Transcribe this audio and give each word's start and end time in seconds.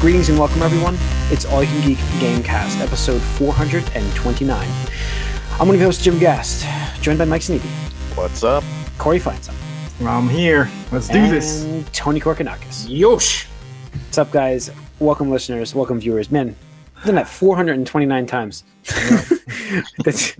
Greetings 0.00 0.28
and 0.28 0.38
welcome, 0.38 0.62
everyone. 0.62 0.96
It's 1.32 1.44
All 1.44 1.62
You 1.62 1.68
Can 1.70 1.88
Geek 1.88 1.98
Gamecast, 2.20 2.80
episode 2.80 3.20
429. 3.20 4.68
I'm 5.52 5.58
one 5.66 5.70
of 5.70 5.74
your 5.80 5.88
hosts, 5.88 6.04
Jim 6.04 6.18
Gast, 6.20 6.64
joined 7.02 7.18
by 7.18 7.24
Mike 7.24 7.42
Sneeby, 7.42 7.66
What's 8.16 8.44
up? 8.44 8.62
Corey 8.96 9.18
Feinstein, 9.18 9.54
I'm 10.06 10.28
here. 10.28 10.70
Let's 10.92 11.08
do 11.08 11.18
and 11.18 11.32
this. 11.32 11.66
Tony 11.92 12.20
Korkanakis. 12.20 12.86
Yosh. 12.88 13.46
What's 14.04 14.18
up, 14.18 14.30
guys? 14.30 14.70
Welcome, 15.00 15.30
listeners. 15.30 15.74
Welcome, 15.74 15.98
viewers. 15.98 16.30
Men, 16.30 16.54
I've 16.98 17.04
done 17.06 17.14
that 17.16 17.28
429 17.28 18.26
times. 18.26 18.62
That's 20.04 20.36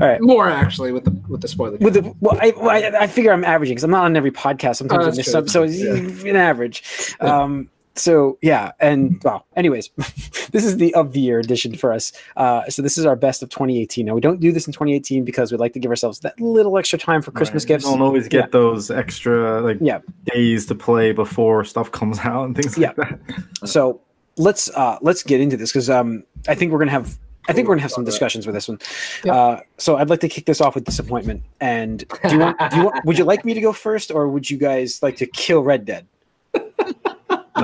all 0.00 0.06
right. 0.08 0.20
More 0.20 0.48
actually 0.48 0.92
with 0.92 1.04
the 1.04 1.10
with 1.28 1.40
the 1.42 1.48
spoiler. 1.48 1.76
With 1.78 1.94
the 1.94 2.14
well, 2.20 2.38
I, 2.40 2.52
well, 2.56 2.70
I, 2.70 3.02
I 3.02 3.06
figure 3.08 3.32
I'm 3.32 3.44
averaging 3.44 3.74
because 3.74 3.84
I'm 3.84 3.90
not 3.90 4.04
on 4.04 4.16
every 4.16 4.30
podcast. 4.30 4.76
Sometimes 4.76 5.04
Oh, 5.04 5.08
I 5.08 5.14
miss 5.14 5.24
true. 5.26 5.32
some, 5.32 5.48
so 5.48 5.64
it's 5.64 6.22
an 6.24 6.36
average. 6.36 7.14
Um, 7.20 7.68
so 8.00 8.38
yeah, 8.42 8.72
and 8.80 9.20
well, 9.22 9.46
anyways, 9.56 9.90
this 10.52 10.64
is 10.64 10.78
the 10.78 10.94
of 10.94 11.12
the 11.12 11.20
year 11.20 11.38
edition 11.38 11.76
for 11.76 11.92
us. 11.92 12.12
Uh, 12.36 12.68
so 12.68 12.82
this 12.82 12.96
is 12.98 13.06
our 13.06 13.16
best 13.16 13.42
of 13.42 13.48
2018. 13.50 14.06
Now 14.06 14.14
we 14.14 14.20
don't 14.20 14.40
do 14.40 14.50
this 14.52 14.66
in 14.66 14.72
2018 14.72 15.24
because 15.24 15.52
we'd 15.52 15.60
like 15.60 15.72
to 15.74 15.78
give 15.78 15.90
ourselves 15.90 16.20
that 16.20 16.40
little 16.40 16.76
extra 16.78 16.98
time 16.98 17.22
for 17.22 17.30
Christmas 17.30 17.64
Right. 17.64 17.68
gifts. 17.68 17.84
You 17.84 17.92
don't 17.92 18.02
always 18.02 18.28
get 18.28 18.38
Yeah. 18.44 18.46
those 18.50 18.90
extra 18.90 19.60
like 19.60 19.78
Yeah. 19.80 20.00
days 20.24 20.66
to 20.66 20.74
play 20.74 21.12
before 21.12 21.64
stuff 21.64 21.92
comes 21.92 22.18
out 22.24 22.44
and 22.46 22.56
things 22.56 22.76
Yeah. 22.78 22.92
like 22.96 23.08
that. 23.08 23.20
So 23.68 24.00
let's 24.36 24.70
uh, 24.70 24.98
let's 25.02 25.22
get 25.22 25.40
into 25.40 25.56
this 25.56 25.70
because 25.70 25.90
um, 25.90 26.24
I 26.48 26.54
think 26.54 26.72
we're 26.72 26.78
gonna 26.78 26.90
have 26.90 27.18
I 27.48 27.52
think 27.52 27.68
we're 27.68 27.74
gonna 27.74 27.82
have 27.82 27.90
some 27.90 28.04
discussions 28.04 28.46
with 28.46 28.54
this 28.54 28.68
one. 28.68 28.78
Yep. 29.24 29.34
Uh, 29.34 29.60
so 29.78 29.96
I'd 29.96 30.08
like 30.10 30.20
to 30.20 30.28
kick 30.28 30.46
this 30.46 30.60
off 30.60 30.74
with 30.74 30.84
disappointment. 30.84 31.42
And 31.60 32.04
do 32.28 32.34
you 32.34 32.38
want, 32.38 32.58
do 32.70 32.76
you 32.76 32.84
want 32.84 33.04
would 33.04 33.18
you 33.18 33.24
like 33.24 33.44
me 33.44 33.54
to 33.54 33.60
go 33.60 33.72
first, 33.72 34.10
or 34.10 34.28
would 34.28 34.48
you 34.48 34.56
guys 34.58 35.02
like 35.02 35.16
to 35.16 35.26
kill 35.26 35.62
Red 35.62 35.84
Dead? 35.84 36.06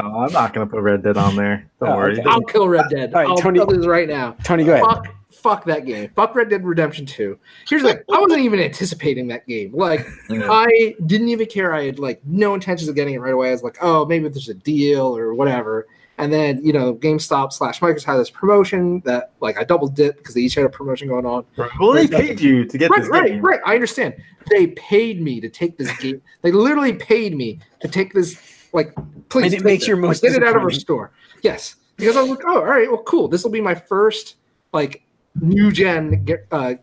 No, 0.02 0.18
I'm 0.20 0.32
not 0.32 0.52
gonna 0.52 0.66
put 0.66 0.80
Red 0.82 1.02
Dead 1.02 1.16
on 1.16 1.36
there. 1.36 1.68
Don't 1.80 1.90
Oh, 1.90 1.96
worry. 1.96 2.12
okay. 2.20 2.22
I'll 2.28 2.40
kill 2.42 2.68
Red 2.68 2.88
Dead. 2.90 3.14
All 3.14 3.20
right, 3.20 3.28
I'll 3.28 3.36
Tony- 3.36 3.60
this 3.68 3.86
right 3.86 4.08
now. 4.08 4.36
Tony, 4.44 4.64
go 4.64 4.72
ahead. 4.74 4.84
Fuck, 4.84 5.06
fuck 5.30 5.64
that 5.66 5.84
game. 5.86 6.10
Fuck 6.16 6.34
Red 6.34 6.48
Dead 6.50 6.64
Redemption 6.64 7.06
2. 7.06 7.38
Here's 7.68 7.82
like. 7.82 8.04
I 8.12 8.18
wasn't 8.20 8.40
even 8.40 8.60
anticipating 8.60 9.28
that 9.28 9.46
game. 9.46 9.72
Like, 9.74 10.06
I 10.30 10.94
didn't 11.06 11.28
even 11.28 11.46
care. 11.46 11.72
I 11.74 11.84
had 11.86 11.98
like 11.98 12.20
no 12.24 12.54
intentions 12.54 12.88
of 12.88 12.94
getting 12.94 13.14
it 13.14 13.18
right 13.18 13.34
away. 13.34 13.48
I 13.48 13.52
was 13.52 13.62
like, 13.62 13.78
oh, 13.80 14.04
maybe 14.06 14.28
there's 14.28 14.48
a 14.48 14.54
deal 14.54 15.16
or 15.16 15.34
whatever. 15.34 15.86
And 16.18 16.32
then, 16.32 16.64
you 16.64 16.72
know, 16.72 16.94
GameStop 16.94 17.52
slash 17.52 17.80
Microsoft 17.80 18.04
had 18.04 18.16
this 18.16 18.30
promotion 18.30 19.02
that 19.04 19.32
like 19.40 19.58
I 19.60 19.64
double 19.64 19.86
dipped 19.86 20.16
because 20.16 20.34
they 20.34 20.40
each 20.40 20.54
had 20.54 20.64
a 20.64 20.68
promotion 20.70 21.08
going 21.08 21.26
on. 21.26 21.44
Well, 21.78 21.92
they 21.92 22.08
paid 22.08 22.40
you 22.40 22.64
to 22.64 22.78
get 22.78 22.88
Right, 22.90 23.00
this 23.02 23.10
right, 23.10 23.26
game. 23.32 23.42
right. 23.42 23.60
I 23.66 23.74
understand. 23.74 24.14
They 24.48 24.68
paid 24.68 25.20
me 25.20 25.40
to 25.42 25.50
take 25.50 25.76
this 25.76 25.94
game. 25.98 26.22
They 26.40 26.52
literally 26.52 26.94
paid 26.94 27.36
me 27.36 27.58
to 27.80 27.88
take 27.88 28.14
this. 28.14 28.40
Like, 28.76 28.94
please. 29.30 29.46
And 29.52 29.54
it 29.54 29.64
makes 29.64 29.84
it. 29.84 29.88
your 29.88 29.96
most 29.96 30.22
Like, 30.22 30.32
get 30.32 30.42
it 30.42 30.46
out 30.46 30.54
of 30.54 30.62
our 30.62 30.70
store. 30.70 31.10
Yes, 31.42 31.76
because 31.96 32.16
I 32.16 32.20
was 32.20 32.30
like, 32.30 32.44
oh, 32.46 32.58
all 32.58 32.64
right, 32.64 32.88
well, 32.88 33.02
cool. 33.02 33.26
This 33.26 33.42
will 33.42 33.50
be 33.50 33.60
my 33.60 33.74
first 33.74 34.36
like 34.72 35.02
new 35.40 35.72
gen 35.72 36.24
ge- 36.26 36.46
uh, 36.52 36.74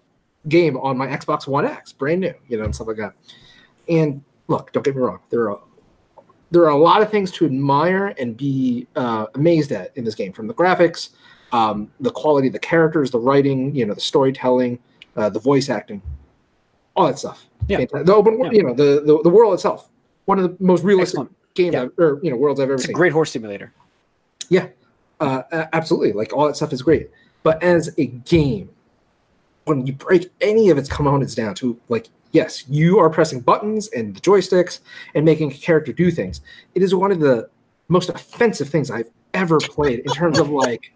game 0.50 0.76
on 0.78 0.98
my 0.98 1.08
Xbox 1.08 1.48
One 1.48 1.66
X, 1.66 1.94
brand 1.94 2.22
new, 2.22 2.34
you 2.50 2.58
know, 2.58 2.66
and 2.66 2.74
stuff 2.76 2.88
like 2.88 2.98
that. 2.98 3.14
And 3.88 4.24
look, 4.48 4.72
don't 4.74 4.84
get 4.84 4.96
me 4.96 5.02
wrong. 5.02 5.20
There 5.30 5.50
are 5.52 5.62
there 6.52 6.64
are 6.64 6.70
a 6.70 6.78
lot 6.78 7.02
of 7.02 7.10
things 7.10 7.32
to 7.32 7.46
admire 7.46 8.14
and 8.20 8.36
be 8.38 8.88
uh, 8.96 9.26
amazed 9.36 9.72
at 9.72 9.96
in 9.96 10.04
this 10.04 10.16
game, 10.16 10.34
from 10.34 10.48
the 10.48 10.54
graphics, 10.54 11.10
um, 11.52 11.92
the 12.00 12.12
quality 12.12 12.48
of 12.48 12.54
the 12.54 12.60
characters, 12.60 13.10
the 13.12 13.20
writing, 13.20 13.74
you 13.76 13.86
know, 13.86 13.94
the 13.94 14.02
storytelling, 14.02 14.78
uh, 15.16 15.30
the 15.30 15.40
voice 15.40 15.70
acting, 15.70 16.02
all 16.96 17.08
that 17.08 17.18
stuff. 17.20 17.46
Yeah. 17.68 17.78
Fantastic. 17.78 18.06
The 18.08 18.14
open, 18.16 18.40
Yeah. 18.44 18.52
you 18.52 18.64
know, 18.64 18.74
the, 18.74 19.02
the 19.06 19.22
the 19.24 19.30
world 19.30 19.54
itself, 19.54 19.90
one 20.26 20.40
of 20.40 20.44
the 20.58 20.64
most 20.64 20.84
realistic 20.84 21.20
Excellent. 21.20 21.36
Games 21.54 21.74
Yeah. 21.74 21.84
I've, 21.84 21.92
or 21.98 22.20
you 22.24 22.30
know 22.30 22.38
worlds 22.38 22.60
I've 22.60 22.66
ever 22.66 22.76
It's 22.76 22.84
a 22.84 22.88
seen. 22.88 22.96
great 22.96 23.14
horse 23.14 23.32
simulator. 23.32 23.72
Yeah, 24.50 24.68
uh, 25.20 25.44
absolutely. 25.74 26.14
Like 26.14 26.34
all 26.34 26.46
that 26.48 26.56
stuff 26.56 26.74
is 26.74 26.82
great, 26.82 27.10
but 27.44 27.62
as 27.64 27.94
a 27.98 28.08
game, 28.08 28.70
when 29.66 29.88
you 29.88 29.94
break 29.94 30.30
any 30.42 30.70
of 30.70 30.78
its 30.78 30.90
components 30.90 31.34
down 31.36 31.56
to 31.56 31.80
like, 31.90 32.10
yes, 32.32 32.66
you 32.68 33.00
are 33.00 33.10
pressing 33.10 33.40
buttons 33.40 33.88
and 33.90 34.16
the 34.16 34.20
joysticks 34.20 34.80
and 35.16 35.24
making 35.24 35.52
a 35.52 35.56
character 35.56 35.94
do 35.94 36.12
things. 36.12 36.42
It 36.76 36.84
is 36.84 36.94
one 36.94 37.12
of 37.12 37.20
the 37.20 37.50
most 37.88 38.10
offensive 38.10 38.70
things 38.70 38.92
I've 38.92 39.10
ever 39.34 39.60
played 39.60 40.00
in 40.00 40.12
terms 40.12 40.40
of 40.40 40.50
like, 40.50 40.92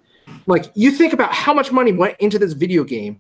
like 0.46 0.66
you 0.76 0.92
think 0.92 1.14
about 1.14 1.34
how 1.34 1.54
much 1.54 1.72
money 1.72 1.94
went 1.94 2.18
into 2.20 2.38
this 2.38 2.54
video 2.54 2.84
game, 2.84 3.20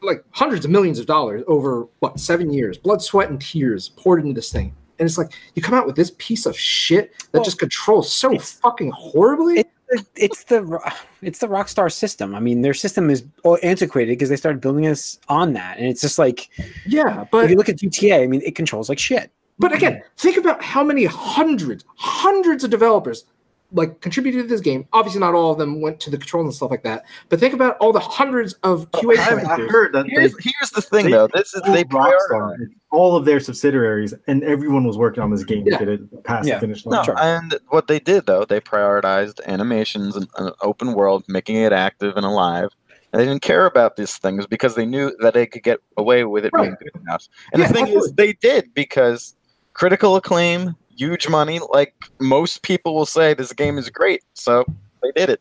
like 0.00 0.24
hundreds 0.30 0.64
of 0.64 0.70
millions 0.70 0.98
of 0.98 1.06
dollars 1.06 1.42
over 1.46 1.86
what 2.00 2.18
seven 2.18 2.52
years, 2.52 2.78
blood, 2.78 3.02
sweat, 3.02 3.28
and 3.28 3.40
tears 3.40 3.90
poured 3.90 4.20
into 4.22 4.32
this 4.34 4.50
thing. 4.50 4.74
And 4.98 5.06
it's 5.06 5.18
like 5.18 5.32
you 5.54 5.62
come 5.62 5.74
out 5.74 5.86
with 5.86 5.96
this 5.96 6.12
piece 6.18 6.46
of 6.46 6.58
shit 6.58 7.12
that 7.18 7.38
Well, 7.38 7.44
just 7.44 7.58
controls 7.58 8.12
so 8.12 8.38
fucking 8.38 8.90
horribly. 8.92 9.60
It- 9.60 9.70
It's 10.16 10.44
the 10.44 10.80
it's 11.22 11.38
the 11.38 11.46
Rockstar 11.46 11.92
system. 11.92 12.34
I 12.34 12.40
mean, 12.40 12.62
their 12.62 12.74
system 12.74 13.10
is 13.10 13.22
antiquated 13.62 14.12
because 14.12 14.28
they 14.28 14.34
started 14.36 14.60
building 14.60 14.86
us 14.88 15.20
on 15.28 15.52
that, 15.52 15.76
and 15.78 15.86
it's 15.86 16.00
just 16.00 16.18
like 16.18 16.48
yeah, 16.86 17.24
But 17.30 17.44
if 17.44 17.50
you 17.50 17.56
look 17.56 17.68
at 17.68 17.76
GTA, 17.76 18.22
I 18.24 18.26
mean, 18.26 18.40
it 18.44 18.56
controls 18.56 18.88
like 18.88 18.98
shit. 18.98 19.30
but 19.58 19.72
again, 19.72 20.02
think 20.16 20.36
about 20.36 20.64
how 20.64 20.82
many 20.82 21.04
hundreds, 21.04 21.84
hundreds 21.96 22.64
of 22.64 22.70
developers 22.70 23.24
like 23.74 24.00
contributed 24.00 24.42
to 24.42 24.48
this 24.48 24.60
game. 24.60 24.86
Obviously, 24.92 25.20
not 25.20 25.34
all 25.34 25.52
of 25.52 25.58
them 25.58 25.80
went 25.80 26.00
to 26.00 26.10
the 26.10 26.16
controls 26.16 26.46
and 26.46 26.54
stuff 26.54 26.70
like 26.70 26.84
that. 26.84 27.04
But 27.28 27.40
think 27.40 27.52
about 27.52 27.76
all 27.78 27.92
the 27.92 28.00
hundreds 28.00 28.54
of 28.62 28.90
QA 28.92 29.18
I've, 29.18 29.46
I've 29.46 29.68
heard 29.68 29.92
that 29.92 30.06
they 30.06 30.12
Here's, 30.12 30.34
here's 30.42 30.70
the 30.70 30.80
thing, 30.80 31.06
they 31.06 31.10
though. 31.12 31.26
This 31.34 31.52
is 31.54 31.62
they 31.62 31.84
told 31.84 32.04
prioritize. 32.04 32.18
Rockstar, 32.30 32.56
all 32.92 33.16
of 33.16 33.24
their 33.24 33.40
subsidiaries, 33.40 34.14
and 34.28 34.42
everyone 34.44 34.84
was 34.84 34.96
working 34.96 35.22
on 35.22 35.30
this 35.30 35.44
game 35.44 35.64
Yeah. 35.66 35.78
to 35.78 35.84
get 35.84 35.94
it 36.00 36.24
past 36.24 36.48
Yeah. 36.48 36.54
the 36.54 36.60
finish 36.60 36.86
line. 36.86 37.04
Sure. 37.04 37.18
and 37.18 37.58
what 37.68 37.88
they 37.88 37.98
did 37.98 38.26
though, 38.26 38.44
they 38.44 38.60
prioritized 38.60 39.40
animations 39.46 40.16
and 40.16 40.28
an 40.38 40.52
open 40.62 40.94
world, 40.94 41.24
making 41.28 41.56
it 41.56 41.72
active 41.72 42.16
and 42.16 42.24
alive. 42.24 42.68
And 43.12 43.20
they 43.20 43.26
didn't 43.26 43.42
care 43.42 43.66
about 43.66 43.96
these 43.96 44.16
things 44.18 44.46
because 44.46 44.74
they 44.74 44.86
knew 44.86 45.14
that 45.20 45.34
they 45.34 45.46
could 45.46 45.62
get 45.62 45.78
away 45.96 46.24
with 46.24 46.44
it 46.44 46.52
being 46.52 46.70
Right. 46.70 46.78
good 46.78 47.00
enough. 47.02 47.28
And 47.52 47.60
Yeah, 47.62 47.68
the 47.68 47.74
thing 47.74 47.88
is, 47.88 48.12
they 48.14 48.32
did 48.32 48.72
because 48.74 49.34
critical 49.72 50.16
acclaim, 50.16 50.74
huge 50.96 51.28
money. 51.28 51.60
Like 51.72 51.94
most 52.20 52.62
people 52.62 52.94
will 52.94 53.06
say, 53.06 53.34
this 53.34 53.52
game 53.52 53.78
is 53.78 53.88
great, 53.90 54.22
so 54.34 54.64
they 55.02 55.12
did 55.12 55.30
it. 55.30 55.40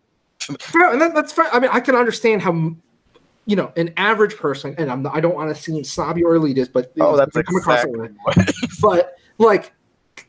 No, 0.75 0.91
and 0.91 1.01
that, 1.01 1.15
that's 1.15 1.31
fine. 1.31 1.47
I 1.53 1.59
mean, 1.59 1.69
I 1.71 1.79
can 1.79 1.95
understand 1.95 2.41
how, 2.41 2.51
you 3.45 3.55
know, 3.55 3.71
an 3.77 3.93
average 3.97 4.35
person, 4.35 4.75
and 4.77 4.91
I'm 4.91 5.01
not, 5.03 5.15
I 5.15 5.21
don't 5.21 5.35
want 5.35 5.55
to 5.55 5.61
seem 5.61 5.83
snobby 5.83 6.23
or 6.23 6.33
elitist, 6.33 6.73
but 6.73 6.91
Oh, 6.99 7.15
that's 7.15 7.35
across 7.35 7.83
it 7.85 7.89
exactly 7.89 8.09
what. 8.23 8.53
but 8.81 9.15
like 9.37 9.71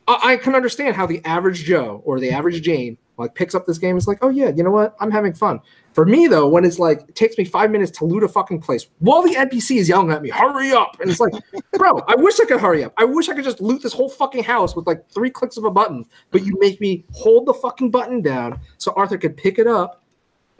I, 0.07 0.33
I 0.33 0.37
can 0.37 0.55
understand 0.55 0.95
how 0.95 1.05
the 1.05 1.23
average 1.25 1.63
Joe 1.63 2.01
or 2.05 2.19
the 2.19 2.31
average 2.31 2.61
Jane 2.61 2.97
like 3.17 3.35
picks 3.35 3.55
up 3.55 3.65
this 3.65 3.77
game. 3.77 3.97
It's 3.97 4.07
like, 4.07 4.19
oh 4.21 4.29
yeah, 4.29 4.49
you 4.49 4.63
know 4.63 4.71
what? 4.71 4.95
I'm 4.99 5.11
having 5.11 5.33
fun. 5.33 5.59
For 5.93 6.05
me 6.05 6.27
though, 6.27 6.47
when 6.47 6.65
it's 6.65 6.79
like 6.79 7.01
it 7.07 7.15
takes 7.15 7.37
me 7.37 7.45
five 7.45 7.71
minutes 7.71 7.97
to 7.99 8.05
loot 8.05 8.23
a 8.23 8.27
fucking 8.27 8.61
place 8.61 8.87
while 8.99 9.21
the 9.23 9.35
NPC 9.35 9.77
is 9.77 9.87
yelling 9.87 10.11
at 10.11 10.21
me, 10.21 10.29
hurry 10.29 10.71
up, 10.71 10.99
and 10.99 11.09
it's 11.09 11.19
like, 11.19 11.33
bro, 11.73 11.99
I 12.07 12.15
wish 12.15 12.39
I 12.39 12.45
could 12.45 12.59
hurry 12.59 12.83
up. 12.83 12.93
I 12.97 13.05
wish 13.05 13.29
I 13.29 13.33
could 13.33 13.45
just 13.45 13.61
loot 13.61 13.81
this 13.81 13.93
whole 13.93 14.09
fucking 14.09 14.43
house 14.43 14.75
with 14.75 14.87
like 14.87 15.09
three 15.09 15.29
clicks 15.29 15.57
of 15.57 15.63
a 15.63 15.71
button, 15.71 16.05
but 16.31 16.45
you 16.45 16.57
make 16.59 16.81
me 16.81 17.05
hold 17.13 17.45
the 17.45 17.53
fucking 17.53 17.91
button 17.91 18.21
down 18.21 18.59
so 18.77 18.93
Arthur 18.95 19.17
could 19.17 19.37
pick 19.37 19.59
it 19.59 19.67
up 19.67 20.03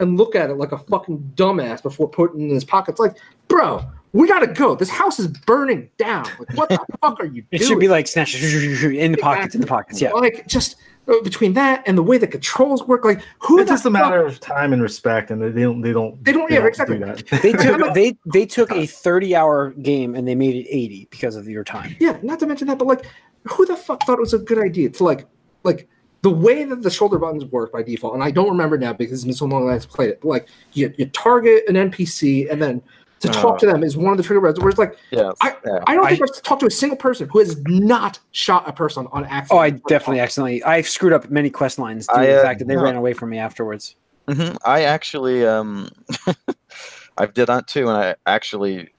and 0.00 0.16
look 0.16 0.34
at 0.34 0.50
it 0.50 0.54
like 0.54 0.72
a 0.72 0.78
fucking 0.78 1.32
dumbass 1.36 1.82
before 1.82 2.08
putting 2.08 2.42
it 2.42 2.44
in 2.44 2.50
his 2.50 2.64
pocket. 2.64 2.92
It's 2.92 3.00
like, 3.00 3.16
bro, 3.48 3.82
we 4.12 4.28
gotta 4.28 4.46
go. 4.46 4.74
This 4.74 4.88
house 4.88 5.18
is 5.18 5.28
burning 5.28 5.90
down. 5.98 6.24
Like, 6.38 6.56
what 6.56 6.68
the 6.68 6.78
fuck 7.00 7.20
are 7.20 7.26
you 7.26 7.44
It 7.50 7.62
should 7.62 7.78
be 7.78 7.88
like 7.88 8.06
snatch 8.06 8.34
in 8.42 9.12
the 9.12 9.18
pockets, 9.18 9.54
in 9.54 9.60
the 9.60 9.66
pockets. 9.66 10.00
Yeah, 10.00 10.12
Like 10.12 10.46
just 10.46 10.76
Uh, 11.08 11.20
between 11.22 11.52
that 11.52 11.84
and 11.86 11.96
the 11.96 12.02
way 12.02 12.18
the 12.18 12.26
controls 12.26 12.82
work, 12.88 13.04
like 13.04 13.20
who 13.38 13.60
It's 13.60 13.70
just 13.70 13.84
a 13.84 13.90
fuck- 13.90 13.92
matter 13.92 14.26
of 14.26 14.40
time 14.40 14.72
and 14.72 14.82
respect, 14.82 15.30
and 15.30 15.40
they 15.40 15.50
they 15.50 15.62
don't 15.62 15.80
they 15.80 15.92
don't 15.92 16.24
They 16.24 16.32
don't- 16.32 16.50
yeah, 16.50 16.60
do 16.62 16.66
exactly. 16.66 16.98
that. 16.98 17.22
they 17.42 17.52
took 17.52 17.94
they 17.94 18.18
they 18.26 18.44
took 18.44 18.72
a 18.72 18.82
uh, 18.82 18.86
30 18.86 19.36
hour 19.36 19.70
game 19.82 20.16
and 20.16 20.26
they 20.26 20.34
made 20.34 20.56
it 20.56 20.66
80 20.68 21.06
because 21.10 21.36
of 21.36 21.46
your 21.48 21.62
time. 21.62 21.94
Yeah, 22.00 22.18
not 22.22 22.40
to 22.40 22.46
mention 22.46 22.66
that, 22.66 22.78
but 22.78 22.88
like, 22.88 23.06
who 23.44 23.64
the 23.66 23.76
fuck 23.76 24.02
thought 24.02 24.18
it 24.18 24.20
was 24.20 24.34
a 24.34 24.38
good 24.38 24.58
idea 24.58 24.88
to 24.90 25.04
like, 25.04 25.26
like 25.62 25.88
the 26.22 26.30
way 26.30 26.64
that 26.64 26.82
the 26.82 26.90
shoulder 26.90 27.20
buttons 27.20 27.44
work 27.44 27.70
by 27.72 27.84
default, 27.84 28.14
and 28.14 28.24
I 28.24 28.32
don't 28.32 28.48
remember 28.48 28.76
now 28.76 28.92
because 28.92 29.12
it's 29.20 29.24
been 29.24 29.32
so 29.34 29.46
long 29.46 29.68
that 29.68 29.74
I've 29.74 29.88
played 29.88 30.10
it. 30.10 30.20
But 30.22 30.28
like, 30.28 30.48
you, 30.72 30.92
you 30.98 31.06
target 31.06 31.62
an 31.68 31.76
NPC, 31.76 32.50
and 32.50 32.60
then 32.60 32.82
to 33.20 33.28
talk 33.28 33.54
Oh. 33.54 33.58
to 33.58 33.66
them 33.66 33.82
is 33.82 33.96
one 33.96 34.12
of 34.12 34.18
the 34.18 34.22
trigger 34.22 34.40
words. 34.40 34.58
Where 34.60 34.68
it's 34.68 34.78
like, 34.78 34.96
Yes. 35.10 35.34
I- 35.42 35.56
yeah. 35.66 35.78
I 35.86 35.94
don't 35.94 36.06
think 36.08 36.22
I've 36.22 36.42
talked 36.42 36.60
to 36.60 36.66
a 36.66 36.70
single 36.70 36.96
person 36.98 37.28
who 37.30 37.38
has 37.38 37.56
not 37.66 38.18
shot 38.32 38.68
a 38.68 38.72
person 38.72 39.06
on 39.12 39.24
accident. 39.24 39.50
Oh, 39.52 39.58
I 39.58 39.70
definitely 39.70 40.20
accidentally 40.20 40.62
I 40.64 40.82
screwed 40.82 41.12
up 41.12 41.30
many 41.30 41.48
quest 41.50 41.78
lines 41.78 42.06
due 42.06 42.14
to 42.20 42.26
the 42.26 42.38
uh, 42.40 42.42
fact 42.42 42.58
that 42.58 42.68
they 42.68 42.76
no. 42.76 42.82
ran 42.82 42.96
away 42.96 43.12
from 43.14 43.30
me 43.30 43.38
afterwards. 43.38 43.96
hmm 44.28 44.56
I 44.64 44.82
actually, 44.82 45.46
um, 45.46 45.88
I 47.18 47.26
did 47.26 47.46
that 47.46 47.66
too, 47.66 47.88
and 47.88 47.96
I 47.96 48.14
actually 48.26 48.90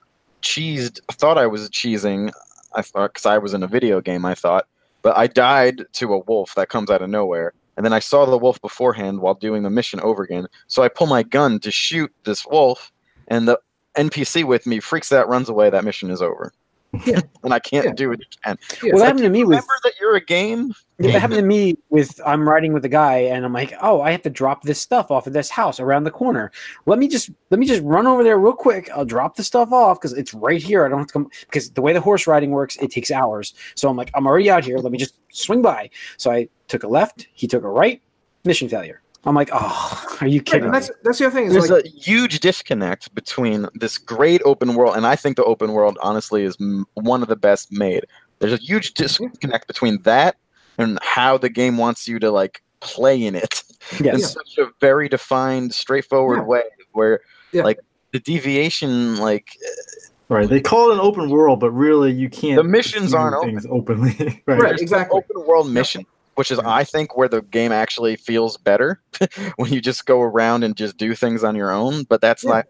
cheesed. 0.42 1.00
Thought 1.12 1.38
I 1.38 1.46
was 1.48 1.70
cheesing. 1.70 2.32
I 2.76 2.82
thought 2.82 3.14
because 3.14 3.26
I 3.26 3.38
was 3.38 3.54
in 3.54 3.64
a 3.64 3.68
video 3.68 4.02
game. 4.02 4.26
I 4.26 4.34
thought, 4.36 4.66
but 5.02 5.16
I 5.18 5.28
died 5.28 5.84
to 5.94 6.14
a 6.14 6.20
wolf 6.20 6.56
that 6.56 6.70
comes 6.70 6.90
out 6.90 7.02
of 7.02 7.10
nowhere, 7.10 7.54
and 7.76 7.86
then 7.86 7.94
I 7.94 8.00
saw 8.00 8.26
the 8.26 8.38
wolf 8.38 8.60
beforehand 8.62 9.20
while 9.20 9.36
doing 9.36 9.64
the 9.64 9.70
mission 9.70 10.00
over 10.02 10.24
again. 10.24 10.48
So 10.68 10.82
I 10.82 10.88
pull 10.90 11.08
my 11.08 11.24
gun 11.24 11.60
to 11.60 11.72
shoot 11.72 12.12
this 12.24 12.46
wolf, 12.48 12.92
and 13.28 13.48
the 13.48 13.60
NPC 13.98 14.44
with 14.44 14.66
me 14.66 14.80
freaks 14.80 15.12
out, 15.12 15.28
runs 15.28 15.50
away. 15.50 15.70
That 15.70 15.84
mission 15.84 16.10
is 16.10 16.22
over. 16.22 16.54
Yeah. 17.06 17.20
and 17.44 17.54
I 17.54 17.60
can't 17.60 17.86
Yeah. 17.86 17.94
do 17.94 18.12
it 18.14 18.20
you 18.20 18.26
can. 18.44 18.58
Yeah, 18.72 18.78
well, 18.84 18.92
it's 18.92 19.00
that 19.02 19.06
happened 19.08 19.24
to 19.24 19.30
me 19.30 19.44
with 19.44 19.50
Remember 19.58 19.74
that 19.84 19.94
you're 20.00 20.16
a 20.16 20.22
game. 20.24 20.74
Yeah, 21.00 21.12
that 21.12 21.20
happened 21.20 21.40
to 21.40 21.46
me 21.46 21.78
with 21.90 22.20
I'm 22.26 22.48
riding 22.48 22.74
with 22.74 22.84
a 22.86 22.90
guy 22.90 23.18
and 23.18 23.46
I'm 23.46 23.54
like, 23.54 23.74
oh, 23.82 24.02
I 24.02 24.12
have 24.12 24.24
to 24.24 24.30
drop 24.30 24.64
this 24.64 24.80
stuff 24.80 25.12
off 25.12 25.28
of 25.28 25.34
this 25.34 25.50
house 25.50 25.80
around 25.80 26.06
the 26.06 26.12
corner. 26.12 26.52
Let 26.86 26.98
me 26.98 27.08
just 27.08 27.30
let 27.52 27.60
me 27.60 27.66
just 27.68 27.84
run 27.84 28.08
over 28.08 28.24
there 28.24 28.40
real 28.40 28.54
quick. 28.54 28.90
I'll 28.92 29.06
drop 29.06 29.36
the 29.36 29.44
stuff 29.44 29.72
off 29.72 30.00
because 30.00 30.14
it's 30.14 30.34
right 30.34 30.62
here. 30.62 30.86
I 30.86 30.90
don't 30.90 31.00
have 31.00 31.08
to 31.08 31.14
come 31.14 31.30
because 31.42 31.70
the 31.72 31.82
way 31.82 31.94
the 31.94 32.02
horse 32.02 32.26
riding 32.26 32.52
works, 32.52 32.78
it 32.78 32.90
takes 32.90 33.12
hours. 33.12 33.54
So 33.76 33.90
I'm 33.90 33.98
like, 33.98 34.10
I'm 34.16 34.26
already 34.26 34.50
out 34.50 34.64
here. 34.64 34.78
Let 34.80 34.92
me 34.92 34.98
just 34.98 35.16
swing 35.32 35.62
by. 35.62 35.90
So 36.18 36.32
I 36.32 36.48
took 36.68 36.84
a 36.84 36.88
left. 36.88 37.28
He 37.34 37.48
took 37.48 37.64
a 37.64 37.70
right. 37.70 38.02
Mission 38.44 38.70
failure. 38.70 39.02
I'm 39.26 39.36
like, 39.36 39.50
oh, 39.52 40.18
are 40.22 40.28
you 40.28 40.42
kidding? 40.42 40.66
and 40.66 40.74
that's 40.74 40.90
that's 41.04 41.20
the 41.20 41.26
other 41.28 41.36
thing. 41.36 41.50
There's 41.50 41.70
like, 41.70 41.86
a 41.86 41.90
huge 41.90 42.40
disconnect 42.40 43.14
between 43.14 43.68
this 43.76 43.98
great 43.98 44.42
open 44.46 44.76
world, 44.76 44.96
and 44.96 45.06
I 45.06 45.16
think 45.16 45.36
the 45.36 45.44
open 45.44 45.74
world, 45.74 45.98
honestly, 46.02 46.44
is 46.44 46.56
m- 46.62 46.86
one 46.94 47.22
of 47.22 47.28
the 47.28 47.36
best 47.36 47.72
made. 47.72 48.06
There's 48.40 48.54
a 48.54 48.58
huge 48.58 48.94
disconnect 48.94 49.68
between 49.68 50.02
that 50.04 50.38
and 50.78 50.98
how 51.02 51.38
the 51.38 51.50
game 51.50 51.78
wants 51.78 52.08
you 52.08 52.20
to 52.20 52.32
like 52.32 52.62
play 52.80 53.22
in 53.22 53.36
it 53.36 53.64
in 54.00 54.06
Yes. 54.06 54.34
such 54.34 54.58
a 54.60 54.68
very 54.80 55.10
defined, 55.10 55.74
straightforward 55.74 56.40
Yeah. 56.40 56.44
way, 56.46 56.62
where 56.94 57.20
Yeah. 57.52 57.64
like 57.64 57.80
the 58.14 58.20
deviation, 58.20 59.18
like 59.18 59.50
Right. 60.30 60.50
They 60.50 60.60
call 60.60 60.92
it 60.92 60.96
an 60.96 61.00
open 61.00 61.30
world, 61.30 61.62
but 61.62 61.72
really 61.72 62.12
you 62.12 62.30
can't. 62.30 62.58
The 62.58 62.64
missions 62.64 63.14
aren't 63.14 63.42
things 63.46 63.66
openly. 63.70 64.44
right. 64.46 64.62
Right. 64.62 64.80
exactly. 64.80 65.18
open 65.18 65.48
world 65.48 65.70
mission, 65.72 66.06
which 66.38 66.52
is 66.52 66.60
I 66.60 66.84
think 66.84 67.18
where 67.18 67.28
the 67.28 67.42
game 67.42 67.72
actually 67.72 68.16
feels 68.16 68.58
better 68.58 69.02
when 69.58 69.74
you 69.74 69.82
just 69.82 70.06
go 70.06 70.22
around 70.22 70.64
and 70.64 70.76
just 70.76 70.98
do 70.98 71.16
things 71.16 71.44
on 71.44 71.56
your 71.56 71.72
own. 71.72 72.04
But 72.04 72.22
that's 72.22 72.44
Yeah. 72.44 72.52
not 72.52 72.66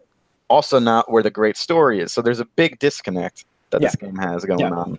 also 0.48 0.78
not 0.78 1.10
where 1.12 1.22
the 1.22 1.30
great 1.30 1.56
story 1.56 2.00
is. 2.00 2.10
So 2.10 2.22
there's 2.22 2.40
a 2.40 2.46
big 2.46 2.78
disconnect 2.78 3.44
that 3.70 3.82
this 3.82 3.94
game 3.96 4.16
has 4.16 4.46
going 4.46 4.60
Yeah. 4.60 4.70
on. 4.70 4.98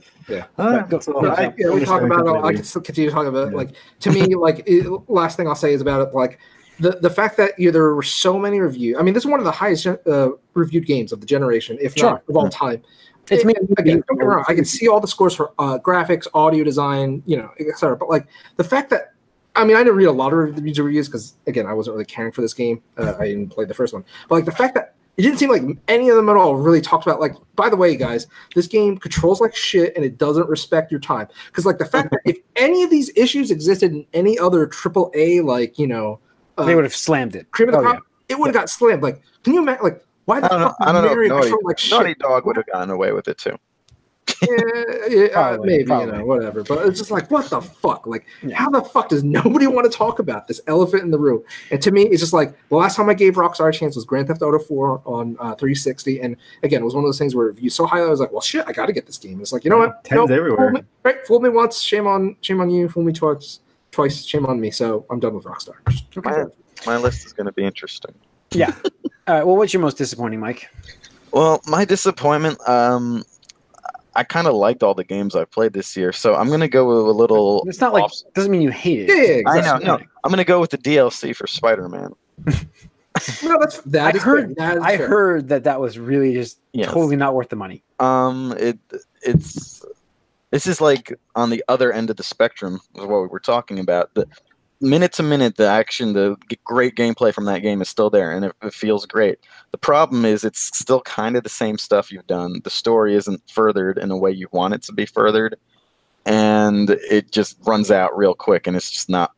Ah, 0.60 0.82
Go- 0.88 1.00
so 1.00 1.14
go- 1.14 1.30
I 1.32 1.52
yeah, 1.58 1.72
we 1.72 1.84
talk 1.84 2.04
about 2.04 2.28
it. 2.28 2.44
I 2.46 2.54
can 2.54 2.64
still 2.64 2.84
continue 2.84 3.10
talking 3.10 3.30
about 3.30 3.48
it. 3.48 3.52
Yeah. 3.52 3.58
Like 3.58 3.70
to 4.02 4.12
me, 4.12 4.36
like 4.48 4.62
it, 4.68 4.88
last 5.10 5.38
thing 5.38 5.48
I'll 5.48 5.56
say 5.56 5.74
is 5.74 5.82
about 5.82 6.08
it. 6.08 6.14
Like 6.14 6.38
the 6.80 6.92
the 7.02 7.10
fact 7.10 7.36
that 7.38 7.58
you, 7.58 7.72
there 7.72 7.96
were 7.96 8.04
so 8.04 8.38
many 8.38 8.60
reviews. 8.60 8.98
I 9.00 9.02
mean, 9.02 9.16
this 9.16 9.24
is 9.26 9.28
one 9.30 9.40
of 9.40 9.46
the 9.46 9.52
highest 9.52 9.88
uh, 9.88 10.30
reviewed 10.54 10.86
games 10.86 11.12
of 11.12 11.20
the 11.20 11.26
generation, 11.26 11.80
if 11.82 11.96
Sure. 11.98 12.12
not 12.12 12.24
of 12.30 12.38
all 12.38 12.48
time. 12.50 12.84
It's 13.32 13.46
made- 13.46 13.58
again. 13.78 14.04
Don't 14.08 14.18
get 14.18 14.18
me 14.18 14.26
wrong. 14.26 14.46
I 14.48 14.56
can 14.56 14.66
see 14.66 14.88
all 14.88 15.00
the 15.00 15.08
scores 15.08 15.36
for 15.36 15.52
uh, 15.60 15.78
graphics, 15.80 16.28
audio 16.34 16.64
design, 16.64 17.22
you 17.26 17.38
know, 17.38 17.50
etc. 17.60 17.96
But 17.98 18.10
like 18.10 18.28
the 18.58 18.64
fact 18.64 18.90
that 18.92 19.14
I 19.56 19.66
mean, 19.66 19.76
I 19.76 19.80
didn't 19.80 19.96
read 19.96 20.06
a 20.06 20.12
lot 20.12 20.32
of 20.34 20.66
user 20.66 20.84
reviews 20.84 21.08
because 21.08 21.36
again, 21.48 21.66
I 21.66 21.74
wasn't 21.74 21.96
really 21.96 22.06
caring 22.06 22.32
for 22.32 22.42
this 22.42 22.54
game. 22.54 22.82
Uh, 22.98 23.16
I 23.20 23.26
didn't 23.28 23.50
play 23.50 23.66
the 23.66 23.74
first 23.74 23.94
one, 23.94 24.06
but 24.28 24.36
like 24.36 24.46
the 24.46 24.52
fact 24.52 24.74
that 24.76 24.96
it 25.18 25.24
didn't 25.24 25.38
seem 25.38 25.50
like 25.50 25.64
any 25.90 26.08
of 26.08 26.16
them 26.16 26.30
at 26.30 26.38
all 26.38 26.56
really 26.56 26.80
talked 26.80 27.06
about 27.06 27.20
like. 27.20 27.34
By 27.56 27.68
the 27.70 27.76
way, 27.76 27.96
guys, 27.98 28.28
this 28.56 28.68
game 28.68 28.98
controls 28.98 29.42
like 29.42 29.54
shit 29.54 29.94
and 29.98 30.06
it 30.06 30.18
doesn't 30.18 30.48
respect 30.48 30.92
your 30.92 31.02
time. 31.02 31.28
Because 31.48 31.66
like 31.66 31.78
the 31.78 31.86
fact 31.86 32.12
that 32.12 32.22
if 32.26 32.38
any 32.56 32.84
of 32.84 32.90
these 32.90 33.12
issues 33.18 33.52
existed 33.52 33.92
in 33.92 34.06
any 34.14 34.40
other 34.40 34.66
triple 34.66 35.12
A, 35.16 35.42
like 35.42 35.78
you 35.78 35.88
know, 35.88 36.20
uh, 36.58 36.64
They 36.64 36.74
would 36.76 36.86
have 36.86 36.96
slammed 36.96 37.36
it. 37.36 37.52
cream 37.52 37.68
of 37.70 37.74
the 37.74 37.80
Oh, 37.80 37.84
crop, 37.84 38.04
it 38.30 38.40
would 38.40 38.48
have 38.48 38.54
got 38.56 38.70
slammed. 38.70 39.04
Like, 39.04 39.22
can 39.44 39.54
you 39.54 39.62
imagine? 39.62 39.84
Like, 39.84 40.06
why 40.30 40.40
the 40.40 40.46
I 40.46 40.50
don't 40.50 40.60
know. 40.62 40.68
fuck 40.68 40.78
I 40.82 40.92
don't 40.92 41.02
know. 41.04 41.08
does 41.10 41.16
Mario 41.16 41.36
Naughty, 41.36 41.54
like 41.64 41.78
shit? 41.80 41.92
Naughty 41.92 42.16
Dog 42.16 42.46
would 42.46 42.56
have 42.58 42.66
gotten 42.68 42.90
away 42.92 43.12
with 43.12 43.28
it 43.28 43.38
too. 43.38 43.58
yeah, 44.42 44.48
yeah, 45.10 45.24
uh, 45.26 45.30
Probably, 45.32 45.68
maybe 45.68 45.84
probably. 45.86 46.06
you 46.06 46.12
know, 46.20 46.26
whatever. 46.26 46.64
But 46.64 46.86
it's 46.86 46.98
just 47.00 47.12
like, 47.12 47.30
what 47.32 47.50
the 47.50 47.62
fuck? 47.62 48.06
Like, 48.08 48.26
Yeah. 48.44 48.56
how 48.56 48.70
the 48.70 48.82
fuck 48.82 49.10
does 49.10 49.24
nobody 49.40 49.68
want 49.68 49.92
to 49.92 49.98
talk 49.98 50.20
about 50.20 50.48
this 50.48 50.62
elephant 50.68 51.04
in 51.04 51.12
the 51.12 51.18
room? 51.20 51.44
And 51.72 51.82
to 51.82 51.92
me, 51.92 52.04
it's 52.04 52.22
just 52.22 52.32
like 52.32 52.56
the 52.70 52.76
last 52.76 52.96
time 52.96 53.10
I 53.10 53.16
gave 53.16 53.34
Rockstar 53.36 53.68
a 53.68 53.74
chance 53.74 53.96
was 53.96 54.06
Grand 54.06 54.28
Theft 54.28 54.42
Auto 54.42 54.60
4 54.60 55.02
on 55.06 55.36
uh, 55.40 55.56
360, 55.56 56.22
and 56.22 56.38
again, 56.64 56.82
it 56.82 56.86
was 56.86 56.94
one 56.96 57.04
of 57.04 57.08
those 57.08 57.18
things 57.20 57.36
where 57.36 57.52
viewed 57.52 57.74
so 57.74 57.86
highly, 57.86 58.06
I 58.06 58.10
was 58.10 58.20
like, 58.22 58.32
well, 58.32 58.40
shit, 58.42 58.64
I 58.68 58.72
got 58.72 58.86
to 58.86 58.94
get 58.94 59.06
this 59.08 59.18
game. 59.18 59.42
It's 59.42 59.52
like, 59.52 59.64
you 59.66 59.72
know 59.72 59.78
what? 59.80 60.04
Tens 60.06 60.18
Nope, 60.20 60.30
everywhere. 60.30 60.58
fooled 60.58 60.74
me- 60.74 60.90
right? 61.04 61.28
Fooled 61.28 61.44
me 61.44 61.50
once, 61.50 61.82
shame 61.82 62.08
on, 62.08 62.38
shame 62.42 62.62
on 62.62 62.70
you. 62.70 62.88
Fooled 62.88 63.08
me 63.08 63.14
twice, 63.14 63.60
twice, 63.92 64.24
shame 64.26 64.46
on 64.46 64.62
me. 64.62 64.70
So 64.72 65.06
I'm 65.10 65.20
done 65.20 65.34
with 65.34 65.44
Rockstar. 65.46 65.74
Just- 65.90 66.06
My, 66.24 66.46
my 66.86 66.98
list 66.98 67.26
is 67.26 67.34
going 67.34 67.48
to 67.48 67.52
be 67.54 67.66
interesting. 67.66 68.14
Yeah. 68.52 68.74
All 69.28 69.36
right. 69.36 69.46
Well, 69.46 69.56
what's 69.58 69.74
your 69.74 69.82
most 69.82 69.98
disappointing, 69.98 70.40
Mike? 70.40 70.70
Well, 71.32 71.62
my 71.68 71.86
disappointment. 71.86 72.58
Um, 72.68 73.24
I 74.16 74.24
kind 74.24 74.48
of 74.48 74.56
liked 74.56 74.82
all 74.84 74.96
the 74.96 75.04
games 75.04 75.36
I've 75.36 75.52
played 75.52 75.72
this 75.74 75.96
year, 75.96 76.12
so 76.12 76.36
I'm 76.36 76.48
going 76.48 76.60
to 76.62 76.68
go 76.68 76.88
with 76.88 76.98
a 77.08 77.18
little. 77.18 77.64
It's 77.68 77.80
not 77.80 77.94
like 77.94 78.04
off- 78.06 78.14
doesn't 78.34 78.52
mean 78.52 78.62
you 78.62 78.72
hate 78.72 79.08
it. 79.08 79.10
Yeah, 79.10 79.36
yeah, 79.36 79.50
I 79.50 79.62
know. 79.62 79.86
No, 79.86 79.94
I'm 80.24 80.30
going 80.30 80.38
to 80.38 80.44
go 80.44 80.60
with 80.60 80.72
the 80.72 80.78
DLC 80.80 81.36
for 81.36 81.48
Spider-Man. 81.48 82.14
No, 83.44 83.58
that's 83.60 83.80
that 83.82 84.16
I 84.16 84.18
heard- 84.20 84.56
fair. 84.56 84.68
That 84.70 84.78
is 84.78 84.84
I 84.84 84.98
fair. 84.98 85.08
heard 85.10 85.50
that 85.50 85.64
that 85.66 85.82
was 85.82 86.00
really 86.00 86.34
just 86.34 86.60
Yes. 86.72 86.90
totally 86.90 87.18
not 87.18 87.34
worth 87.34 87.50
the 87.50 87.56
money. 87.58 87.84
Um, 88.00 88.56
it 88.58 88.78
it's 89.22 89.84
this 90.52 90.66
is 90.68 90.80
like 90.80 91.14
on 91.36 91.50
the 91.50 91.62
other 91.68 91.92
end 91.92 92.10
of 92.12 92.16
the 92.16 92.24
spectrum 92.24 92.80
of 92.96 93.10
what 93.10 93.22
we 93.22 93.28
were 93.28 93.40
talking 93.42 93.80
about. 93.80 94.14
The 94.14 94.26
minute 94.82 95.14
to 95.14 95.24
minute, 95.24 95.58
the 95.58 95.68
action, 95.68 96.14
the 96.14 96.36
g- 96.50 96.60
great 96.64 96.96
gameplay 96.96 97.34
from 97.34 97.46
that 97.46 97.60
game 97.60 97.82
is 97.82 97.90
still 97.90 98.10
there, 98.10 98.32
and 98.32 98.46
it, 98.46 98.54
it 98.64 98.74
feels 98.74 99.06
great. 99.06 99.40
The 99.72 99.78
problem 99.78 100.26
is 100.26 100.44
it's 100.44 100.78
still 100.78 101.02
kind 101.02 101.36
of 101.36 101.44
the 101.44 101.50
same 101.50 101.78
stuff 101.78 102.12
you've 102.12 102.28
done. 102.28 102.62
The 102.64 102.70
story 102.70 103.16
isn't 103.16 103.42
furthered 103.50 103.98
in 103.98 104.12
a 104.12 104.18
way 104.18 104.32
you 104.32 104.48
want 104.52 104.74
it 104.74 104.82
to 104.84 104.94
be 104.94 105.06
furthered, 105.06 105.56
and 106.26 106.90
it 107.10 107.32
just 107.32 107.58
runs 107.66 107.92
out 107.92 108.16
real 108.18 108.34
quick, 108.34 108.68
and 108.68 108.76
it's 108.76 108.92
just 108.92 109.10
not. 109.10 109.32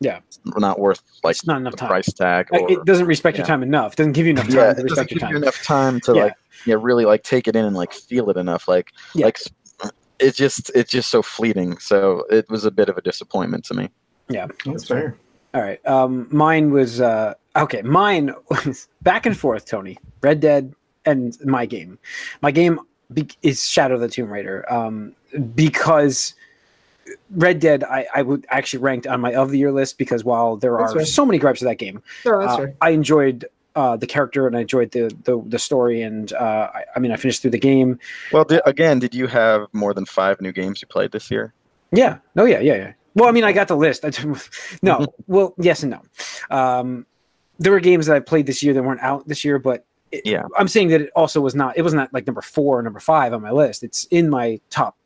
Yeah. 0.00 0.20
not 0.56 0.78
worth 0.78 1.02
like 1.24 1.32
It's 1.34 1.44
not 1.44 1.56
enough 1.56 1.72
the 1.72 1.78
time. 1.78 1.88
price 1.88 2.12
tag. 2.12 2.46
Or, 2.52 2.70
it 2.70 2.84
doesn't 2.84 3.06
respect 3.06 3.36
your 3.36 3.44
time 3.44 3.64
enough. 3.64 3.96
Doesn't 3.96 4.12
give 4.12 4.26
you 4.26 4.30
enough 4.30 4.46
time 4.46 4.54
yeah, 4.56 4.72
to 4.74 4.80
it 4.82 4.86
doesn't 4.86 4.90
respect 4.90 5.10
your 5.10 5.18
time. 5.18 5.36
enough 5.36 5.64
time 5.64 5.98
to 6.02 6.14
Yeah. 6.14 6.22
like 6.22 6.34
yeah 6.66 6.76
really 6.78 7.04
like 7.04 7.24
take 7.24 7.48
it 7.48 7.56
in 7.56 7.64
and 7.64 7.74
like 7.74 7.92
feel 7.92 8.30
it 8.30 8.36
enough 8.36 8.68
like 8.68 8.92
Yeah. 9.16 9.24
like 9.24 9.38
it's 10.20 10.36
just 10.38 10.70
it's 10.72 10.92
just 10.92 11.10
so 11.10 11.20
fleeting 11.20 11.78
so 11.78 12.24
it 12.30 12.48
was 12.48 12.64
a 12.64 12.70
bit 12.70 12.88
of 12.88 12.96
a 12.96 13.02
disappointment 13.02 13.64
to 13.64 13.74
me 13.74 13.88
Yeah, 14.28 14.46
that's 14.66 14.86
fair. 14.86 15.16
All 15.54 15.62
right. 15.62 15.84
Um, 15.86 16.28
mine 16.30 16.70
was 16.70 17.00
uh, 17.00 17.34
okay. 17.56 17.82
Mine 17.82 18.34
was 18.50 18.88
back 19.02 19.26
and 19.26 19.36
forth. 19.36 19.64
Tony, 19.66 19.98
Red 20.20 20.40
Dead, 20.40 20.74
and 21.06 21.36
my 21.44 21.64
game. 21.66 21.98
My 22.42 22.50
game 22.50 22.78
be- 23.12 23.28
is 23.42 23.68
Shadow 23.68 23.94
of 23.94 24.00
the 24.00 24.08
Tomb 24.08 24.30
Raider 24.30 24.70
um, 24.72 25.14
because 25.54 26.34
Red 27.30 27.60
Dead 27.60 27.84
I, 27.84 28.06
I 28.14 28.22
would 28.22 28.46
actually 28.50 28.80
ranked 28.80 29.06
on 29.06 29.20
my 29.20 29.34
of 29.34 29.50
the 29.50 29.58
year 29.58 29.72
list 29.72 29.96
because 29.98 30.24
while 30.24 30.56
there 30.56 30.76
That's 30.78 30.92
are 30.92 30.96
fair. 30.98 31.06
so 31.06 31.24
many 31.24 31.38
gripes 31.38 31.62
of 31.62 31.68
that 31.68 31.76
game, 31.78 32.02
No, 32.24 32.40
uh, 32.42 32.56
fair. 32.56 32.74
I 32.80 32.90
enjoyed. 32.90 33.44
Uh, 33.76 33.96
the 33.96 34.08
character 34.08 34.48
and 34.48 34.56
I 34.56 34.60
enjoyed 34.62 34.90
the 34.90 35.14
the, 35.22 35.40
the 35.46 35.58
story 35.58 36.02
and 36.02 36.32
uh, 36.32 36.68
I, 36.74 36.84
I 36.96 36.98
mean 36.98 37.12
I 37.12 37.16
finished 37.16 37.42
through 37.42 37.52
the 37.52 37.60
game. 37.60 38.00
well 38.32 38.42
di- 38.44 38.60
again 38.66 38.98
did 38.98 39.14
you 39.14 39.28
have 39.28 39.68
more 39.72 39.94
than 39.94 40.04
five 40.04 40.40
new 40.40 40.50
games 40.50 40.82
you 40.82 40.88
played 40.88 41.12
this 41.12 41.30
year 41.30 41.52
Yeah. 41.92 42.18
No. 42.34 42.44
Yeah. 42.44 42.58
Yeah. 42.58 42.74
Yeah. 42.74 42.92
Well, 43.18 43.28
I 43.28 43.32
mean, 43.32 43.44
I 43.44 43.52
got 43.52 43.68
the 43.68 43.76
list. 43.76 44.04
No. 44.82 45.06
well, 45.26 45.54
yes 45.58 45.82
and 45.82 45.90
no. 45.90 46.02
Um, 46.56 47.04
there 47.58 47.72
were 47.72 47.80
games 47.80 48.06
that 48.06 48.14
I 48.16 48.20
played 48.20 48.46
this 48.46 48.62
year 48.62 48.72
that 48.74 48.82
weren't 48.82 49.00
out 49.02 49.26
this 49.26 49.44
year, 49.44 49.58
but 49.58 49.84
it, 50.12 50.24
Yeah. 50.24 50.44
I'm 50.56 50.68
saying 50.68 50.88
that 50.88 51.00
it 51.00 51.10
also 51.16 51.40
was 51.40 51.54
not. 51.54 51.76
It 51.76 51.82
was 51.82 51.92
not 51.94 52.12
like 52.14 52.26
number 52.26 52.40
four 52.42 52.78
or 52.78 52.82
number 52.82 53.00
five 53.00 53.32
on 53.32 53.42
my 53.42 53.50
list. 53.50 53.82
It's 53.82 54.04
in 54.10 54.30
my 54.30 54.60
top, 54.70 54.96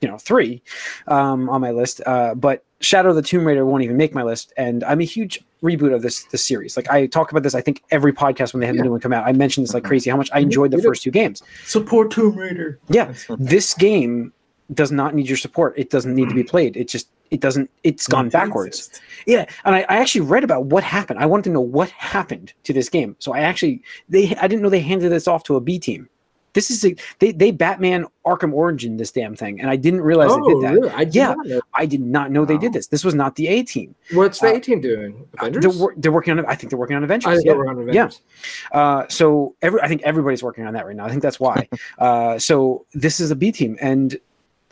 you 0.00 0.08
know, 0.08 0.18
three 0.18 0.62
um, 1.06 1.48
on 1.48 1.60
my 1.60 1.70
list. 1.70 2.00
Uh, 2.04 2.34
but 2.34 2.64
Shadow 2.80 3.10
of 3.10 3.16
the 3.16 3.22
Tomb 3.22 3.44
Raider 3.46 3.64
won't 3.64 3.82
even 3.84 3.96
make 3.96 4.14
my 4.14 4.22
list, 4.22 4.52
and 4.56 4.82
I'm 4.84 5.00
a 5.00 5.04
huge 5.04 5.40
reboot 5.62 5.92
of 5.94 6.02
this 6.02 6.24
this 6.24 6.44
series. 6.44 6.76
Like 6.76 6.88
I 6.90 7.06
talk 7.06 7.30
about 7.30 7.42
this, 7.42 7.54
I 7.54 7.60
think 7.60 7.82
every 7.90 8.12
podcast 8.12 8.52
when 8.52 8.60
they 8.60 8.66
have 8.66 8.74
Yeah. 8.76 8.82
the 8.82 8.86
new 8.86 8.90
one 8.92 9.00
come 9.00 9.12
out, 9.12 9.26
I 9.26 9.32
mentioned 9.32 9.64
this 9.66 9.74
like 9.74 9.84
crazy 9.84 10.10
how 10.10 10.16
much 10.16 10.30
I 10.32 10.40
enjoyed 10.40 10.70
the 10.72 10.82
first 10.82 11.02
two 11.02 11.10
games. 11.10 11.42
Support 11.66 12.10
Tomb 12.10 12.36
Raider. 12.36 12.78
Yeah, 12.88 13.12
this 13.38 13.74
game 13.74 14.32
does 14.74 14.92
not 14.92 15.14
need 15.14 15.26
your 15.28 15.36
support. 15.38 15.74
It 15.78 15.90
doesn't 15.90 16.14
need 16.14 16.28
to 16.28 16.34
be 16.34 16.42
played. 16.54 16.76
It 16.76 16.86
just 16.88 17.08
it 17.30 17.40
doesn't. 17.40 17.70
It's 17.84 18.06
gone 18.06 18.28
backwards. 18.28 18.90
Yeah, 19.26 19.44
and 19.64 19.74
I, 19.74 19.80
I 19.88 19.96
actually 19.98 20.22
read 20.22 20.44
about 20.44 20.66
what 20.66 20.82
happened. 20.84 21.18
I 21.18 21.26
wanted 21.26 21.44
to 21.44 21.50
know 21.50 21.60
what 21.60 21.90
happened 21.90 22.52
to 22.64 22.72
this 22.72 22.88
game. 22.88 23.16
So 23.18 23.32
I 23.32 23.40
actually 23.40 23.82
they 24.08 24.34
I 24.36 24.46
didn't 24.48 24.62
know 24.62 24.68
they 24.70 24.80
handed 24.80 25.10
this 25.12 25.28
off 25.28 25.44
to 25.44 25.56
a 25.56 25.60
B 25.60 25.78
team. 25.78 26.08
This 26.54 26.70
is 26.70 26.84
a, 26.84 26.96
they 27.18 27.30
they 27.30 27.50
Batman 27.50 28.06
Arkham 28.26 28.52
Origin 28.54 28.96
this 28.96 29.12
damn 29.12 29.36
thing, 29.36 29.60
and 29.60 29.68
I 29.70 29.76
didn't 29.76 30.00
realize 30.00 30.30
they 30.30 30.40
Oh, 30.40 30.60
did 30.60 30.62
that. 30.68 30.72
really? 30.74 30.90
I 30.90 31.04
did 31.04 31.14
Yeah. 31.14 31.34
not 31.34 31.46
know. 31.46 31.60
I 31.74 31.86
did 31.86 32.00
not 32.00 32.30
know 32.32 32.44
they 32.46 32.56
did 32.58 32.72
this. 32.72 32.86
This 32.88 33.04
was 33.04 33.14
not 33.14 33.36
the 33.36 33.46
A 33.48 33.62
team. 33.62 33.94
What's 34.12 34.40
the 34.40 34.48
Uh, 34.48 34.56
A 34.56 34.60
team 34.60 34.80
doing? 34.80 35.26
Avengers? 35.38 35.78
They're, 35.78 35.88
they're 35.98 36.10
working 36.12 36.36
on. 36.38 36.44
I 36.46 36.54
think 36.54 36.70
they're 36.70 36.78
working 36.78 36.96
on 36.96 37.02
I 37.02 37.04
Avengers. 37.04 37.42
think 37.42 37.46
Yeah. 37.46 37.52
on 37.52 37.92
Yeah. 37.92 38.08
Uh, 38.72 39.04
so 39.08 39.54
every 39.62 39.80
I 39.82 39.88
think 39.88 40.02
everybody's 40.02 40.42
working 40.42 40.66
on 40.66 40.72
that 40.72 40.86
right 40.86 40.96
now. 40.96 41.04
I 41.04 41.10
think 41.10 41.22
that's 41.22 41.38
why. 41.38 41.68
uh, 41.98 42.38
so 42.38 42.86
this 42.94 43.20
is 43.20 43.30
a 43.30 43.36
B 43.36 43.52
team, 43.52 43.76
and 43.80 44.16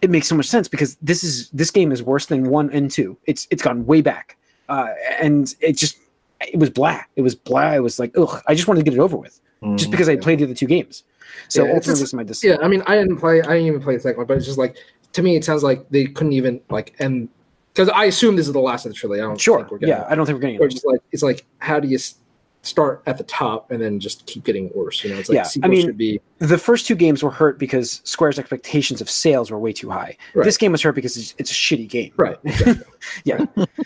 it 0.02 0.10
makes 0.10 0.28
so 0.28 0.34
much 0.34 0.46
sense 0.46 0.68
because 0.68 0.96
this 1.02 1.24
is 1.24 1.48
this 1.50 1.70
game 1.70 1.90
is 1.92 2.02
worse 2.02 2.26
than 2.26 2.44
one 2.50 2.70
and 2.70 2.90
two. 2.90 3.16
It's 3.26 3.46
it's 3.50 3.62
gone 3.62 3.86
way 3.86 4.00
back, 4.02 4.36
uh, 4.68 4.88
and 5.20 5.54
it 5.60 5.72
just 5.76 5.98
it 6.40 6.58
was 6.58 6.70
blah. 6.70 7.00
It 7.16 7.22
was 7.22 7.34
blah. 7.34 7.72
It 7.72 7.80
was 7.82 7.98
like 7.98 8.16
ugh. 8.16 8.42
I 8.46 8.54
just 8.54 8.68
wanted 8.68 8.84
to 8.84 8.90
get 8.90 8.96
it 8.96 9.00
over 9.00 9.16
with, 9.16 9.40
just 9.76 9.88
Mm. 9.88 9.90
because 9.90 10.08
I 10.08 10.16
played 10.16 10.38
the 10.40 10.44
other 10.44 10.54
two 10.54 10.66
games. 10.66 11.04
So 11.48 11.64
Yeah, 11.64 11.70
it's 11.70 11.88
ultimately, 11.88 11.90
just- 11.92 12.00
this 12.02 12.08
is 12.10 12.14
my 12.14 12.22
dis- 12.22 12.44
Yeah, 12.44 12.56
I 12.62 12.68
mean, 12.68 12.82
I 12.86 12.96
didn't 12.96 13.16
play. 13.16 13.40
I 13.40 13.54
didn't 13.54 13.66
even 13.66 13.80
play 13.82 13.94
the 13.96 14.00
second 14.02 14.18
one, 14.18 14.26
but 14.26 14.36
it's 14.36 14.46
just 14.46 14.58
like 14.58 14.76
to 15.14 15.22
me, 15.22 15.34
it 15.36 15.44
sounds 15.44 15.62
like 15.62 15.88
they 15.90 16.04
couldn't 16.06 16.34
even 16.34 16.60
like 16.70 16.94
end 16.98 17.28
because 17.72 17.88
I 17.88 18.04
assume 18.04 18.36
this 18.36 18.46
is 18.46 18.52
the 18.52 18.60
last 18.60 18.84
of 18.86 18.92
the 18.92 18.96
trilogy. 18.96 19.20
I 19.22 19.24
don't 19.24 19.40
Sure. 19.40 19.58
think 19.58 19.70
we're 19.70 19.78
getting 19.78 19.94
Yeah, 19.94 20.06
I 20.08 20.14
don't 20.14 20.26
think 20.26 20.36
we're 20.36 20.40
getting 20.42 20.60
Or 20.60 20.66
it. 20.66 20.72
just 20.72 20.86
like 20.86 21.00
it's 21.12 21.22
like 21.22 21.44
how 21.58 21.80
do 21.80 21.88
you 21.88 21.96
s- 21.96 22.16
start 22.66 23.02
at 23.06 23.18
the 23.18 23.24
top 23.24 23.70
and 23.70 23.80
then 23.80 24.00
just 24.00 24.26
keep 24.26 24.44
getting 24.44 24.70
worse. 24.74 25.02
You 25.04 25.10
know, 25.10 25.18
it's 25.18 25.28
like 25.28 25.36
Yeah, 25.36 25.48
I 25.62 25.68
mean, 25.68 25.86
should 25.86 25.96
be 25.96 26.20
the 26.38 26.58
first 26.58 26.86
two 26.86 26.94
games 26.94 27.22
were 27.22 27.30
hurt 27.30 27.58
because 27.58 28.00
Square's 28.04 28.38
expectations 28.38 29.00
of 29.00 29.08
sales 29.08 29.50
were 29.50 29.58
way 29.58 29.72
too 29.72 29.90
high. 29.90 30.16
Right. 30.34 30.44
This 30.44 30.56
game 30.56 30.72
was 30.72 30.82
hurt 30.82 30.94
because 30.94 31.16
it's, 31.16 31.34
it's 31.38 31.50
a 31.50 31.54
shitty 31.54 31.88
game. 31.88 32.12
right. 32.16 32.38
Exactly. 32.44 33.66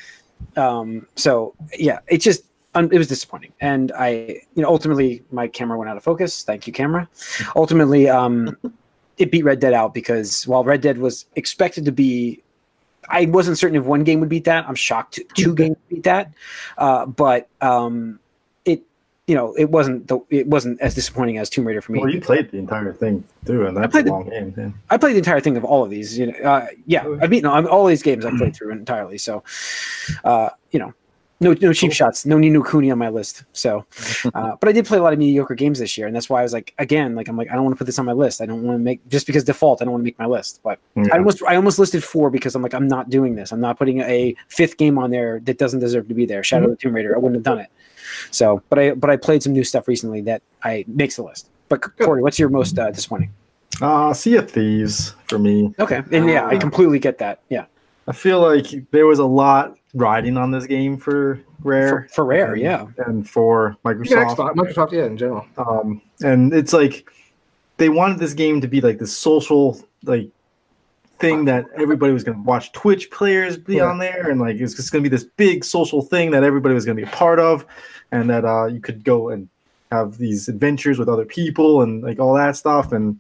Um, 0.56 1.06
so 1.16 1.54
yeah, 1.78 2.00
it 2.08 2.18
just 2.18 2.44
um, 2.74 2.88
it 2.92 2.98
was 2.98 3.08
disappointing, 3.08 3.52
and 3.60 3.92
I 3.92 4.42
you 4.54 4.62
know 4.62 4.68
ultimately 4.68 5.22
my 5.30 5.48
camera 5.48 5.78
went 5.78 5.90
out 5.90 5.96
of 5.96 6.02
focus. 6.04 6.42
Thank 6.42 6.66
you, 6.66 6.72
camera. 6.72 7.08
Ultimately, 7.56 8.08
um, 8.08 8.56
it 9.18 9.30
beat 9.30 9.44
Red 9.44 9.60
Dead 9.60 9.72
out 9.72 9.94
because 9.94 10.46
while 10.46 10.64
Red 10.64 10.80
Dead 10.80 10.98
was 10.98 11.26
expected 11.36 11.84
to 11.84 11.92
be. 11.92 12.42
I 13.08 13.24
wasn't 13.26 13.58
certain 13.58 13.76
if 13.76 13.84
one 13.84 14.04
game 14.04 14.20
would 14.20 14.28
beat 14.28 14.44
that. 14.44 14.68
I'm 14.68 14.76
shocked 14.76 15.18
two 15.34 15.52
games 15.52 15.76
beat 15.88 16.04
that, 16.04 16.32
uh, 16.78 17.06
but 17.06 17.48
um, 17.60 18.20
you 19.30 19.36
know, 19.36 19.54
it 19.54 19.70
wasn't 19.70 20.08
the, 20.08 20.18
it 20.28 20.48
wasn't 20.48 20.80
as 20.80 20.96
disappointing 20.96 21.38
as 21.38 21.48
Tomb 21.48 21.64
Raider 21.64 21.80
for 21.80 21.92
me. 21.92 22.00
Well, 22.00 22.10
you 22.10 22.20
played 22.20 22.50
the 22.50 22.58
entire 22.58 22.92
thing 22.92 23.22
too, 23.46 23.64
and 23.64 23.76
that's 23.76 23.86
a 23.86 23.88
played 23.88 24.06
the- 24.06 24.10
long 24.10 24.28
game. 24.28 24.52
Yeah. 24.58 24.70
I 24.90 24.96
played 24.96 25.12
the 25.12 25.18
entire 25.18 25.38
thing 25.38 25.56
of 25.56 25.64
all 25.64 25.84
of 25.84 25.90
these. 25.90 26.18
You 26.18 26.32
know, 26.32 26.38
uh, 26.40 26.66
yeah, 26.86 27.06
I 27.22 27.28
mean, 27.28 27.42
no, 27.44 27.52
I'm, 27.52 27.68
all 27.68 27.86
these 27.86 28.02
games 28.02 28.24
I 28.24 28.36
played 28.36 28.56
through 28.56 28.72
entirely. 28.72 29.18
So, 29.18 29.44
uh, 30.24 30.48
you 30.72 30.80
know, 30.80 30.92
no, 31.38 31.52
no 31.52 31.72
cheap 31.72 31.90
Cool. 31.90 31.94
shots, 31.94 32.26
no 32.26 32.38
Ni 32.38 32.50
no 32.50 32.60
Kuni 32.60 32.90
on 32.90 32.98
my 32.98 33.08
list. 33.08 33.44
So, 33.52 33.86
uh, 34.34 34.56
but 34.58 34.68
I 34.68 34.72
did 34.72 34.84
play 34.84 34.98
a 34.98 35.02
lot 35.02 35.12
of 35.12 35.20
mediocre 35.20 35.54
games 35.54 35.78
this 35.78 35.96
year, 35.96 36.08
and 36.08 36.16
that's 36.16 36.28
why 36.28 36.40
I 36.40 36.42
was 36.42 36.52
like, 36.52 36.74
again, 36.80 37.14
like 37.14 37.28
I'm 37.28 37.36
like, 37.36 37.50
I 37.50 37.54
don't 37.54 37.62
want 37.62 37.76
to 37.76 37.78
put 37.78 37.86
this 37.86 38.00
on 38.00 38.06
my 38.06 38.12
list. 38.12 38.40
I 38.42 38.46
don't 38.46 38.64
want 38.64 38.74
to 38.74 38.82
make 38.82 39.06
just 39.08 39.28
because 39.28 39.44
default, 39.44 39.80
I 39.80 39.84
don't 39.84 39.92
want 39.92 40.02
to 40.02 40.06
make 40.06 40.18
my 40.18 40.26
list. 40.26 40.58
But 40.64 40.80
I 40.96 41.18
almost, 41.18 41.40
I 41.44 41.54
almost 41.54 41.78
listed 41.78 42.02
four 42.02 42.30
because 42.30 42.56
I'm 42.56 42.62
like, 42.62 42.74
I'm 42.74 42.88
not 42.88 43.10
doing 43.10 43.36
this. 43.36 43.52
I'm 43.52 43.60
not 43.60 43.78
putting 43.78 44.00
a 44.00 44.34
fifth 44.48 44.76
game 44.76 44.98
on 44.98 45.12
there 45.12 45.38
that 45.44 45.56
doesn't 45.56 45.78
deserve 45.78 46.08
to 46.08 46.14
be 46.14 46.26
there. 46.26 46.42
Shadow 46.42 46.64
of 46.64 46.70
the 46.72 46.76
Tomb 46.76 46.96
Raider, 46.96 47.14
I 47.14 47.18
wouldn't 47.18 47.36
have 47.36 47.44
done 47.44 47.60
it. 47.60 47.68
So, 48.30 48.62
but 48.68 48.78
I, 48.78 48.90
but 48.92 49.10
I 49.10 49.16
played 49.16 49.42
some 49.42 49.52
new 49.52 49.64
stuff 49.64 49.88
recently 49.88 50.20
that 50.22 50.42
I 50.62 50.84
makes 50.86 51.16
the 51.16 51.22
list. 51.22 51.48
But 51.68 51.82
Corey, 51.98 52.22
what's 52.22 52.38
your 52.38 52.48
most 52.48 52.78
uh, 52.78 52.90
disappointing? 52.90 53.30
Uh, 53.80 54.12
Sea 54.12 54.36
of 54.36 54.50
Thieves 54.50 55.14
for 55.28 55.38
me. 55.38 55.72
Okay, 55.78 56.02
and 56.10 56.28
yeah, 56.28 56.46
I 56.46 56.56
Uh, 56.56 56.60
completely 56.60 56.98
get 56.98 57.18
that. 57.18 57.40
Yeah. 57.48 57.66
I 58.08 58.12
feel 58.12 58.40
like 58.40 58.66
there 58.90 59.06
was 59.06 59.20
a 59.20 59.24
lot 59.24 59.76
riding 59.94 60.36
on 60.36 60.50
this 60.50 60.66
game 60.66 60.96
for 60.98 61.40
Rare. 61.62 62.08
For, 62.08 62.14
for 62.14 62.24
rare, 62.24 62.52
and, 62.54 62.62
yeah. 62.62 62.86
And 63.06 63.28
for 63.28 63.76
Yeah, 63.84 63.92
Microsoft. 63.92 64.36
Xbox, 64.36 64.54
Microsoft, 64.54 64.92
yeah, 64.92 65.04
in 65.04 65.16
general. 65.16 65.46
Um, 65.58 66.02
and 66.22 66.52
it's 66.52 66.72
like 66.72 67.08
they 67.76 67.88
wanted 67.88 68.18
this 68.18 68.34
game 68.34 68.60
to 68.62 68.68
be 68.68 68.80
like 68.80 68.98
this 68.98 69.16
social 69.16 69.78
like 70.04 70.28
thing 71.18 71.44
that 71.44 71.66
everybody 71.76 72.12
was 72.12 72.24
going 72.24 72.38
to 72.38 72.42
watch 72.42 72.72
Twitch 72.72 73.10
players 73.10 73.56
be 73.58 73.76
Yeah. 73.76 73.84
on 73.84 73.98
there, 73.98 74.30
and 74.30 74.40
like 74.40 74.56
it's 74.56 74.74
just 74.74 74.90
going 74.90 75.04
to 75.04 75.08
be 75.08 75.14
this 75.14 75.24
big 75.36 75.64
social 75.64 76.02
thing 76.02 76.30
that 76.32 76.42
everybody 76.42 76.74
was 76.74 76.84
going 76.84 76.96
to 76.96 77.02
be 77.04 77.08
a 77.08 77.14
part 77.14 77.38
of, 77.38 77.64
and 78.12 78.30
that 78.30 78.44
uh, 78.44 78.66
you 78.66 78.80
could 78.80 79.04
go 79.04 79.28
and 79.28 79.48
have 79.90 80.18
these 80.18 80.48
adventures 80.48 80.98
with 80.98 81.08
other 81.08 81.24
people 81.24 81.82
and 81.82 82.02
like 82.02 82.18
all 82.18 82.34
that 82.34 82.56
stuff. 82.56 82.92
And 82.92 83.18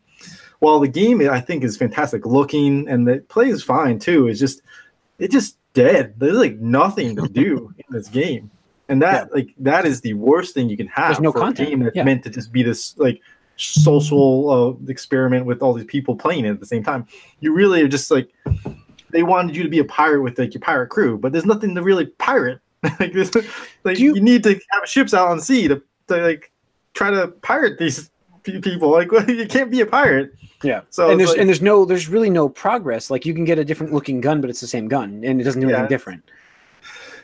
while 0.60 0.80
the 0.80 0.88
game 0.88 1.20
I 1.28 1.40
think 1.40 1.64
is 1.64 1.76
fantastic 1.76 2.26
looking 2.26 2.88
and 2.88 3.06
the 3.06 3.18
play 3.28 3.48
is 3.48 3.62
fine 3.62 3.98
too, 3.98 4.28
it's 4.28 4.40
just 4.40 4.62
it's 5.18 5.32
just 5.32 5.56
dead. 5.74 6.14
There's 6.18 6.36
like 6.36 6.58
nothing 6.58 7.16
to 7.16 7.28
do 7.28 7.74
in 7.78 7.84
this 7.90 8.08
game. 8.08 8.50
And 8.88 9.00
that 9.02 9.32
like 9.32 9.54
that 9.58 9.86
is 9.86 10.00
the 10.00 10.14
worst 10.14 10.54
thing 10.54 10.68
you 10.68 10.76
can 10.76 10.88
have 10.88 11.10
There's 11.10 11.20
no 11.20 11.32
for 11.32 11.40
content, 11.40 11.68
a 11.68 11.70
game 11.70 11.80
that's 11.80 11.96
yeah. 11.96 12.04
meant 12.04 12.24
to 12.24 12.30
just 12.30 12.52
be 12.52 12.62
this 12.62 12.96
like 12.98 13.20
social 13.56 14.50
uh, 14.50 14.90
experiment 14.90 15.46
with 15.46 15.62
all 15.62 15.74
these 15.74 15.84
people 15.86 16.16
playing 16.16 16.44
it 16.44 16.50
at 16.50 16.60
the 16.60 16.66
same 16.66 16.82
time. 16.82 17.06
You 17.40 17.52
really 17.52 17.82
are 17.82 17.88
just 17.88 18.10
like 18.10 18.30
they 19.10 19.22
wanted 19.22 19.56
you 19.56 19.62
to 19.62 19.68
be 19.68 19.78
a 19.78 19.84
pirate 19.84 20.22
with 20.22 20.38
like 20.38 20.54
your 20.54 20.60
pirate 20.60 20.88
crew, 20.88 21.18
but 21.18 21.32
there's 21.32 21.46
nothing 21.46 21.74
to 21.74 21.82
really 21.82 22.06
pirate. 22.06 22.60
like 23.00 23.12
this, 23.12 23.30
like 23.84 23.98
you- 23.98 24.14
you, 24.14 24.20
need 24.20 24.42
to 24.44 24.50
have 24.70 24.88
ships 24.88 25.12
out 25.14 25.28
on 25.28 25.40
sea 25.40 25.68
to, 25.68 25.82
to 26.08 26.16
like 26.16 26.50
try 26.94 27.10
to 27.10 27.28
pirate 27.42 27.78
these 27.78 28.10
pe- 28.42 28.60
people. 28.60 28.90
Like 28.90 29.10
you 29.28 29.46
can't 29.46 29.70
be 29.70 29.80
a 29.80 29.86
pirate. 29.86 30.34
Yeah. 30.62 30.82
So 30.90 31.10
and 31.10 31.18
there's 31.20 31.30
like- 31.30 31.38
and 31.38 31.48
there's 31.48 31.62
no 31.62 31.84
there's 31.84 32.08
really 32.08 32.30
no 32.30 32.48
progress. 32.48 33.10
Like 33.10 33.26
you 33.26 33.34
can 33.34 33.44
get 33.44 33.58
a 33.58 33.64
different 33.64 33.92
looking 33.92 34.20
gun, 34.20 34.40
but 34.40 34.48
it's 34.50 34.60
the 34.60 34.66
same 34.66 34.88
gun, 34.88 35.22
and 35.24 35.40
it 35.40 35.44
doesn't 35.44 35.60
do 35.60 35.68
Yeah. 35.68 35.74
anything 35.74 35.88
different. 35.88 36.22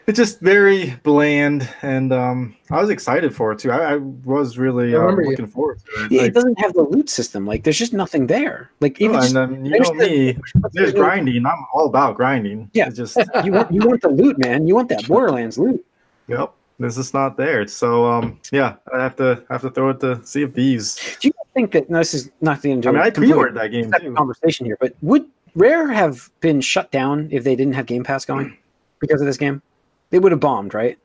It's 0.06 0.16
just 0.16 0.40
very 0.40 0.90
bland, 1.02 1.68
and 1.82 2.12
um, 2.12 2.56
I 2.70 2.80
was 2.80 2.90
excited 2.90 3.34
for 3.34 3.52
it 3.52 3.58
too. 3.58 3.72
I, 3.72 3.94
I 3.94 3.96
was 3.96 4.56
really 4.56 4.94
I 4.94 4.98
uh, 4.98 5.00
remember 5.02 5.22
you- 5.22 5.30
looking 5.30 5.46
forward 5.48 5.80
to 5.80 6.04
it. 6.04 6.12
Yeah, 6.12 6.22
it 6.22 6.34
doesn't 6.34 6.58
have 6.60 6.72
the 6.74 6.82
loot 6.82 7.10
system. 7.10 7.44
Like 7.46 7.64
there's 7.64 7.78
just 7.78 7.92
nothing 7.92 8.26
there. 8.26 8.70
Like 8.80 9.00
even 9.00 9.16
oh, 9.16 9.20
just, 9.20 9.34
and 9.34 9.52
then 9.54 9.64
you 9.64 9.72
there's 9.72 9.90
know 9.90 9.98
the- 9.98 10.34
me, 10.34 10.38
there's 10.72 10.92
grinding. 10.92 11.44
I'm 11.44 11.64
all 11.74 11.86
about 11.86 12.16
grinding. 12.16 12.70
Yeah. 12.72 12.86
It's 12.88 12.96
just 12.96 13.16
you 13.44 13.52
want 13.52 13.72
you 13.72 13.80
want 13.80 14.00
the 14.02 14.08
loot, 14.08 14.38
man. 14.38 14.66
You 14.66 14.74
want 14.74 14.88
that 14.90 15.06
Borderlands 15.08 15.58
loot. 15.58 15.84
Yep. 16.28 16.52
This 16.78 16.98
is 16.98 17.14
not 17.14 17.36
there. 17.36 17.66
So 17.66 18.04
um 18.06 18.38
yeah, 18.52 18.76
I 18.94 19.02
have 19.02 19.16
to 19.16 19.42
I 19.50 19.54
have 19.54 19.62
to 19.62 19.70
throw 19.70 19.90
it 19.90 20.00
to 20.00 20.24
see 20.24 20.42
if 20.42 20.52
these 20.54 20.96
Do 21.20 21.28
you 21.28 21.32
think 21.54 21.72
that 21.72 21.88
no, 21.90 21.98
this 21.98 22.14
is 22.14 22.30
not 22.40 22.62
the 22.62 22.70
end 22.70 22.86
I 22.86 22.90
of 22.90 22.94
mean 22.94 23.02
I 23.02 23.10
pre-ordered 23.10 23.54
that 23.54 23.68
game 23.72 23.90
too. 23.98 24.14
conversation 24.14 24.66
here, 24.66 24.76
but 24.78 24.94
would 25.02 25.26
Rare 25.54 25.88
have 25.88 26.30
been 26.40 26.60
shut 26.60 26.90
down 26.92 27.28
if 27.32 27.42
they 27.42 27.56
didn't 27.56 27.72
have 27.72 27.86
Game 27.86 28.04
Pass 28.04 28.26
going 28.26 28.56
because 29.00 29.22
of 29.22 29.26
this 29.26 29.38
game? 29.38 29.62
They 30.16 30.20
would 30.20 30.32
have 30.32 30.40
bombed, 30.40 30.72
right? 30.72 30.98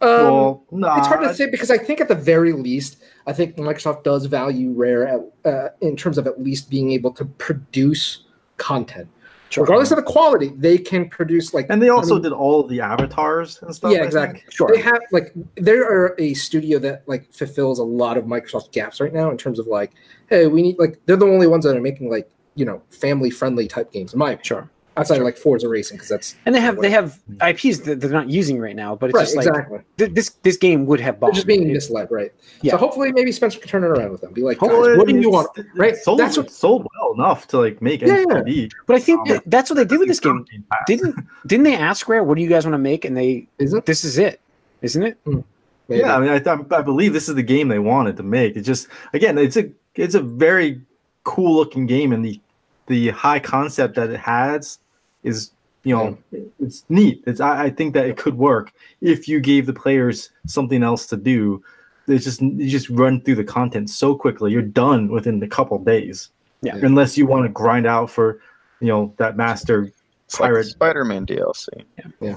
Um, 0.00 0.08
Well, 0.08 0.64
nah, 0.70 0.96
it's 0.96 1.06
hard 1.06 1.20
to 1.20 1.34
say 1.34 1.50
because 1.50 1.70
I 1.70 1.76
think 1.76 2.00
at 2.00 2.08
the 2.08 2.14
very 2.14 2.54
least, 2.54 3.02
I 3.26 3.34
think 3.34 3.56
Microsoft 3.56 4.04
does 4.04 4.24
value 4.24 4.70
Rare 4.70 5.06
at, 5.06 5.20
uh, 5.44 5.68
in 5.82 5.96
terms 5.96 6.16
of 6.16 6.26
at 6.26 6.42
least 6.42 6.70
being 6.70 6.92
able 6.92 7.12
to 7.12 7.26
produce 7.26 8.24
content, 8.56 9.06
regardless 9.54 9.90
of 9.90 9.98
the 9.98 10.02
quality. 10.02 10.50
They 10.56 10.78
can 10.78 11.10
produce 11.10 11.52
like, 11.52 11.66
and 11.68 11.82
they 11.82 11.90
also 11.90 12.14
I 12.14 12.16
mean, 12.16 12.22
did 12.22 12.32
all 12.32 12.58
of 12.58 12.70
the 12.70 12.80
avatars 12.80 13.60
and 13.60 13.74
stuff. 13.74 13.92
yeah, 13.92 14.00
I 14.00 14.04
exactly. 14.06 14.40
think. 14.40 14.50
Sure. 14.50 14.70
They 14.72 14.80
have 14.80 15.02
like 15.12 15.34
they 15.56 15.76
are 15.76 16.14
a 16.18 16.32
studio 16.32 16.78
that 16.78 17.06
like 17.06 17.30
fulfills 17.34 17.80
a 17.80 17.84
lot 17.84 18.16
of 18.16 18.24
Microsoft 18.24 18.72
gaps 18.72 18.98
right 18.98 19.12
now 19.12 19.30
in 19.30 19.36
terms 19.36 19.58
of 19.58 19.66
like, 19.66 19.92
hey, 20.30 20.46
we 20.46 20.62
need 20.62 20.78
like 20.78 20.98
they're 21.04 21.16
the 21.16 21.26
only 21.26 21.48
ones 21.48 21.66
that 21.66 21.76
are 21.76 21.82
making 21.82 22.08
like 22.08 22.30
you 22.54 22.64
know 22.64 22.80
family 22.88 23.28
friendly 23.28 23.68
type 23.68 23.92
games 23.92 24.14
in 24.14 24.18
my 24.18 24.30
opinion. 24.30 24.44
Sure. 24.44 24.70
Outside 24.98 25.18
of 25.18 25.24
like 25.24 25.36
Forza 25.36 25.68
Racing 25.68 25.96
because 25.98 26.08
that's 26.08 26.36
And 26.46 26.54
they 26.54 26.60
have 26.60 26.80
they 26.80 26.88
have 26.90 27.18
IPs 27.46 27.80
that 27.80 28.00
they're 28.00 28.10
not 28.10 28.30
using 28.30 28.58
right 28.58 28.74
now, 28.74 28.96
but 28.96 29.10
it's 29.10 29.14
right 29.16 29.22
just 29.24 29.36
like 29.36 29.46
exactly. 29.46 29.80
th- 29.98 30.12
this 30.12 30.30
this 30.42 30.56
game 30.56 30.86
would 30.86 31.00
have 31.00 31.16
They're 31.16 31.20
bombed. 31.28 31.34
just 31.34 31.46
being 31.46 31.68
It- 31.68 31.72
misled, 31.74 32.08
right? 32.10 32.32
Yeah. 32.62 32.72
So 32.72 32.78
hopefully 32.78 33.12
maybe 33.12 33.30
Spencer 33.32 33.58
can 33.58 33.68
turn 33.68 33.84
it 33.84 33.88
around 33.88 34.10
with 34.12 34.22
them. 34.22 34.32
Be 34.32 34.40
like, 34.42 34.58
guys, 34.58 34.70
what 34.70 35.06
do 35.06 35.18
you 35.18 35.30
want? 35.30 35.48
Right? 35.74 35.96
Sold, 35.96 36.18
That's 36.18 36.36
what- 36.38 36.50
sold 36.50 36.86
well 36.98 37.12
enough 37.14 37.46
to 37.48 37.58
like 37.58 37.82
make 37.82 38.00
Yeah, 38.00 38.24
yeah. 38.46 38.66
But 38.86 38.96
I 38.96 39.00
think 39.00 39.28
Um, 39.30 39.40
that's 39.46 39.68
what 39.70 39.76
they 39.76 39.84
did 39.84 39.98
with 39.98 40.08
this 40.08 40.20
game. 40.20 40.46
Didn't 40.86 41.14
didn't 41.46 41.64
they 41.64 41.76
ask 41.76 42.08
Rare, 42.08 42.24
"What 42.24 42.36
do 42.36 42.42
you 42.42 42.48
guys 42.48 42.64
want 42.64 42.74
to 42.74 42.78
make?" 42.78 43.04
And 43.04 43.16
they 43.16 43.48
Is 43.58 43.74
it? 43.74 43.84
this 43.86 44.04
is 44.04 44.16
it, 44.18 44.40
isn't 44.82 45.02
it? 45.02 45.18
Maybe. 45.26 46.00
Yeah, 46.00 46.16
I 46.16 46.20
mean, 46.20 46.30
I, 46.30 46.50
I, 46.50 46.78
I 46.78 46.82
believe 46.82 47.12
this 47.12 47.28
is 47.28 47.34
the 47.36 47.42
game 47.42 47.68
they 47.68 47.78
wanted 47.78 48.16
to 48.16 48.22
make. 48.22 48.56
It 48.56 48.62
just 48.62 48.88
again, 49.12 49.36
it's 49.38 49.56
a 49.56 49.68
it's 49.94 50.14
a 50.14 50.20
very 50.22 50.80
cool 51.24 51.54
looking 51.54 51.86
game, 51.86 52.12
and 52.12 52.24
the 52.24 52.40
the 52.86 53.10
high 53.10 53.38
concept 53.40 53.94
that 53.96 54.10
it 54.10 54.20
has 54.20 54.78
is 55.26 55.50
you 55.84 55.94
know 55.94 56.18
it's 56.58 56.84
neat. 56.88 57.22
It's 57.26 57.40
I, 57.40 57.64
I 57.64 57.70
think 57.70 57.94
that 57.94 58.06
it 58.06 58.16
could 58.16 58.36
work 58.36 58.72
if 59.00 59.28
you 59.28 59.40
gave 59.40 59.66
the 59.66 59.72
players 59.72 60.30
something 60.46 60.82
else 60.82 61.06
to 61.06 61.16
do. 61.16 61.62
It's 62.08 62.24
just 62.24 62.40
you 62.40 62.68
just 62.68 62.88
run 62.88 63.20
through 63.20 63.36
the 63.36 63.44
content 63.44 63.90
so 63.90 64.14
quickly. 64.14 64.52
You're 64.52 64.62
done 64.62 65.08
within 65.08 65.42
a 65.42 65.48
couple 65.48 65.78
days. 65.78 66.30
Yeah. 66.62 66.76
Unless 66.76 67.18
you 67.18 67.26
want 67.26 67.44
to 67.44 67.48
grind 67.50 67.86
out 67.86 68.10
for 68.10 68.40
you 68.80 68.88
know 68.88 69.14
that 69.18 69.36
master 69.36 69.92
It's 70.24 70.40
like 70.40 70.64
Spider-Man 70.64 71.26
DLC. 71.26 71.68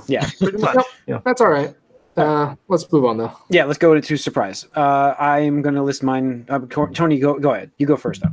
Yeah, 0.08 0.30
pretty 0.40 0.58
much. 0.58 0.76
Nope. 0.76 0.86
Yeah. 1.08 1.22
That's 1.24 1.42
all 1.42 1.50
right. 1.50 1.76
Uh, 2.18 2.56
let's 2.68 2.92
move 2.92 3.06
on 3.06 3.18
though. 3.18 3.32
yeah. 3.50 3.64
Let's 3.64 3.80
go 3.80 4.00
to 4.00 4.18
surprise. 4.18 4.68
Uh, 4.76 5.16
I'm 5.18 5.62
gonna 5.62 5.84
list 5.84 6.04
mine. 6.04 6.46
Uh, 6.50 6.60
Tony, 6.94 7.20
go 7.20 7.40
go 7.40 7.54
ahead. 7.54 7.72
You 7.78 7.88
go 7.88 7.96
first. 7.96 8.22
Though. 8.22 8.30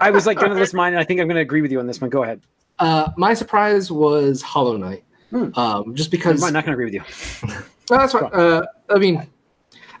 I 0.00 0.10
was 0.10 0.26
like 0.26 0.38
gonna 0.38 0.54
list 0.54 0.74
mine, 0.74 0.92
and 0.92 1.00
I 1.00 1.04
think 1.04 1.20
I'm 1.20 1.28
gonna 1.28 1.40
agree 1.40 1.62
with 1.62 1.70
you 1.72 1.78
on 1.78 1.86
this 1.86 2.00
one. 2.00 2.10
Go 2.10 2.22
ahead. 2.22 2.40
Uh, 2.78 3.10
my 3.16 3.34
surprise 3.34 3.90
was 3.90 4.42
Hollow 4.42 4.76
Knight. 4.76 5.04
Hmm. 5.30 5.48
Um, 5.58 5.94
just 5.94 6.10
because 6.10 6.42
I'm 6.42 6.52
not 6.52 6.64
gonna 6.64 6.76
agree 6.76 6.84
with 6.86 6.94
you. 6.94 7.02
No, 7.88 7.98
that's 7.98 8.12
fine. 8.14 8.24
Uh, 8.32 8.62
I 8.90 8.98
mean, 8.98 9.24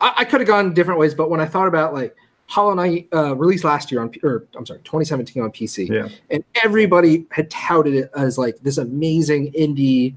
I, 0.00 0.14
I 0.18 0.24
could 0.24 0.40
have 0.40 0.48
gone 0.48 0.74
different 0.74 0.98
ways, 0.98 1.14
but 1.14 1.30
when 1.30 1.40
I 1.40 1.46
thought 1.46 1.68
about 1.68 1.94
like 1.94 2.16
Hollow 2.46 2.74
Knight 2.74 3.06
uh, 3.14 3.36
released 3.36 3.62
last 3.62 3.92
year 3.92 4.00
on, 4.00 4.08
P- 4.08 4.18
or 4.24 4.48
I'm 4.56 4.66
sorry, 4.66 4.80
2017 4.80 5.40
on 5.40 5.52
PC, 5.52 5.88
Yeah. 5.88 6.08
and 6.30 6.42
everybody 6.64 7.26
had 7.30 7.48
touted 7.48 7.94
it 7.94 8.10
as 8.16 8.38
like 8.38 8.58
this 8.62 8.78
amazing 8.78 9.52
indie. 9.52 10.16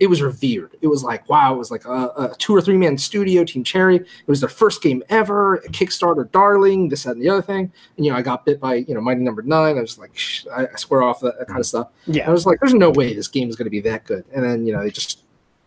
It 0.00 0.06
was 0.08 0.22
revered. 0.22 0.76
It 0.80 0.86
was 0.86 1.02
like 1.02 1.28
wow. 1.28 1.54
It 1.54 1.58
was 1.58 1.70
like 1.70 1.84
a, 1.84 2.12
a 2.16 2.34
two 2.38 2.54
or 2.54 2.60
three 2.60 2.76
man 2.76 2.98
studio, 2.98 3.44
Team 3.44 3.64
Cherry. 3.64 3.96
It 3.96 4.26
was 4.26 4.40
their 4.40 4.48
first 4.48 4.82
game 4.82 5.02
ever. 5.08 5.56
a 5.56 5.68
Kickstarter 5.68 6.30
darling. 6.30 6.88
This 6.88 7.04
that, 7.04 7.12
and 7.12 7.22
the 7.22 7.28
other 7.28 7.42
thing. 7.42 7.72
And 7.96 8.06
you 8.06 8.12
know, 8.12 8.18
I 8.18 8.22
got 8.22 8.44
bit 8.44 8.60
by 8.60 8.76
you 8.76 8.94
know 8.94 9.00
Mighty 9.00 9.20
Number 9.20 9.42
Nine. 9.42 9.78
I 9.78 9.80
was 9.80 9.98
like, 9.98 10.18
I, 10.54 10.66
I 10.66 10.76
swear 10.76 11.02
off 11.02 11.20
that, 11.20 11.38
that 11.38 11.46
kind 11.46 11.60
of 11.60 11.66
stuff. 11.66 11.88
Yeah, 12.06 12.28
I 12.28 12.30
was 12.30 12.46
like, 12.46 12.60
there's 12.60 12.74
no 12.74 12.90
way 12.90 13.14
this 13.14 13.28
game 13.28 13.48
is 13.48 13.56
going 13.56 13.66
to 13.66 13.70
be 13.70 13.80
that 13.80 14.04
good. 14.04 14.24
And 14.34 14.44
then, 14.44 14.66
you 14.66 14.72
know, 14.72 14.82
they 14.82 14.90
just 14.90 15.24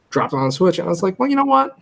dropped 0.10 0.34
it 0.34 0.38
on 0.38 0.52
Switch. 0.52 0.80
And 0.80 0.88
I 0.88 0.90
was 0.90 1.04
like, 1.04 1.20
well, 1.20 1.30
you 1.30 1.36
know 1.36 1.46
what? 1.46 1.78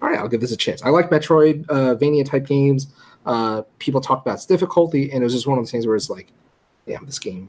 All 0.00 0.08
right, 0.08 0.18
I'll 0.18 0.28
give 0.28 0.40
this 0.40 0.52
a 0.52 0.56
chance. 0.56 0.82
I 0.82 0.90
like 0.90 1.10
Metroid, 1.10 1.68
uh, 1.68 1.94
Vania 1.94 2.24
type 2.24 2.46
games. 2.46 2.88
Uh, 3.26 3.62
people 3.78 4.00
talk 4.00 4.22
about 4.22 4.36
its 4.36 4.46
difficulty. 4.46 5.10
And 5.10 5.22
it 5.22 5.24
was 5.24 5.34
just 5.34 5.46
one 5.46 5.58
of 5.58 5.64
those 5.64 5.70
things 5.70 5.86
where 5.86 5.96
it's 5.96 6.10
like, 6.10 6.32
damn, 6.86 7.04
this 7.04 7.18
game 7.18 7.48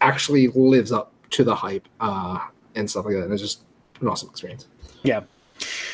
actually 0.00 0.48
lives 0.48 0.92
up 0.92 1.12
to 1.30 1.44
the 1.44 1.54
hype 1.54 1.86
uh, 2.00 2.38
and 2.76 2.88
stuff 2.90 3.04
like 3.06 3.14
that. 3.14 3.24
And 3.24 3.32
it's 3.32 3.42
just 3.42 3.62
an 4.00 4.08
awesome 4.08 4.28
experience. 4.28 4.66
Yeah, 5.02 5.22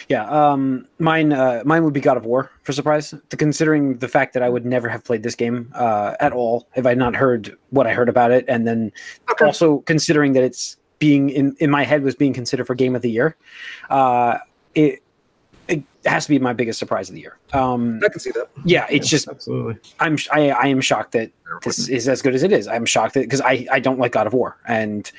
Yeah, 0.09 0.25
um, 0.29 0.87
mine 0.99 1.33
uh, 1.33 1.63
mine 1.65 1.85
would 1.85 1.93
be 1.95 2.01
God 2.01 2.17
of 2.17 2.25
War 2.25 2.51
for 2.65 2.73
surprise. 2.73 3.15
To 3.31 3.37
considering 3.37 3.99
the 3.99 4.09
fact 4.09 4.35
that 4.35 4.43
I 4.43 4.49
would 4.49 4.67
never 4.67 4.89
have 4.89 5.05
played 5.05 5.23
this 5.23 5.35
game 5.37 5.71
uh, 5.75 6.15
at 6.21 6.33
all 6.33 6.67
if 6.75 6.85
I 6.85 6.91
had 6.91 6.99
not 6.99 7.15
heard 7.15 7.57
what 7.71 7.87
I 7.87 7.93
heard 7.95 8.09
about 8.09 8.31
it, 8.33 8.45
and 8.49 8.67
then 8.67 8.93
Okay. 9.31 9.45
also 9.45 9.79
considering 9.81 10.33
that 10.35 10.43
it's 10.43 10.77
being 10.99 11.31
in 11.31 11.57
in 11.61 11.71
my 11.71 11.85
head 11.85 12.03
was 12.03 12.15
being 12.15 12.33
considered 12.33 12.67
for 12.67 12.75
Game 12.75 12.97
of 12.97 13.03
the 13.03 13.11
Year, 13.11 13.37
uh, 13.91 14.39
it 14.75 15.02
has 16.05 16.25
to 16.25 16.31
be 16.31 16.39
my 16.39 16.53
biggest 16.53 16.79
surprise 16.79 17.09
of 17.09 17.15
the 17.15 17.21
year. 17.21 17.39
Um, 17.53 18.01
I 18.05 18.09
can 18.09 18.19
see 18.21 18.31
that. 18.33 18.49
yeah, 18.65 18.87
it's 18.91 19.09
just 19.09 19.29
absolutely. 19.29 19.79
I'm 20.01 20.17
I, 20.33 20.51
I 20.51 20.67
am 20.67 20.81
shocked 20.81 21.13
that 21.13 21.31
this 21.65 21.89
is 21.89 22.09
as 22.09 22.23
good 22.23 22.35
as 22.35 22.43
it 22.43 22.51
is. 22.51 22.67
I'm 22.67 22.87
shocked 22.87 23.15
that 23.15 23.21
because 23.21 23.41
I, 23.43 23.67
I 23.71 23.79
don't 23.79 23.99
like 23.99 24.13
God 24.13 24.27
of 24.27 24.33
War 24.33 24.57
and 24.67 25.11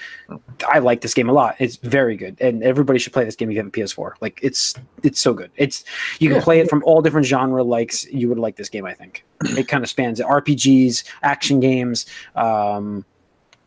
I 0.68 0.80
like 0.80 1.02
this 1.02 1.14
game 1.14 1.30
a 1.30 1.34
lot. 1.34 1.56
It's 1.60 1.76
very 1.78 2.18
good 2.18 2.36
and 2.42 2.64
everybody 2.64 2.98
should 3.00 3.14
play 3.14 3.24
this 3.24 3.36
game 3.36 3.50
if 3.50 3.54
you 3.54 3.60
have 3.60 3.68
a 3.68 3.72
PS4. 3.72 4.14
Like 4.20 4.40
it's 4.42 4.74
it's 5.04 5.20
so 5.20 5.34
good. 5.34 5.52
It's 5.58 5.84
you 6.20 6.30
can 6.30 6.38
Yeah. 6.38 6.44
play 6.44 6.60
it 6.60 6.70
from 6.70 6.84
all 6.86 7.02
different 7.02 7.28
genre 7.28 7.64
likes. 7.64 8.06
You 8.06 8.30
would 8.30 8.40
like 8.40 8.56
this 8.56 8.68
game, 8.70 8.86
I 8.86 8.94
think. 8.94 9.24
It 9.46 9.68
kind 9.68 9.84
of 9.84 9.90
spans 9.90 10.20
RPGs, 10.20 11.04
action 11.22 11.60
games, 11.60 12.06
um, 12.36 13.06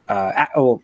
uh, 0.08 0.46
oh, 0.56 0.82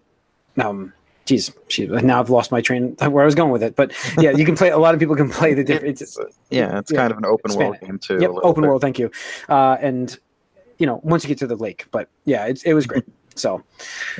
um. 0.61 0.93
Geez, 1.25 1.52
she, 1.69 1.87
now 1.87 2.19
I've 2.19 2.31
lost 2.31 2.50
my 2.50 2.61
train 2.61 2.97
where 2.99 3.23
I 3.23 3.26
was 3.26 3.35
going 3.37 3.52
with 3.52 3.62
it, 3.62 3.76
but 3.76 3.93
yeah, 4.19 4.31
you 4.31 4.45
can 4.45 4.57
play. 4.57 4.71
A 4.71 4.79
lot 4.79 4.93
of 4.95 4.99
people 5.00 5.14
can 5.14 5.31
play 5.31 5.55
the 5.55 5.62
different. 5.62 6.00
It's, 6.00 6.19
It's, 6.19 6.37
yeah, 6.50 6.79
it's 6.79 6.91
yeah, 6.91 6.97
kind 6.99 7.12
of 7.12 7.19
an 7.19 7.25
open 7.25 7.55
world 7.57 7.76
it. 7.81 7.87
game 7.87 7.99
too. 7.99 8.19
Yep, 8.21 8.31
open 8.43 8.62
bit. 8.62 8.69
world. 8.69 8.83
Thank 8.83 8.99
you. 8.99 9.11
Uh, 9.49 9.76
and 9.81 10.19
you 10.79 10.87
know, 10.87 11.00
once 11.05 11.23
you 11.23 11.29
get 11.29 11.38
to 11.38 11.47
the 11.47 11.55
lake, 11.57 11.87
but 11.93 12.09
yeah, 12.25 12.47
it's, 12.47 12.64
it 12.64 12.75
was 12.75 12.87
great. 12.87 13.05
So 13.37 13.62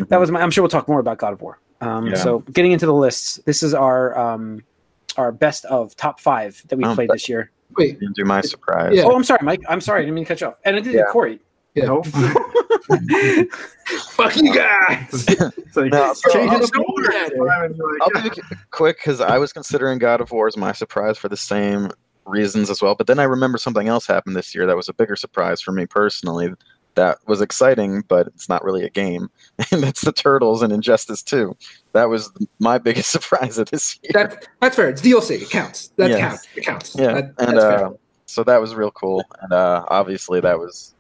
that 0.09 0.19
was 0.21 0.31
my. 0.31 0.41
I'm 0.41 0.51
sure 0.53 0.63
we'll 0.63 0.69
talk 0.71 0.87
more 0.89 1.01
about 1.01 1.19
God 1.19 1.33
of 1.33 1.43
War. 1.43 1.59
Um, 1.81 2.07
Yeah. 2.07 2.15
So 2.15 2.39
getting 2.53 2.71
into 2.73 2.87
the 2.87 2.95
lists, 2.95 3.41
this 3.47 3.63
is 3.65 3.75
our 3.75 4.17
um, 4.17 4.63
our 5.17 5.33
best 5.33 5.65
of 5.65 5.97
top 5.97 6.21
five 6.21 6.63
that 6.69 6.77
we 6.77 6.85
Oh, 6.85 6.95
played 6.95 7.11
this 7.13 7.29
year. 7.29 7.51
Wait, 7.77 7.99
do 8.15 8.25
my 8.25 8.41
surprise. 8.43 8.93
Yeah. 8.95 9.05
Oh, 9.07 9.17
I'm 9.17 9.25
sorry, 9.25 9.41
Mike. 9.43 9.61
I'm 9.69 9.81
sorry. 9.81 10.01
I 10.01 10.05
didn't 10.05 10.15
mean 10.15 10.25
to 10.25 10.29
cut 10.29 10.41
you 10.41 10.47
off. 10.49 10.55
And 10.65 10.77
I 10.77 10.81
did 10.81 10.95
Yeah. 10.95 11.05
Corey. 11.11 11.41
Yeah. 11.75 11.87
Nope. 11.87 12.07
fuck 14.11 14.37
you 14.37 14.55
guys. 14.55 15.25
It's 15.29 15.77
like 15.77 15.93
No, 15.93 16.13
so 16.15 16.41
I'll 16.41 16.51
up 16.51 16.61
the 16.61 16.71
show 16.75 16.83
order. 16.85 17.09
that. 17.13 17.33
And 17.33 17.77
you're 17.77 17.99
like, 17.99 18.17
I'll 18.17 18.23
be 18.31 18.41
quick 18.71 18.99
because 18.99 19.21
I 19.21 19.39
was 19.39 19.53
considering 19.53 19.99
God 19.99 20.21
of 20.21 20.31
War 20.33 20.47
as 20.47 20.57
my 20.57 20.73
surprise 20.73 21.17
for 21.17 21.29
the 21.29 21.37
same 21.37 21.91
reasons 22.27 22.69
as 22.71 22.83
well. 22.83 22.95
But 22.95 23.07
then 23.07 23.19
I 23.19 23.25
remember 23.25 23.59
something 23.59 23.89
else 23.89 24.07
happened 24.07 24.37
this 24.37 24.55
year 24.55 24.67
that 24.67 24.77
was 24.77 24.89
a 24.89 24.93
bigger 24.95 25.17
surprise 25.17 25.61
for 25.63 25.73
me 25.73 25.87
personally. 25.87 26.53
That 26.95 27.19
was 27.27 27.41
exciting, 27.41 28.03
but 28.07 28.27
it's 28.27 28.51
not 28.51 28.63
really 28.63 28.85
a 28.85 28.91
game. 28.91 29.31
And 29.73 29.83
that's 29.83 30.03
the 30.03 30.13
Turtles 30.13 30.61
and 30.63 30.73
Injustice 30.75 31.23
2. 31.23 31.57
That 31.93 32.11
was 32.11 32.31
my 32.59 32.77
biggest 32.77 33.11
surprise 33.11 33.57
of 33.57 33.71
this 33.71 33.99
year. 34.03 34.11
That, 34.13 34.47
that's 34.61 34.77
fair. 34.77 34.91
It's 34.91 35.01
DLC. 35.01 35.41
It 35.41 35.49
counts. 35.51 35.89
That 35.97 36.11
Yeah. 36.11 36.19
counts. 36.19 36.47
It 36.55 36.65
counts. 36.67 36.95
yeah, 36.99 37.15
That- 37.15 37.25
and 37.39 37.57
that's 37.57 37.65
fair. 37.65 37.87
uh, 37.87 37.91
so 38.27 38.45
that 38.45 38.61
was 38.61 38.75
real 38.75 38.91
cool. 38.91 39.25
And 39.41 39.53
uh, 39.55 39.87
obviously, 39.89 40.41
that 40.41 40.59
was 40.59 40.95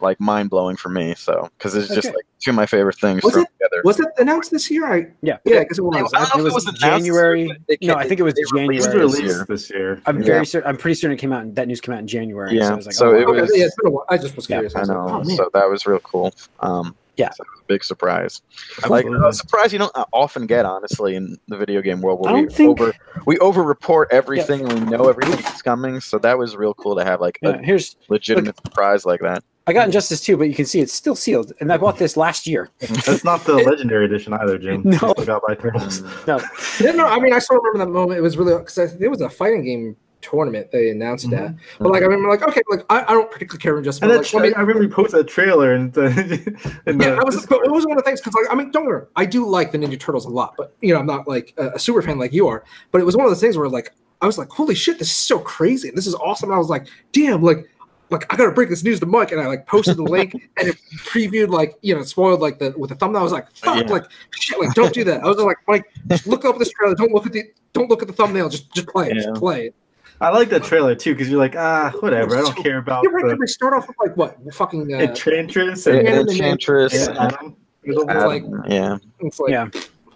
like 0.00 0.20
mind 0.20 0.50
blowing 0.50 0.76
for 0.76 0.88
me. 0.88 1.14
So 1.16 1.48
because 1.58 1.74
it's 1.74 1.88
just 1.88 2.08
Okay. 2.08 2.16
like 2.16 2.26
two 2.40 2.50
of 2.50 2.56
my 2.56 2.66
favorite 2.66 2.96
things 2.98 3.22
Was 3.22 3.36
it- 3.36 3.48
together. 3.58 3.82
Was 3.84 4.00
it 4.00 4.08
announced 4.18 4.50
this 4.50 4.70
year? 4.70 4.84
I 4.86 5.06
Yeah. 5.22 5.38
yeah, 5.44 5.60
because 5.60 5.78
it 5.78 5.82
was. 5.82 5.94
I 5.94 5.98
don't 6.00 6.12
know 6.12 6.18
it 6.18 6.26
if 6.26 6.38
it 6.38 6.42
was 6.44 6.54
was 6.54 6.64
year, 6.66 6.90
January. 6.90 7.50
No, 7.82 7.94
I 7.94 8.06
think 8.08 8.20
it 8.20 8.22
was 8.24 8.34
they 8.34 8.42
released 8.52 8.88
It 8.88 8.92
January. 8.92 9.06
this 9.10 9.16
released 9.18 9.36
year. 9.36 9.46
this 9.48 9.70
year. 9.70 10.02
I'm 10.06 10.18
Yeah. 10.20 10.24
very 10.26 10.46
certain. 10.46 10.68
I'm 10.68 10.76
pretty 10.76 10.94
certain 10.94 11.14
it 11.16 11.20
came 11.20 11.32
out. 11.32 11.54
That 11.54 11.68
news 11.68 11.80
came 11.80 11.94
out 11.94 12.00
in 12.00 12.06
January. 12.06 12.56
Yeah, 12.56 12.66
So, 12.68 12.72
I 12.72 12.76
was 12.76 12.86
like, 12.86 12.94
so 12.94 13.06
oh, 13.08 13.14
it 13.14 13.26
wow. 13.26 13.32
Okay, 13.32 13.40
was- 13.42 13.52
yeah, 13.56 13.64
it's 13.66 13.76
been 13.76 13.86
a 13.88 13.90
while. 13.90 14.04
I 14.10 14.18
just 14.18 14.36
was 14.36 14.48
Yeah, 14.48 14.56
curious. 14.56 14.74
I 14.76 14.80
was 14.80 14.88
like, 14.88 14.98
know. 14.98 15.22
oh, 15.24 15.36
so 15.36 15.50
that 15.54 15.70
was 15.70 15.86
real 15.86 16.00
cool. 16.00 16.32
Um, 16.60 16.94
Yeah. 17.16 17.30
so 17.30 17.42
it 17.44 17.48
was 17.54 17.60
a 17.60 17.66
big 17.68 17.84
surprise. 17.84 18.42
Like 18.88 19.04
Absolutely. 19.06 19.28
a 19.28 19.32
surprise 19.32 19.72
you 19.72 19.78
don't 19.78 19.92
often 20.12 20.46
get, 20.46 20.66
honestly, 20.66 21.14
in 21.14 21.38
the 21.48 21.56
video 21.56 21.80
game 21.80 22.00
world. 22.00 22.20
Where 22.20 22.30
I 22.30 22.34
we 22.34 22.40
don't 22.42 22.52
think- 22.52 22.80
over 22.80 22.92
we 23.26 23.38
over 23.38 23.62
report 23.62 24.08
everything. 24.10 24.66
We 24.68 24.80
know 24.80 25.08
everything 25.08 25.36
that's 25.40 25.62
coming. 25.62 26.00
So 26.00 26.18
that 26.18 26.36
was 26.38 26.56
real 26.56 26.74
cool 26.74 26.96
to 26.96 27.04
have 27.04 27.20
like 27.20 27.38
Yeah, 27.42 27.50
a 27.50 27.58
here's 27.62 27.96
legitimate 28.08 28.56
surprise 28.56 29.06
like 29.06 29.20
that. 29.20 29.44
I 29.66 29.72
got 29.72 29.86
Injustice 29.86 30.20
2, 30.20 30.36
but 30.36 30.48
you 30.48 30.54
can 30.54 30.66
see 30.66 30.80
it's 30.80 30.92
still 30.92 31.14
sealed, 31.16 31.52
and 31.60 31.72
I 31.72 31.78
bought 31.78 31.96
this 31.96 32.16
last 32.18 32.46
year. 32.46 32.68
That's 32.80 33.24
not 33.24 33.44
the 33.44 33.54
legendary 33.66 34.04
edition 34.04 34.34
either, 34.34 34.58
Jim. 34.58 34.82
No. 34.84 34.90
You 34.90 34.98
still 34.98 35.14
got 35.24 35.42
by 35.46 35.54
turtles. 35.54 36.02
No, 36.26 36.38
Yeah, 36.80 36.90
no, 36.92 37.06
I 37.06 37.18
mean, 37.18 37.32
I 37.32 37.38
still 37.38 37.56
remember 37.58 37.78
that 37.86 37.90
moment. 37.90 38.18
It 38.18 38.22
was 38.22 38.36
really 38.36 38.58
because 38.58 38.98
there 38.98 39.08
was 39.08 39.22
a 39.22 39.30
fighting 39.30 39.64
game 39.64 39.96
tournament 40.20 40.70
they 40.70 40.90
announced 40.90 41.26
Mhm. 41.26 41.30
that. 41.32 41.54
But 41.78 41.92
like, 41.92 42.02
I 42.02 42.06
remember, 42.06 42.28
like, 42.30 42.42
okay, 42.42 42.62
like 42.70 42.84
I, 42.90 43.02
I 43.04 43.12
don't 43.12 43.30
particularly 43.30 43.60
care 43.62 43.80
just 43.82 44.02
And 44.02 44.08
but, 44.10 44.14
that 44.14 44.18
like, 44.20 44.26
tra- 44.28 44.40
let 44.40 44.48
me- 44.50 44.54
I 44.54 44.60
remember 44.60 44.82
you 44.82 44.88
posted 44.90 45.20
that 45.20 45.28
trailer 45.28 45.72
and 45.74 45.92
the, 45.94 46.06
in 46.86 46.98
the 46.98 47.04
yeah, 47.04 47.14
that 47.14 47.24
was 47.24 47.36
Discord. 47.36 47.60
but 47.62 47.66
it 47.68 47.72
was 47.72 47.86
one 47.86 47.96
of 47.98 48.04
the 48.04 48.08
things 48.08 48.20
because 48.20 48.34
like 48.34 48.50
I 48.52 48.54
mean, 48.54 48.70
don't 48.70 48.84
worry, 48.86 49.06
I 49.16 49.24
do 49.26 49.46
like 49.46 49.72
the 49.72 49.78
Ninja 49.78 49.98
Turtles 50.00 50.24
a 50.26 50.30
lot, 50.30 50.54
but 50.58 50.74
you 50.82 50.92
know, 50.94 51.00
I'm 51.00 51.06
not 51.06 51.26
like 51.28 51.52
a, 51.58 51.70
a 51.70 51.78
super 51.78 52.00
fan 52.02 52.18
like 52.18 52.32
you 52.34 52.48
are. 52.48 52.64
But 52.90 53.00
it 53.00 53.04
was 53.04 53.16
one 53.16 53.24
of 53.26 53.30
those 53.30 53.40
things 53.40 53.56
where 53.58 53.68
like 53.68 53.92
I 54.22 54.26
was 54.26 54.38
like, 54.38 54.48
holy 54.48 54.74
shit, 54.74 54.98
this 54.98 55.08
is 55.08 55.16
so 55.16 55.38
crazy, 55.38 55.88
and 55.88 55.96
this 55.98 56.06
is 56.06 56.14
awesome. 56.14 56.48
And 56.50 56.54
I 56.54 56.58
was 56.58 56.68
like, 56.68 56.86
damn, 57.12 57.42
like. 57.42 57.66
Like 58.14 58.32
I 58.32 58.36
gotta 58.36 58.52
break 58.52 58.68
this 58.68 58.82
news 58.84 59.00
to 59.00 59.06
Mike, 59.06 59.32
and 59.32 59.40
I 59.40 59.46
like 59.46 59.66
posted 59.66 59.96
the 59.96 60.02
link, 60.02 60.32
and 60.56 60.68
it 60.68 60.76
previewed 61.06 61.48
like 61.50 61.76
you 61.82 61.94
know 61.94 62.02
spoiled 62.02 62.40
like 62.40 62.58
the 62.58 62.72
with 62.76 62.90
the 62.90 62.96
thumbnail. 62.96 63.20
I 63.20 63.24
was 63.24 63.32
like, 63.32 63.54
fuck, 63.56 63.76
Yeah. 63.84 63.92
like 63.92 64.04
shit, 64.30 64.58
like 64.58 64.72
don't 64.74 64.92
do 64.94 65.04
that. 65.04 65.22
I 65.22 65.26
was 65.26 65.36
like, 65.38 65.56
Mike, 65.68 65.84
just 66.08 66.26
look 66.26 66.44
up 66.44 66.58
this 66.58 66.70
trailer. 66.70 66.94
Don't 66.94 67.12
look 67.12 67.26
at 67.26 67.32
the 67.32 67.44
don't 67.72 67.90
look 67.90 68.02
at 68.02 68.08
the 68.08 68.14
thumbnail. 68.14 68.48
Just 68.48 68.72
just 68.72 68.88
play 68.88 69.10
it. 69.10 69.16
Yeah. 69.16 69.22
Just 69.24 69.34
play 69.40 69.66
it. 69.66 69.74
I 70.20 70.30
like 70.30 70.48
that 70.50 70.62
trailer 70.62 70.94
too 70.94 71.12
because 71.12 71.28
you're 71.28 71.40
like, 71.40 71.56
ah, 71.56 71.92
whatever. 72.00 72.36
I 72.38 72.42
don't 72.42 72.56
care 72.62 72.78
about 72.78 73.02
You're 73.02 73.12
right. 73.12 73.28
the 73.28 73.36
They 73.36 73.46
start 73.46 73.74
off 73.74 73.88
with 73.88 73.96
like 73.98 74.16
what 74.16 74.38
fucking. 74.54 74.94
Uh, 74.94 74.98
Enchantress 74.98 75.86
And, 75.88 75.98
and, 76.06 76.30
Yeah, 76.30 76.34
Enchantress, 76.44 77.08
and 77.08 77.18
Adam. 77.18 77.56
It's 77.82 78.04
Adam, 78.08 78.26
like- 78.28 78.44
yeah, 78.70 78.96
it's 79.18 79.40
like 79.40 79.50
yeah, 79.50 79.68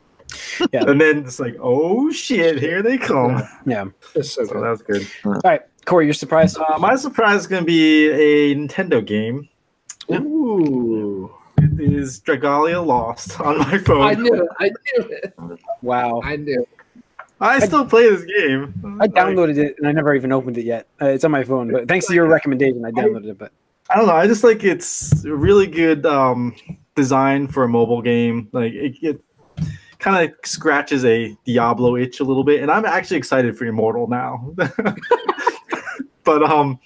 yeah, 0.73 0.85
And 0.87 1.01
then 1.01 1.19
it's 1.25 1.41
like, 1.41 1.57
oh 1.61 2.11
shit, 2.13 2.59
here 2.61 2.81
they 2.83 2.97
come. 2.97 3.43
yeah. 3.67 3.87
it's 4.15 4.31
so 4.31 4.45
So 4.45 4.61
that 4.61 4.71
was 4.71 4.83
good. 4.83 5.07
All 5.25 5.41
right, 5.45 5.63
Corey, 5.89 6.05
you're 6.05 6.13
surprised. 6.13 6.59
Uh, 6.59 6.79
my 6.79 6.97
surprise 6.97 7.41
is 7.41 7.47
going 7.47 7.63
to 7.63 7.67
be 7.67 8.09
a 8.11 8.55
Nintendo 8.55 9.03
game. 9.03 9.49
Ooh. 10.13 11.35
It 11.57 11.81
is 11.81 12.21
Dragalia 12.21 12.85
Lost 12.85 13.41
on 13.41 13.57
my 13.59 13.79
phone. 13.87 14.03
I 14.03 14.13
knew 14.13 14.35
it. 14.35 14.49
I 14.61 14.65
knew 14.67 15.09
it. 15.11 15.35
Wow, 15.81 16.21
I 16.23 16.37
knew. 16.37 16.61
it. 16.61 17.05
I 17.41 17.59
still 17.61 17.87
play 17.87 18.11
this 18.11 18.25
game. 18.25 18.99
I 19.01 19.09
downloaded 19.09 19.57
it 19.57 19.77
and 19.79 19.89
I 19.89 19.93
never 19.93 20.15
even 20.15 20.31
opened 20.31 20.59
it 20.59 20.67
yet. 20.67 20.89
Uh, 21.01 21.07
it's 21.07 21.25
on 21.25 21.31
my 21.31 21.43
phone, 21.43 21.73
but 21.73 21.89
thanks 21.89 22.07
to 22.09 22.15
your 22.15 22.29
recommendation, 22.29 22.85
I 22.85 22.91
downloaded 22.91 23.31
it. 23.31 23.39
But 23.39 23.53
I 23.89 23.97
don't 23.97 24.09
know. 24.09 24.15
I 24.15 24.27
just 24.27 24.45
like 24.45 24.65
it's 24.65 25.25
really 25.25 25.69
good 25.69 26.05
um, 26.05 26.55
design 26.97 27.49
for 27.49 27.65
a 27.65 27.69
mobile 27.69 28.03
game. 28.03 28.49
Like 28.53 28.75
it, 28.75 28.97
it 29.01 29.23
kind 30.01 30.29
of 30.29 30.35
scratches 30.45 31.05
a 31.05 31.35
Diablo 31.47 31.97
itch 31.97 32.21
a 32.21 32.25
little 32.25 32.45
bit, 32.45 32.61
and 32.61 32.71
I'm 32.71 32.85
actually 32.85 33.17
excited 33.17 33.57
for 33.57 33.65
Immortal 33.65 34.09
now. 34.09 34.55
but 36.29 36.43
um, 36.43 36.79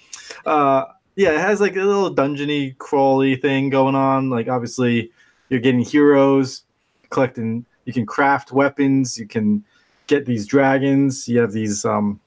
uh, 0.46 0.84
yeah, 1.16 1.32
it 1.32 1.40
has 1.40 1.60
like 1.60 1.74
a 1.74 1.80
little 1.80 2.14
dungeony 2.14 2.78
crawly 2.78 3.34
thing 3.34 3.70
going 3.70 3.96
on. 3.96 4.30
Like 4.30 4.46
obviously, 4.46 5.10
you're 5.48 5.58
getting 5.58 5.80
heroes, 5.80 6.62
collecting. 7.10 7.66
You 7.84 7.92
can 7.92 8.06
craft 8.06 8.52
weapons. 8.52 9.18
You 9.18 9.26
can 9.26 9.64
get 10.06 10.26
these 10.26 10.46
dragons. 10.46 11.28
You 11.28 11.40
have 11.40 11.50
these 11.50 11.84
um, 11.84 12.20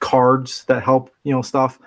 cards 0.00 0.64
that 0.64 0.82
help 0.82 1.10
you 1.24 1.32
know 1.32 1.40
stuff. 1.40 1.78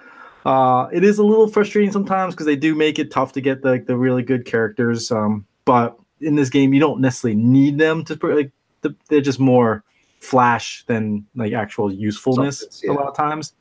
Uh, 0.47 0.87
it 0.91 1.03
is 1.03 1.19
a 1.19 1.23
little 1.23 1.47
frustrating 1.47 1.91
sometimes 1.91 2.33
because 2.33 2.47
they 2.47 2.55
do 2.55 2.73
make 2.73 2.97
it 2.97 3.11
tough 3.11 3.33
to 3.33 3.41
get 3.41 3.61
the 3.61 3.83
the 3.85 3.95
really 3.95 4.23
good 4.23 4.45
characters. 4.45 5.11
Um, 5.11 5.45
but 5.63 5.95
in 6.21 6.33
this 6.33 6.49
game, 6.49 6.73
you 6.73 6.79
don't 6.79 7.01
necessarily 7.01 7.39
need 7.39 7.77
them 7.77 8.03
to 8.05 8.17
put 8.17 8.35
like 8.35 8.51
the, 8.81 8.95
they're 9.09 9.21
just 9.21 9.39
more 9.39 9.83
flash 10.21 10.85
than 10.87 11.23
like 11.35 11.53
actual 11.53 11.93
usefulness 11.93 12.81
yeah. 12.83 12.91
a 12.91 12.93
lot 12.93 13.05
of 13.07 13.15
times. 13.15 13.53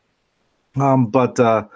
Um, 0.77 1.07
but 1.07 1.39
uh, 1.39 1.67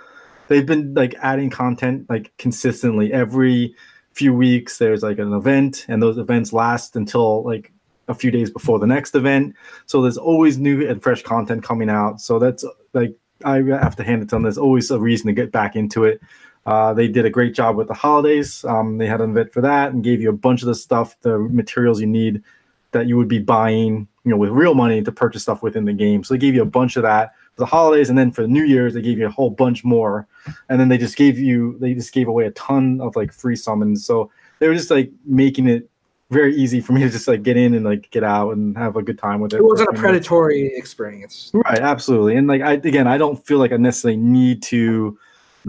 they've 0.48 0.66
been 0.66 0.94
like 0.94 1.14
adding 1.20 1.50
content 1.50 2.08
like 2.08 2.32
consistently 2.38 3.12
every 3.12 3.74
few 4.12 4.32
weeks. 4.32 4.78
There's 4.78 5.02
like 5.02 5.18
an 5.18 5.32
event, 5.32 5.86
and 5.88 6.02
those 6.02 6.18
events 6.18 6.52
last 6.52 6.96
until 6.96 7.42
like 7.42 7.72
a 8.08 8.14
few 8.14 8.30
days 8.30 8.50
before 8.50 8.78
the 8.78 8.86
next 8.86 9.14
event. 9.14 9.54
So 9.86 10.00
there's 10.00 10.18
always 10.18 10.58
new 10.58 10.88
and 10.88 11.02
fresh 11.02 11.22
content 11.22 11.62
coming 11.62 11.90
out. 11.90 12.20
So 12.20 12.38
that's 12.38 12.64
like 12.92 13.14
I 13.44 13.56
have 13.62 13.96
to 13.96 14.04
hand 14.04 14.22
it 14.22 14.26
to 14.26 14.36
them. 14.36 14.42
There's 14.42 14.58
always 14.58 14.90
a 14.90 14.98
reason 14.98 15.26
to 15.26 15.32
get 15.32 15.52
back 15.52 15.76
into 15.76 16.04
it. 16.04 16.20
Uh, 16.64 16.92
they 16.94 17.06
did 17.06 17.24
a 17.24 17.30
great 17.30 17.54
job 17.54 17.76
with 17.76 17.86
the 17.86 17.94
holidays. 17.94 18.64
Um, 18.64 18.98
they 18.98 19.06
had 19.06 19.20
an 19.20 19.30
event 19.30 19.52
for 19.52 19.60
that 19.60 19.92
and 19.92 20.02
gave 20.02 20.20
you 20.20 20.30
a 20.30 20.32
bunch 20.32 20.62
of 20.62 20.66
the 20.66 20.74
stuff, 20.74 21.16
the 21.20 21.38
materials 21.38 22.00
you 22.00 22.08
need 22.08 22.42
that 22.90 23.06
you 23.06 23.16
would 23.16 23.28
be 23.28 23.38
buying, 23.38 24.08
you 24.24 24.30
know, 24.30 24.36
with 24.36 24.50
real 24.50 24.74
money 24.74 25.02
to 25.02 25.12
purchase 25.12 25.42
stuff 25.42 25.62
within 25.62 25.84
the 25.84 25.92
game. 25.92 26.24
So 26.24 26.34
they 26.34 26.38
gave 26.38 26.54
you 26.54 26.62
a 26.62 26.66
bunch 26.66 26.96
of 26.96 27.02
that 27.02 27.32
the 27.56 27.66
holidays, 27.66 28.08
and 28.08 28.18
then 28.18 28.30
for 28.30 28.42
the 28.42 28.48
New 28.48 28.64
Year's 28.64 28.94
they 28.94 29.02
gave 29.02 29.18
you 29.18 29.26
a 29.26 29.30
whole 29.30 29.50
bunch 29.50 29.84
more. 29.84 30.26
And 30.68 30.78
then 30.78 30.88
they 30.88 30.98
just 30.98 31.16
gave 31.16 31.38
you, 31.38 31.76
they 31.80 31.94
just 31.94 32.12
gave 32.12 32.28
away 32.28 32.46
a 32.46 32.50
ton 32.52 33.00
of 33.00 33.16
like 33.16 33.32
free 33.32 33.56
summons. 33.56 34.04
So 34.04 34.30
they 34.58 34.68
were 34.68 34.74
just 34.74 34.90
like 34.90 35.10
making 35.24 35.68
it 35.68 35.88
very 36.30 36.54
easy 36.56 36.80
for 36.80 36.92
me 36.92 37.02
to 37.02 37.10
just 37.10 37.28
like 37.28 37.42
get 37.42 37.56
in 37.56 37.74
and 37.74 37.84
like 37.84 38.10
get 38.10 38.24
out 38.24 38.50
and 38.52 38.76
have 38.76 38.96
a 38.96 39.02
good 39.02 39.18
time 39.18 39.40
with 39.40 39.54
it. 39.54 39.58
It 39.58 39.64
wasn't 39.64 39.88
a 39.88 39.92
for 39.92 39.98
few 39.98 40.06
minutes. 40.06 40.28
predatory 40.28 40.76
experience. 40.76 41.50
Right, 41.54 41.78
absolutely. 41.78 42.36
And 42.36 42.46
like 42.46 42.62
I 42.62 42.72
again, 42.72 43.06
I 43.06 43.18
don't 43.18 43.44
feel 43.46 43.58
like 43.58 43.72
I 43.72 43.76
necessarily 43.76 44.16
need 44.16 44.62
to 44.64 45.18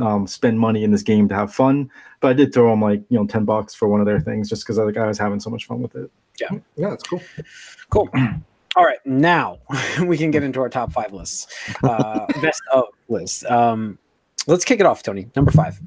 um, 0.02 0.28
spend 0.28 0.60
money 0.60 0.84
in 0.84 0.92
this 0.92 1.04
game 1.04 1.28
to 1.30 1.36
have 1.36 1.54
fun, 1.54 1.92
but 2.22 2.30
I 2.30 2.34
did 2.34 2.54
throw 2.54 2.70
them 2.72 2.82
like 2.82 3.02
you 3.10 3.18
know 3.18 3.28
ten 3.28 3.46
bucks 3.46 3.76
for 3.76 3.88
one 3.88 4.00
of 4.00 4.06
their 4.06 4.20
things 4.20 4.50
just 4.50 4.64
because 4.64 4.78
like 4.78 4.98
I 4.98 5.08
was 5.08 5.18
having 5.18 5.40
so 5.40 5.50
much 5.50 5.66
fun 5.66 5.82
with 5.82 5.96
it. 5.96 6.10
Yeah, 6.40 6.50
yeah, 6.76 6.90
that's 6.90 7.04
cool. 7.04 7.22
cool. 7.90 8.10
All 8.78 8.86
right, 8.86 9.00
now 9.06 9.58
we 10.06 10.18
can 10.20 10.30
get 10.30 10.44
into 10.44 10.62
our 10.62 10.70
top 10.70 10.92
five 10.92 11.12
lists, 11.12 11.48
uh, 11.84 12.28
best 12.44 12.62
of 12.72 12.84
lists. 13.10 13.44
Um, 13.50 13.98
let's 14.46 14.64
kick 14.64 14.80
it 14.80 14.86
off, 14.86 15.02
Tony. 15.02 15.28
Number 15.36 15.50
five. 15.50 15.80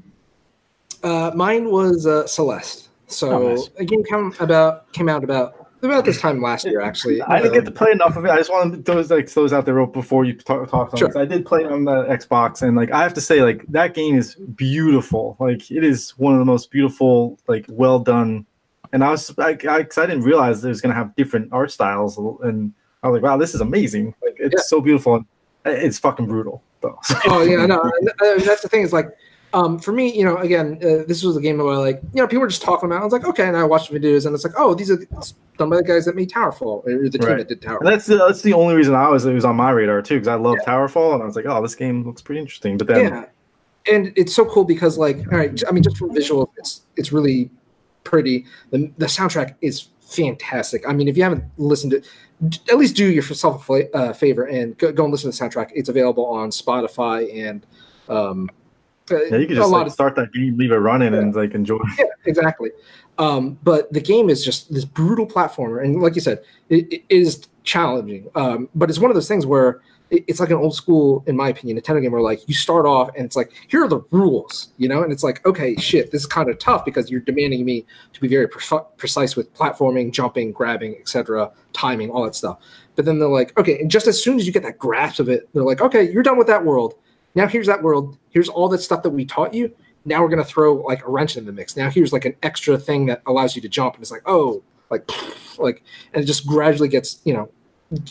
Uh, 1.04 1.30
mine 1.36 1.70
was 1.70 2.04
uh, 2.04 2.26
Celeste. 2.26 2.88
So 3.06 3.30
Oh, 3.30 3.48
nice. 3.54 3.70
a 3.78 3.84
game 3.84 4.02
come 4.10 4.34
about 4.40 4.92
came 4.92 5.08
out 5.08 5.22
about 5.22 5.68
about 5.82 6.04
this 6.04 6.20
time 6.20 6.42
last 6.42 6.66
year, 6.66 6.80
actually. 6.80 7.22
I 7.28 7.36
didn't 7.40 7.52
Uh, 7.52 7.54
get 7.54 7.64
to 7.66 7.70
play 7.70 7.92
enough 7.92 8.16
of 8.16 8.24
it. 8.24 8.30
I 8.32 8.36
just 8.38 8.50
want 8.50 8.72
to 8.74 8.92
those 8.92 9.08
like 9.08 9.32
those 9.32 9.52
out 9.52 9.66
there 9.66 9.74
real 9.74 9.86
before 9.86 10.24
you 10.24 10.34
talk, 10.34 10.68
talk 10.68 10.92
on 10.92 10.98
Sure. 10.98 11.06
this. 11.08 11.16
I 11.16 11.24
did 11.26 11.46
play 11.46 11.64
on 11.64 11.84
the 11.84 12.04
Xbox, 12.06 12.60
and 12.62 12.76
like 12.76 12.90
I 12.90 13.04
have 13.04 13.14
to 13.14 13.20
say, 13.20 13.42
like 13.44 13.64
that 13.68 13.94
game 13.94 14.18
is 14.18 14.34
beautiful. 14.34 15.36
Like 15.38 15.70
it 15.70 15.84
is 15.84 16.10
one 16.18 16.32
of 16.34 16.40
the 16.40 16.44
most 16.44 16.72
beautiful, 16.72 17.38
like 17.46 17.66
well 17.68 18.00
done. 18.00 18.46
And 18.92 19.04
I 19.04 19.10
was 19.12 19.36
like, 19.38 19.64
I, 19.64 19.84
'cause 19.84 19.98
I 19.98 20.06
didn't 20.06 20.24
realize 20.24 20.64
it 20.64 20.68
was 20.68 20.80
gonna 20.80 20.94
have 20.94 21.14
different 21.14 21.52
art 21.52 21.70
styles, 21.70 22.18
and 22.42 22.72
I 23.02 23.08
was 23.08 23.14
like, 23.20 23.22
wow, 23.22 23.36
this 23.36 23.54
is 23.54 23.60
amazing. 23.60 24.14
Like 24.22 24.36
it's 24.38 24.54
Yeah. 24.56 24.62
so 24.62 24.80
beautiful. 24.80 25.16
And 25.16 25.24
it's 25.64 25.98
fucking 25.98 26.26
brutal 26.26 26.62
though. 26.80 26.98
oh 27.26 27.42
yeah, 27.42 27.66
no, 27.66 27.90
that's 28.44 28.62
the 28.62 28.68
thing 28.68 28.82
is 28.82 28.92
like, 28.92 29.08
um, 29.52 29.78
for 29.80 29.90
me, 29.92 30.16
you 30.16 30.24
know, 30.24 30.36
again, 30.36 30.78
uh, 30.82 31.02
this 31.08 31.24
was 31.24 31.36
a 31.36 31.40
game 31.40 31.58
where 31.58 31.76
like, 31.76 32.00
you 32.14 32.22
know, 32.22 32.26
people 32.28 32.40
were 32.42 32.46
just 32.48 32.62
talking 32.62 32.86
about. 32.86 32.98
it. 32.98 33.00
I 33.00 33.04
was 33.04 33.12
like, 33.12 33.24
okay, 33.24 33.48
and 33.48 33.56
I 33.56 33.64
watched 33.64 33.90
videos, 33.92 34.24
and 34.24 34.32
it's 34.34 34.44
like, 34.44 34.52
oh, 34.56 34.74
these 34.74 34.90
are 34.92 34.96
done 35.58 35.68
by 35.68 35.76
the 35.76 35.82
guys 35.82 36.04
that 36.04 36.14
made 36.14 36.30
Towerfall, 36.30 36.86
or 36.86 37.08
the 37.08 37.18
team 37.18 37.26
Right. 37.28 37.38
that 37.38 37.48
did 37.48 37.60
Towerfall. 37.60 37.80
And 37.80 37.88
that's 37.88 38.06
the, 38.06 38.16
that's 38.16 38.42
the 38.42 38.52
only 38.52 38.76
reason 38.76 38.94
I 38.94 39.08
was 39.08 39.24
it 39.26 39.32
was 39.32 39.44
on 39.44 39.56
my 39.56 39.70
radar 39.70 40.02
too, 40.02 40.14
because 40.14 40.28
I 40.28 40.36
love 40.36 40.56
Towerfall, 40.64 41.14
and 41.14 41.22
I 41.22 41.26
was 41.26 41.34
like, 41.36 41.46
oh, 41.46 41.60
this 41.60 41.74
game 41.74 42.06
looks 42.06 42.22
pretty 42.22 42.40
interesting. 42.40 42.76
But 42.78 42.86
then 42.86 43.04
yeah 43.12 43.24
and 43.86 44.12
it's 44.14 44.34
so 44.34 44.44
cool 44.44 44.62
because 44.62 44.98
like 44.98 45.16
all 45.32 45.38
right 45.38 45.62
i 45.66 45.70
mean 45.72 45.82
just 45.82 45.96
from 45.96 46.12
visual 46.12 46.52
it's 46.58 46.82
it's 46.96 47.12
really 47.12 47.48
pretty 48.04 48.44
the, 48.72 48.92
the 48.98 49.06
soundtrack 49.06 49.54
is 49.62 49.88
fantastic 50.10 50.86
i 50.88 50.92
mean 50.92 51.08
if 51.08 51.16
you 51.16 51.22
haven't 51.22 51.44
listened 51.56 51.92
to 51.92 52.02
at 52.70 52.78
least 52.78 52.96
do 52.96 53.06
yourself 53.06 53.68
a 53.70 53.96
uh, 53.96 54.12
favor 54.12 54.44
and 54.44 54.76
go, 54.78 54.90
go 54.92 55.04
and 55.04 55.12
listen 55.12 55.30
to 55.30 55.38
the 55.38 55.44
soundtrack 55.44 55.70
it's 55.74 55.88
available 55.88 56.26
on 56.26 56.50
spotify 56.50 57.46
and 57.46 57.66
um 58.08 58.50
yeah, 59.10 59.36
you 59.36 59.46
can 59.46 59.56
just 59.56 59.70
like, 59.70 59.86
of 59.86 59.92
start 59.92 60.14
that 60.16 60.32
game, 60.32 60.56
leave 60.56 60.70
it 60.70 60.76
running, 60.76 61.14
and 61.14 61.34
like 61.34 61.54
enjoy. 61.54 61.80
yeah, 61.98 62.04
exactly. 62.26 62.70
Um, 63.18 63.58
but 63.62 63.92
the 63.92 64.00
game 64.00 64.30
is 64.30 64.44
just 64.44 64.72
this 64.72 64.84
brutal 64.84 65.26
platformer, 65.26 65.84
and 65.84 66.00
like 66.00 66.14
you 66.14 66.20
said, 66.20 66.42
it, 66.68 66.92
it 66.92 67.04
is 67.08 67.48
challenging. 67.64 68.30
Um, 68.34 68.68
but 68.74 68.88
it's 68.88 68.98
one 68.98 69.10
of 69.10 69.14
those 69.14 69.28
things 69.28 69.46
where 69.46 69.82
it's 70.10 70.40
like 70.40 70.50
an 70.50 70.56
old 70.56 70.74
school, 70.74 71.22
in 71.26 71.36
my 71.36 71.50
opinion, 71.50 71.78
Nintendo 71.78 72.02
game 72.02 72.12
where 72.12 72.20
like 72.20 72.48
you 72.48 72.54
start 72.54 72.86
off 72.86 73.10
and 73.16 73.24
it's 73.24 73.36
like 73.36 73.52
here 73.68 73.84
are 73.84 73.88
the 73.88 74.00
rules, 74.10 74.72
you 74.76 74.88
know, 74.88 75.02
and 75.02 75.12
it's 75.12 75.22
like 75.22 75.44
okay, 75.46 75.76
shit, 75.76 76.10
this 76.10 76.22
is 76.22 76.26
kind 76.26 76.48
of 76.48 76.58
tough 76.58 76.84
because 76.84 77.10
you're 77.10 77.20
demanding 77.20 77.64
me 77.64 77.86
to 78.12 78.20
be 78.20 78.28
very 78.28 78.48
pre- 78.48 78.78
precise 78.96 79.36
with 79.36 79.52
platforming, 79.54 80.12
jumping, 80.12 80.52
grabbing, 80.52 80.96
etc., 80.96 81.50
timing, 81.72 82.10
all 82.10 82.24
that 82.24 82.34
stuff. 82.34 82.58
But 82.96 83.04
then 83.04 83.18
they're 83.18 83.28
like, 83.28 83.56
okay, 83.58 83.78
and 83.78 83.90
just 83.90 84.06
as 84.06 84.22
soon 84.22 84.38
as 84.38 84.46
you 84.46 84.52
get 84.52 84.62
that 84.64 84.78
grasp 84.78 85.20
of 85.20 85.28
it, 85.28 85.48
they're 85.52 85.62
like, 85.62 85.80
okay, 85.80 86.10
you're 86.10 86.22
done 86.22 86.38
with 86.38 86.48
that 86.48 86.64
world. 86.64 86.94
Now 87.34 87.46
here's 87.46 87.68
that 87.68 87.82
world. 87.82 88.18
Here's 88.30 88.48
all 88.48 88.68
that 88.70 88.78
stuff 88.78 89.02
that 89.04 89.10
we 89.10 89.24
taught 89.24 89.54
you 89.54 89.74
now 90.04 90.22
we're 90.22 90.28
going 90.28 90.42
to 90.42 90.48
throw 90.48 90.74
like 90.74 91.04
a 91.04 91.10
wrench 91.10 91.36
in 91.36 91.44
the 91.44 91.52
mix. 91.52 91.76
Now 91.76 91.90
here's 91.90 92.12
like 92.12 92.24
an 92.24 92.34
extra 92.42 92.78
thing 92.78 93.06
that 93.06 93.22
allows 93.26 93.54
you 93.54 93.62
to 93.62 93.68
jump, 93.68 93.94
and 93.94 94.02
it's 94.02 94.10
like 94.10 94.22
oh, 94.26 94.62
like 94.90 95.10
like, 95.58 95.82
and 96.12 96.22
it 96.22 96.26
just 96.26 96.46
gradually 96.46 96.88
gets 96.88 97.20
you 97.24 97.34
know 97.34 97.50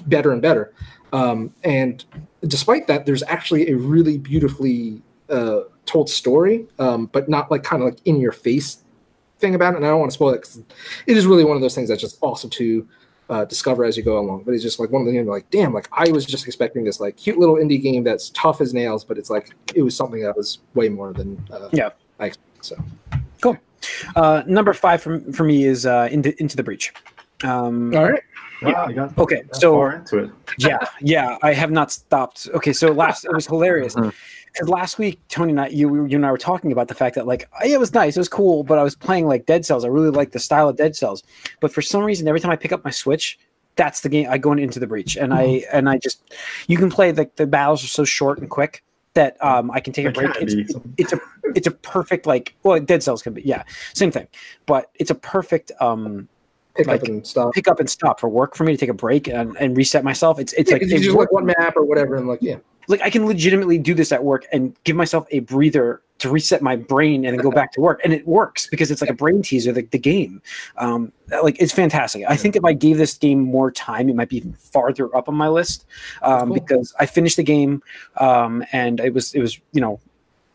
better 0.08 0.32
and 0.32 0.42
better. 0.42 0.74
Um, 1.12 1.54
and 1.64 2.04
despite 2.48 2.88
that, 2.88 3.06
there's 3.06 3.24
actually 3.24 3.70
a 3.70 3.76
really 3.78 4.18
beautifully 4.18 5.02
uh, 5.30 5.62
told 5.86 6.10
story, 6.10 6.68
um, 6.78 7.08
but 7.08 7.30
not 7.30 7.50
like 7.52 7.64
kind 7.64 7.82
of 7.82 7.90
like 7.90 8.00
in 8.06 8.20
your 8.20 8.32
face 8.32 8.84
thing 9.40 9.56
about 9.56 9.74
it. 9.74 9.78
And 9.78 9.86
I 9.86 9.90
don't 9.90 10.00
want 10.00 10.12
to 10.12 10.16
spoil 10.16 10.34
it 10.34 10.38
because 10.38 10.62
it 11.08 11.18
is 11.18 11.26
really 11.26 11.46
one 11.46 11.56
of 11.56 11.62
those 11.62 11.76
things 11.76 11.90
that's 11.90 12.02
just 12.02 12.18
awesome 12.22 12.50
to 12.52 12.88
uh, 13.30 13.46
discover 13.46 13.86
as 13.86 13.96
you 13.96 14.04
go 14.04 14.20
along. 14.20 14.44
But 14.44 14.54
it's 14.54 14.64
just 14.64 14.80
like 14.80 14.92
one 14.92 15.02
of 15.02 15.08
the 15.08 15.14
games 15.14 15.28
like, 15.28 15.50
damn, 15.50 15.74
like 15.74 15.88
I 15.92 16.12
was 16.12 16.26
just 16.26 16.46
expecting 16.46 16.84
this 16.84 17.00
like 17.00 17.18
cute 17.18 17.38
little 17.38 17.56
indie 17.56 17.82
game 17.82 18.04
that's 18.04 18.30
tough 18.32 18.62
as 18.62 18.74
nails, 18.74 19.04
but 19.04 19.18
it's 19.18 19.30
like 19.30 19.56
it 19.76 19.82
was 19.82 19.96
something 19.96 20.22
that 20.22 20.36
was 20.36 20.60
way 20.74 20.90
more 20.90 21.14
than 21.14 21.44
uh, 21.52 21.70
Yeah. 21.72 21.90
I 22.20 22.28
expected. 22.28 22.66
So 22.66 22.76
cool. 23.42 23.58
Uh, 24.16 24.44
number 24.46 24.74
five 24.74 25.02
for, 25.02 25.20
for 25.32 25.44
me 25.44 25.64
is 25.64 25.86
uh, 25.86 26.10
into 26.12 26.40
into 26.42 26.58
the 26.58 26.64
breach. 26.64 26.94
Um, 27.44 27.96
all 27.96 28.12
right, 28.12 28.22
Wow, 28.62 28.88
you 28.88 28.96
got 28.96 29.18
okay, 29.18 29.44
so 29.54 29.74
far 29.74 29.94
into 29.94 30.18
it. 30.20 30.32
yeah, 30.58 30.80
yeah, 31.02 31.38
I 31.42 31.54
have 31.54 31.72
not 31.72 31.92
stopped. 31.92 32.48
Okay, 32.54 32.74
so 32.74 32.92
last 32.92 33.26
it 33.26 33.34
was 33.34 33.48
hilarious 33.48 33.96
Mhm. 33.96 34.14
last 34.64 34.98
week 34.98 35.20
Tony 35.30 35.52
and 35.52 35.62
I, 35.62 35.68
you, 35.68 36.06
you 36.06 36.16
and 36.18 36.26
I 36.26 36.32
were 36.32 36.38
talking 36.38 36.72
about 36.72 36.88
the 36.88 36.96
fact 36.96 37.16
that 37.16 37.26
like 37.28 37.48
it 37.66 37.80
was 37.80 37.94
nice, 37.94 38.18
it 38.18 38.20
was 38.20 38.30
cool, 38.30 38.64
but 38.64 38.78
I 38.78 38.84
was 38.84 38.96
playing 38.96 39.28
like 39.28 39.46
Dead 39.46 39.66
Cells. 39.66 39.86
I 39.86 39.88
really 39.88 40.10
like 40.10 40.32
the 40.32 40.40
style 40.40 40.68
of 40.68 40.76
Dead 40.76 40.96
Cells, 40.96 41.24
but 41.62 41.72
for 41.72 41.82
some 41.82 42.04
reason, 42.04 42.28
every 42.28 42.40
time 42.40 42.52
I 42.52 42.56
pick 42.56 42.72
up 42.72 42.84
my 42.84 42.92
Switch, 42.92 43.40
that's 43.76 44.02
the 44.02 44.10
game 44.10 44.28
I 44.30 44.38
go 44.38 44.52
into 44.52 44.80
the 44.80 44.88
breach, 44.88 45.16
and 45.16 45.34
I 45.34 45.64
and 45.72 45.88
I 45.90 45.98
just 45.98 46.34
you 46.68 46.78
can 46.78 46.90
play 46.90 47.14
like 47.14 47.36
the 47.38 47.48
battles 47.48 47.84
are 47.84 47.88
so 47.88 48.04
short 48.04 48.40
and 48.40 48.50
quick 48.50 48.84
that 49.14 49.42
um 49.44 49.72
I 49.72 49.80
can 49.80 49.94
take 49.94 50.06
a 50.06 50.12
break. 50.12 50.32
It's, 50.42 50.54
be. 50.56 50.82
it's 50.98 51.14
a 51.14 51.22
it's 51.56 51.68
a 51.68 51.72
perfect 51.72 52.26
like 52.26 52.56
well 52.64 52.80
Dead 52.80 53.02
Cells 53.04 53.22
can 53.22 53.34
be 53.34 53.42
yeah 53.44 53.64
same 53.94 54.12
thing, 54.12 54.28
but 54.66 54.92
it's 54.96 55.12
a 55.12 55.16
perfect 55.16 55.72
um 55.80 56.28
pick 56.76 56.88
Like, 56.88 57.02
up 57.02 57.08
and 57.08 57.26
stop. 57.26 57.54
pick 57.54 57.68
up 57.68 57.80
and 57.80 57.90
stop 57.90 58.20
for 58.20 58.30
work 58.30 58.56
for 58.56 58.64
me 58.64 58.74
to 58.74 58.78
take 58.78 58.90
a 58.90 58.94
break 58.94 59.28
and, 59.28 59.56
and 59.58 59.76
reset 59.76 60.04
myself. 60.04 60.40
It's 60.40 60.54
it's 60.54 60.70
Yeah, 60.70 60.78
like 60.78 60.84
you 60.88 61.00
just 61.00 61.16
like 61.16 61.32
one 61.32 61.46
map 61.46 61.76
or 61.76 61.84
whatever, 61.84 62.16
and 62.16 62.28
like 62.28 62.40
yeah, 62.42 62.58
like 62.88 63.02
I 63.02 63.10
can 63.10 63.26
legitimately 63.26 63.78
do 63.78 63.94
this 63.94 64.12
at 64.12 64.24
work 64.24 64.46
and 64.52 64.76
give 64.84 64.96
myself 64.96 65.28
a 65.32 65.40
breather 65.40 66.02
to 66.20 66.30
reset 66.30 66.62
my 66.62 66.76
brain 66.76 67.24
and 67.24 67.38
then 67.38 67.42
go 67.42 67.50
back 67.62 67.72
to 67.74 67.82
work, 67.82 68.02
and 68.04 68.14
it 68.14 68.28
works 68.28 68.68
because 68.68 68.92
it's 68.92 69.00
like 69.02 69.10
a 69.10 69.14
brain 69.14 69.42
teaser. 69.42 69.72
The, 69.72 69.84
the 69.84 69.98
game, 69.98 70.42
um, 70.78 71.12
like 71.44 71.56
it's 71.60 71.72
fantastic. 71.72 72.24
I 72.28 72.36
think 72.36 72.56
if 72.56 72.66
I 72.66 72.74
gave 72.74 72.98
this 72.98 73.18
game 73.18 73.40
more 73.40 73.72
time, 73.72 74.10
it 74.10 74.16
might 74.16 74.30
be 74.30 74.38
even 74.38 74.54
farther 74.54 75.16
up 75.16 75.30
on 75.30 75.36
my 75.36 75.48
list 75.48 75.86
um, 76.22 76.48
cool. 76.48 76.54
because 76.56 76.94
I 77.00 77.06
finished 77.06 77.38
the 77.38 77.44
game 77.44 77.82
um, 78.18 78.66
and 78.74 79.00
it 79.00 79.14
was 79.14 79.34
it 79.34 79.40
was 79.42 79.60
you 79.72 79.82
know 79.82 80.00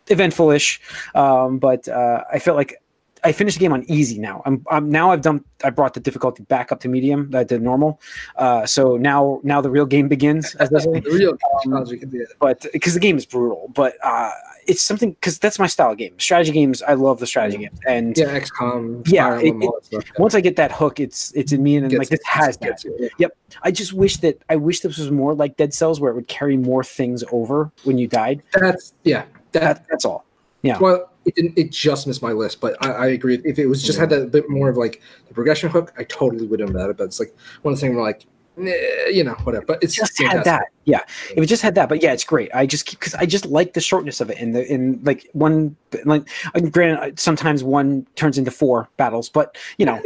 eventful-ish, 0.08 0.80
um, 1.14 1.58
but 1.58 1.88
uh, 1.88 2.24
I 2.32 2.38
felt 2.38 2.56
like. 2.56 2.80
I 3.24 3.32
finished 3.32 3.56
the 3.58 3.64
game 3.64 3.72
on 3.72 3.84
easy 3.90 4.18
now. 4.18 4.42
I'm, 4.44 4.64
I'm 4.70 4.90
now 4.90 5.10
I've 5.10 5.22
done 5.22 5.42
I 5.64 5.70
brought 5.70 5.94
the 5.94 6.00
difficulty 6.00 6.42
back 6.44 6.70
up 6.70 6.80
to 6.80 6.88
medium, 6.88 7.30
uh, 7.34 7.44
to 7.44 7.58
normal. 7.58 8.00
Uh, 8.36 8.66
so 8.66 8.96
now 8.98 9.40
now 9.42 9.60
the 9.62 9.70
real 9.70 9.86
game 9.86 10.08
begins, 10.08 10.54
as 10.56 10.68
the 10.70 11.02
real 11.10 11.36
challenge 11.64 11.98
can 12.00 12.10
do 12.10 12.20
it. 12.20 12.28
but 12.38 12.66
because 12.72 12.92
the 12.94 13.00
game 13.00 13.16
is 13.16 13.24
brutal, 13.24 13.70
but 13.74 13.94
uh, 14.02 14.30
it's 14.66 14.82
something 14.82 15.12
because 15.12 15.38
that's 15.38 15.58
my 15.58 15.66
style 15.66 15.92
of 15.92 15.98
game. 15.98 16.18
Strategy 16.18 16.52
games, 16.52 16.82
I 16.82 16.94
love 16.94 17.18
the 17.18 17.26
strategy 17.26 17.58
games, 17.58 17.78
and 17.86 18.16
Yeah, 18.16 18.38
XCOM, 18.38 19.08
Yeah, 19.08 19.38
it- 19.38 19.46
Emblem, 19.48 19.62
all 19.68 19.74
that 19.80 19.84
stuff. 19.86 20.04
yeah. 20.06 20.20
once 20.20 20.34
I 20.34 20.40
get 20.40 20.56
that 20.56 20.70
hook, 20.72 21.00
it's 21.00 21.32
it's 21.32 21.52
in 21.52 21.62
me, 21.62 21.76
and 21.76 21.88
Gets 21.90 21.98
like 21.98 22.08
this 22.10 22.20
has 22.26 22.56
that. 22.58 22.84
it, 22.84 23.12
yeah. 23.18 23.28
I 23.62 23.70
just 23.70 23.92
wish 23.94 24.18
that 24.18 24.42
I 24.50 24.56
wish 24.56 24.80
this 24.80 24.98
was 24.98 25.10
more 25.10 25.34
like 25.34 25.56
Dead 25.56 25.72
Cells, 25.72 25.98
where 26.00 26.10
it 26.10 26.14
would 26.14 26.28
carry 26.28 26.56
more 26.56 26.84
things 26.84 27.24
over 27.32 27.70
when 27.84 27.96
you 27.96 28.06
died. 28.06 28.42
That's 28.52 28.92
yeah. 29.04 29.24
That 29.52 29.60
That 29.62 29.86
that's 29.88 30.04
all. 30.04 30.24
Yeah. 30.62 30.78
well, 30.78 31.10
it 31.24 31.34
didn't. 31.34 31.58
It 31.58 31.70
just 31.70 32.06
missed 32.06 32.22
my 32.22 32.32
list, 32.32 32.60
but 32.60 32.76
I, 32.84 32.90
I 32.90 33.06
agree. 33.08 33.40
If 33.44 33.58
it 33.58 33.66
was 33.66 33.82
just 33.82 33.98
had 33.98 34.12
a 34.12 34.26
bit 34.26 34.48
more 34.48 34.68
of 34.68 34.76
like 34.76 35.00
the 35.28 35.34
progression 35.34 35.70
hook, 35.70 35.92
I 35.98 36.04
totally 36.04 36.46
would 36.46 36.60
have 36.60 36.72
done 36.72 36.88
that. 36.88 36.96
But 36.96 37.04
it's 37.04 37.20
like 37.20 37.34
one 37.62 37.72
of 37.72 37.80
the 37.80 37.86
things 37.86 37.94
where 37.94 38.04
like, 38.04 38.26
you 38.56 39.24
know, 39.24 39.34
whatever. 39.44 39.64
But 39.66 39.82
it's 39.82 39.94
just 39.94 40.16
fantastic. 40.16 40.36
had 40.36 40.44
that. 40.44 40.66
Yeah, 40.84 41.00
if 41.36 41.42
it 41.42 41.46
just 41.46 41.62
had 41.62 41.74
that, 41.76 41.88
but 41.88 42.02
yeah, 42.02 42.12
it's 42.12 42.24
great. 42.24 42.54
I 42.54 42.66
just 42.66 42.90
because 42.90 43.14
I 43.14 43.26
just 43.26 43.46
like 43.46 43.72
the 43.74 43.80
shortness 43.80 44.20
of 44.20 44.30
it, 44.30 44.38
and 44.38 44.54
the 44.54 44.70
in 44.70 45.00
like 45.02 45.28
one 45.32 45.76
like 46.04 46.26
granted, 46.70 47.18
sometimes 47.18 47.64
one 47.64 48.06
turns 48.16 48.38
into 48.38 48.50
four 48.50 48.88
battles, 48.96 49.28
but 49.28 49.56
you 49.78 49.86
know, 49.86 50.00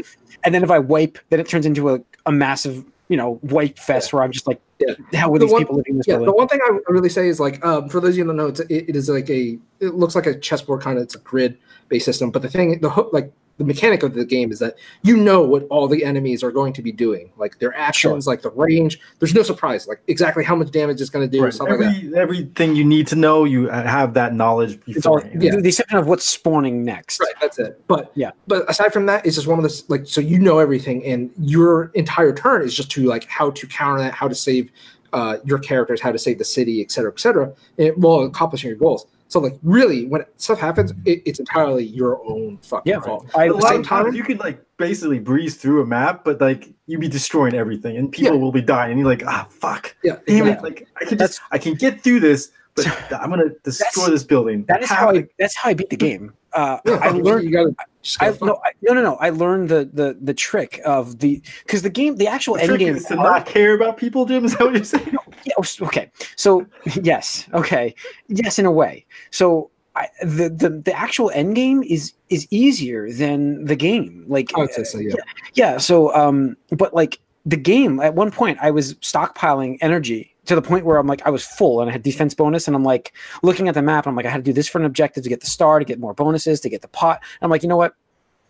and 0.44 0.54
then 0.54 0.62
if 0.62 0.70
I 0.70 0.78
wipe, 0.78 1.18
then 1.30 1.40
it 1.40 1.48
turns 1.48 1.66
into 1.66 1.94
a, 1.94 2.00
a 2.26 2.32
massive 2.32 2.84
you 3.08 3.16
know 3.16 3.34
white 3.36 3.78
fest 3.78 4.12
where 4.12 4.22
I'm 4.22 4.32
just 4.32 4.46
like, 4.46 4.60
Yeah. 4.78 4.94
how 5.14 5.32
are 5.32 5.38
The 5.38 5.46
these 5.46 5.52
one- 5.52 5.60
people 5.62 5.76
living 5.76 5.96
this 5.96 6.06
Yeah, 6.06 6.14
building? 6.16 6.26
the 6.26 6.32
one 6.36 6.48
thing 6.48 6.60
I 6.62 6.78
really 6.88 7.08
say 7.08 7.28
is 7.28 7.40
like, 7.40 7.64
um, 7.64 7.88
for 7.88 8.00
those 8.00 8.10
of 8.10 8.16
you 8.18 8.24
who 8.24 8.28
don't 8.28 8.36
know, 8.36 8.46
it's, 8.48 8.60
it, 8.60 8.88
it 8.90 8.96
is 8.96 9.08
like 9.08 9.28
a, 9.30 9.58
it 9.80 9.94
looks 9.94 10.14
like 10.14 10.26
a 10.26 10.38
chessboard 10.38 10.82
kind 10.82 10.98
of, 10.98 11.04
it's 11.04 11.14
a 11.14 11.18
grid 11.20 11.56
based 11.88 12.04
system. 12.04 12.30
But 12.30 12.42
the 12.42 12.48
thing, 12.50 12.78
the 12.80 12.90
hook, 12.90 13.10
like 13.12 13.32
the 13.58 13.64
mechanic 13.64 14.02
of 14.02 14.14
the 14.14 14.24
game 14.24 14.50
is 14.50 14.58
that 14.60 14.76
you 15.02 15.16
know 15.16 15.42
what 15.42 15.64
all 15.68 15.86
the 15.88 16.04
enemies 16.04 16.42
are 16.42 16.50
going 16.50 16.72
to 16.72 16.80
be 16.82 16.92
doing, 16.92 17.30
like 17.36 17.58
their 17.58 17.76
actions, 17.76 18.26
like 18.26 18.40
the 18.42 18.50
range. 18.50 18.98
There's 19.18 19.34
no 19.34 19.42
surprise, 19.42 19.86
like 19.86 20.00
exactly 20.06 20.44
how 20.44 20.56
much 20.56 20.70
damage 20.70 21.00
it's 21.00 21.10
going 21.10 21.28
to 21.28 21.30
do, 21.36 21.42
Right. 21.42 21.52
stuff 21.52 21.68
like 21.68 21.80
that. 21.80 22.12
Everything 22.16 22.74
you 22.76 22.84
need 22.84 23.06
to 23.08 23.16
know, 23.16 23.44
you 23.44 23.66
have 23.68 24.14
that 24.14 24.32
knowledge 24.34 24.80
It's 24.86 25.04
all 25.04 25.20
before. 25.20 25.30
Yeah. 25.42 25.56
the, 25.56 25.62
the 25.62 25.68
exception 25.68 25.98
of 25.98 26.06
what's 26.06 26.24
spawning 26.24 26.84
next. 26.84 27.20
Right, 27.20 27.34
that's 27.40 27.58
it. 27.58 27.82
But 27.88 28.12
Yeah. 28.14 28.30
but 28.46 28.68
aside 28.70 28.92
from 28.92 29.06
that, 29.06 29.26
it's 29.26 29.34
just 29.36 29.48
one 29.48 29.58
of 29.58 29.62
those 29.64 29.88
like 29.90 30.06
so 30.06 30.20
you 30.20 30.38
know 30.38 30.58
everything, 30.60 31.04
and 31.04 31.30
your 31.40 31.90
entire 31.94 32.32
turn 32.32 32.62
is 32.62 32.74
just 32.74 32.90
to 32.92 33.02
like 33.04 33.24
how 33.26 33.50
to 33.50 33.66
counter 33.66 34.00
that, 34.02 34.14
how 34.14 34.28
to 34.28 34.34
save 34.34 34.70
uh, 35.12 35.38
your 35.44 35.58
characters, 35.58 36.00
how 36.00 36.12
to 36.12 36.18
save 36.18 36.38
the 36.38 36.44
city, 36.44 36.80
et 36.82 36.90
cetera, 36.92 37.10
et 37.10 37.18
cetera, 37.18 37.52
and 37.78 37.92
while 37.96 38.20
accomplishing 38.20 38.68
your 38.68 38.78
goals. 38.78 39.06
So 39.28 39.40
like 39.40 39.58
really, 39.62 40.06
when 40.06 40.24
stuff 40.36 40.58
happens, 40.58 40.92
it, 41.04 41.22
it's 41.26 41.38
entirely 41.38 41.84
your 41.84 42.20
own 42.26 42.58
fucking 42.62 42.90
Yeah, 42.90 43.00
fault. 43.00 43.26
I, 43.34 43.44
a 43.44 43.48
the 43.48 43.54
lot 43.54 43.68
same 43.70 43.80
of 43.80 43.86
times 43.86 44.06
time- 44.06 44.14
you 44.14 44.22
could 44.24 44.38
like 44.38 44.62
basically 44.78 45.18
breeze 45.18 45.56
through 45.56 45.82
a 45.82 45.86
map, 45.86 46.24
but 46.24 46.40
like 46.40 46.72
you'd 46.86 47.00
be 47.00 47.08
destroying 47.08 47.54
everything, 47.54 47.96
and 47.98 48.10
people 48.10 48.34
Yeah. 48.36 48.40
will 48.40 48.52
be 48.52 48.62
dying, 48.62 48.92
and 48.92 49.00
you're 49.00 49.08
like, 49.08 49.24
ah, 49.26 49.46
fuck, 49.50 49.94
Yeah, 50.02 50.16
damn 50.26 50.46
it! 50.46 50.62
Like 50.62 50.88
I 51.00 51.04
can 51.04 51.18
That's- 51.18 51.36
just, 51.36 51.40
I 51.52 51.58
can 51.58 51.74
get 51.74 52.00
through 52.02 52.20
this, 52.20 52.52
but 52.74 52.86
I'm 53.12 53.28
gonna 53.30 53.50
destroy 53.64 54.06
this 54.06 54.24
building. 54.24 54.64
that 54.68 54.82
is 54.82 54.88
how 54.88 55.10
I 55.10 55.26
that's 55.38 55.54
how 55.56 55.68
I 55.70 55.74
beat 55.74 55.90
the 55.90 55.96
game. 55.96 56.32
Uh, 56.54 56.78
I 56.86 57.10
learned 57.10 57.44
You 57.44 57.50
gotta, 57.52 57.74
I, 58.20 58.34
no, 58.40 58.60
I, 58.64 58.70
no, 58.82 58.94
no, 58.94 59.02
no. 59.02 59.16
I 59.16 59.30
learned 59.30 59.68
the 59.68 59.90
the 59.92 60.16
the 60.20 60.34
trick 60.34 60.80
of 60.84 61.18
the 61.18 61.42
because 61.64 61.82
the 61.82 61.90
game, 61.90 62.16
the 62.16 62.28
actual 62.28 62.54
The 62.54 62.62
end 62.62 62.68
trick 62.68 62.80
game. 62.80 62.96
is 62.96 63.04
to 63.06 63.16
not 63.16 63.44
care 63.44 63.74
about 63.74 63.96
people, 63.96 64.24
Jim. 64.24 64.44
Is 64.44 64.56
that 64.56 64.64
what 64.64 64.74
you're 64.74 64.84
saying? 64.84 65.16
Yeah, 65.44 65.54
oh, 65.58 65.64
okay. 65.82 66.10
So 66.36 66.66
yes, 67.02 67.48
okay, 67.54 67.94
yes, 68.28 68.58
in 68.58 68.66
a 68.66 68.72
way. 68.72 69.04
So 69.30 69.70
I, 69.96 70.08
the 70.22 70.48
the 70.48 70.70
the 70.70 70.92
actual 70.96 71.30
end 71.30 71.56
game 71.56 71.82
is 71.82 72.12
is 72.28 72.46
easier 72.50 73.10
than 73.12 73.64
the 73.64 73.76
game. 73.76 74.24
Like 74.28 74.52
I 74.56 74.60
would 74.60 74.72
say 74.72 74.84
so. 74.84 74.98
Yeah. 74.98 75.14
yeah. 75.54 75.78
So 75.78 76.14
um, 76.14 76.56
but 76.70 76.94
like 76.94 77.20
the 77.44 77.56
game 77.56 78.00
at 78.00 78.14
one 78.14 78.30
point, 78.30 78.58
I 78.60 78.70
was 78.70 78.94
stockpiling 78.96 79.78
energy 79.80 80.34
to 80.48 80.54
the 80.54 80.62
point 80.62 80.84
where 80.84 80.96
I'm 80.96 81.06
like 81.06 81.22
I 81.26 81.30
was 81.30 81.44
full 81.44 81.80
and 81.80 81.88
I 81.88 81.92
had 81.92 82.02
defense 82.02 82.34
bonus, 82.34 82.66
and 82.66 82.74
I'm 82.74 82.84
like 82.84 83.12
looking 83.42 83.68
at 83.68 83.74
the 83.74 83.82
map. 83.82 84.04
And 84.06 84.10
I'm 84.12 84.16
like 84.16 84.26
I 84.26 84.30
had 84.30 84.38
to 84.44 84.50
do 84.50 84.52
this 84.52 84.68
for 84.68 84.78
an 84.78 84.84
objective 84.84 85.22
to 85.22 85.28
get 85.28 85.40
the 85.40 85.46
star, 85.46 85.78
to 85.78 85.84
get 85.84 85.98
more 86.00 86.14
bonuses, 86.14 86.60
to 86.60 86.68
get 86.68 86.82
the 86.82 86.88
pot. 86.88 87.20
And 87.22 87.46
I'm 87.46 87.50
like, 87.50 87.62
you 87.62 87.68
know 87.68 87.76
what? 87.76 87.94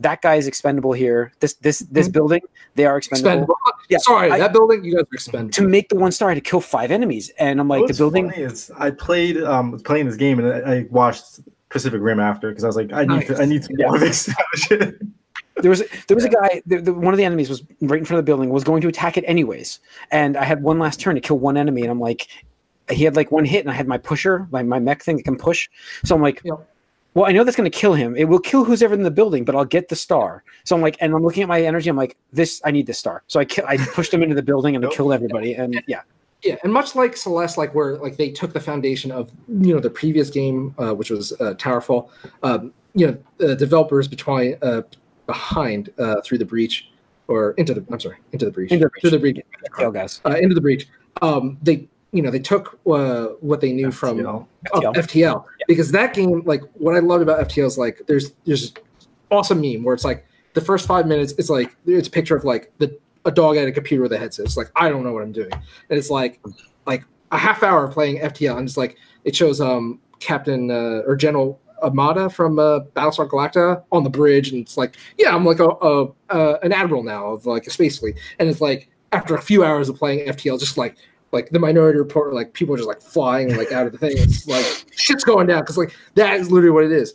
That 0.00 0.22
guy 0.22 0.37
is 0.37 0.46
expendable 0.46 0.92
here. 0.92 1.32
This 1.40 1.54
this 1.54 1.80
this 1.90 2.08
Mhm. 2.08 2.12
building, 2.12 2.40
they 2.76 2.87
are 2.87 2.96
expendable. 2.96 3.30
Expendable. 3.30 3.56
Yeah, 3.90 3.98
Sorry, 3.98 4.30
I- 4.30 4.38
that 4.38 4.52
building, 4.52 4.84
you 4.84 4.94
guys 4.94 5.02
are 5.02 5.08
expendable. 5.12 5.52
To 5.54 5.62
make 5.66 5.88
the 5.88 5.96
one 5.96 6.12
star, 6.12 6.28
I 6.30 6.34
had 6.34 6.44
to 6.44 6.48
kill 6.50 6.61
five 6.61 6.90
enemies, 6.92 7.32
and 7.38 7.58
I'm 7.61 7.66
like, 7.66 7.80
What's 7.82 7.98
the 7.98 8.02
building. 8.04 8.30
funny 8.30 8.42
is 8.44 8.70
I 8.78 8.90
played 8.92 9.42
um 9.42 9.78
playing 9.80 10.06
this 10.06 10.16
game 10.16 10.38
and 10.38 10.48
I, 10.52 10.72
I 10.76 10.87
watched 10.90 11.40
Pacific 11.68 12.00
Rim 12.00 12.20
after 12.20 12.48
because 12.50 12.62
I 12.62 12.68
was 12.68 12.76
like 12.76 12.92
I 12.92 13.04
need 13.06 13.26
to 13.26 13.42
I 13.42 13.44
need 13.44 13.62
to 13.64 13.74
Yeah. 13.76 13.87
more 13.87 13.96
of 13.96 14.00
this 14.02 14.30
shit. 14.54 14.98
there 15.61 15.71
was 15.71 15.83
there 16.07 16.14
was 16.14 16.25
a 16.25 16.29
guy 16.29 16.62
the, 16.66 16.81
the, 16.81 16.92
one 16.92 17.14
of 17.14 17.18
the 17.18 17.25
enemies 17.25 17.49
was 17.49 17.62
right 17.83 17.99
in 17.99 18.05
front 18.05 18.18
of 18.18 18.25
the 18.25 18.29
building 18.31 18.51
was 18.51 18.64
going 18.64 18.81
to 18.83 18.88
attack 18.88 19.16
it 19.16 19.25
anyways. 19.27 19.81
And 20.11 20.37
i 20.37 20.44
had 20.44 20.62
one 20.62 20.79
last 20.79 21.01
turn 21.01 21.14
to 21.14 21.21
kill 21.21 21.38
one 21.38 21.57
enemy 21.57 21.83
and 21.83 21.90
i'm 21.90 22.01
like 22.01 22.29
he 22.90 23.05
had 23.05 23.16
like 23.16 23.31
one 23.31 23.44
hit 23.44 23.61
and 23.61 23.71
i 23.71 23.75
had 23.75 23.87
my 23.87 23.99
pusher 23.99 24.49
my, 24.51 24.62
my 24.62 24.79
mech 24.79 25.03
thing 25.03 25.16
that 25.16 25.25
can 25.25 25.37
push. 25.37 25.68
So 26.05 26.14
i'm 26.14 26.23
like 26.23 26.42
well 27.14 27.27
i 27.27 27.33
know 27.33 27.44
that's 27.44 27.57
going 27.57 27.71
to 27.71 27.77
kill 27.77 27.94
him. 27.94 28.16
It 28.16 28.25
will 28.25 28.40
kill 28.40 28.64
who's 28.64 28.83
ever 28.83 28.94
in 28.94 29.03
the 29.03 29.11
building 29.11 29.44
but 29.44 29.55
i'll 29.55 29.64
get 29.64 29.88
the 29.88 29.97
star. 29.97 30.44
So 30.64 30.77
i'm 30.77 30.83
like 30.83 30.97
and 31.01 31.14
i'm 31.14 31.23
looking 31.23 31.42
at 31.42 31.49
my 31.49 31.62
energy 31.62 31.90
i'm 31.90 31.97
like 31.97 32.16
this 32.33 32.61
i 32.64 32.71
need 32.71 32.87
this 32.87 32.99
star. 32.99 33.23
So 33.27 33.40
i 33.40 33.44
ki- 33.44 33.62
i 33.66 33.77
pushed 33.77 34.12
him 34.12 34.23
into 34.23 34.35
the 34.35 34.42
building 34.42 34.77
and 34.77 34.85
I 34.85 34.88
killed 34.88 35.12
everybody 35.12 35.55
and 35.55 35.83
yeah. 35.87 36.03
Yeah, 36.44 36.57
and 36.62 36.73
much 36.73 36.94
like 36.94 37.16
Celeste, 37.16 37.59
like 37.59 37.75
where 37.75 37.97
like 37.97 38.16
they 38.16 38.31
took 38.31 38.53
the 38.53 38.61
foundation 38.61 39.11
of 39.11 39.33
you 39.49 39.75
know 39.75 39.81
the 39.81 39.90
previous 39.90 40.31
game, 40.31 40.73
uh, 40.79 40.94
which 40.94 41.11
was 41.11 41.33
uh, 41.33 41.55
Towerfall. 41.55 42.11
Um, 42.44 42.73
you 42.94 43.09
know, 43.09 43.18
the 43.38 43.57
developers 43.57 44.07
between 44.07 44.57
uh, 44.62 44.83
behind 45.28 45.90
uh, 45.98 46.20
through 46.22 46.38
the 46.38 46.44
breach 46.44 46.90
or 47.28 47.52
into 47.52 47.74
the 47.74 47.84
I'm 47.92 48.00
sorry 48.00 48.16
into 48.32 48.46
the 48.46 48.50
breach 48.50 48.72
Into 48.72 48.86
the 48.86 48.90
Breach. 48.90 49.00
through 49.02 49.10
the 49.10 49.18
breach 49.20 49.38
kill 49.78 49.92
guys 49.92 50.20
uh, 50.24 50.36
into 50.40 50.56
the 50.56 50.60
breach. 50.60 50.88
Um, 51.22 51.58
they 51.62 51.86
you 52.10 52.22
know 52.22 52.30
they 52.30 52.40
took 52.40 52.80
uh, 52.90 53.26
what 53.40 53.60
they 53.60 53.72
knew 53.72 53.92
from 53.92 54.16
You 54.16 54.22
know? 54.24 54.48
FTL. 54.74 54.94
FTL 54.96 55.44
because 55.68 55.92
that 55.92 56.14
game, 56.14 56.42
like 56.46 56.62
what 56.74 56.96
I 56.96 57.00
love 57.00 57.20
about 57.20 57.46
FTL 57.46 57.66
is 57.66 57.78
like 57.78 58.00
there's 58.08 58.32
there's 58.46 58.72
awesome 59.30 59.60
meme 59.60 59.84
where 59.84 59.94
it's 59.94 60.04
like 60.04 60.26
the 60.54 60.60
first 60.62 60.86
five 60.86 61.06
minutes 61.06 61.34
it's 61.38 61.50
like 61.50 61.76
it's 61.86 62.08
a 62.08 62.10
picture 62.10 62.34
of 62.34 62.44
like 62.44 62.72
the 62.78 62.98
a 63.26 63.30
dog 63.30 63.58
at 63.58 63.68
a 63.68 63.72
computer 63.72 64.02
with 64.02 64.12
a 64.12 64.18
headset. 64.18 64.46
It's 64.46 64.56
like 64.56 64.70
I 64.74 64.88
don't 64.88 65.04
know 65.04 65.12
what 65.12 65.22
I'm 65.22 65.32
doing, 65.32 65.52
and 65.52 65.98
it's 65.98 66.08
like 66.10 66.40
like 66.86 67.04
a 67.30 67.36
half 67.36 67.62
hour 67.62 67.86
playing 67.88 68.20
FTL, 68.22 68.56
and 68.56 68.66
it's 68.66 68.78
like 68.78 68.96
it 69.24 69.36
shows 69.36 69.60
um 69.60 70.00
Captain 70.18 70.70
uh, 70.70 71.02
or 71.06 71.14
General 71.14 71.60
Amada 71.82 72.30
from 72.30 72.58
uh, 72.58 72.80
Battlestar 72.94 73.28
Galactica 73.28 73.82
on 73.92 74.04
the 74.04 74.10
bridge, 74.10 74.50
and 74.50 74.60
it's 74.60 74.76
like 74.76 74.96
yeah, 75.18 75.34
I'm 75.34 75.44
like 75.44 75.60
a, 75.60 75.68
a 75.68 76.58
an 76.62 76.72
admiral 76.72 77.02
now 77.02 77.26
of 77.28 77.46
like 77.46 77.66
a 77.66 77.70
space 77.70 77.98
fleet, 77.98 78.16
and 78.38 78.48
it's 78.48 78.60
like 78.60 78.90
after 79.12 79.34
a 79.34 79.42
few 79.42 79.64
hours 79.64 79.88
of 79.88 79.96
playing 79.96 80.26
FTL, 80.28 80.58
just 80.58 80.76
like 80.76 80.96
like 81.32 81.50
the 81.50 81.58
Minority 81.58 81.98
Report, 81.98 82.32
like 82.32 82.52
people 82.52 82.74
are 82.74 82.78
just 82.78 82.88
like 82.88 83.00
flying 83.00 83.56
like 83.56 83.72
out 83.72 83.86
of 83.86 83.92
the 83.92 83.98
thing. 83.98 84.16
It's 84.16 84.46
like 84.46 84.64
shit's 84.96 85.24
going 85.24 85.46
down 85.46 85.60
because 85.60 85.76
like 85.76 85.94
that 86.14 86.38
is 86.40 86.50
literally 86.50 86.70
what 86.70 86.84
it 86.84 86.92
is. 86.92 87.14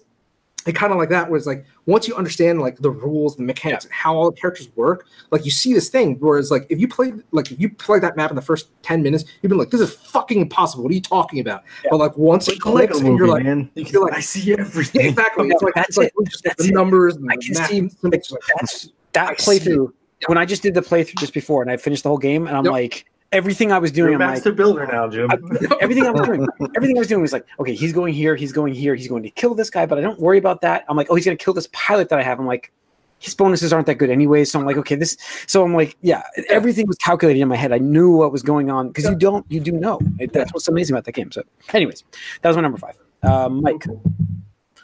It 0.65 0.73
kind 0.75 0.91
of 0.93 0.97
like 0.97 1.09
that 1.09 1.29
was 1.29 1.45
like 1.45 1.65
once 1.85 2.07
you 2.07 2.15
understand 2.15 2.61
like 2.61 2.77
the 2.77 2.89
rules, 2.89 3.35
the 3.35 3.43
mechanics, 3.43 3.85
and 3.85 3.93
how 3.93 4.15
all 4.15 4.31
the 4.31 4.35
characters 4.37 4.69
work, 4.75 5.05
like 5.31 5.45
you 5.45 5.51
see 5.51 5.73
this 5.73 5.89
thing. 5.89 6.17
Whereas 6.19 6.51
like 6.51 6.65
if 6.69 6.79
you 6.79 6.87
played 6.87 7.21
like 7.31 7.51
if 7.51 7.59
you 7.59 7.69
played 7.69 8.01
that 8.03 8.15
map 8.15 8.29
in 8.29 8.35
the 8.35 8.41
first 8.41 8.69
ten 8.81 9.03
minutes, 9.03 9.25
you've 9.41 9.49
been 9.49 9.57
like, 9.59 9.69
this 9.71 9.81
is 9.81 9.93
fucking 9.93 10.39
impossible. 10.39 10.83
What 10.83 10.91
are 10.91 10.95
you 10.95 11.01
talking 11.01 11.39
about? 11.39 11.63
Yeah. 11.83 11.89
But 11.91 11.97
like 11.97 12.17
once 12.17 12.47
it 12.47 12.55
It's 12.55 12.65
like 12.65 12.89
clicks 12.89 12.99
and 12.99 13.17
you're 13.17 13.27
like, 13.27 13.43
man. 13.43 13.69
You 13.75 13.83
can, 13.85 13.93
you're 13.93 14.03
like- 14.03 14.13
I 14.13 14.19
see 14.21 14.41
yeah, 14.41 14.55
everything. 14.59 15.07
exactly. 15.07 15.49
It's 15.49 15.61
like 15.61 15.73
That's 15.75 15.89
it's 15.89 15.97
like 15.97 16.13
it. 16.17 16.29
just 16.29 16.43
That's 16.43 16.63
the 16.63 16.69
it. 16.69 16.73
numbers. 16.73 17.15
And 17.15 17.29
I 17.31 17.35
can 17.35 17.53
math, 17.53 17.69
see- 17.69 17.81
like, 18.03 18.23
that's 18.59 18.89
that 19.13 19.29
I 19.31 19.35
see. 19.35 19.59
playthrough 19.59 19.91
when 20.27 20.37
i 20.37 20.45
just 20.45 20.63
did 20.63 20.73
the 20.73 20.79
playthrough 20.81 21.19
just 21.19 21.33
before 21.33 21.61
and 21.61 21.69
i 21.69 21.75
finished 21.75 22.03
the 22.03 22.07
whole 22.09 22.17
game 22.17 22.47
and 22.47 22.55
i'm 22.55 22.63
Yep. 22.63 22.71
like 22.71 23.05
everything 23.33 23.71
i 23.71 23.77
was 23.77 23.95
You're 23.95 24.07
doing 24.07 24.21
a 24.21 24.23
i'm 24.23 24.29
like 24.29 24.37
master 24.37 24.51
builder 24.51 24.85
now, 24.87 25.09
Jim. 25.09 25.29
I- 25.31 25.77
everything 25.81 26.05
I 26.05 26.11
was 26.11 26.25
doing, 26.25 26.47
everything 26.75 26.97
I 26.97 26.99
was 26.99 27.07
doing 27.07 27.21
was 27.21 27.33
like, 27.33 27.45
okay, 27.59 27.73
he's 27.73 27.91
going 27.93 28.13
here, 28.13 28.35
he's 28.35 28.51
going 28.53 28.73
here, 28.73 28.95
he's 28.95 29.07
going 29.07 29.23
to 29.23 29.29
kill 29.29 29.53
this 29.55 29.69
guy, 29.69 29.85
but 29.85 29.97
I 29.97 30.01
don't 30.01 30.19
worry 30.19 30.37
about 30.37 30.61
that. 30.61 30.85
I'm 30.87 30.95
like, 30.95 31.07
oh, 31.09 31.15
he's 31.15 31.25
going 31.25 31.37
to 31.37 31.43
kill 31.43 31.53
this 31.53 31.67
pilot 31.73 32.09
that 32.09 32.19
I 32.19 32.23
have. 32.23 32.39
I'm 32.39 32.45
like, 32.45 32.71
his 33.19 33.33
bonuses 33.35 33.71
aren't 33.71 33.87
that 33.87 33.95
good 33.95 34.09
anyway. 34.09 34.43
So 34.43 34.59
I'm 34.59 34.65
like, 34.65 34.77
okay, 34.77 34.95
this. 34.95 35.17
So 35.47 35.63
I'm 35.63 35.73
like, 35.73 35.95
yeah, 36.01 36.23
everything 36.49 36.87
was 36.87 36.97
calculated 36.97 37.41
in 37.41 37.47
my 37.47 37.55
head. 37.55 37.71
I 37.71 37.77
knew 37.77 38.11
what 38.11 38.31
was 38.31 38.43
going 38.43 38.69
on 38.69 38.89
because 38.89 39.05
you 39.05 39.15
don't, 39.15 39.45
you 39.49 39.61
do 39.61 39.71
know. 39.71 39.99
It, 40.19 40.33
that's 40.33 40.53
what's 40.53 40.67
amazing 40.67 40.93
about 40.95 41.05
that 41.05 41.13
game. 41.13 41.31
So, 41.31 41.43
anyways, 41.71 42.03
that 42.41 42.49
was 42.49 42.57
my 42.57 42.61
number 42.61 42.77
five. 42.77 42.97
Uh, 43.23 43.49
Mike, 43.49 43.85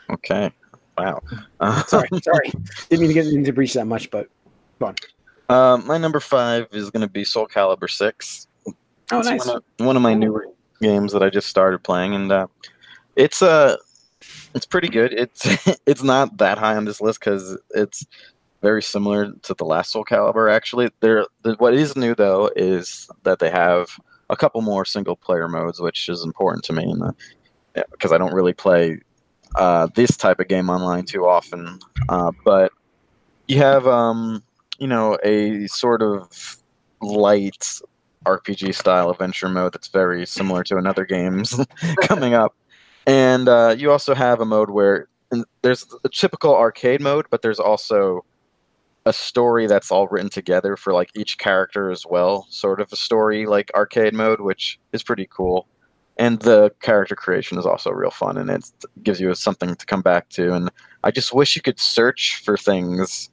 Okay. 0.10 0.52
Wow. 0.98 1.22
Uh, 1.60 1.84
sorry, 1.84 2.08
sorry, 2.24 2.52
didn't 2.90 3.02
mean 3.02 3.10
to 3.10 3.14
get 3.14 3.28
into 3.28 3.54
breach 3.54 3.74
that 3.74 3.86
much, 3.86 4.10
but 4.10 4.28
uh, 5.50 5.78
my 5.86 5.98
number 5.98 6.20
five 6.20 6.68
is 6.72 6.90
going 6.90 7.02
to 7.02 7.12
be 7.12 7.24
Soul 7.24 7.48
Calibur 7.48 7.90
Six. 7.90 8.48
oh, 8.68 8.74
It's 9.20 9.28
nice. 9.28 9.46
One 9.46 9.58
of, 9.58 9.64
one 9.78 9.96
of 9.96 10.02
my 10.02 10.14
newer 10.14 10.48
games 10.82 11.12
that 11.14 11.24
I 11.24 11.30
just 11.30 11.48
started 11.48 11.84
playing, 11.84 12.16
and 12.16 12.32
uh, 12.32 12.48
it's 13.16 13.42
uh, 13.42 13.76
it's 14.54 14.66
pretty 14.66 14.90
good. 14.90 15.14
It's 15.14 15.46
it's 15.86 16.04
not 16.04 16.38
that 16.38 16.58
high 16.58 16.76
on 16.76 16.86
this 16.86 17.02
list 17.02 17.20
because 17.20 17.58
it's 17.72 18.06
very 18.62 18.84
similar 18.84 19.32
to 19.32 19.54
the 19.54 19.66
last 19.66 19.92
Soul 19.92 20.06
Calibur. 20.06 20.52
Actually, 20.52 20.90
there 21.00 21.26
the, 21.42 21.56
what 21.56 21.74
is 21.74 21.96
new 21.96 22.14
though 22.16 22.52
is 22.56 23.10
that 23.24 23.40
they 23.40 23.50
have 23.50 23.90
a 24.30 24.36
couple 24.36 24.62
more 24.62 24.86
single 24.86 25.16
player 25.16 25.48
modes, 25.48 25.80
which 25.80 26.08
is 26.10 26.24
important 26.24 26.64
to 26.66 26.74
me, 26.74 26.94
because 27.92 28.12
I 28.12 28.18
don't 28.18 28.34
really 28.34 28.54
play 28.54 29.00
uh, 29.56 29.88
this 29.96 30.16
type 30.16 30.40
of 30.40 30.48
game 30.48 30.70
online 30.70 31.06
too 31.06 31.28
often. 31.28 31.80
Uh, 32.08 32.32
but 32.46 32.72
you 33.48 33.58
have 33.58 33.88
um, 33.88 34.44
you 34.80 34.88
know 34.88 35.18
a 35.24 35.68
sort 35.68 36.02
of 36.02 36.58
light 37.02 37.82
RPG 38.26 38.76
style 38.76 39.10
adventure 39.10 39.50
mode 39.50 39.74
that's 39.74 39.88
very 39.88 40.26
similar 40.26 40.64
to 40.66 40.78
another 40.78 41.06
games 41.06 41.60
coming 42.02 42.34
up. 42.34 42.56
And 43.06 43.48
uh, 43.48 43.76
you 43.78 43.92
also 43.92 44.14
have 44.14 44.42
a 44.42 44.46
mode 44.46 44.70
where 44.70 45.08
there's 45.62 45.86
the 46.04 46.10
typical 46.10 46.56
arcade 46.56 47.02
mode, 47.02 47.28
but 47.30 47.42
there's 47.42 47.60
also 47.60 48.26
a 49.06 49.14
story 49.14 49.66
that's 49.68 49.92
all 49.92 50.08
written 50.08 50.30
together 50.30 50.76
for 50.76 50.94
like 50.94 51.10
each 51.16 51.38
character 51.38 51.90
as 51.90 52.06
well, 52.06 52.46
sort 52.50 52.82
of 52.82 52.92
a 52.92 52.96
story 52.96 53.46
like 53.46 53.72
arcade 53.74 54.14
mode, 54.14 54.42
which 54.42 54.80
is 54.92 55.02
pretty 55.04 55.28
cool. 55.32 55.68
And 56.18 56.40
the 56.42 56.72
character 56.82 57.16
creation 57.16 57.58
is 57.58 57.66
also 57.66 57.92
real 57.92 58.12
fun, 58.12 58.38
and 58.38 58.50
it 58.50 58.70
gives 59.04 59.22
you 59.22 59.34
something 59.36 59.74
to 59.76 59.86
come 59.86 60.02
back 60.02 60.28
to. 60.30 60.54
And 60.54 60.70
I 61.04 61.12
just 61.12 61.34
wish 61.34 61.56
you 61.56 61.62
could 61.62 61.80
search 61.80 62.42
for 62.44 62.58
things 62.58 63.30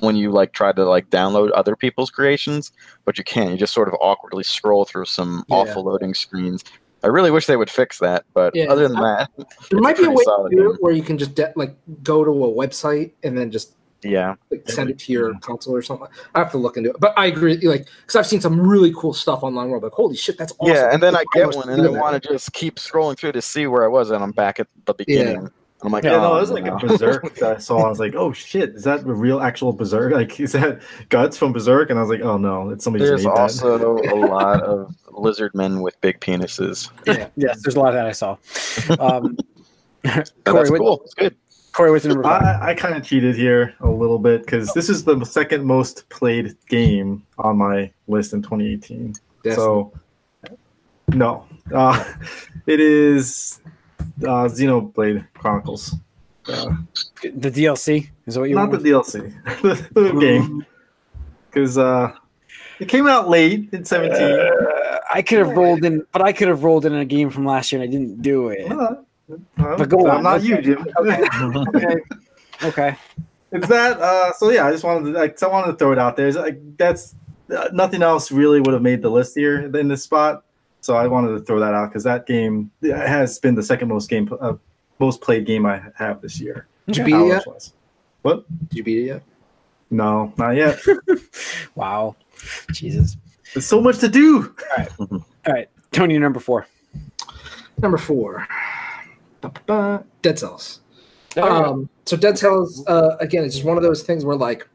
when 0.00 0.16
you 0.16 0.30
like 0.30 0.52
try 0.52 0.72
to 0.72 0.84
like 0.84 1.10
download 1.10 1.50
other 1.54 1.76
people's 1.76 2.10
creations, 2.10 2.72
but 3.04 3.18
you 3.18 3.24
can't. 3.24 3.50
You 3.50 3.56
just 3.56 3.74
sort 3.74 3.88
of 3.88 3.94
awkwardly 4.00 4.44
scroll 4.44 4.84
through 4.84 5.06
some 5.06 5.44
Yeah. 5.48 5.56
awful 5.56 5.84
loading 5.84 6.14
screens. 6.14 6.64
I 7.04 7.08
really 7.08 7.30
wish 7.30 7.46
they 7.46 7.56
would 7.56 7.70
fix 7.70 7.98
that, 7.98 8.24
but 8.32 8.54
Yeah, 8.54 8.66
other 8.66 8.88
than 8.88 9.00
that, 9.00 9.28
there 9.70 9.80
might 9.80 9.96
be 9.96 10.04
a 10.04 10.10
way 10.10 10.22
to 10.24 10.48
do 10.50 10.72
it 10.72 10.82
where 10.82 10.92
you 10.92 11.02
can 11.02 11.18
just 11.18 11.34
de- 11.34 11.52
like 11.56 11.76
go 12.02 12.24
to 12.24 12.30
a 12.30 12.48
website 12.48 13.12
and 13.22 13.36
then 13.36 13.50
just 13.50 13.74
yeah, 14.04 14.34
like, 14.50 14.68
send 14.68 14.90
it 14.90 14.98
to 14.98 15.12
your 15.12 15.30
mm-hmm. 15.30 15.38
console 15.38 15.76
or 15.76 15.82
something. 15.82 16.08
I 16.34 16.40
have 16.40 16.50
to 16.52 16.58
look 16.58 16.76
into 16.76 16.90
it, 16.90 16.96
but 16.98 17.14
I 17.16 17.26
agree. 17.26 17.56
Like, 17.58 17.86
because 18.00 18.16
I've 18.16 18.26
seen 18.26 18.40
some 18.40 18.60
really 18.60 18.92
cool 18.96 19.12
stuff 19.12 19.42
online 19.44 19.68
where 19.68 19.76
I'm 19.76 19.82
like, 19.82 19.92
holy 19.92 20.16
shit, 20.16 20.38
that's 20.38 20.52
awesome. 20.58 20.74
yeah. 20.74 20.92
And 20.92 21.02
then 21.02 21.14
I 21.14 21.24
get 21.34 21.54
one, 21.54 21.68
and 21.68 21.82
I 21.82 21.88
want 21.88 22.20
to 22.20 22.28
just 22.28 22.52
keep 22.52 22.76
scrolling 22.76 23.16
through 23.16 23.32
to 23.32 23.42
see 23.42 23.66
where 23.66 23.84
I 23.84 23.88
was, 23.88 24.10
and 24.10 24.22
I'm 24.22 24.32
back 24.32 24.58
at 24.58 24.66
the 24.86 24.94
beginning. 24.94 25.36
And 25.36 25.50
I'm 25.84 25.90
like, 25.92 26.04
Yeah, 26.04 26.12
no, 26.12 26.32
oh, 26.32 26.36
it 26.36 26.40
was 26.40 26.50
like 26.50 26.64
no. 26.64 26.76
a 26.76 26.78
berserk 26.78 27.34
that 27.36 27.56
I 27.56 27.58
saw. 27.58 27.78
I 27.78 27.88
was 27.88 27.98
like, 27.98 28.14
"Oh 28.14 28.32
shit, 28.32 28.70
is 28.70 28.84
that 28.84 29.00
a 29.00 29.12
real 29.12 29.40
actual 29.40 29.72
berserk? 29.72 30.12
Like, 30.22 30.38
is 30.38 30.52
that 30.52 30.80
guts 31.08 31.36
from 31.36 31.52
berserk?" 31.52 31.90
And 31.90 31.98
I 31.98 32.02
was 32.02 32.10
like, 32.10 32.20
"Oh 32.20 32.36
no, 32.36 32.70
it's 32.70 32.84
somebody 32.84 33.04
There's 33.04 33.22
just 33.24 33.34
made 33.34 33.40
also 33.40 33.96
a 33.98 34.14
lot 34.26 34.62
of 34.62 34.94
lizard 35.10 35.54
men 35.54 35.80
with 35.80 36.00
big 36.00 36.20
penises. 36.20 36.90
yeah. 37.06 37.28
Yes, 37.36 37.62
there's 37.62 37.74
a 37.76 37.80
lot 37.80 37.88
of 37.88 37.94
that 37.94 38.06
I 38.06 38.12
saw. 38.12 38.36
Um, 38.98 39.36
But 40.02 40.12
Corey, 40.44 40.58
that's 40.58 40.70
what- 40.70 40.78
cool. 40.80 41.02
It's 41.04 41.14
good. 41.14 41.36
Corey, 41.72 41.90
what's 41.90 42.04
your 42.04 42.12
number 42.14 42.28
five? 42.28 42.42
I, 42.42 42.70
I 42.70 42.74
kind 42.74 42.94
of 42.94 43.02
cheated 43.02 43.34
here 43.34 43.74
a 43.80 43.88
little 43.88 44.18
bit 44.18 44.44
because 44.44 44.72
this 44.74 44.90
is 44.90 45.04
the 45.04 45.24
second 45.24 45.64
most 45.64 46.06
played 46.10 46.54
game 46.68 47.22
on 47.38 47.56
my 47.56 47.90
list 48.08 48.34
in 48.34 48.42
2018. 48.42 49.14
Destiny. 49.42 49.54
So, 49.56 49.92
no, 51.08 51.46
uh, 51.74 52.04
it 52.66 52.78
is 52.78 53.60
uh, 54.22 54.48
Xenoblade 54.48 55.26
Chronicles. 55.34 55.94
Uh, 56.48 56.74
the 57.22 57.50
DLC 57.50 58.10
is 58.26 58.38
what 58.38 58.48
you 58.48 58.54
not 58.54 58.70
want? 58.70 58.82
the 58.82 58.90
DLC, 58.90 59.62
the, 59.62 60.00
the 60.00 60.20
game, 60.20 60.66
because 61.50 61.78
uh, 61.78 62.12
it 62.80 62.88
came 62.88 63.06
out 63.06 63.28
late 63.28 63.68
in 63.72 63.84
17. 63.84 64.20
Uh, 64.20 64.98
I 65.12 65.22
could 65.22 65.38
have 65.38 65.50
rolled 65.50 65.84
in, 65.84 66.04
but 66.10 66.22
I 66.22 66.32
could 66.32 66.48
have 66.48 66.64
rolled 66.64 66.84
in 66.84 66.94
a 66.94 67.04
game 67.04 67.30
from 67.30 67.46
last 67.46 67.70
year 67.70 67.80
and 67.80 67.88
I 67.88 67.92
didn't 67.92 68.22
do 68.22 68.48
it. 68.48 68.70
Uh, 68.70 68.96
But 69.56 69.88
go 69.88 70.08
I'm 70.08 70.18
on, 70.18 70.22
not 70.24 70.36
okay. 70.38 70.48
you, 70.48 70.62
Jim. 70.62 70.86
Okay. 70.98 71.96
Okay. 72.64 72.96
it's 73.52 73.68
that. 73.68 74.00
Uh, 74.00 74.32
so 74.32 74.50
yeah, 74.50 74.66
I 74.66 74.72
just 74.72 74.84
wanted 74.84 75.12
to 75.12 75.18
like, 75.18 75.38
so 75.38 75.48
I 75.48 75.52
wanted 75.52 75.72
to 75.72 75.78
throw 75.78 75.92
it 75.92 75.98
out 75.98 76.16
there. 76.16 76.32
Like 76.32 76.60
that's 76.76 77.14
uh, 77.54 77.68
nothing 77.72 78.02
else 78.02 78.32
really 78.32 78.60
would 78.60 78.72
have 78.72 78.82
made 78.82 79.02
the 79.02 79.10
list 79.10 79.34
here 79.34 79.60
in 79.76 79.88
this 79.88 80.02
spot. 80.02 80.44
So 80.82 80.96
I 80.96 81.06
wanted 81.06 81.38
to 81.38 81.40
throw 81.40 81.60
that 81.60 81.74
out 81.74 81.90
because 81.90 82.02
that 82.02 82.26
game 82.26 82.70
has 82.82 83.38
been 83.38 83.54
the 83.54 83.62
second 83.62 83.88
most 83.88 84.10
game, 84.10 84.28
uh, 84.40 84.54
most 84.98 85.20
played 85.20 85.46
game 85.46 85.64
I 85.64 85.80
have 85.96 86.20
this 86.20 86.40
year. 86.40 86.66
Did 86.88 86.96
you 86.96 87.04
beat 87.04 87.14
it 87.14 87.26
yet? 87.26 87.34
hours-wise. 87.36 87.72
What? 88.22 88.68
Did 88.68 88.78
you 88.78 88.82
beat 88.82 88.98
it 88.98 89.06
yet? 89.06 89.22
No, 89.90 90.32
not 90.36 90.56
yet. 90.56 90.78
Wow, 91.74 92.16
Jesus. 92.72 93.16
There's 93.54 93.64
so 93.64 93.80
much 93.80 93.98
to 93.98 94.08
do. 94.08 94.54
All 94.58 94.76
right, 94.76 94.90
all 95.00 95.24
right, 95.46 95.68
Tony, 95.92 96.18
number 96.18 96.40
four. 96.40 96.66
Number 97.78 97.96
four, 97.96 98.46
Ba-ba-ba. 99.40 100.04
Dead 100.20 100.38
Cells. 100.38 100.80
Um, 101.36 101.88
so 102.04 102.16
Dead 102.16 102.36
Cells, 102.36 102.84
uh, 102.88 103.16
again, 103.20 103.44
it's 103.44 103.54
just 103.54 103.66
one 103.66 103.78
of 103.78 103.82
those 103.82 104.02
things 104.02 104.24
where 104.24 104.36
like, 104.36 104.68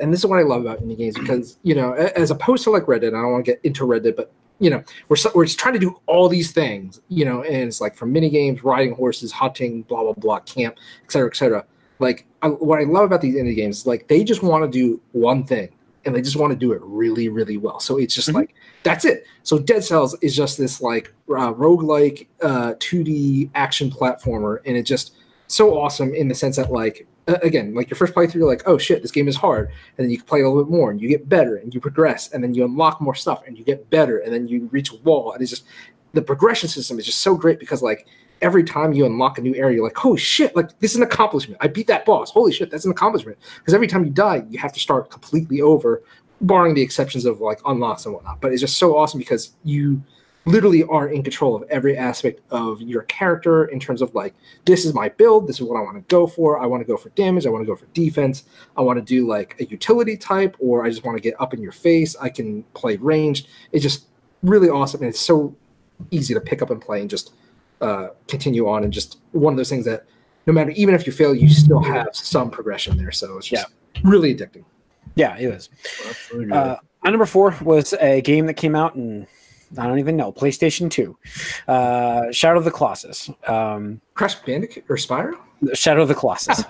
and 0.00 0.12
this 0.12 0.20
is 0.20 0.26
what 0.26 0.38
I 0.38 0.42
love 0.42 0.60
about 0.60 0.80
indie 0.80 0.96
games 0.96 1.18
because 1.18 1.58
you 1.62 1.74
know, 1.74 1.94
as 1.94 2.30
opposed 2.30 2.62
to 2.64 2.70
like 2.70 2.86
Red 2.86 3.00
Dead, 3.00 3.14
I 3.14 3.22
don't 3.22 3.32
want 3.32 3.44
to 3.46 3.52
get 3.52 3.60
into 3.64 3.84
Red 3.84 4.04
Dead, 4.04 4.14
but 4.14 4.30
you 4.60 4.70
know, 4.70 4.82
we're 5.08 5.16
we're 5.34 5.46
trying 5.46 5.74
to 5.74 5.80
do 5.80 6.00
all 6.06 6.28
these 6.28 6.50
things, 6.52 7.00
you 7.08 7.24
know, 7.24 7.42
and 7.42 7.56
it's 7.68 7.80
like 7.80 7.94
from 7.94 8.12
mini 8.12 8.28
games, 8.30 8.64
riding 8.64 8.92
horses, 8.94 9.30
hunting, 9.32 9.82
blah 9.82 10.02
blah 10.02 10.12
blah, 10.14 10.40
camp, 10.40 10.76
et 11.04 11.12
cetera, 11.12 11.28
et 11.28 11.36
cetera. 11.36 11.64
Like 12.00 12.26
I, 12.42 12.48
what 12.48 12.80
I 12.80 12.84
love 12.84 13.04
about 13.04 13.20
these 13.20 13.34
indie 13.36 13.56
games 13.56 13.78
is 13.78 13.86
like 13.86 14.08
they 14.08 14.22
just 14.24 14.42
want 14.42 14.64
to 14.64 14.70
do 14.70 15.00
one 15.12 15.44
thing 15.44 15.68
and 16.04 16.14
they 16.14 16.22
just 16.22 16.36
want 16.36 16.52
to 16.52 16.56
do 16.56 16.72
it 16.72 16.80
really, 16.82 17.28
really 17.28 17.56
well. 17.56 17.80
So 17.80 17.98
it's 17.98 18.14
just 18.14 18.28
Mhm. 18.28 18.34
like 18.34 18.54
that's 18.82 19.04
it. 19.04 19.24
So 19.42 19.58
Dead 19.58 19.84
Cells 19.84 20.16
is 20.22 20.34
just 20.34 20.56
this 20.58 20.80
like 20.80 21.12
uh, 21.28 21.52
roguelike 21.52 22.26
uh, 22.42 22.74
2D 22.78 23.50
action 23.54 23.90
platformer, 23.90 24.58
and 24.64 24.76
it 24.76 24.84
just 24.84 25.12
so 25.48 25.78
awesome 25.78 26.14
in 26.14 26.28
the 26.28 26.34
sense 26.34 26.56
that 26.56 26.70
like 26.70 27.06
again, 27.26 27.74
like 27.74 27.90
your 27.90 27.96
first 27.96 28.14
playthrough, 28.14 28.36
you're 28.36 28.48
like, 28.48 28.62
oh 28.66 28.78
shit, 28.78 29.02
this 29.02 29.10
game 29.10 29.28
is 29.28 29.36
hard, 29.36 29.70
and 29.96 30.04
then 30.04 30.10
you 30.10 30.22
play 30.22 30.40
a 30.40 30.48
little 30.48 30.64
bit 30.64 30.70
more, 30.70 30.90
and 30.90 31.00
you 31.00 31.08
get 31.08 31.28
better, 31.28 31.56
and 31.56 31.74
you 31.74 31.80
progress, 31.80 32.32
and 32.32 32.42
then 32.42 32.54
you 32.54 32.64
unlock 32.64 33.00
more 33.00 33.14
stuff, 33.14 33.42
and 33.46 33.58
you 33.58 33.64
get 33.64 33.90
better, 33.90 34.18
and 34.18 34.32
then 34.32 34.48
you 34.48 34.68
reach 34.72 34.92
a 34.92 34.96
wall, 34.96 35.32
and 35.32 35.42
it's 35.42 35.50
just 35.50 35.64
the 36.14 36.22
progression 36.22 36.68
system 36.68 36.98
is 36.98 37.04
just 37.04 37.20
so 37.20 37.34
great 37.34 37.58
because 37.60 37.82
like 37.82 38.06
every 38.40 38.64
time 38.64 38.92
you 38.92 39.04
unlock 39.04 39.38
a 39.38 39.42
new 39.42 39.54
area, 39.54 39.76
you're 39.76 39.84
like, 39.84 39.96
holy 39.96 40.18
shit, 40.18 40.54
like 40.56 40.78
this 40.78 40.92
is 40.92 40.96
an 40.96 41.02
accomplishment. 41.02 41.58
I 41.60 41.68
beat 41.68 41.86
that 41.88 42.04
boss. 42.04 42.30
Holy 42.30 42.52
shit, 42.52 42.70
that's 42.70 42.84
an 42.84 42.90
accomplishment. 42.90 43.36
Because 43.58 43.74
every 43.74 43.88
time 43.88 44.04
you 44.04 44.10
die, 44.10 44.44
you 44.48 44.58
have 44.58 44.72
to 44.72 44.80
start 44.80 45.10
completely 45.10 45.60
over, 45.60 46.02
barring 46.40 46.74
the 46.74 46.82
exceptions 46.82 47.24
of 47.24 47.40
like 47.40 47.60
unlocks 47.66 48.06
and 48.06 48.14
whatnot. 48.14 48.40
But 48.40 48.52
it's 48.52 48.60
just 48.60 48.76
so 48.76 48.96
awesome 48.96 49.18
because 49.18 49.54
you 49.64 50.02
literally 50.48 50.84
are 50.84 51.08
in 51.08 51.22
control 51.22 51.54
of 51.54 51.62
every 51.70 51.96
aspect 51.96 52.40
of 52.50 52.80
your 52.80 53.02
character 53.02 53.66
in 53.66 53.78
terms 53.78 54.02
of 54.02 54.14
like 54.14 54.34
this 54.64 54.84
is 54.84 54.94
my 54.94 55.08
build 55.08 55.46
this 55.46 55.56
is 55.56 55.62
what 55.62 55.76
i 55.76 55.80
want 55.80 55.96
to 55.96 56.14
go 56.14 56.26
for 56.26 56.58
i 56.58 56.66
want 56.66 56.80
to 56.80 56.86
go 56.86 56.96
for 56.96 57.10
damage 57.10 57.46
i 57.46 57.50
want 57.50 57.62
to 57.62 57.66
go 57.66 57.76
for 57.76 57.86
defense 57.86 58.44
i 58.76 58.80
want 58.80 58.98
to 58.98 59.04
do 59.04 59.26
like 59.26 59.56
a 59.60 59.64
utility 59.66 60.16
type 60.16 60.56
or 60.58 60.84
i 60.84 60.90
just 60.90 61.04
want 61.04 61.16
to 61.16 61.22
get 61.22 61.38
up 61.40 61.54
in 61.54 61.60
your 61.60 61.72
face 61.72 62.16
i 62.20 62.28
can 62.28 62.62
play 62.74 62.96
ranged 62.96 63.48
it's 63.72 63.82
just 63.82 64.06
really 64.42 64.68
awesome 64.68 65.00
and 65.00 65.10
it's 65.10 65.20
so 65.20 65.54
easy 66.10 66.34
to 66.34 66.40
pick 66.40 66.62
up 66.62 66.70
and 66.70 66.80
play 66.80 67.00
and 67.00 67.10
just 67.10 67.32
uh, 67.80 68.08
continue 68.26 68.68
on 68.68 68.82
and 68.82 68.92
just 68.92 69.18
one 69.32 69.52
of 69.52 69.56
those 69.56 69.68
things 69.68 69.84
that 69.84 70.04
no 70.46 70.52
matter 70.52 70.70
even 70.70 70.94
if 70.94 71.06
you 71.06 71.12
fail 71.12 71.34
you 71.34 71.48
still 71.48 71.82
have 71.82 72.08
some 72.12 72.50
progression 72.50 72.96
there 72.96 73.12
so 73.12 73.36
it's 73.36 73.46
just 73.46 73.66
really 74.02 74.34
addicting 74.34 74.64
Yeah, 75.18 75.36
it 75.36 75.48
was. 75.48 75.68
That's. 76.04 76.52
Uh, 76.52 76.76
my 77.02 77.10
number 77.10 77.26
four 77.26 77.56
was 77.62 77.92
a 77.94 78.20
game 78.20 78.46
that 78.46 78.54
came 78.54 78.76
out 78.76 78.94
in 78.94 79.26
I 79.76 79.86
don't 79.86 79.98
even 79.98 80.16
know 80.16 80.32
PlayStation 80.32 80.90
Two, 80.90 81.18
uh, 81.66 82.30
Shadow 82.32 82.58
of 82.58 82.64
the 82.64 82.70
Colossus. 82.70 83.30
Um, 83.46 84.00
crash 84.14 84.36
bandicoot 84.36 84.84
or 84.88 84.96
spyro 84.96 85.34
Shadow 85.74 86.02
of 86.02 86.08
the 86.08 86.14
Colossus. 86.14 86.64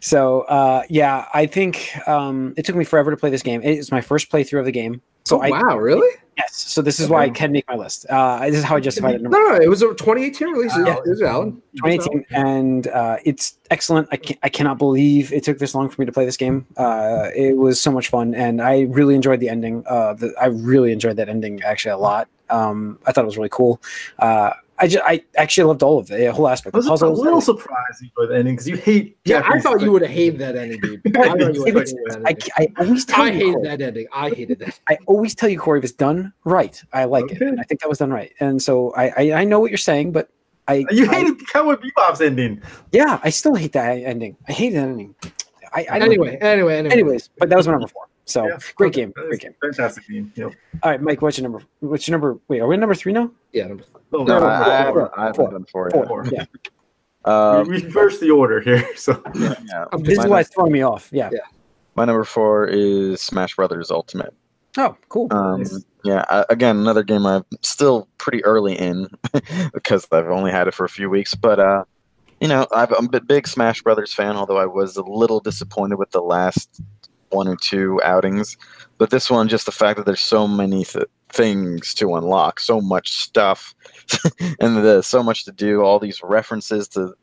so 0.00 0.42
uh, 0.42 0.82
yeah, 0.88 1.28
I 1.34 1.46
think 1.46 1.90
um, 2.08 2.54
it 2.56 2.64
took 2.64 2.76
me 2.76 2.84
forever 2.84 3.10
to 3.10 3.16
play 3.16 3.30
this 3.30 3.42
game. 3.42 3.60
It's 3.62 3.90
my 3.90 4.00
first 4.00 4.30
playthrough 4.30 4.60
of 4.60 4.64
the 4.64 4.72
game. 4.72 5.02
So 5.26 5.38
oh, 5.38 5.40
I 5.42 5.50
wow 5.50 5.76
really 5.76 6.08
yes. 6.38 6.54
So 6.54 6.82
this 6.82 7.00
is 7.00 7.08
why 7.08 7.24
I 7.24 7.30
can 7.30 7.50
make 7.50 7.66
my 7.68 7.74
list. 7.74 8.06
Uh, 8.08 8.46
this 8.46 8.56
is 8.56 8.64
how 8.64 8.76
I 8.76 8.80
justified 8.80 9.16
it. 9.16 9.22
no, 9.22 9.30
no, 9.30 9.56
it 9.56 9.68
was 9.68 9.82
a 9.82 9.86
2018 9.88 10.48
release. 10.48 10.76
It- 10.76 10.86
Yeah. 10.86 10.96
it 11.04 11.08
was 11.08 11.20
valid. 11.20 11.60
2018, 11.76 12.24
and 12.30 12.86
uh, 12.88 13.16
it's 13.24 13.58
excellent. 13.70 14.08
I, 14.12 14.18
I 14.42 14.48
cannot 14.48 14.78
believe 14.78 15.32
it 15.32 15.42
took 15.44 15.58
this 15.58 15.74
long 15.74 15.88
for 15.88 16.00
me 16.00 16.06
to 16.06 16.12
play 16.12 16.24
this 16.24 16.36
game. 16.36 16.64
Uh, 16.76 17.30
it 17.34 17.56
was 17.56 17.80
so 17.80 17.90
much 17.90 18.08
fun, 18.08 18.34
and 18.34 18.62
I 18.62 18.82
really 18.82 19.14
enjoyed 19.14 19.40
the 19.40 19.48
ending. 19.48 19.82
Uh, 19.86 20.12
the, 20.14 20.32
I 20.40 20.46
really 20.46 20.92
enjoyed 20.92 21.16
that 21.16 21.28
ending 21.28 21.60
actually 21.62 21.92
a 21.92 21.98
lot. 21.98 22.28
Um, 22.50 22.98
I 23.06 23.12
thought 23.12 23.24
it 23.24 23.26
was 23.26 23.36
really 23.36 23.48
cool. 23.50 23.80
Uh, 24.20 24.52
I 24.78 24.88
just, 24.88 25.04
I 25.04 25.22
actually 25.36 25.64
loved 25.64 25.82
all 25.82 25.98
of 25.98 26.10
it, 26.10 26.18
the 26.18 26.32
whole 26.32 26.48
aspect. 26.48 26.74
I 26.74 26.78
was 26.78 27.00
The 27.00 27.06
a 27.06 27.08
little 27.08 27.40
surprised 27.40 28.02
you 28.02 28.10
with 28.16 28.28
the 28.28 28.36
ending 28.36 28.54
because 28.54 28.68
you 28.68 28.76
hate. 28.76 29.16
Yeah, 29.24 29.38
I 29.38 29.40
Japanese 29.40 29.62
thought 29.62 29.80
you 29.80 29.92
would 29.92 30.02
have 30.02 30.10
hated 30.10 30.38
that 30.40 30.56
ending, 30.56 30.80
dude. 30.80 31.00
I 31.16 31.28
thought 31.28 31.54
you 31.54 31.62
would 31.64 31.68
have 31.68 31.76
It's- 31.76 31.90
hated 31.92 32.04
that 32.10 32.26
I, 32.26 32.30
ending. 32.30 32.48
I 32.78 32.82
always 32.84 33.04
tell 33.04 33.22
I 33.22 33.26
you, 33.28 33.32
hated 33.32 33.52
Corey, 33.54 33.62
that 33.68 33.80
ending. 33.80 34.06
I 34.12 34.28
hated 34.30 34.58
that. 34.58 34.80
I 34.88 34.98
always 35.06 35.34
tell 35.34 35.48
you, 35.48 35.58
Corey, 35.58 35.78
if 35.78 35.84
it's 35.84 35.92
done 35.94 36.32
right, 36.44 36.82
I 36.92 37.04
like 37.04 37.30
it. 37.32 37.40
And 37.40 37.58
I 37.58 37.62
think 37.62 37.80
that 37.80 37.88
was 37.88 37.98
done 37.98 38.10
right. 38.10 38.32
And 38.40 38.62
so 38.62 38.92
I, 38.94 39.12
I, 39.16 39.32
I 39.40 39.44
know 39.44 39.60
what 39.60 39.70
you're 39.70 39.78
saying, 39.78 40.12
but 40.12 40.28
I, 40.68 40.84
You 40.90 41.08
I- 41.10 41.14
hated 41.14 41.46
Cowboy 41.48 41.76
Bebop's 41.76 42.20
ending. 42.20 42.60
yeah, 42.92 43.18
I 43.22 43.30
still 43.30 43.54
hate 43.54 43.72
that 43.72 43.90
ending. 43.98 44.36
I 44.48 44.52
hate 44.52 44.70
that 44.74 44.88
ending. 44.88 45.14
I, 45.72 45.86
I 45.90 45.98
Anyway, 46.00 46.36
anyway, 46.40 46.76
anyway. 46.78 46.92
anyways, 46.92 47.28
but 47.38 47.48
that 47.48 47.56
was 47.56 47.66
my 47.66 47.72
number 47.74 47.88
four. 47.88 48.08
So 48.26 48.46
Yeah. 48.48 48.58
great 48.74 48.92
game, 48.92 49.12
great 49.12 49.40
game. 49.40 49.54
Fantastic 49.62 50.06
game. 50.08 50.32
Yep. 50.34 50.52
All 50.82 50.90
right, 50.90 51.00
Mike, 51.00 51.22
what's 51.22 51.38
your 51.38 51.44
number? 51.44 51.62
What's 51.80 52.06
your 52.08 52.12
number? 52.14 52.38
Wait, 52.48 52.60
are 52.60 52.66
we 52.66 52.74
at 52.74 52.80
number 52.80 52.94
three 52.94 53.12
now? 53.12 53.30
Yeah, 53.52 53.68
number 53.68 53.84
Oh, 54.12 54.24
No, 54.24 54.40
No, 54.40 54.46
I, 54.46 54.60
I 54.60 54.64
four, 54.64 54.72
haven't, 54.72 55.10
I 55.16 55.20
haven't 55.26 55.36
four, 55.36 55.50
done 55.50 55.64
four 55.70 55.90
Four. 55.90 56.26
Yeah, 56.30 56.44
Um, 57.24 57.66
we 57.68 57.82
reversed 57.82 58.20
the 58.20 58.30
order 58.30 58.60
here. 58.60 58.86
So 58.96 59.20
yeah. 59.34 59.84
I'm 59.92 60.02
this 60.02 60.18
is 60.18 60.26
why 60.26 60.40
it's 60.40 60.50
throwing 60.54 60.72
me 60.72 60.82
off. 60.82 61.08
Yeah. 61.12 61.30
Yeah. 61.32 61.40
My 61.96 62.04
number 62.04 62.24
four 62.24 62.66
is 62.66 63.20
Smash 63.22 63.56
Brothers 63.56 63.90
Ultimate. 63.90 64.34
Oh, 64.76 64.94
cool. 65.08 65.28
Um, 65.30 65.60
Nice. 65.62 65.84
yeah, 66.04 66.24
I, 66.28 66.44
again, 66.50 66.76
another 66.76 67.02
game 67.02 67.24
I'm 67.26 67.44
still 67.62 68.08
pretty 68.18 68.44
early 68.44 68.74
in 68.74 69.08
because 69.72 70.06
I've 70.12 70.28
only 70.28 70.50
had 70.50 70.68
it 70.68 70.74
for 70.74 70.84
a 70.84 70.88
few 70.88 71.08
weeks. 71.08 71.34
But 71.34 71.58
uh, 71.58 71.84
you 72.40 72.48
know, 72.48 72.66
I've, 72.70 72.92
I'm 72.92 73.08
a 73.12 73.20
big 73.20 73.48
Smash 73.48 73.82
Brothers 73.82 74.12
fan, 74.12 74.36
although 74.36 74.58
I 74.58 74.66
was 74.66 74.96
a 74.98 75.02
little 75.02 75.40
disappointed 75.40 75.96
with 75.98 76.10
the 76.10 76.20
last 76.20 76.82
one 77.36 77.48
or 77.48 77.56
two 77.56 78.00
outings. 78.02 78.56
But 78.98 79.10
this 79.10 79.30
one, 79.30 79.48
just 79.48 79.66
the 79.66 79.72
fact 79.72 79.98
that 79.98 80.06
there's 80.06 80.20
so 80.20 80.48
many 80.48 80.84
th- 80.84 81.04
things 81.28 81.92
to 81.94 82.16
unlock, 82.16 82.58
so 82.60 82.80
much 82.80 83.12
stuff, 83.12 83.74
and 84.60 84.76
there's 84.78 85.06
so 85.06 85.22
much 85.22 85.44
to 85.44 85.52
do, 85.52 85.82
all 85.82 85.98
these 85.98 86.22
references 86.22 86.88
to 86.88 87.14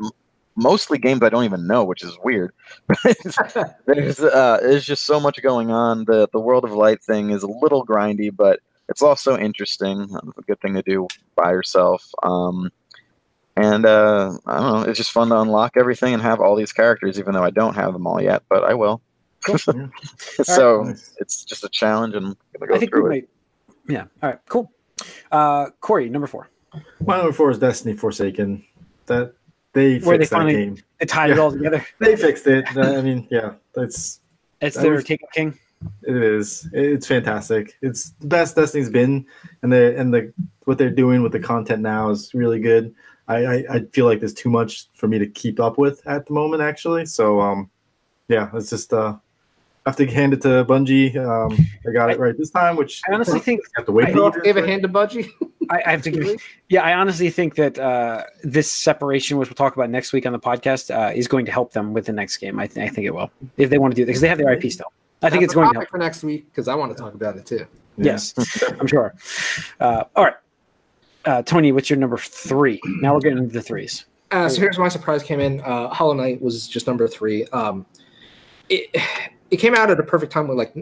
m- 0.00 0.10
mostly 0.56 0.98
games 0.98 1.22
I 1.22 1.28
don't 1.28 1.44
even 1.44 1.66
know, 1.66 1.84
which 1.84 2.02
is 2.02 2.16
weird. 2.24 2.52
there's 3.86 4.20
uh, 4.20 4.58
there's 4.62 4.86
just 4.86 5.04
so 5.04 5.20
much 5.20 5.40
going 5.42 5.70
on. 5.70 6.06
The 6.06 6.28
the 6.32 6.40
World 6.40 6.64
of 6.64 6.72
Light 6.72 7.02
thing 7.02 7.30
is 7.30 7.42
a 7.42 7.48
little 7.48 7.84
grindy, 7.84 8.34
but 8.34 8.60
it's 8.88 9.02
also 9.02 9.36
interesting. 9.38 10.02
It's 10.02 10.38
a 10.38 10.42
good 10.42 10.60
thing 10.60 10.74
to 10.74 10.82
do 10.82 11.06
by 11.36 11.50
yourself. 11.52 12.10
Um, 12.22 12.70
and 13.56 13.84
uh, 13.84 14.32
I 14.46 14.60
don't 14.60 14.72
know, 14.72 14.88
it's 14.88 14.96
just 14.96 15.12
fun 15.12 15.28
to 15.28 15.40
unlock 15.40 15.76
everything 15.76 16.14
and 16.14 16.22
have 16.22 16.40
all 16.40 16.56
these 16.56 16.72
characters, 16.72 17.18
even 17.18 17.34
though 17.34 17.44
I 17.44 17.50
don't 17.50 17.74
have 17.74 17.92
them 17.92 18.06
all 18.06 18.20
yet, 18.20 18.42
but 18.48 18.64
I 18.64 18.74
will. 18.74 19.02
Yeah. 19.48 19.86
so 20.44 20.82
Nice. 20.84 21.14
it's 21.18 21.44
just 21.44 21.64
a 21.64 21.68
challenge, 21.68 22.14
and 22.14 22.26
I'm 22.26 22.36
gonna 22.58 22.68
go 22.70 22.74
I 22.74 22.78
think 22.78 22.94
we 22.94 23.00
through 23.00 23.06
it. 23.06 23.08
might. 23.10 23.28
Yeah. 23.88 24.04
All 24.22 24.30
right. 24.30 24.38
Cool. 24.48 24.70
Uh, 25.30 25.70
Corey, 25.80 26.08
number 26.08 26.26
four. 26.26 26.48
My 27.04 27.16
number 27.18 27.32
four 27.32 27.50
is 27.50 27.58
Destiny 27.58 27.94
Forsaken. 27.94 28.64
That 29.06 29.34
they 29.72 29.98
Where 29.98 30.16
they 30.16 30.22
fixed 30.24 30.30
that 30.30 30.36
finally- 30.38 30.54
game. 30.54 30.78
They 31.00 31.06
tied 31.06 31.30
it 31.30 31.38
all 31.38 31.50
together. 31.50 31.84
They 31.98 32.16
fixed 32.16 32.46
it. 32.46 32.64
I 32.76 33.00
mean, 33.00 33.26
yeah, 33.30 33.54
that's 33.74 34.20
It's 34.60 34.76
That 34.76 34.82
their 34.82 34.92
was- 34.92 35.04
Taken 35.04 35.28
King. 35.34 35.58
it 36.04 36.16
is. 36.16 36.68
It's 36.72 37.06
fantastic. 37.08 37.76
It's 37.82 38.10
the 38.20 38.26
best 38.28 38.54
Destiny's 38.54 38.88
been, 38.90 39.26
and 39.62 39.72
the 39.72 39.98
and 39.98 40.14
the 40.14 40.32
what 40.64 40.78
they're 40.78 40.90
doing 40.90 41.22
with 41.22 41.32
the 41.32 41.40
content 41.40 41.82
now 41.82 42.10
is 42.10 42.32
really 42.34 42.60
good. 42.60 42.94
I, 43.26 43.36
I 43.44 43.54
I 43.70 43.80
feel 43.92 44.06
like 44.06 44.20
there's 44.20 44.34
too 44.34 44.48
much 44.50 44.86
for 44.94 45.08
me 45.08 45.18
to 45.18 45.26
keep 45.26 45.58
up 45.58 45.78
with 45.78 46.06
at 46.06 46.26
the 46.26 46.32
moment, 46.32 46.62
actually. 46.62 47.06
So 47.06 47.40
um, 47.40 47.68
yeah, 48.28 48.48
it's 48.54 48.70
just 48.70 48.92
uh, 48.92 49.14
I 49.16 49.18
have 49.86 49.96
to 49.96 50.06
hand 50.06 50.32
it 50.32 50.42
to 50.42 50.64
Bungie. 50.64 51.16
Um, 51.16 51.56
they 51.84 51.92
got 51.92 52.10
it 52.10 52.18
right 52.18 52.36
this 52.36 52.50
time, 52.50 52.76
which 52.76 53.02
I 53.08 53.14
honestly 53.14 53.40
think 53.48 53.60
have 53.76 53.86
to 53.86 53.92
wait. 53.92 54.08
I 54.08 54.12
for 54.12 54.22
Off 54.22 54.34
years 54.34 54.44
gave 54.44 54.56
a 54.56 54.66
hand 54.66 54.82
to 54.82 54.88
Budgie. 54.88 55.28
I, 55.70 55.82
I 55.86 55.90
have 55.90 56.02
to 56.02 56.10
give. 56.10 56.40
Yeah, 56.68 56.82
I 56.82 56.94
honestly 56.94 57.30
think 57.30 57.54
that 57.56 57.78
uh, 57.78 58.24
this 58.42 58.70
separation, 58.70 59.38
which 59.38 59.48
we'll 59.48 59.54
talk 59.54 59.74
about 59.76 59.90
next 59.90 60.12
week 60.12 60.26
on 60.26 60.32
the 60.32 60.38
podcast, 60.38 60.94
uh, 60.94 61.12
is 61.14 61.28
going 61.28 61.46
to 61.46 61.52
help 61.52 61.72
them 61.72 61.92
with 61.92 62.06
the 62.06 62.12
next 62.12 62.36
game. 62.38 62.58
I, 62.58 62.66
th- 62.66 62.84
I 62.84 62.92
think 62.92 63.06
it 63.06 63.14
will 63.14 63.30
if 63.56 63.70
they 63.70 63.78
want 63.78 63.92
to 63.92 63.96
do 63.96 64.02
it 64.02 64.06
because 64.06 64.20
they 64.20 64.28
have 64.28 64.38
their 64.38 64.52
IP 64.52 64.70
still. 64.70 64.92
I 65.22 65.30
think 65.30 65.42
That's 65.42 65.44
it's 65.44 65.52
a 65.52 65.56
going 65.56 65.72
to 65.72 65.78
help. 65.80 65.88
for 65.88 65.98
next 65.98 66.24
week 66.24 66.46
because 66.50 66.68
I 66.68 66.74
want 66.74 66.96
to 66.96 67.00
talk 67.00 67.14
about 67.14 67.36
it 67.36 67.46
too. 67.46 67.66
Yeah. 67.96 68.04
Yes, 68.04 68.34
I'm 68.80 68.86
sure. 68.86 69.14
Uh, 69.78 70.04
all 70.16 70.24
right, 70.24 70.34
uh, 71.26 71.42
Tony, 71.42 71.72
what's 71.72 71.90
your 71.90 71.98
number 71.98 72.16
three? 72.16 72.80
Now 72.84 73.14
we're 73.14 73.20
getting 73.20 73.38
into 73.38 73.52
the 73.52 73.62
threes. 73.62 74.04
Uh, 74.30 74.48
so 74.48 74.60
here's 74.60 74.78
my 74.78 74.88
surprise 74.88 75.22
came 75.22 75.40
in. 75.40 75.60
Uh, 75.60 75.88
Hollow 75.88 76.14
Knight 76.14 76.40
was 76.40 76.66
just 76.66 76.86
number 76.86 77.06
three. 77.06 77.44
Um, 77.48 77.84
it 78.68 78.88
it 79.52 79.58
came 79.58 79.74
out 79.74 79.90
at 79.90 80.00
a 80.00 80.02
perfect 80.02 80.32
time 80.32 80.48
when 80.48 80.56
like 80.56 80.74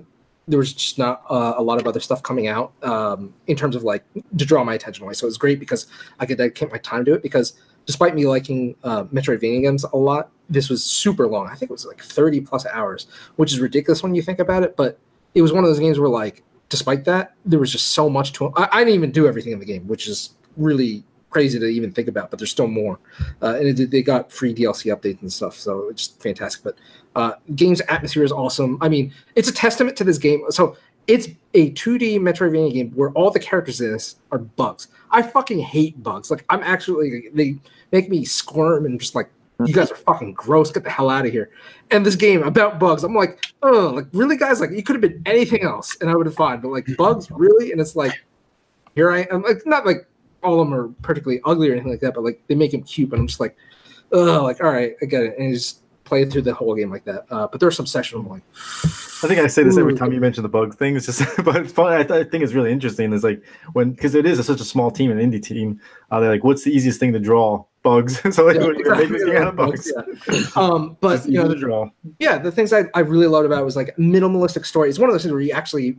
there 0.46 0.58
was 0.58 0.72
just 0.72 0.96
not 0.96 1.22
uh, 1.28 1.54
a 1.56 1.62
lot 1.62 1.80
of 1.80 1.86
other 1.86 2.00
stuff 2.00 2.22
coming 2.22 2.46
out 2.46 2.72
um, 2.82 3.34
in 3.48 3.56
terms 3.56 3.74
of 3.74 3.82
like 3.82 4.04
to 4.14 4.44
draw 4.46 4.62
my 4.64 4.74
attention 4.74 5.04
away. 5.04 5.12
So 5.12 5.26
it 5.26 5.28
was 5.28 5.38
great 5.38 5.58
because 5.58 5.86
I 6.20 6.26
could 6.26 6.38
dedicate 6.38 6.70
my 6.70 6.78
time 6.78 7.04
to 7.04 7.14
it. 7.14 7.22
Because 7.22 7.54
despite 7.84 8.14
me 8.14 8.26
liking 8.26 8.76
uh, 8.84 9.04
Metroidvania 9.04 9.62
games 9.62 9.84
a 9.84 9.96
lot, 9.96 10.30
this 10.48 10.68
was 10.68 10.84
super 10.84 11.26
long. 11.26 11.48
I 11.48 11.56
think 11.56 11.70
it 11.70 11.74
was 11.74 11.84
like 11.84 12.00
30 12.00 12.42
plus 12.42 12.64
hours, 12.66 13.08
which 13.36 13.52
is 13.52 13.60
ridiculous 13.60 14.02
when 14.02 14.14
you 14.14 14.22
think 14.22 14.38
about 14.38 14.62
it. 14.62 14.76
But 14.76 14.98
it 15.34 15.42
was 15.42 15.52
one 15.52 15.64
of 15.64 15.70
those 15.70 15.80
games 15.80 15.98
where, 15.98 16.08
like, 16.08 16.44
despite 16.68 17.04
that, 17.04 17.34
there 17.44 17.58
was 17.58 17.70
just 17.70 17.88
so 17.88 18.08
much 18.08 18.32
to. 18.34 18.52
I, 18.56 18.68
I 18.72 18.78
didn't 18.78 18.94
even 18.94 19.10
do 19.10 19.26
everything 19.26 19.52
in 19.52 19.58
the 19.58 19.66
game, 19.66 19.86
which 19.88 20.08
is 20.08 20.30
really 20.56 21.04
crazy 21.30 21.58
to 21.58 21.66
even 21.66 21.92
think 21.92 22.08
about. 22.08 22.30
But 22.30 22.38
there's 22.38 22.50
still 22.50 22.66
more, 22.66 22.98
uh, 23.42 23.56
and 23.58 23.78
it, 23.78 23.90
they 23.90 24.02
got 24.02 24.30
free 24.30 24.54
DLC 24.54 24.94
updates 24.94 25.22
and 25.22 25.32
stuff, 25.32 25.56
so 25.56 25.88
it's 25.88 26.08
just 26.08 26.22
fantastic. 26.22 26.62
But 26.62 26.76
uh, 27.16 27.32
game's 27.54 27.80
atmosphere 27.82 28.24
is 28.24 28.32
awesome. 28.32 28.78
I 28.80 28.88
mean, 28.88 29.12
it's 29.34 29.48
a 29.48 29.52
testament 29.52 29.96
to 29.98 30.04
this 30.04 30.18
game. 30.18 30.44
So 30.50 30.76
it's 31.06 31.28
a 31.54 31.72
2D 31.72 32.18
Metroidvania 32.20 32.72
game 32.72 32.90
where 32.92 33.10
all 33.10 33.30
the 33.30 33.40
characters 33.40 33.80
in 33.80 33.92
this 33.92 34.16
are 34.30 34.38
bugs. 34.38 34.88
I 35.10 35.22
fucking 35.22 35.58
hate 35.58 36.02
bugs. 36.02 36.30
Like 36.30 36.44
I'm 36.48 36.62
actually 36.62 37.30
they 37.34 37.56
make 37.90 38.08
me 38.08 38.24
squirm 38.24 38.86
and 38.86 39.00
just 39.00 39.14
like 39.14 39.30
you 39.66 39.74
guys 39.74 39.90
are 39.90 39.96
fucking 39.96 40.34
gross. 40.34 40.70
Get 40.70 40.84
the 40.84 40.90
hell 40.90 41.10
out 41.10 41.26
of 41.26 41.32
here. 41.32 41.50
And 41.90 42.06
this 42.06 42.16
game 42.16 42.42
about 42.42 42.78
bugs, 42.78 43.04
I'm 43.04 43.14
like, 43.14 43.44
oh, 43.62 43.92
like 43.94 44.06
really, 44.12 44.36
guys? 44.36 44.60
Like 44.60 44.70
you 44.70 44.82
could 44.82 44.94
have 44.94 45.02
been 45.02 45.22
anything 45.26 45.62
else, 45.62 45.96
and 46.00 46.08
I 46.08 46.14
would 46.14 46.26
have 46.26 46.34
fine. 46.34 46.60
But 46.60 46.70
like 46.70 46.88
bugs, 46.96 47.30
really? 47.30 47.72
And 47.72 47.80
it's 47.80 47.96
like, 47.96 48.22
here 48.94 49.10
I 49.10 49.26
am. 49.30 49.42
Like 49.42 49.66
not 49.66 49.84
like 49.84 50.06
all 50.42 50.60
of 50.60 50.66
them 50.68 50.74
are 50.78 50.88
particularly 51.02 51.40
ugly 51.44 51.68
or 51.68 51.72
anything 51.72 51.90
like 51.90 52.00
that, 52.00 52.14
but 52.14 52.24
like 52.24 52.42
they 52.46 52.54
make 52.54 52.72
him 52.72 52.82
cute. 52.82 53.12
And 53.12 53.20
I'm 53.20 53.26
just 53.26 53.40
like, 53.40 53.56
oh, 54.12 54.42
like 54.42 54.62
all 54.62 54.70
right, 54.70 54.94
I 55.02 55.06
get 55.06 55.22
it. 55.22 55.38
And 55.38 55.48
you 55.48 55.54
just 55.54 55.82
play 56.10 56.24
through 56.24 56.42
the 56.42 56.52
whole 56.52 56.74
game 56.74 56.90
like 56.90 57.04
that. 57.04 57.24
Uh, 57.30 57.46
but 57.46 57.60
there's 57.60 57.76
some 57.76 57.86
sections 57.86 58.26
like, 58.26 58.42
I 59.22 59.28
think 59.28 59.38
I 59.38 59.46
say 59.46 59.62
this 59.62 59.78
every 59.78 59.94
time 59.94 60.12
you 60.12 60.20
mention 60.20 60.42
the 60.42 60.48
bug 60.48 60.76
thing. 60.76 60.96
It's 60.96 61.06
just, 61.06 61.22
but 61.44 61.56
it's 61.56 61.72
funny. 61.72 61.96
I, 61.96 62.02
th- 62.02 62.26
I 62.26 62.28
think 62.28 62.42
it's 62.42 62.52
really 62.52 62.72
interesting. 62.72 63.12
Is 63.12 63.22
like 63.22 63.42
when 63.74 63.92
because 63.92 64.14
it 64.14 64.26
is 64.26 64.38
a, 64.38 64.44
such 64.44 64.60
a 64.60 64.64
small 64.64 64.90
team, 64.90 65.10
an 65.10 65.18
indie 65.18 65.42
team. 65.42 65.80
Uh, 66.10 66.20
they're 66.20 66.30
like, 66.30 66.42
what's 66.42 66.64
the 66.64 66.70
easiest 66.70 66.98
thing 66.98 67.12
to 67.12 67.20
draw? 67.20 67.64
Bugs. 67.82 68.20
so 68.34 68.44
like, 68.44 68.56
Yeah, 68.56 68.66
we're 68.66 68.82
gonna 68.82 68.96
make 68.98 69.08
this 69.08 69.24
game 69.24 69.36
out 69.36 69.48
of 69.48 69.56
bugs. 69.56 69.92
Yeah. 69.94 70.40
Um, 70.56 70.96
but 71.00 71.24
you 71.26 71.34
know, 71.34 71.48
to 71.48 71.54
draw. 71.54 71.88
yeah, 72.18 72.38
the 72.38 72.50
things 72.50 72.72
I, 72.72 72.84
I 72.94 73.00
really 73.00 73.28
loved 73.28 73.46
about 73.46 73.62
it 73.62 73.64
was 73.64 73.76
like 73.76 73.94
minimalistic 73.96 74.66
story. 74.66 74.88
It's 74.88 74.98
one 74.98 75.08
of 75.08 75.14
those 75.14 75.22
things 75.22 75.32
where 75.32 75.40
you 75.40 75.52
actually, 75.52 75.96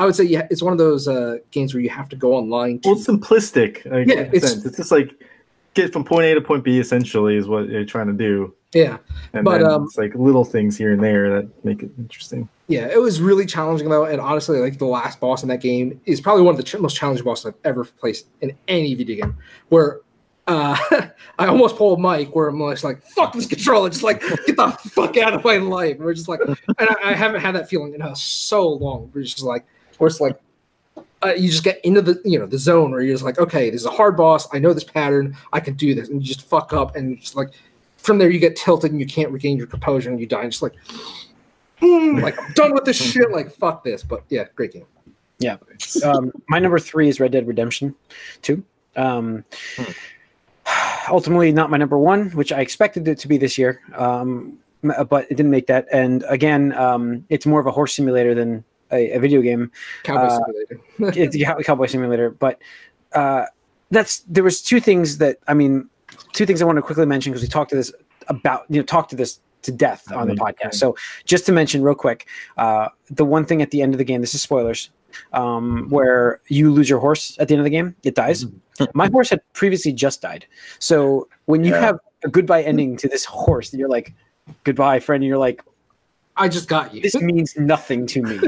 I 0.00 0.06
would 0.06 0.16
say, 0.16 0.24
yeah, 0.24 0.46
it's 0.50 0.62
one 0.62 0.72
of 0.72 0.78
those 0.78 1.06
uh, 1.06 1.36
games 1.50 1.74
where 1.74 1.82
you 1.82 1.90
have 1.90 2.08
to 2.08 2.16
go 2.16 2.34
online. 2.34 2.80
To, 2.80 2.88
Well, 2.88 2.98
it's 2.98 3.06
simplistic. 3.06 3.84
Like, 3.84 4.08
Yeah, 4.08 4.20
in 4.22 4.34
it's- 4.34 4.50
sense. 4.52 4.64
it's 4.64 4.78
just 4.78 4.90
like 4.90 5.10
get 5.74 5.92
from 5.92 6.04
point 6.04 6.24
A 6.24 6.34
to 6.34 6.40
point 6.40 6.64
B. 6.64 6.78
Essentially, 6.80 7.36
is 7.36 7.46
what 7.46 7.68
you're 7.68 7.84
trying 7.84 8.06
to 8.06 8.12
do. 8.14 8.54
yeah, 8.72 8.96
And 9.34 9.44
But, 9.44 9.62
um, 9.62 9.84
it's 9.84 9.98
like 9.98 10.14
little 10.14 10.44
things 10.44 10.76
here 10.78 10.92
and 10.92 11.02
there 11.02 11.28
that 11.36 11.64
make 11.66 11.82
it 11.82 11.90
interesting. 11.98 12.48
yeah, 12.68 12.86
it 12.86 13.00
was 13.00 13.20
really 13.20 13.44
challenging 13.44 13.88
though, 13.90 14.04
and 14.06 14.20
honestly, 14.20 14.58
like 14.58 14.78
the 14.78 14.86
last 14.86 15.20
boss 15.20 15.42
in 15.42 15.48
that 15.50 15.60
game 15.60 16.00
is 16.06 16.20
probably 16.20 16.42
one 16.44 16.52
of 16.54 16.56
the 16.56 16.62
ch- 16.62 16.78
most 16.78 16.96
challenging 16.96 17.24
bosses 17.24 17.46
I've 17.46 17.54
ever 17.64 17.84
faced 17.84 18.26
in 18.40 18.56
any 18.68 18.94
video 18.94 19.22
game. 19.24 19.36
Where 19.68 20.00
uh, 20.46 20.76
I 21.38 21.46
almost 21.46 21.76
pulled 21.76 22.00
Mike, 22.00 22.34
where 22.34 22.48
I'm 22.48 22.58
just 22.70 22.84
like, 22.84 23.02
"Fuck 23.02 23.34
this 23.34 23.46
controller!" 23.46 23.90
Just 23.90 24.02
like 24.02 24.20
get 24.46 24.56
the 24.56 24.70
fuck 24.92 25.16
out 25.18 25.34
of 25.34 25.44
my 25.44 25.58
life. 25.58 25.96
And 25.96 26.04
we're 26.04 26.14
just 26.14 26.28
like, 26.28 26.40
and 26.40 26.56
I, 26.78 26.96
I 27.10 27.12
haven't 27.12 27.40
had 27.42 27.54
that 27.56 27.68
feeling 27.68 27.92
in 27.94 28.14
so 28.16 28.66
long. 28.68 29.10
We're 29.14 29.22
just 29.22 29.42
like, 29.42 29.64
it's 30.08 30.20
like. 30.20 30.38
Uh, 31.22 31.34
you 31.34 31.50
just 31.50 31.62
get 31.62 31.78
into 31.84 32.00
the 32.00 32.18
you 32.24 32.38
know 32.38 32.46
the 32.46 32.56
zone 32.56 32.90
where 32.90 33.02
you're 33.02 33.12
just 33.12 33.22
like 33.22 33.38
okay 33.38 33.68
this 33.68 33.82
is 33.82 33.86
a 33.86 33.90
hard 33.90 34.16
boss 34.16 34.48
i 34.54 34.58
know 34.58 34.72
this 34.72 34.84
pattern 34.84 35.36
i 35.52 35.60
can 35.60 35.74
do 35.74 35.94
this 35.94 36.08
and 36.08 36.22
you 36.22 36.26
just 36.26 36.48
fuck 36.48 36.72
up 36.72 36.96
and 36.96 37.20
just 37.20 37.36
like 37.36 37.50
from 37.98 38.16
there 38.16 38.30
you 38.30 38.38
get 38.38 38.56
tilted 38.56 38.90
and 38.90 38.98
you 38.98 39.06
can't 39.06 39.30
regain 39.30 39.58
your 39.58 39.66
composure 39.66 40.08
and 40.08 40.18
you 40.18 40.24
die 40.24 40.40
and 40.40 40.50
just 40.50 40.62
like 40.62 40.74
"Hmm, 41.80 42.16
like 42.18 42.40
I'm 42.40 42.52
done 42.52 42.74
with 42.74 42.84
this 42.84 42.96
shit. 43.12 43.30
Like 43.30 43.50
fuck 43.52 43.84
this. 43.84 44.02
But 44.02 44.24
yeah, 44.28 44.44
great 44.54 44.72
game. 44.72 44.86
Yeah. 45.38 45.56
Um, 46.04 46.32
my 46.48 46.58
number 46.58 46.78
three 46.78 47.08
is 47.08 47.18
Red 47.18 47.32
Dead 47.32 47.46
Redemption 47.46 47.94
2. 48.42 48.62
Um, 48.96 49.44
ultimately, 51.10 51.50
not 51.50 51.70
my 51.70 51.78
number 51.78 51.96
one, 51.96 52.30
which 52.32 52.52
I 52.52 52.60
expected 52.60 53.08
it 53.08 53.18
to 53.20 53.28
be 53.28 53.38
this 53.38 53.56
year, 53.56 53.80
um, 53.94 54.58
but 54.82 55.24
it 55.30 55.36
didn't 55.36 55.50
make 55.50 55.66
that. 55.68 55.86
And 55.90 56.24
again, 56.28 56.74
um, 56.74 57.24
it's 57.30 57.46
more 57.46 57.58
of 57.58 57.66
a 57.66 57.70
horse 57.70 57.94
simulator 57.94 58.34
than 58.34 58.64
a, 58.92 59.12
a 59.12 59.18
video 59.20 59.40
game. 59.42 59.70
Cowboy 60.02 60.22
Uh, 60.26 60.38
Simulator. 60.38 60.80
it's 61.20 61.36
a 61.36 61.64
cowboy 61.64 61.86
simulator 61.86 62.30
but 62.30 62.60
uh 63.12 63.44
that's 63.90 64.20
there 64.20 64.44
was 64.44 64.60
two 64.62 64.78
things 64.80 65.18
that 65.18 65.38
i 65.48 65.54
mean 65.54 65.88
two 66.32 66.44
things 66.46 66.60
i 66.60 66.64
want 66.64 66.76
to 66.76 66.82
quickly 66.82 67.06
mention 67.06 67.32
because 67.32 67.42
we 67.42 67.48
talked 67.48 67.70
to 67.70 67.76
this 67.76 67.92
about 68.28 68.64
you 68.68 68.76
know 68.78 68.84
talked 68.84 69.10
to 69.10 69.16
this 69.16 69.40
to 69.62 69.72
death 69.72 70.10
on 70.12 70.28
the 70.28 70.34
podcast 70.34 70.74
so 70.74 70.94
just 71.24 71.44
to 71.46 71.52
mention 71.52 71.82
real 71.82 71.94
quick 71.94 72.26
uh 72.58 72.88
the 73.10 73.24
one 73.24 73.44
thing 73.44 73.62
at 73.62 73.70
the 73.70 73.80
end 73.82 73.92
of 73.94 73.98
the 73.98 74.04
game 74.04 74.20
this 74.20 74.34
is 74.34 74.42
spoilers 74.42 74.90
um 75.32 75.86
where 75.90 76.40
you 76.48 76.70
lose 76.70 76.88
your 76.88 77.00
horse 77.00 77.36
at 77.40 77.48
the 77.48 77.54
end 77.54 77.60
of 77.60 77.64
the 77.64 77.70
game 77.70 77.96
it 78.04 78.14
dies 78.14 78.46
my 78.94 79.08
horse 79.08 79.30
had 79.30 79.40
previously 79.54 79.92
just 79.92 80.20
died 80.22 80.46
so 80.78 81.26
when 81.46 81.64
you 81.64 81.72
Yeah. 81.72 81.80
have 81.80 81.98
a 82.24 82.28
goodbye 82.28 82.62
ending 82.62 82.96
to 82.98 83.08
this 83.08 83.24
horse 83.24 83.72
you're 83.74 83.88
like 83.88 84.12
goodbye 84.64 85.00
friend 85.00 85.22
and 85.22 85.28
you're 85.28 85.38
like 85.38 85.62
I 86.40 86.48
just 86.48 86.68
got 86.68 86.94
you. 86.94 87.02
this 87.02 87.14
means 87.20 87.56
nothing 87.56 88.06
to 88.06 88.22
me. 88.22 88.38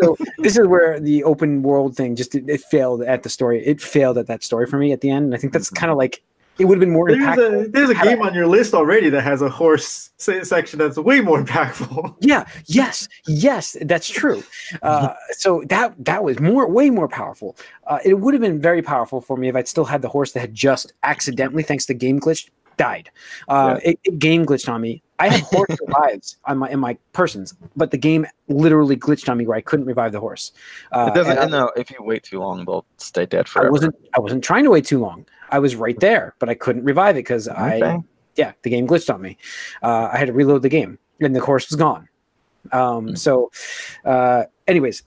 so 0.00 0.16
this 0.38 0.56
is 0.56 0.66
where 0.66 1.00
the 1.00 1.24
open 1.24 1.62
world 1.62 1.96
thing 1.96 2.14
just 2.14 2.34
it, 2.34 2.48
it 2.48 2.60
failed 2.60 3.02
at 3.02 3.22
the 3.22 3.30
story. 3.30 3.64
It 3.66 3.80
failed 3.80 4.18
at 4.18 4.26
that 4.26 4.44
story 4.44 4.66
for 4.66 4.78
me 4.78 4.92
at 4.92 5.00
the 5.00 5.10
end. 5.10 5.26
And 5.26 5.34
I 5.34 5.38
think 5.38 5.52
that's 5.52 5.70
kind 5.70 5.90
of 5.90 5.96
like 5.96 6.22
it 6.58 6.64
would 6.64 6.76
have 6.76 6.80
been 6.80 6.90
more 6.90 7.08
There's 7.08 7.22
impactful. 7.22 7.66
a 7.66 7.68
there's 7.68 7.90
a 7.90 7.94
had 7.94 8.04
game 8.04 8.22
on 8.22 8.34
your 8.34 8.46
list 8.46 8.74
already 8.74 9.08
that 9.10 9.22
has 9.22 9.42
a 9.42 9.48
horse 9.48 10.10
se- 10.16 10.44
section 10.44 10.78
that's 10.78 10.96
way 10.98 11.20
more 11.20 11.42
impactful. 11.42 12.16
yeah, 12.20 12.46
yes, 12.66 13.08
yes, 13.26 13.76
that's 13.82 14.08
true. 14.08 14.42
Uh, 14.82 15.14
so 15.30 15.62
that 15.68 15.94
that 16.04 16.24
was 16.24 16.40
more, 16.40 16.68
way 16.68 16.90
more 16.90 17.08
powerful. 17.08 17.56
Uh, 17.86 17.98
it 18.04 18.14
would 18.14 18.34
have 18.34 18.40
been 18.40 18.60
very 18.60 18.82
powerful 18.82 19.20
for 19.20 19.36
me 19.36 19.48
if 19.48 19.54
I'd 19.54 19.68
still 19.68 19.84
had 19.84 20.02
the 20.02 20.08
horse 20.08 20.32
that 20.32 20.40
had 20.40 20.54
just 20.54 20.92
accidentally, 21.04 21.62
thanks 21.62 21.86
to 21.86 21.94
game 21.94 22.18
glitch, 22.20 22.48
died. 22.78 23.10
Uh, 23.48 23.78
it, 23.84 23.98
it 24.04 24.18
game 24.18 24.46
glitched 24.46 24.68
on 24.72 24.80
me. 24.80 25.02
I 25.18 25.28
had 25.28 25.40
horse 25.40 25.76
revives 25.86 26.36
on 26.46 26.58
my 26.58 26.70
in 26.70 26.80
my 26.80 26.96
persons, 27.12 27.54
but 27.76 27.90
the 27.90 27.98
game 27.98 28.24
literally 28.48 28.96
glitched 28.96 29.28
on 29.28 29.36
me 29.36 29.46
where 29.46 29.56
I 29.56 29.60
couldn't 29.60 29.84
revive 29.86 30.12
the 30.12 30.20
horse. 30.20 30.52
Uh, 30.92 31.10
It 31.12 31.14
doesn't. 31.14 31.36
I- 31.38 31.44
no, 31.46 31.70
if 31.76 31.90
you 31.90 31.96
wait 32.00 32.22
too 32.22 32.38
long, 32.40 32.64
they'll 32.64 32.86
stay 32.96 33.26
dead 33.26 33.48
forever. 33.48 33.68
I 33.68 33.70
wasn't 33.70 33.94
I 34.16 34.20
wasn't 34.20 34.42
trying 34.42 34.64
to 34.64 34.70
wait 34.70 34.86
too 34.86 34.98
long. 35.00 35.26
I 35.50 35.58
was 35.58 35.76
right 35.76 35.98
there, 36.00 36.34
but 36.38 36.48
I 36.48 36.54
couldn't 36.54 36.84
revive 36.84 37.16
it 37.16 37.20
because 37.20 37.48
I 37.48 37.78
yeah 38.36 38.52
the 38.62 38.70
game 38.70 38.86
glitched 38.86 39.12
on 39.12 39.20
me. 39.20 39.36
Uh, 39.82 40.08
I 40.12 40.16
had 40.18 40.26
to 40.28 40.32
reload 40.32 40.62
the 40.62 40.68
game, 40.68 40.98
and 41.20 41.34
the 41.36 41.40
course 41.40 41.68
was 41.68 41.76
gone. 41.76 42.08
Um, 42.72 43.08
Hmm. 43.08 43.14
So, 43.14 43.50
uh, 44.04 44.44
anyways, 44.66 45.02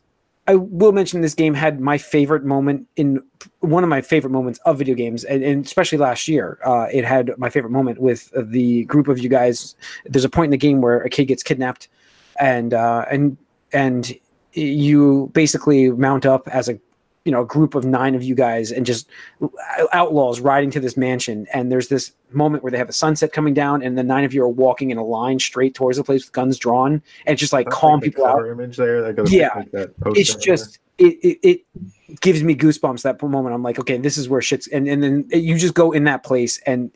I 0.47 0.55
will 0.55 0.91
mention 0.91 1.21
this 1.21 1.35
game 1.35 1.53
had 1.53 1.79
my 1.79 1.97
favorite 1.97 2.43
moment 2.43 2.87
in 2.95 3.21
one 3.59 3.83
of 3.83 3.89
my 3.89 4.01
favorite 4.01 4.31
moments 4.31 4.59
of 4.65 4.77
video 4.79 4.95
games, 4.95 5.23
and, 5.23 5.43
and 5.43 5.65
especially 5.65 5.99
last 5.99 6.27
year. 6.27 6.57
Uh, 6.65 6.87
it 6.91 7.05
had 7.05 7.31
my 7.37 7.49
favorite 7.49 7.69
moment 7.69 7.99
with 7.99 8.31
the 8.35 8.85
group 8.85 9.07
of 9.07 9.19
you 9.19 9.29
guys. 9.29 9.75
There's 10.05 10.25
a 10.25 10.29
point 10.29 10.45
in 10.45 10.51
the 10.51 10.57
game 10.57 10.81
where 10.81 11.01
a 11.01 11.09
kid 11.09 11.25
gets 11.25 11.43
kidnapped, 11.43 11.87
and 12.39 12.73
uh, 12.73 13.05
and 13.11 13.37
and 13.71 14.13
you 14.53 15.29
basically 15.33 15.91
mount 15.91 16.25
up 16.25 16.47
as 16.47 16.67
a 16.67 16.79
you 17.25 17.31
know 17.31 17.41
a 17.41 17.45
group 17.45 17.75
of 17.75 17.85
nine 17.85 18.15
of 18.15 18.23
you 18.23 18.33
guys 18.33 18.71
and 18.71 18.85
just 18.85 19.07
outlaws 19.93 20.39
riding 20.39 20.71
to 20.71 20.79
this 20.79 20.97
mansion. 20.97 21.47
And 21.53 21.71
there's 21.71 21.87
this 21.87 22.13
moment 22.31 22.63
where 22.63 22.71
they 22.71 22.77
have 22.77 22.89
a 22.89 22.93
sunset 22.93 23.31
coming 23.33 23.53
down 23.53 23.83
and 23.83 23.97
the 23.97 24.03
nine 24.03 24.23
of 24.23 24.33
you 24.33 24.43
are 24.43 24.49
walking 24.49 24.89
in 24.89 24.97
a 24.97 25.03
line 25.03 25.39
straight 25.39 25.75
towards 25.75 25.97
the 25.97 26.03
place 26.03 26.25
with 26.25 26.31
guns 26.31 26.57
drawn 26.57 26.93
and 26.93 27.33
it's 27.33 27.39
just 27.39 27.53
like 27.53 27.67
That's 27.67 27.77
calm 27.77 27.93
like 27.99 28.01
the 28.03 28.09
people 28.09 28.25
out. 28.25 28.47
image 28.47 28.77
there. 28.77 29.05
I 29.05 29.11
gotta 29.11 29.29
Yeah. 29.29 29.49
like, 29.55 29.71
that 29.71 29.93
it's 30.15 30.35
just 30.35 30.79
it, 30.97 31.17
it 31.21 31.39
it 31.43 32.21
gives 32.21 32.43
me 32.43 32.55
goosebumps 32.55 33.03
that 33.03 33.21
moment. 33.21 33.53
I'm 33.53 33.63
like 33.63 33.79
okay 33.79 33.97
this 33.97 34.17
is 34.17 34.27
where 34.27 34.41
shit's 34.41 34.67
and, 34.67 34.87
and 34.87 35.03
then 35.03 35.27
you 35.31 35.57
just 35.57 35.73
go 35.73 35.91
in 35.91 36.05
that 36.05 36.23
place 36.23 36.59
and 36.65 36.91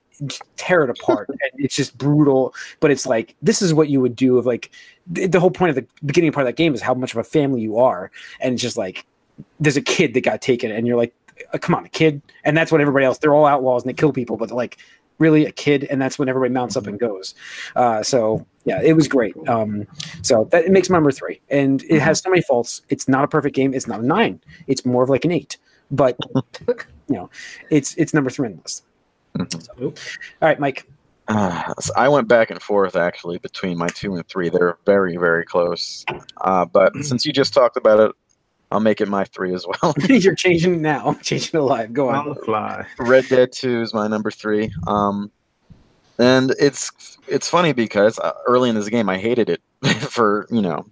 tear 0.55 0.83
it 0.83 0.89
apart. 0.89 1.29
And 1.29 1.51
it's 1.57 1.75
just 1.75 1.97
brutal 1.97 2.55
but 2.79 2.89
it's 2.89 3.05
like 3.05 3.35
this 3.41 3.61
is 3.61 3.73
what 3.73 3.89
you 3.89 4.01
would 4.01 4.15
do 4.15 4.37
of 4.37 4.45
like 4.45 4.71
the, 5.05 5.27
the 5.27 5.39
whole 5.39 5.51
point 5.51 5.69
of 5.69 5.75
the 5.75 5.85
beginning 6.05 6.31
part 6.31 6.47
of 6.47 6.47
that 6.47 6.57
game 6.57 6.73
is 6.73 6.81
how 6.81 6.93
much 6.95 7.11
of 7.11 7.19
a 7.19 7.23
family 7.23 7.61
you 7.61 7.77
are. 7.77 8.09
And 8.39 8.53
it's 8.53 8.61
just 8.61 8.77
like 8.77 9.05
there's 9.59 9.77
a 9.77 9.81
kid 9.81 10.13
that 10.13 10.21
got 10.21 10.41
taken 10.41 10.71
and 10.71 10.87
you're 10.87 10.97
like 10.97 11.13
uh, 11.53 11.57
come 11.57 11.75
on 11.75 11.85
a 11.85 11.89
kid? 11.89 12.21
And 12.43 12.55
that's 12.55 12.71
what 12.71 12.81
everybody 12.81 13.05
else 13.05 13.17
they're 13.17 13.33
all 13.33 13.45
outlaws 13.45 13.83
and 13.83 13.89
they 13.89 13.93
kill 13.93 14.11
people 14.11 14.37
but 14.37 14.51
like 14.51 14.77
really 15.19 15.45
a 15.45 15.51
kid? 15.51 15.85
And 15.85 16.01
that's 16.01 16.19
when 16.19 16.27
everybody 16.27 16.53
mounts 16.53 16.75
up 16.75 16.87
and 16.87 16.99
goes. 16.99 17.35
Uh, 17.75 18.03
so 18.03 18.45
yeah 18.65 18.81
it 18.81 18.93
was 18.93 19.07
great. 19.07 19.35
Um, 19.47 19.87
so 20.21 20.45
that 20.51 20.65
it 20.65 20.71
makes 20.71 20.89
my 20.89 20.97
number 20.97 21.11
three. 21.11 21.41
And 21.49 21.83
it 21.83 22.01
has 22.01 22.19
so 22.19 22.29
many 22.29 22.41
faults. 22.41 22.81
It's 22.89 23.07
not 23.07 23.23
a 23.23 23.27
perfect 23.27 23.55
game. 23.55 23.73
It's 23.73 23.87
not 23.87 24.01
a 24.01 24.05
nine. 24.05 24.41
It's 24.67 24.85
more 24.85 25.03
of 25.03 25.09
like 25.09 25.25
an 25.25 25.31
eight. 25.31 25.57
But 25.91 26.17
you 26.67 27.15
know 27.15 27.29
it's 27.69 27.95
it's 27.95 28.13
number 28.13 28.29
three 28.29 28.47
on 28.47 28.55
the 28.55 28.61
list. 28.61 28.83
Mhm. 29.37 29.83
all 29.83 29.93
right 30.47 30.59
mike. 30.59 30.87
Uh, 31.27 31.73
so 31.79 31.91
I 31.95 32.07
went 32.07 32.27
back 32.27 32.51
and 32.51 32.61
forth 32.61 32.95
actually 32.95 33.37
between 33.39 33.77
my 33.77 33.87
two 33.87 34.15
and 34.15 34.27
three. 34.27 34.49
They're 34.49 34.77
very, 34.85 35.17
very 35.17 35.45
close. 35.45 36.05
Uh, 36.41 36.65
but 36.65 36.95
since 37.01 37.25
you 37.25 37.33
just 37.33 37.53
talked 37.53 37.77
about 37.77 37.99
it, 37.99 38.15
I'll 38.71 38.79
make 38.79 39.01
it 39.01 39.07
my 39.07 39.25
three 39.25 39.53
as 39.53 39.65
well. 39.65 39.93
you're 40.09 40.35
changing 40.35 40.81
now 40.81 41.07
I'm 41.07 41.19
changing 41.21 41.59
it 41.59 41.63
live 41.63 41.93
go 41.93 42.09
on 42.09 42.15
on 42.15 42.29
the 42.29 42.35
fly. 42.35 42.85
Red 42.99 43.27
Dead 43.29 43.51
Two 43.51 43.81
is 43.81 43.93
my 43.93 44.07
number 44.07 44.31
three. 44.31 44.71
Um, 44.87 45.31
and 46.17 46.53
it's 46.59 47.17
it's 47.27 47.49
funny 47.49 47.73
because 47.73 48.19
uh, 48.19 48.33
early 48.47 48.69
in 48.69 48.75
this 48.75 48.89
game 48.89 49.09
I 49.09 49.17
hated 49.17 49.49
it 49.49 49.61
for 49.99 50.47
you 50.49 50.61
know 50.61 50.85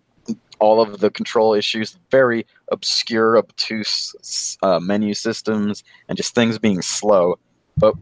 all 0.59 0.82
of 0.82 0.99
the 0.99 1.09
control 1.09 1.53
issues, 1.53 1.97
very 2.09 2.45
obscure, 2.71 3.38
obtuse 3.38 4.57
uh, 4.63 4.80
menu 4.80 5.13
systems, 5.13 5.84
and 6.07 6.15
just 6.17 6.34
things 6.34 6.57
being 6.57 6.82
slow. 6.82 7.38
But 7.78 7.95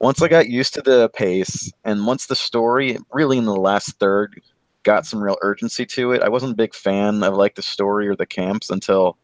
once 0.00 0.20
I 0.22 0.28
got 0.28 0.48
used 0.48 0.74
to 0.74 0.82
the 0.82 1.08
pace, 1.10 1.70
and 1.84 2.06
once 2.06 2.26
the 2.26 2.34
story, 2.34 2.98
really 3.12 3.38
in 3.38 3.44
the 3.44 3.54
last 3.54 3.98
third, 4.00 4.40
got 4.84 5.06
some 5.06 5.22
real 5.22 5.38
urgency 5.42 5.84
to 5.86 6.12
it, 6.12 6.22
I 6.22 6.28
wasn't 6.28 6.52
a 6.52 6.56
big 6.56 6.74
fan 6.74 7.22
of 7.22 7.34
like 7.34 7.56
the 7.56 7.62
story 7.62 8.06
or 8.06 8.14
the 8.14 8.26
camps 8.26 8.70
until 8.70 9.16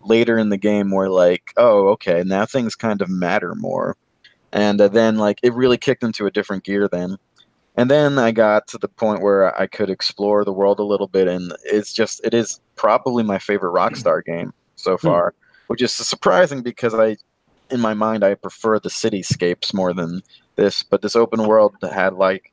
later 0.00 0.38
in 0.38 0.50
the 0.50 0.56
game, 0.56 0.90
where 0.90 1.10
like, 1.10 1.52
oh, 1.56 1.88
okay, 1.88 2.22
now 2.24 2.46
things 2.46 2.76
kind 2.76 3.02
of 3.02 3.08
matter 3.08 3.54
more, 3.54 3.96
and 4.52 4.80
uh, 4.80 4.88
then 4.88 5.18
like 5.18 5.40
it 5.42 5.52
really 5.54 5.78
kicked 5.78 6.04
into 6.04 6.26
a 6.26 6.30
different 6.30 6.64
gear 6.64 6.88
then. 6.88 7.16
And 7.78 7.90
then 7.90 8.18
I 8.18 8.30
got 8.30 8.66
to 8.68 8.78
the 8.78 8.88
point 8.88 9.20
where 9.20 9.58
I 9.60 9.66
could 9.66 9.90
explore 9.90 10.44
the 10.44 10.52
world 10.52 10.78
a 10.78 10.84
little 10.84 11.08
bit, 11.08 11.28
and 11.28 11.52
it's 11.64 11.92
just 11.92 12.20
it 12.24 12.32
is 12.32 12.60
probably 12.76 13.22
my 13.22 13.38
favorite 13.38 13.74
Rockstar 13.74 14.24
game 14.24 14.52
so 14.76 14.96
far, 14.96 15.34
which 15.66 15.82
is 15.82 15.92
surprising 15.92 16.62
because 16.62 16.94
I, 16.94 17.16
in 17.70 17.80
my 17.80 17.92
mind, 17.92 18.24
I 18.24 18.34
prefer 18.34 18.78
the 18.78 18.88
cityscapes 18.88 19.74
more 19.74 19.92
than 19.92 20.22
this. 20.54 20.82
But 20.82 21.02
this 21.02 21.16
open 21.16 21.46
world 21.46 21.74
had 21.82 22.14
like 22.14 22.52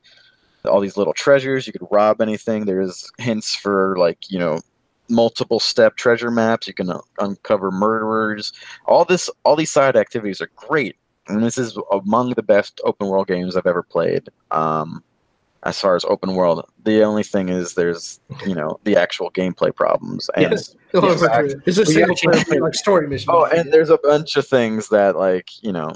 all 0.66 0.80
these 0.80 0.96
little 0.96 1.12
treasures. 1.12 1.66
You 1.66 1.72
could 1.72 1.86
rob 1.90 2.20
anything. 2.20 2.64
There's 2.64 3.10
hints 3.18 3.54
for 3.54 3.96
like 3.98 4.30
you 4.30 4.38
know 4.38 4.60
multiple 5.08 5.60
step 5.60 5.96
treasure 5.96 6.30
maps. 6.30 6.66
You 6.66 6.74
can 6.74 6.90
uh, 6.90 7.00
uncover 7.18 7.70
murderers. 7.70 8.52
All 8.86 9.04
this, 9.04 9.30
all 9.44 9.56
these 9.56 9.72
side 9.72 9.96
activities 9.96 10.40
are 10.40 10.50
great, 10.56 10.96
and 11.28 11.42
this 11.42 11.58
is 11.58 11.78
among 11.92 12.30
the 12.30 12.42
best 12.42 12.80
open 12.84 13.08
world 13.08 13.28
games 13.28 13.56
I've 13.56 13.66
ever 13.66 13.82
played. 13.82 14.28
Um, 14.50 15.02
as 15.64 15.80
far 15.80 15.96
as 15.96 16.04
open 16.04 16.34
world, 16.34 16.62
the 16.84 17.02
only 17.02 17.22
thing 17.22 17.48
is 17.48 17.74
there's 17.74 18.20
you 18.46 18.54
know 18.54 18.78
the 18.84 18.96
actual 18.96 19.30
gameplay 19.30 19.74
problems 19.74 20.28
and. 20.34 20.52
Yes. 20.52 20.76
Yes. 20.92 21.54
It's 21.66 21.78
a 21.78 21.86
single 21.86 22.14
player 22.14 22.60
like 22.60 22.74
story 22.74 23.08
mission. 23.08 23.28
Oh, 23.32 23.46
and 23.46 23.72
there's 23.72 23.90
a 23.90 23.98
bunch 23.98 24.36
of 24.36 24.46
things 24.46 24.88
that 24.90 25.16
like 25.16 25.50
you 25.60 25.72
know, 25.72 25.92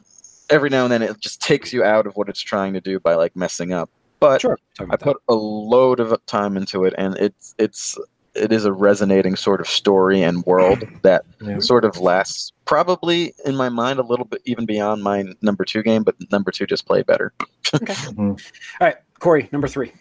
every 0.50 0.70
now 0.70 0.84
and 0.84 0.92
then 0.92 1.02
it 1.02 1.20
just 1.20 1.40
takes 1.40 1.72
you 1.72 1.84
out 1.84 2.06
of 2.06 2.16
what 2.16 2.28
it's 2.28 2.40
trying 2.40 2.72
to 2.72 2.80
do 2.80 2.98
by 2.98 3.14
like 3.14 3.36
messing 3.36 3.72
up. 3.72 3.90
But 4.20 4.40
Sure. 4.40 4.58
I 4.80 4.84
about 4.84 5.00
put 5.00 5.16
a 5.28 5.34
load 5.34 6.00
of 6.00 6.14
time 6.26 6.56
into 6.56 6.84
it, 6.84 6.94
and 6.98 7.16
it's 7.18 7.54
it's 7.58 7.96
it 8.34 8.52
is 8.52 8.64
a 8.64 8.72
resonating 8.72 9.34
sort 9.36 9.60
of 9.60 9.66
story 9.68 10.22
and 10.22 10.44
world 10.44 10.84
that 11.02 11.24
Yeah. 11.40 11.58
sort 11.58 11.84
of 11.84 11.98
lasts 11.98 12.52
probably 12.66 13.34
in 13.44 13.56
my 13.56 13.68
mind 13.68 13.98
a 13.98 14.02
little 14.02 14.24
bit 14.24 14.40
even 14.44 14.64
beyond 14.66 15.02
my 15.02 15.24
number 15.42 15.64
two 15.64 15.82
game, 15.82 16.02
but 16.04 16.14
number 16.30 16.50
two 16.52 16.66
just 16.66 16.86
played 16.86 17.06
better. 17.06 17.32
that. 17.72 18.14
All 18.18 18.36
right, 18.80 18.96
Corey, 19.18 19.48
number 19.52 19.66
three. 19.66 19.92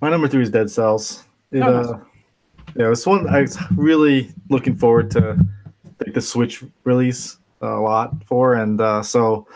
My 0.00 0.10
number 0.10 0.26
three 0.26 0.42
is 0.42 0.50
Dead 0.50 0.70
Cells. 0.70 1.24
It, 1.52 1.62
Oh, 1.62 1.72
nice. 1.82 1.86
uh, 1.86 1.98
yeah, 2.76 2.90
it's 2.90 3.06
one 3.06 3.28
I 3.28 3.42
was 3.42 3.56
really 3.76 4.32
looking 4.50 4.74
forward 4.74 5.10
to 5.12 5.38
like, 6.04 6.14
the 6.14 6.20
Switch 6.20 6.64
release 6.84 7.38
a 7.60 7.66
lot 7.68 8.12
for, 8.26 8.54
and 8.54 8.80
uh, 8.80 9.02
so 9.02 9.46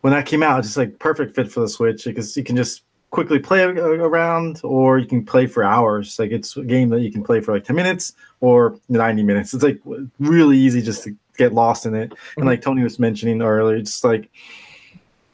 when 0.00 0.12
that 0.12 0.26
came 0.26 0.42
out, 0.42 0.58
it's 0.58 0.68
just 0.68 0.76
like 0.76 0.98
perfect 0.98 1.34
fit 1.36 1.50
for 1.52 1.60
the 1.60 1.68
Switch 1.68 2.04
because 2.04 2.36
you 2.36 2.42
can 2.42 2.56
just 2.56 2.82
quickly 3.10 3.38
play 3.38 3.62
around, 3.62 4.60
or 4.64 4.98
you 4.98 5.06
can 5.06 5.24
play 5.24 5.46
for 5.46 5.64
hours. 5.64 6.18
Like 6.18 6.30
it's 6.30 6.56
a 6.56 6.62
game 6.62 6.90
that 6.90 7.00
you 7.00 7.12
can 7.12 7.22
play 7.22 7.40
for 7.40 7.54
like 7.54 7.64
ten 7.64 7.76
minutes 7.76 8.14
or 8.40 8.78
ninety 8.88 9.22
minutes. 9.22 9.54
It's 9.54 9.62
like 9.64 9.80
really 10.18 10.58
easy 10.58 10.82
just 10.82 11.04
to 11.04 11.16
get 11.36 11.52
lost 11.52 11.86
in 11.86 11.94
it. 11.94 12.12
And 12.36 12.46
like 12.46 12.62
Tony 12.62 12.82
was 12.82 12.98
mentioning 12.98 13.42
earlier, 13.42 13.76
it's 13.76 14.04
like 14.04 14.30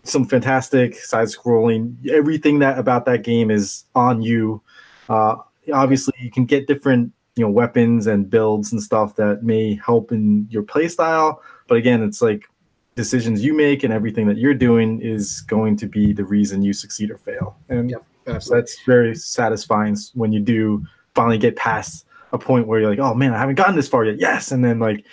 some 0.04 0.26
fantastic 0.26 0.96
side 0.96 1.28
scrolling. 1.28 1.96
Everything 2.08 2.58
that 2.60 2.78
about 2.78 3.04
that 3.06 3.22
game 3.22 3.50
is 3.50 3.84
on 3.94 4.22
you. 4.22 4.60
Uh, 5.08 5.36
obviously, 5.72 6.14
you 6.20 6.30
can 6.30 6.44
get 6.44 6.66
different 6.66 7.12
you 7.36 7.44
know 7.44 7.50
weapons 7.50 8.06
and 8.06 8.28
builds 8.28 8.72
and 8.72 8.82
stuff 8.82 9.16
that 9.16 9.42
may 9.42 9.74
help 9.84 10.12
in 10.12 10.46
your 10.50 10.62
play 10.62 10.88
style. 10.88 11.42
But 11.66 11.78
again, 11.78 12.02
it's 12.02 12.20
like 12.20 12.48
decisions 12.95 13.45
you 13.45 13.55
make 13.55 13.84
and 13.84 13.93
everything 13.93 14.26
that 14.28 14.36
you're 14.38 14.55
doing 14.55 15.01
is 15.01 15.40
going 15.43 15.76
to 15.78 15.86
be 15.86 16.12
the 16.12 16.24
reason 16.24 16.62
you 16.62 16.72
succeed 16.72 17.11
or 17.11 17.16
fail. 17.16 17.57
And 17.68 17.90
Yep, 18.26 18.43
so 18.43 18.55
that's 18.55 18.78
very 18.84 19.14
satisfying 19.14 19.97
when 20.14 20.32
you 20.32 20.40
do 20.40 20.84
finally 21.14 21.38
get 21.38 21.57
past 21.57 22.07
a 22.32 22.38
point 22.38 22.66
where 22.66 22.80
you're 22.80 22.90
like, 22.90 22.99
oh 22.99 23.14
man, 23.14 23.34
I 23.34 23.38
haven't 23.38 23.57
gotten 23.57 23.76
this 23.76 23.88
far 23.88 24.05
yet. 24.05 24.18
Yes, 24.18 24.53
and 24.53 24.64
then 24.64 24.78
like. 24.78 25.05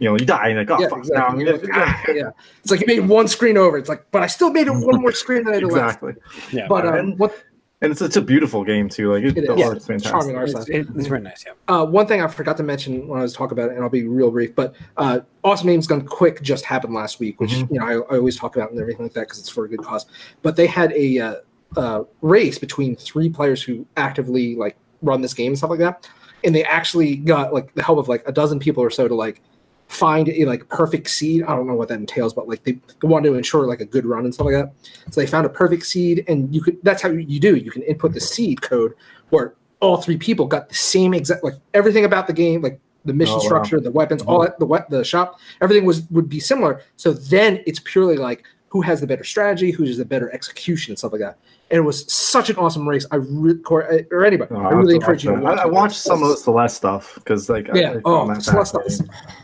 You 0.00 0.08
know, 0.08 0.16
you 0.16 0.24
die 0.26 0.50
and 0.50 0.58
like, 0.58 0.70
oh 0.70 0.80
yeah, 0.80 0.88
fuck, 0.88 0.98
exactly. 0.98 1.42
now 1.44 1.52
I'm 1.54 1.60
yeah, 2.06 2.14
yeah. 2.14 2.30
It's 2.62 2.70
like 2.70 2.78
you 2.82 2.86
made 2.86 3.08
one 3.08 3.26
screen 3.26 3.56
over. 3.56 3.76
It's 3.76 3.88
like, 3.88 4.06
but 4.12 4.22
I 4.22 4.28
still 4.28 4.52
made 4.52 4.68
it 4.68 4.70
one 4.70 5.00
more 5.00 5.10
screen 5.10 5.42
than 5.42 5.54
I 5.54 5.58
did 5.58 5.72
last. 5.72 5.96
exactly. 5.96 6.12
Yeah. 6.52 6.68
But 6.68 6.86
um, 6.86 6.94
And- 6.94 7.18
what 7.18 7.34
And 7.80 7.92
it's, 7.92 8.02
it's 8.02 8.16
a 8.16 8.20
beautiful 8.22 8.64
game 8.64 8.88
too. 8.88 9.12
Like 9.12 9.22
it, 9.22 9.38
It 9.38 9.46
the 9.46 9.54
is. 9.54 9.62
art's 9.62 9.76
It's 9.76 9.86
fantastic. 9.86 10.10
charming 10.12 10.36
art 10.36 10.48
it's, 10.50 10.60
style. 10.62 10.76
it- 10.76 10.88
it's 10.96 11.06
very 11.06 11.20
nice. 11.20 11.44
Yeah. 11.46 11.52
Uh, 11.68 11.84
one 11.86 12.06
thing 12.08 12.20
I 12.20 12.26
forgot 12.26 12.56
to 12.56 12.64
mention 12.64 13.06
when 13.06 13.20
I 13.20 13.22
was 13.22 13.32
talking 13.34 13.56
about 13.56 13.70
it, 13.70 13.74
and 13.76 13.84
I'll 13.84 13.88
be 13.88 14.04
real 14.06 14.30
brief, 14.32 14.54
but 14.56 14.74
uh, 14.96 15.20
Awesome 15.44 15.68
Games 15.68 15.86
Done 15.86 16.04
Quick 16.04 16.42
just 16.42 16.64
happened 16.64 16.92
last 16.94 17.20
week, 17.20 17.40
which 17.40 17.52
Mhm. 17.52 17.70
you 17.70 17.78
know 17.78 17.86
I, 17.86 17.92
I 18.14 18.18
always 18.18 18.36
talk 18.36 18.56
about 18.56 18.72
and 18.72 18.80
everything 18.80 19.04
like 19.06 19.12
that 19.14 19.20
because 19.28 19.38
it's 19.38 19.48
for 19.48 19.64
a 19.64 19.68
good 19.68 19.82
cause. 19.82 20.06
But 20.42 20.56
they 20.56 20.66
had 20.66 20.92
a 20.92 21.18
uh, 21.20 21.34
uh, 21.76 22.02
race 22.20 22.58
between 22.58 22.96
three 22.96 23.28
players 23.28 23.62
who 23.62 23.86
actively 23.96 24.56
like 24.56 24.76
run 25.02 25.20
this 25.20 25.34
game 25.34 25.52
and 25.52 25.58
stuff 25.58 25.70
like 25.70 25.78
that, 25.78 26.08
and 26.42 26.52
they 26.52 26.64
actually 26.64 27.14
got 27.14 27.54
like 27.54 27.72
the 27.74 27.82
help 27.84 27.98
of 27.98 28.08
like 28.08 28.24
a 28.26 28.32
dozen 28.32 28.58
people 28.58 28.82
or 28.82 28.90
so 28.90 29.06
to 29.06 29.14
like 29.14 29.40
find 29.88 30.28
a 30.28 30.44
like 30.44 30.68
perfect 30.68 31.08
seed. 31.08 31.42
I 31.42 31.56
don't 31.56 31.66
know 31.66 31.74
what 31.74 31.88
that 31.88 31.98
entails, 31.98 32.34
but 32.34 32.46
like 32.46 32.62
they, 32.64 32.72
they 32.72 33.08
wanted 33.08 33.30
to 33.30 33.34
ensure 33.34 33.66
like 33.66 33.80
a 33.80 33.86
good 33.86 34.06
run 34.06 34.24
and 34.24 34.32
stuff 34.32 34.46
like 34.46 34.54
that. 34.54 34.72
So 35.10 35.20
they 35.20 35.26
found 35.26 35.46
a 35.46 35.50
perfect 35.50 35.86
seed, 35.86 36.24
and 36.28 36.54
you 36.54 36.62
could 36.62 36.78
that's 36.82 37.02
how 37.02 37.08
you 37.08 37.40
do. 37.40 37.56
You 37.56 37.70
can 37.70 37.82
input 37.82 38.12
the 38.12 38.20
seed 38.20 38.62
code 38.62 38.94
where 39.30 39.54
all 39.80 39.96
three 39.96 40.16
people 40.16 40.46
got 40.46 40.68
the 40.68 40.74
same 40.74 41.14
exact 41.14 41.42
like 41.42 41.54
everything 41.74 42.04
about 42.04 42.26
the 42.26 42.32
game, 42.32 42.62
like 42.62 42.80
the 43.04 43.14
mission 43.14 43.34
Oh, 43.34 43.38
wow. 43.38 43.44
structure, 43.44 43.80
the 43.80 43.90
weapons, 43.90 44.22
all 44.22 44.40
mm-hmm. 44.40 44.64
that, 44.64 44.88
the 44.90 44.98
the 44.98 45.04
shop, 45.04 45.40
everything 45.60 45.84
was 45.84 46.02
would 46.10 46.28
be 46.28 46.40
similar. 46.40 46.82
So 46.96 47.12
then 47.12 47.62
it's 47.66 47.80
purely 47.80 48.16
like 48.16 48.44
who 48.68 48.80
has 48.82 49.00
the 49.00 49.06
better 49.06 49.24
strategy, 49.24 49.70
who 49.70 49.84
has 49.84 49.96
the 49.96 50.04
better 50.04 50.30
execution, 50.32 50.92
and 50.92 50.98
stuff 50.98 51.12
like 51.12 51.20
that. 51.20 51.38
And 51.70 51.78
it 51.78 51.82
was 51.82 52.10
such 52.12 52.48
an 52.50 52.56
awesome 52.56 52.88
race. 52.88 53.04
I 53.10 53.16
really, 53.16 53.60
or 53.70 54.24
anybody, 54.24 54.54
Oh, 54.54 54.60
I 54.60 54.70
really 54.70 54.94
encourage 54.94 55.24
you 55.24 55.30
to 55.34 55.36
watch 55.40 55.44
watch. 55.44 55.58
I, 55.58 55.62
I 55.62 55.66
it. 55.66 55.72
watched 55.72 55.96
some 55.96 56.22
of 56.22 56.30
the 56.30 56.36
Celeste 56.36 56.76
stuff 56.76 57.14
because 57.16 57.48
like 57.50 57.68
Yeah. 57.74 57.90
I, 57.90 57.92
found 57.94 58.02
Oh, 58.06 58.28
that 58.28 58.42
Celeste 58.42 58.70
stuff 58.70 58.86
is 58.86 59.00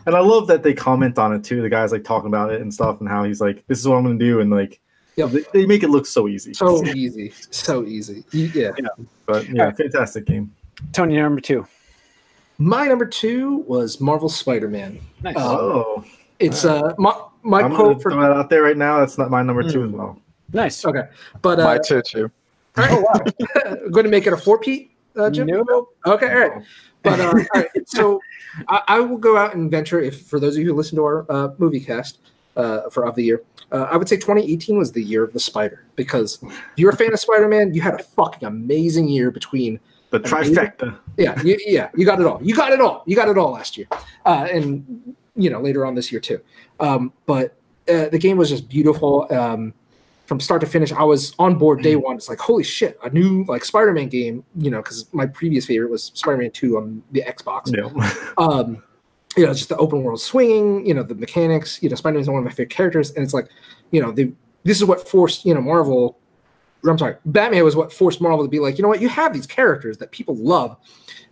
and 0.07 0.15
I 0.15 0.19
love 0.19 0.47
that 0.47 0.63
they 0.63 0.73
comment 0.73 1.19
on 1.19 1.33
it 1.33 1.43
too. 1.43 1.61
The 1.61 1.69
guys 1.69 1.91
like 1.91 2.03
talking 2.03 2.27
about 2.27 2.51
it 2.51 2.61
and 2.61 2.73
stuff 2.73 2.99
and 2.99 3.07
how 3.09 3.23
he's 3.25 3.41
like, 3.41 3.63
"This 3.67 3.79
is 3.79 3.87
what 3.87 3.97
I'm 3.97 4.03
going 4.03 4.17
to 4.17 4.25
do," 4.25 4.39
and 4.41 4.49
like, 4.49 4.79
Yeah. 5.17 5.27
they, 5.27 5.43
they 5.53 5.65
make 5.67 5.83
it 5.83 5.89
look 5.89 6.07
so 6.07 6.27
easy. 6.27 6.53
so 6.55 6.83
easy, 6.85 7.31
so 7.51 7.85
easy. 7.85 8.23
Yeah. 8.31 8.71
but 9.27 9.47
yeah, 9.49 9.71
fantastic 9.71 10.25
game. 10.25 10.51
Tony, 10.93 11.17
number 11.17 11.41
two. 11.41 11.67
My 12.57 12.87
number 12.87 13.05
two 13.05 13.57
was 13.67 13.99
Marvel 14.01 14.29
Spider-Man. 14.29 14.99
Nice. 15.21 15.35
Uh, 15.35 15.57
Oh, 15.59 16.03
It's 16.39 16.65
uh 16.65 16.93
my 16.97 17.13
my 17.45 17.61
I'm 17.61 17.75
quote 17.75 18.01
for 18.01 18.11
throw 18.11 18.21
that 18.21 18.31
out 18.31 18.49
there 18.49 18.63
right 18.63 18.77
now. 18.77 18.99
That's 18.99 19.17
not 19.17 19.29
my 19.29 19.41
number 19.41 19.63
two 19.69 19.83
as 19.85 19.91
well. 19.91 20.19
nice. 20.51 20.83
okay, 20.85 21.03
but 21.41 21.59
My 21.59 21.75
uh, 21.75 21.79
two 21.79 22.01
too. 22.01 22.31
all 22.77 23.03
right, 23.13 23.33
going 23.91 24.03
to 24.03 24.09
make 24.09 24.27
it 24.27 24.33
a 24.33 24.37
four 24.37 24.59
Pete, 24.59 24.91
uh, 25.15 25.29
Jim. 25.29 25.47
Nope. 25.47 25.95
Okay, 26.05 26.29
all 26.33 26.49
right. 26.49 26.63
But 27.03 27.19
uh, 27.19 27.23
all 27.55 27.61
right, 27.61 27.69
so 27.85 28.19
I, 28.67 28.81
I 28.87 28.99
will 28.99 29.17
go 29.17 29.37
out 29.37 29.55
and 29.55 29.69
venture. 29.69 29.99
If 30.01 30.23
for 30.23 30.39
those 30.39 30.55
of 30.55 30.61
you 30.63 30.69
who 30.69 30.75
listen 30.75 30.95
to 30.97 31.03
our 31.03 31.25
uh, 31.29 31.49
movie 31.59 31.79
cast 31.79 32.19
uh, 32.57 32.89
for 32.89 33.05
of 33.05 33.15
the 33.15 33.23
year, 33.23 33.43
uh, 33.71 33.87
I 33.91 33.97
would 33.97 34.09
say 34.09 34.15
2018 34.15 34.77
was 34.77 34.91
the 34.91 35.03
year 35.03 35.23
of 35.23 35.31
the 35.33 35.39
Spider 35.39 35.85
because 35.95 36.39
if 36.41 36.53
you're 36.77 36.91
a 36.91 36.95
fan 36.95 37.13
of 37.13 37.19
Spider-Man, 37.19 37.73
you 37.73 37.81
had 37.81 37.93
a 37.93 38.03
fucking 38.03 38.47
amazing 38.47 39.07
year 39.07 39.29
between 39.31 39.79
The 40.09 40.19
trifecta. 40.19 40.97
yeah, 41.17 41.39
you, 41.43 41.57
yeah, 41.65 41.89
you 41.95 42.05
got 42.05 42.19
it 42.19 42.25
all. 42.25 42.39
You 42.41 42.55
got 42.55 42.71
it 42.71 42.81
all. 42.81 43.03
You 43.05 43.15
got 43.15 43.29
it 43.29 43.37
all 43.37 43.51
last 43.51 43.77
year, 43.77 43.87
uh, 44.25 44.47
and 44.51 45.15
you 45.35 45.49
know 45.49 45.61
later 45.61 45.85
on 45.85 45.95
this 45.95 46.11
year 46.11 46.21
too. 46.21 46.41
Um, 46.79 47.13
but 47.25 47.57
uh, 47.89 48.09
the 48.09 48.19
game 48.19 48.37
was 48.37 48.49
just 48.49 48.67
beautiful 48.67 49.27
um, 49.31 49.73
from 50.25 50.39
start 50.39 50.61
to 50.61 50.67
finish. 50.67 50.91
I 50.91 51.03
was 51.03 51.35
on 51.37 51.57
board 51.57 51.81
day 51.81 51.95
one. 51.95 52.15
It's 52.15 52.29
like 52.29 52.39
holy 52.39 52.63
shit, 52.63 52.97
a 53.03 53.09
new 53.09 53.45
like 53.47 53.63
Spider-Man 53.63 54.09
game. 54.09 54.43
You 54.57 54.71
know, 54.71 54.81
because 54.81 55.11
my 55.13 55.25
previous 55.25 55.65
favorite 55.65 55.91
was 55.91 56.11
Spider-Man 56.15 56.51
Two 56.51 56.77
on 56.77 57.03
the 57.11 57.21
Xbox. 57.21 57.75
Yeah. 57.75 58.21
Um, 58.37 58.83
you 59.37 59.45
know, 59.45 59.53
just 59.53 59.69
the 59.69 59.77
open 59.77 60.03
world 60.03 60.21
swinging. 60.21 60.85
You 60.85 60.93
know, 60.93 61.03
the 61.03 61.15
mechanics. 61.15 61.81
You 61.81 61.89
know, 61.89 61.95
Spider-Man 61.95 62.21
is 62.21 62.29
one 62.29 62.39
of 62.39 62.45
my 62.45 62.51
favorite 62.51 62.69
characters, 62.69 63.11
and 63.11 63.23
it's 63.23 63.33
like, 63.33 63.49
you 63.91 64.01
know, 64.01 64.11
the 64.11 64.31
this 64.63 64.77
is 64.77 64.85
what 64.85 65.07
forced 65.07 65.45
you 65.45 65.53
know 65.53 65.61
Marvel. 65.61 66.19
I'm 66.87 66.97
sorry, 66.99 67.15
Batman 67.25 67.63
was 67.63 67.75
what 67.75 67.91
forced 67.91 68.21
Marvel 68.21 68.43
to 68.43 68.49
be 68.49 68.59
like, 68.59 68.77
you 68.77 68.83
know 68.83 68.89
what, 68.89 69.01
you 69.01 69.09
have 69.09 69.33
these 69.33 69.47
characters 69.47 69.97
that 69.97 70.11
people 70.11 70.35
love, 70.35 70.77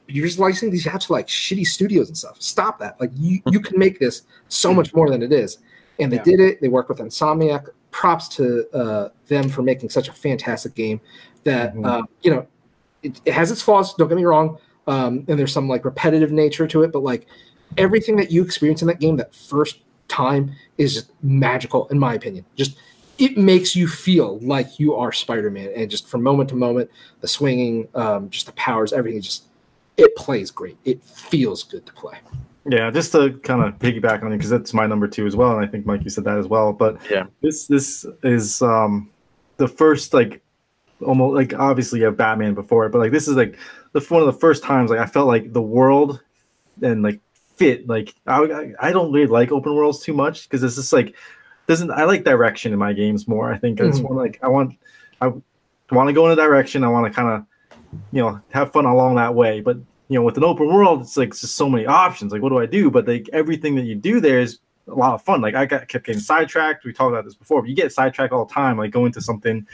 you're 0.08 0.26
just 0.26 0.40
licensing 0.40 0.72
these 0.72 0.86
out 0.88 1.02
to 1.02 1.12
like 1.12 1.28
shitty 1.28 1.66
studios 1.66 2.08
and 2.10 2.18
stuff. 2.18 2.42
Stop 2.42 2.80
that. 2.80 3.00
Like 3.00 3.12
you, 3.16 3.42
you 3.52 3.60
can 3.60 3.80
make 3.80 4.00
this 4.00 4.24
so 4.50 4.74
much 4.74 4.94
more 4.94 5.10
than 5.10 5.22
it 5.24 5.32
is. 5.32 5.60
And 6.00 6.12
they 6.12 6.18
Yeah. 6.18 6.24
did 6.24 6.40
it. 6.40 6.62
They 6.62 6.68
worked 6.68 6.90
with 6.90 7.00
Insomniac. 7.00 7.70
Props 7.92 8.28
to 8.30 8.68
uh, 8.76 9.10
them 9.28 9.50
for 9.50 9.62
making 9.62 9.90
such 9.92 10.10
a 10.10 10.14
fantastic 10.14 10.74
game 10.74 11.00
that 11.44 11.76
Mhm. 11.76 11.86
uh, 11.86 12.02
you 12.24 12.32
know 12.32 12.48
it, 13.04 13.22
it 13.24 13.34
has 13.34 13.52
its 13.52 13.62
flaws. 13.62 13.94
Don't 13.94 14.08
get 14.08 14.18
me 14.18 14.26
wrong. 14.26 14.58
Um, 14.88 15.24
and 15.28 15.38
there's 15.40 15.54
some 15.54 15.70
like 15.70 15.86
repetitive 15.86 16.32
nature 16.32 16.66
to 16.68 16.82
it, 16.82 16.92
but 16.92 17.04
like 17.04 17.28
everything 17.78 18.16
that 18.18 18.32
you 18.32 18.44
experience 18.44 18.82
in 18.82 18.88
that 18.88 19.00
game 19.00 19.16
that 19.18 19.34
first 19.36 19.80
time 20.08 20.54
is 20.78 21.06
magical, 21.22 21.88
in 21.90 22.00
my 22.00 22.16
opinion. 22.16 22.46
Just 22.56 22.78
it 23.20 23.38
makes 23.38 23.76
you 23.76 23.88
feel 23.88 24.40
like 24.40 24.80
you 24.80 24.96
are 24.96 25.12
Spider-Man, 25.12 25.70
and 25.76 25.90
just 25.90 26.08
from 26.08 26.24
moment 26.24 26.50
to 26.50 26.56
moment, 26.56 26.90
the 27.22 27.28
swinging, 27.28 27.88
um, 27.94 28.30
just 28.32 28.48
the 28.48 28.52
powers, 28.54 28.92
everything, 28.92 29.22
just 29.22 29.44
it 29.98 30.16
plays 30.16 30.52
great. 30.52 30.78
It 30.86 31.04
feels 31.04 31.64
good 31.64 31.86
to 31.86 31.94
play. 31.94 32.18
Yeah, 32.66 32.90
just 32.92 33.12
to 33.12 33.34
kind 33.44 33.62
of 33.62 33.78
piggyback 33.80 34.24
on 34.24 34.32
it 34.32 34.38
because 34.38 34.50
that's 34.50 34.74
my 34.74 34.88
number 34.88 35.08
two 35.08 35.28
as 35.28 35.36
well, 35.36 35.52
and 35.52 35.66
I 35.66 35.68
think 35.70 35.86
Mike 35.86 36.04
you 36.04 36.10
said 36.10 36.24
that 36.24 36.38
as 36.38 36.48
well. 36.48 36.72
But 36.72 36.98
Yeah. 37.10 37.26
this 37.42 37.68
this 37.68 38.06
is 38.24 38.62
um 38.62 39.10
the 39.58 39.68
first 39.68 40.14
like 40.14 40.42
almost 41.02 41.36
like 41.36 41.60
obviously 41.60 42.00
you 42.00 42.06
have 42.06 42.16
Batman 42.18 42.54
before 42.54 42.86
it, 42.86 42.92
but 42.92 43.00
like 43.00 43.12
this 43.12 43.28
is 43.28 43.36
like 43.36 43.58
the 43.92 44.00
one 44.10 44.22
of 44.22 44.28
the 44.28 44.40
first 44.40 44.64
times 44.64 44.90
like 44.90 45.00
I 45.00 45.06
felt 45.06 45.28
like 45.28 45.52
the 45.52 45.62
world 45.62 46.22
and 46.82 47.04
like 47.04 47.20
fit 47.58 47.88
like 47.88 48.14
I 48.26 48.40
I, 48.42 48.74
I 48.88 48.92
don't 48.92 49.12
really 49.12 49.28
like 49.28 49.52
open 49.52 49.76
worlds 49.76 50.00
too 50.00 50.14
much 50.14 50.44
because 50.44 50.64
it's 50.64 50.76
just 50.76 50.94
like 50.94 51.16
doesn't 51.68 51.92
I 51.92 52.06
like 52.06 52.24
direction 52.24 52.72
in 52.74 52.80
my 52.80 52.94
games 52.94 53.28
more. 53.28 53.52
I 53.52 53.58
think 53.58 53.82
I 53.82 53.86
just 53.86 54.04
want 54.04 54.16
like 54.16 54.40
I 54.42 54.48
want 54.48 54.74
I 55.22 55.32
want 55.92 56.08
to 56.08 56.14
go 56.14 56.26
in 56.26 56.32
a 56.32 56.36
direction. 56.36 56.84
I 56.84 56.90
want 56.90 57.06
to 57.08 57.14
kind 57.14 57.30
of 57.30 57.46
you 58.12 58.22
know 58.22 58.40
have 58.50 58.72
fun 58.72 58.86
along 58.86 59.16
that 59.16 59.34
way, 59.36 59.62
but 59.62 59.78
you 60.10 60.20
know 60.20 60.24
with 60.24 60.38
an 60.38 60.44
open 60.44 60.68
world 60.68 61.02
it's 61.02 61.18
like 61.18 61.30
just 61.30 61.56
so 61.56 61.70
many 61.70 61.86
options. 61.86 62.32
Like 62.32 62.42
what 62.42 62.50
do 62.50 62.60
I 62.60 62.66
do? 62.66 62.90
But 62.92 63.08
like 63.08 63.30
everything 63.34 63.76
that 63.76 63.84
you 63.86 63.96
do 63.96 64.20
there 64.20 64.40
is 64.40 64.60
a 64.88 64.94
lot 64.94 65.14
of 65.14 65.22
fun. 65.24 65.42
Like 65.42 65.56
I 65.56 65.66
got 65.66 65.88
kept 65.88 66.06
getting 66.06 66.22
sidetracked. 66.22 66.84
We 66.86 66.94
talked 66.94 67.12
about 67.12 67.26
this 67.26 67.36
before, 67.36 67.62
but 67.62 67.70
you 67.70 67.76
get 67.76 67.92
sidetracked 67.94 68.34
all 68.34 68.46
the 68.46 68.54
time. 68.54 68.78
Like 68.78 68.92
go 68.92 69.06
into 69.06 69.22
something, 69.22 69.66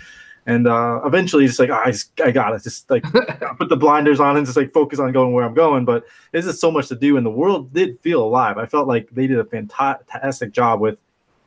and 0.46 0.68
uh, 0.68 1.02
eventually 1.04 1.46
it's 1.46 1.58
like 1.60 1.70
oh, 1.72 1.82
I 1.84 1.92
just, 1.92 2.20
I 2.22 2.32
got 2.32 2.52
to 2.52 2.60
just 2.60 2.90
like 2.92 3.04
put 3.58 3.70
the 3.70 3.78
blinders 3.78 4.20
on 4.20 4.38
and 4.38 4.46
just 4.46 4.58
like 4.58 4.72
focus 4.72 5.00
on 5.00 5.12
going 5.12 5.34
where 5.34 5.44
I'm 5.46 5.56
going. 5.56 5.84
But 5.86 6.06
there's 6.32 6.46
just 6.46 6.62
so 6.62 6.70
much 6.72 6.88
to 6.90 6.96
do, 6.96 7.18
and 7.18 7.26
the 7.26 7.32
world 7.32 7.74
did 7.74 8.00
feel 8.02 8.24
alive. 8.24 8.58
I 8.58 8.66
felt 8.68 8.88
like 8.88 9.10
they 9.12 9.26
did 9.28 9.40
a 9.40 9.46
fantastic 9.46 10.52
job 10.52 10.80
with 10.80 10.98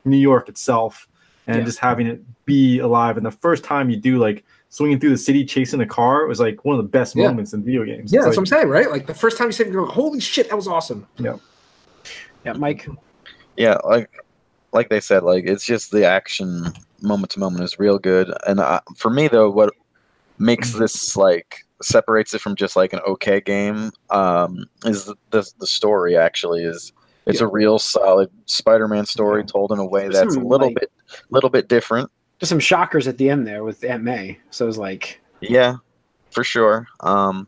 New 0.05 0.17
York 0.17 0.49
itself 0.49 1.07
and 1.47 1.57
Yeah. 1.57 1.63
just 1.63 1.79
having 1.79 2.07
it 2.07 2.21
be 2.45 2.79
alive. 2.79 3.15
And 3.17 3.25
the 3.25 3.31
first 3.31 3.63
time 3.63 3.89
you 3.89 3.97
do 3.97 4.17
like 4.17 4.43
swinging 4.73 4.99
through 4.99 5.11
the 5.11 5.17
city 5.17 5.45
chasing 5.45 5.79
a 5.81 5.85
car, 5.85 6.23
it 6.23 6.27
was 6.27 6.39
like 6.39 6.65
one 6.65 6.75
of 6.75 6.83
the 6.83 6.89
best 6.89 7.15
Yeah. 7.15 7.27
moments 7.27 7.53
in 7.53 7.63
video 7.63 7.83
games. 7.85 8.11
Yeah, 8.11 8.21
It's 8.21 8.25
that's 8.25 8.25
like, 8.25 8.37
what 8.37 8.37
I'm 8.41 8.45
saying, 8.47 8.69
right? 8.69 8.89
Like 8.89 9.05
the 9.05 9.13
first 9.13 9.37
time 9.37 9.47
you 9.47 9.51
see 9.51 9.63
it, 9.63 9.67
you 9.67 9.73
go, 9.73 9.85
"Holy 9.85 10.19
shit, 10.19 10.49
that 10.49 10.55
was 10.55 10.67
awesome!" 10.67 11.05
Yeah, 11.19 11.35
Yeah, 12.43 12.53
Mike. 12.53 12.87
yeah 13.55 13.77
like 13.85 14.09
like 14.71 14.89
they 14.89 14.99
said 14.99 15.21
like 15.21 15.43
it's 15.45 15.63
just 15.63 15.91
the 15.91 16.03
action 16.03 16.65
moment 17.01 17.29
to 17.31 17.39
moment 17.39 17.63
is 17.63 17.77
real 17.77 17.99
good 17.99 18.33
and 18.47 18.59
uh, 18.59 18.81
for 18.97 19.11
me 19.11 19.27
though 19.27 19.47
what 19.51 19.71
makes 20.39 20.73
this 20.73 21.15
like 21.15 21.57
separates 21.83 22.33
it 22.33 22.41
from 22.41 22.55
just 22.55 22.75
like 22.75 22.93
an 22.93 22.99
okay 23.05 23.39
game 23.39 23.91
um 24.09 24.65
is 24.85 25.05
the 25.05 25.15
the, 25.29 25.47
the 25.59 25.67
story 25.67 26.17
actually 26.17 26.63
is 26.63 26.91
it's 27.27 27.41
a 27.41 27.47
real 27.47 27.77
solid 27.77 28.29
spider-man 28.47 29.05
story 29.05 29.43
told 29.45 29.71
in 29.71 29.77
a 29.77 29.85
way 29.85 30.03
There's 30.09 30.15
that's 30.15 30.35
a 30.35 30.39
little 30.39 30.67
like- 30.69 30.79
bit 30.79 30.91
little 31.29 31.51
bit 31.51 31.67
different 31.67 32.09
Just 32.39 32.49
some 32.49 32.59
shockers 32.59 33.07
at 33.07 33.17
the 33.17 33.29
end 33.29 33.47
there 33.47 33.63
with 33.63 33.83
Aunt 33.83 34.03
May. 34.03 34.39
So 34.51 34.65
it 34.65 34.67
was 34.67 34.77
like 34.77 35.19
yeah 35.41 35.75
for 36.31 36.43
sure 36.43 36.87
um 37.01 37.47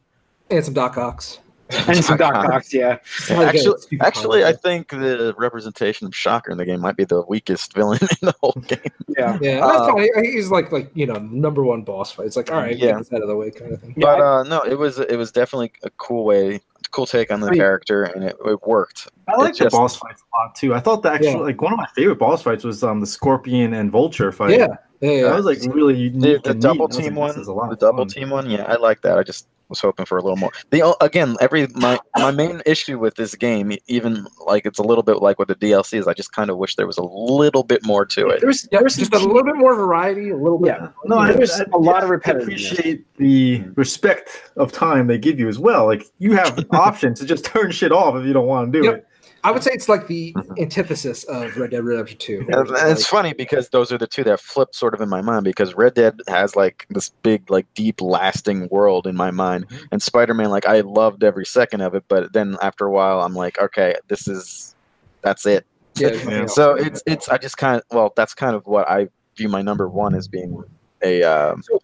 And 0.50 0.64
some 0.64 0.74
Doc 0.74 0.98
Ox. 0.98 1.40
and 1.88 2.06
some 2.06 2.18
Doc 2.18 2.36
Ox, 2.36 2.72
yeah. 2.72 3.00
How 3.28 3.42
actually, 3.42 4.00
actually, 4.00 4.46
I 4.46 4.54
think 4.54 4.90
the 4.90 5.34
representation 5.36 6.06
of 6.06 6.16
Shocker 6.16 6.52
in 6.52 6.60
the 6.60 6.66
game 6.66 6.80
might 6.80 6.96
be 6.96 7.06
the 7.06 7.24
weakest 7.28 7.74
villain 7.74 7.98
in 8.04 8.18
the 8.22 8.36
whole 8.40 8.54
game. 8.68 8.78
Yeah. 9.18 9.40
Yeah, 9.42 9.62
that's 9.62 9.80
Uh. 9.80 10.22
He's 10.22 10.52
like 10.52 10.72
like 10.72 10.92
you 10.94 11.08
know 11.08 11.16
number 11.16 11.64
one 11.64 11.82
boss 11.82 12.12
fight. 12.12 12.28
It's 12.28 12.36
like 12.36 12.52
all 12.52 12.58
right, 12.58 12.78
Yeah. 12.78 12.92
get 12.92 12.98
this 13.00 13.14
out 13.14 13.24
of 13.24 13.28
the 13.28 13.36
way, 13.36 13.50
kind 13.50 13.72
of 13.74 13.82
thing. 13.82 13.96
But 13.98 14.22
I- 14.22 14.40
uh, 14.42 14.44
no, 14.44 14.62
it 14.62 14.78
was 14.78 15.00
it 15.00 15.18
was 15.18 15.32
definitely 15.32 15.72
a 15.82 15.90
cool 15.98 16.24
way, 16.24 16.62
cool 16.96 17.06
take 17.06 17.32
on 17.32 17.40
the 17.42 17.48
I 17.48 17.52
mean- 17.52 17.60
character, 17.60 18.04
and 18.04 18.24
it, 18.24 18.36
it 18.46 18.60
worked. 18.66 19.10
I 19.28 19.36
like 19.36 19.50
It's 19.50 19.60
the 19.60 19.66
just- 19.66 19.76
boss 19.76 19.96
fights 19.98 20.22
a 20.34 20.38
lot 20.38 20.56
too. 20.56 20.74
I 20.74 20.80
thought 20.80 21.04
the 21.04 21.12
actual 21.12 21.32
Yeah. 21.32 21.38
like 21.38 21.62
one 21.62 21.74
of 21.74 21.78
my 21.78 21.88
favorite 21.96 22.18
boss 22.20 22.42
fights 22.42 22.64
was 22.64 22.84
um 22.84 23.00
the 23.02 23.08
Scorpion 23.08 23.74
and 23.74 23.92
Vulture 23.92 24.32
fight. 24.32 24.52
Yeah, 24.58 24.68
yeah, 25.02 25.12
yeah. 25.12 25.22
That 25.24 25.36
was 25.36 25.46
like 25.46 25.60
really 25.74 25.94
The, 25.94 26.00
unique. 26.00 26.44
the 26.44 26.52
and 26.52 26.62
double 26.62 26.88
neat. 26.88 26.96
I 26.96 26.98
was 26.98 27.06
team 27.06 27.16
like, 27.16 27.36
one, 27.36 27.46
a 27.46 27.54
lot 27.54 27.70
the 27.72 27.76
double 27.76 27.98
fun. 28.00 28.08
team 28.08 28.30
one, 28.30 28.50
yeah, 28.50 28.64
I 28.64 28.76
like 28.78 29.02
that. 29.02 29.18
I 29.18 29.24
just 29.24 29.48
was 29.70 29.80
hoping 29.80 30.06
for 30.06 30.18
a 30.18 30.22
little 30.22 30.38
more. 30.38 30.52
The 30.70 30.96
again, 31.02 31.36
every 31.42 31.68
my 31.76 32.00
my 32.18 32.32
main 32.32 32.62
issue 32.66 33.00
with 33.00 33.16
this 33.16 33.36
game, 33.36 33.74
even 33.88 34.28
like 34.46 34.66
it's 34.66 34.80
a 34.80 34.84
little 34.84 35.04
bit 35.04 35.22
like 35.22 35.40
with 35.40 35.48
the 35.48 35.56
DLC, 35.56 35.98
is 36.00 36.08
I 36.08 36.14
just 36.14 36.32
kind 36.32 36.50
of 36.50 36.58
wish 36.58 36.76
there 36.76 36.88
was 36.88 36.98
a 36.98 37.04
little 37.04 37.64
bit 37.64 37.86
more 37.86 38.06
to 38.06 38.28
it. 38.30 38.40
There 38.42 38.48
was 38.48 38.68
Yeah, 38.72 38.80
there 38.80 38.84
was 38.84 38.96
just 38.96 39.14
a 39.14 39.20
little 39.20 39.44
bit 39.44 39.56
more 39.56 39.76
variety, 39.76 40.30
a 40.30 40.38
little 40.38 40.60
bit. 40.60 40.76
Yeah. 40.80 40.90
No, 41.06 41.18
I, 41.18 41.32
There's 41.34 41.60
I- 41.60 41.66
a 41.74 41.78
lot 41.78 42.04
of 42.04 42.10
I 42.12 42.16
repetitiveness. 42.16 42.42
appreciate 42.44 43.16
the 43.18 43.60
mm-hmm. 43.60 43.74
respect 43.76 44.52
of 44.58 44.72
time 44.72 45.08
they 45.08 45.18
give 45.18 45.40
you 45.40 45.48
as 45.48 45.60
well. 45.60 45.86
Like 45.86 46.06
you 46.20 46.34
have 46.34 46.60
options 46.72 47.20
to 47.20 47.26
just 47.26 47.46
turn 47.46 47.72
shit 47.72 47.92
off 47.92 48.16
if 48.16 48.26
you 48.26 48.34
don't 48.34 48.48
want 48.48 48.72
to 48.72 48.80
do 48.82 48.86
Yep. 48.86 48.96
it. 48.96 49.08
I 49.46 49.52
would 49.52 49.64
say 49.64 49.72
it's 49.74 49.88
like 49.88 50.08
the 50.08 50.34
Mhm. 50.34 50.60
antithesis 50.62 51.24
of 51.26 51.56
Red 51.56 51.72
Dead 51.72 51.84
Redemption 51.84 52.18
Two. 52.18 52.40
And, 52.50 52.68
and 52.70 52.92
it's 52.92 53.06
funny 53.06 53.34
because 53.34 53.70
those 53.70 53.92
are 53.92 53.98
the 53.98 54.08
two 54.08 54.24
that 54.24 54.40
flip 54.40 54.74
sort 54.74 54.94
of 54.96 55.02
in 55.02 55.08
my 55.10 55.22
mind 55.22 55.44
because 55.44 55.76
Red 55.76 55.94
Dead 55.94 56.20
has 56.28 56.56
like 56.56 56.88
this 56.90 57.10
big, 57.22 57.50
like 57.52 57.68
deep, 57.76 58.02
lasting 58.02 58.68
world 58.70 59.06
in 59.08 59.16
my 59.16 59.30
mind, 59.32 59.68
Mm-hmm. 59.70 59.86
and 59.92 60.02
Spider 60.02 60.34
Man, 60.34 60.50
like 60.50 60.66
I 60.66 60.80
loved 60.82 61.24
every 61.24 61.46
second 61.46 61.82
of 61.82 61.94
it, 61.96 62.04
but 62.08 62.34
then 62.34 62.58
after 62.62 62.86
a 62.86 62.92
while, 62.92 63.22
I'm 63.22 63.36
like, 63.36 63.60
okay, 63.62 63.96
this 64.08 64.28
is, 64.28 64.76
that's 65.22 65.46
it. 65.46 65.66
yeah, 65.96 66.10
Yeah. 66.28 66.46
So 66.48 66.74
it's 66.76 67.04
it's 67.06 67.30
I 67.30 67.38
just 67.38 67.58
kind 67.58 67.78
of 67.78 67.84
well, 67.96 68.14
that's 68.16 68.34
kind 68.34 68.56
of 68.56 68.66
what 68.66 68.90
I 68.90 69.08
view 69.38 69.50
my 69.50 69.62
number 69.62 69.88
one 69.88 70.16
as 70.16 70.28
being 70.28 70.64
a 71.04 71.22
um, 71.24 71.62
So, 71.64 71.80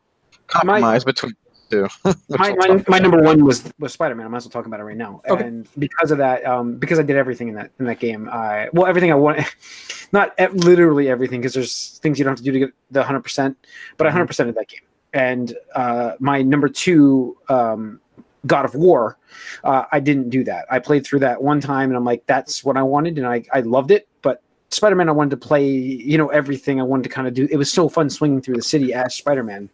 compromise 0.48 1.04
between 1.04 1.34
the 1.72 1.90
two. 1.90 2.12
which 2.28 2.40
my, 2.40 2.54
my, 2.54 2.84
my 2.88 3.00
number 3.00 3.22
one 3.22 3.46
was 3.46 3.64
was 3.80 3.94
Spider 3.94 4.16
Man. 4.16 4.26
I 4.26 4.30
might 4.30 4.38
as 4.38 4.46
well 4.46 4.52
talk 4.52 4.66
about 4.66 4.80
it 4.80 4.84
right 4.84 4.98
now. 4.98 5.22
Okay. 5.28 5.46
And 5.46 5.68
because 5.78 6.12
of 6.12 6.18
that, 6.20 6.46
um, 6.46 6.76
because 6.76 7.00
I 7.00 7.04
did 7.04 7.16
everything 7.16 7.48
in 7.50 7.56
that 7.56 7.72
in 7.80 7.86
that 7.86 8.00
game, 8.00 8.30
I 8.30 8.70
well 8.74 8.86
everything 8.86 9.12
I 9.12 9.16
want, 9.16 9.42
not 10.12 10.34
literally 10.54 11.10
everything, 11.10 11.42
because 11.42 11.54
there's 11.54 12.00
things 12.00 12.20
you 12.20 12.26
don't 12.26 12.32
have 12.32 12.40
to 12.40 12.44
do 12.44 12.52
to 12.52 12.60
get 12.60 12.74
the 12.92 13.04
hundred 13.04 13.22
percent, 13.22 13.58
but 13.98 14.08
I 14.08 14.12
hundred 14.12 14.28
percent 14.28 14.50
of 14.50 14.56
that 14.56 14.68
game. 14.68 14.82
And 15.14 15.56
uh, 15.76 16.14
my 16.20 16.42
number 16.42 16.70
two, 16.70 17.38
um, 17.50 18.00
God 18.46 18.66
of 18.66 18.76
War, 18.76 19.18
uh, 19.64 19.84
I 19.92 20.00
didn't 20.00 20.30
do 20.30 20.44
that. 20.46 20.66
I 20.70 20.80
played 20.80 21.06
through 21.06 21.20
that 21.20 21.42
one 21.42 21.60
time, 21.60 21.90
and 21.90 21.98
I'm 21.98 22.06
like, 22.06 22.26
that's 22.28 22.64
what 22.64 22.78
I 22.78 22.84
wanted, 22.84 23.18
and 23.18 23.28
I 23.28 23.44
I 23.54 23.62
loved 23.62 23.92
it, 23.92 24.08
but. 24.22 24.42
Spider 24.74 24.96
Man, 24.96 25.10
I 25.10 25.12
wanted 25.12 25.32
to 25.32 25.38
play, 25.46 25.68
you 25.68 26.18
know, 26.18 26.30
everything. 26.30 26.80
I 26.80 26.84
wanted 26.84 27.04
to 27.04 27.10
kind 27.10 27.28
of 27.28 27.34
do. 27.34 27.46
It 27.52 27.58
was 27.58 27.70
so 27.70 27.90
fun 27.90 28.10
swinging 28.10 28.42
through 28.42 28.56
the 28.56 28.62
city 28.62 28.94
as 28.94 29.14
Spider 29.14 29.44
Man, 29.44 29.70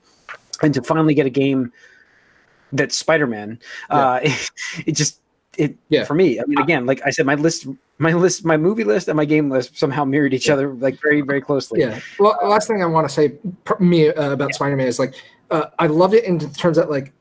and 0.61 0.73
to 0.73 0.81
finally 0.81 1.13
get 1.13 1.25
a 1.25 1.29
game 1.29 1.71
that's 2.73 2.97
Spider-Man. 2.97 3.59
Uh, 3.89 4.19
it, 4.85 4.91
just 4.93 5.21
it 5.57 5.75
Yeah. 5.89 6.03
for 6.03 6.13
me. 6.13 6.39
I 6.39 6.43
mean, 6.45 6.59
again, 6.59 6.85
like 6.85 7.01
I 7.05 7.09
said, 7.09 7.25
my 7.25 7.35
list, 7.35 7.67
my 7.97 8.13
list, 8.13 8.45
my 8.45 8.57
movie 8.57 8.83
list, 8.83 9.07
and 9.07 9.17
my 9.17 9.25
game 9.25 9.49
list 9.49 9.77
somehow 9.77 10.05
mirrored 10.05 10.33
each 10.33 10.49
other 10.49 10.73
like 10.73 10.99
very, 11.01 11.21
very 11.21 11.41
closely. 11.41 11.79
Yeah. 11.81 11.99
Well, 12.19 12.37
last 12.43 12.67
thing 12.67 12.81
I 12.83 12.85
want 12.85 13.07
to 13.07 13.13
say 13.13 13.29
per- 13.63 13.79
me 13.79 14.09
uh, 14.09 14.31
about 14.31 14.53
Spider-Man 14.53 14.87
is 14.87 14.99
like 14.99 15.15
uh, 15.49 15.67
I 15.79 15.87
loved 15.87 16.13
it 16.13 16.25
in 16.25 16.39
terms 16.53 16.77
that 16.77 16.89
like 16.89 17.13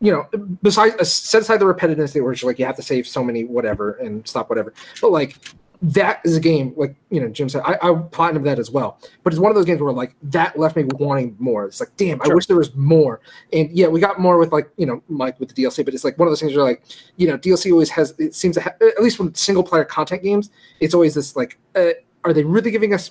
you 0.00 0.10
know 0.10 0.26
besides 0.62 0.94
uh, 0.96 1.04
set 1.04 1.42
aside 1.42 1.58
the 1.58 1.64
repetitiveness 1.64 2.20
where 2.20 2.32
it's 2.32 2.42
like 2.42 2.58
you 2.58 2.64
have 2.64 2.76
to 2.76 2.82
save 2.82 3.06
so 3.06 3.22
many 3.22 3.44
whatever 3.44 3.92
and 3.94 4.26
stop 4.26 4.48
whatever, 4.48 4.72
but 5.00 5.10
like 5.10 5.36
that 5.84 6.20
is 6.24 6.36
a 6.36 6.40
game 6.40 6.72
like 6.76 6.94
you 7.10 7.20
know 7.20 7.28
Jim 7.28 7.48
said 7.48 7.62
I, 7.64 7.76
I 7.82 7.94
platinum 8.12 8.44
that 8.44 8.60
as 8.60 8.70
well. 8.70 8.98
But 9.24 9.32
it's 9.32 9.40
one 9.40 9.50
of 9.50 9.56
those 9.56 9.64
games 9.64 9.80
where 9.80 9.92
like 9.92 10.14
that 10.22 10.56
left 10.56 10.76
me 10.76 10.84
wanting 10.84 11.34
more. 11.40 11.66
It's 11.66 11.80
like 11.80 11.90
damn, 11.96 12.22
I 12.22 12.28
wish 12.28 12.46
there 12.46 12.56
was 12.56 12.74
more. 12.76 13.20
And 13.52 13.70
yeah, 13.72 13.88
we 13.88 14.00
got 14.00 14.20
more 14.20 14.38
with 14.38 14.52
like 14.52 14.70
you 14.76 14.86
know 14.86 15.02
Mike 15.08 15.40
with 15.40 15.52
the 15.52 15.62
DLC, 15.62 15.84
but 15.84 15.92
it's 15.92 16.04
like 16.04 16.18
one 16.18 16.28
of 16.28 16.30
those 16.30 16.40
things 16.40 16.54
where 16.54 16.64
like 16.64 16.84
you 17.16 17.26
know 17.26 17.36
DLC 17.36 17.72
always 17.72 17.90
has 17.90 18.14
it 18.18 18.34
seems 18.34 18.54
to 18.54 18.62
ha- 18.62 18.74
at 18.80 19.02
least 19.02 19.18
with 19.18 19.36
single 19.36 19.64
player 19.64 19.84
content 19.84 20.22
games, 20.22 20.50
it's 20.78 20.94
always 20.94 21.14
this 21.14 21.34
like 21.34 21.58
uh, 21.74 21.90
are 22.24 22.32
they 22.32 22.44
really 22.44 22.70
giving 22.70 22.94
us 22.94 23.10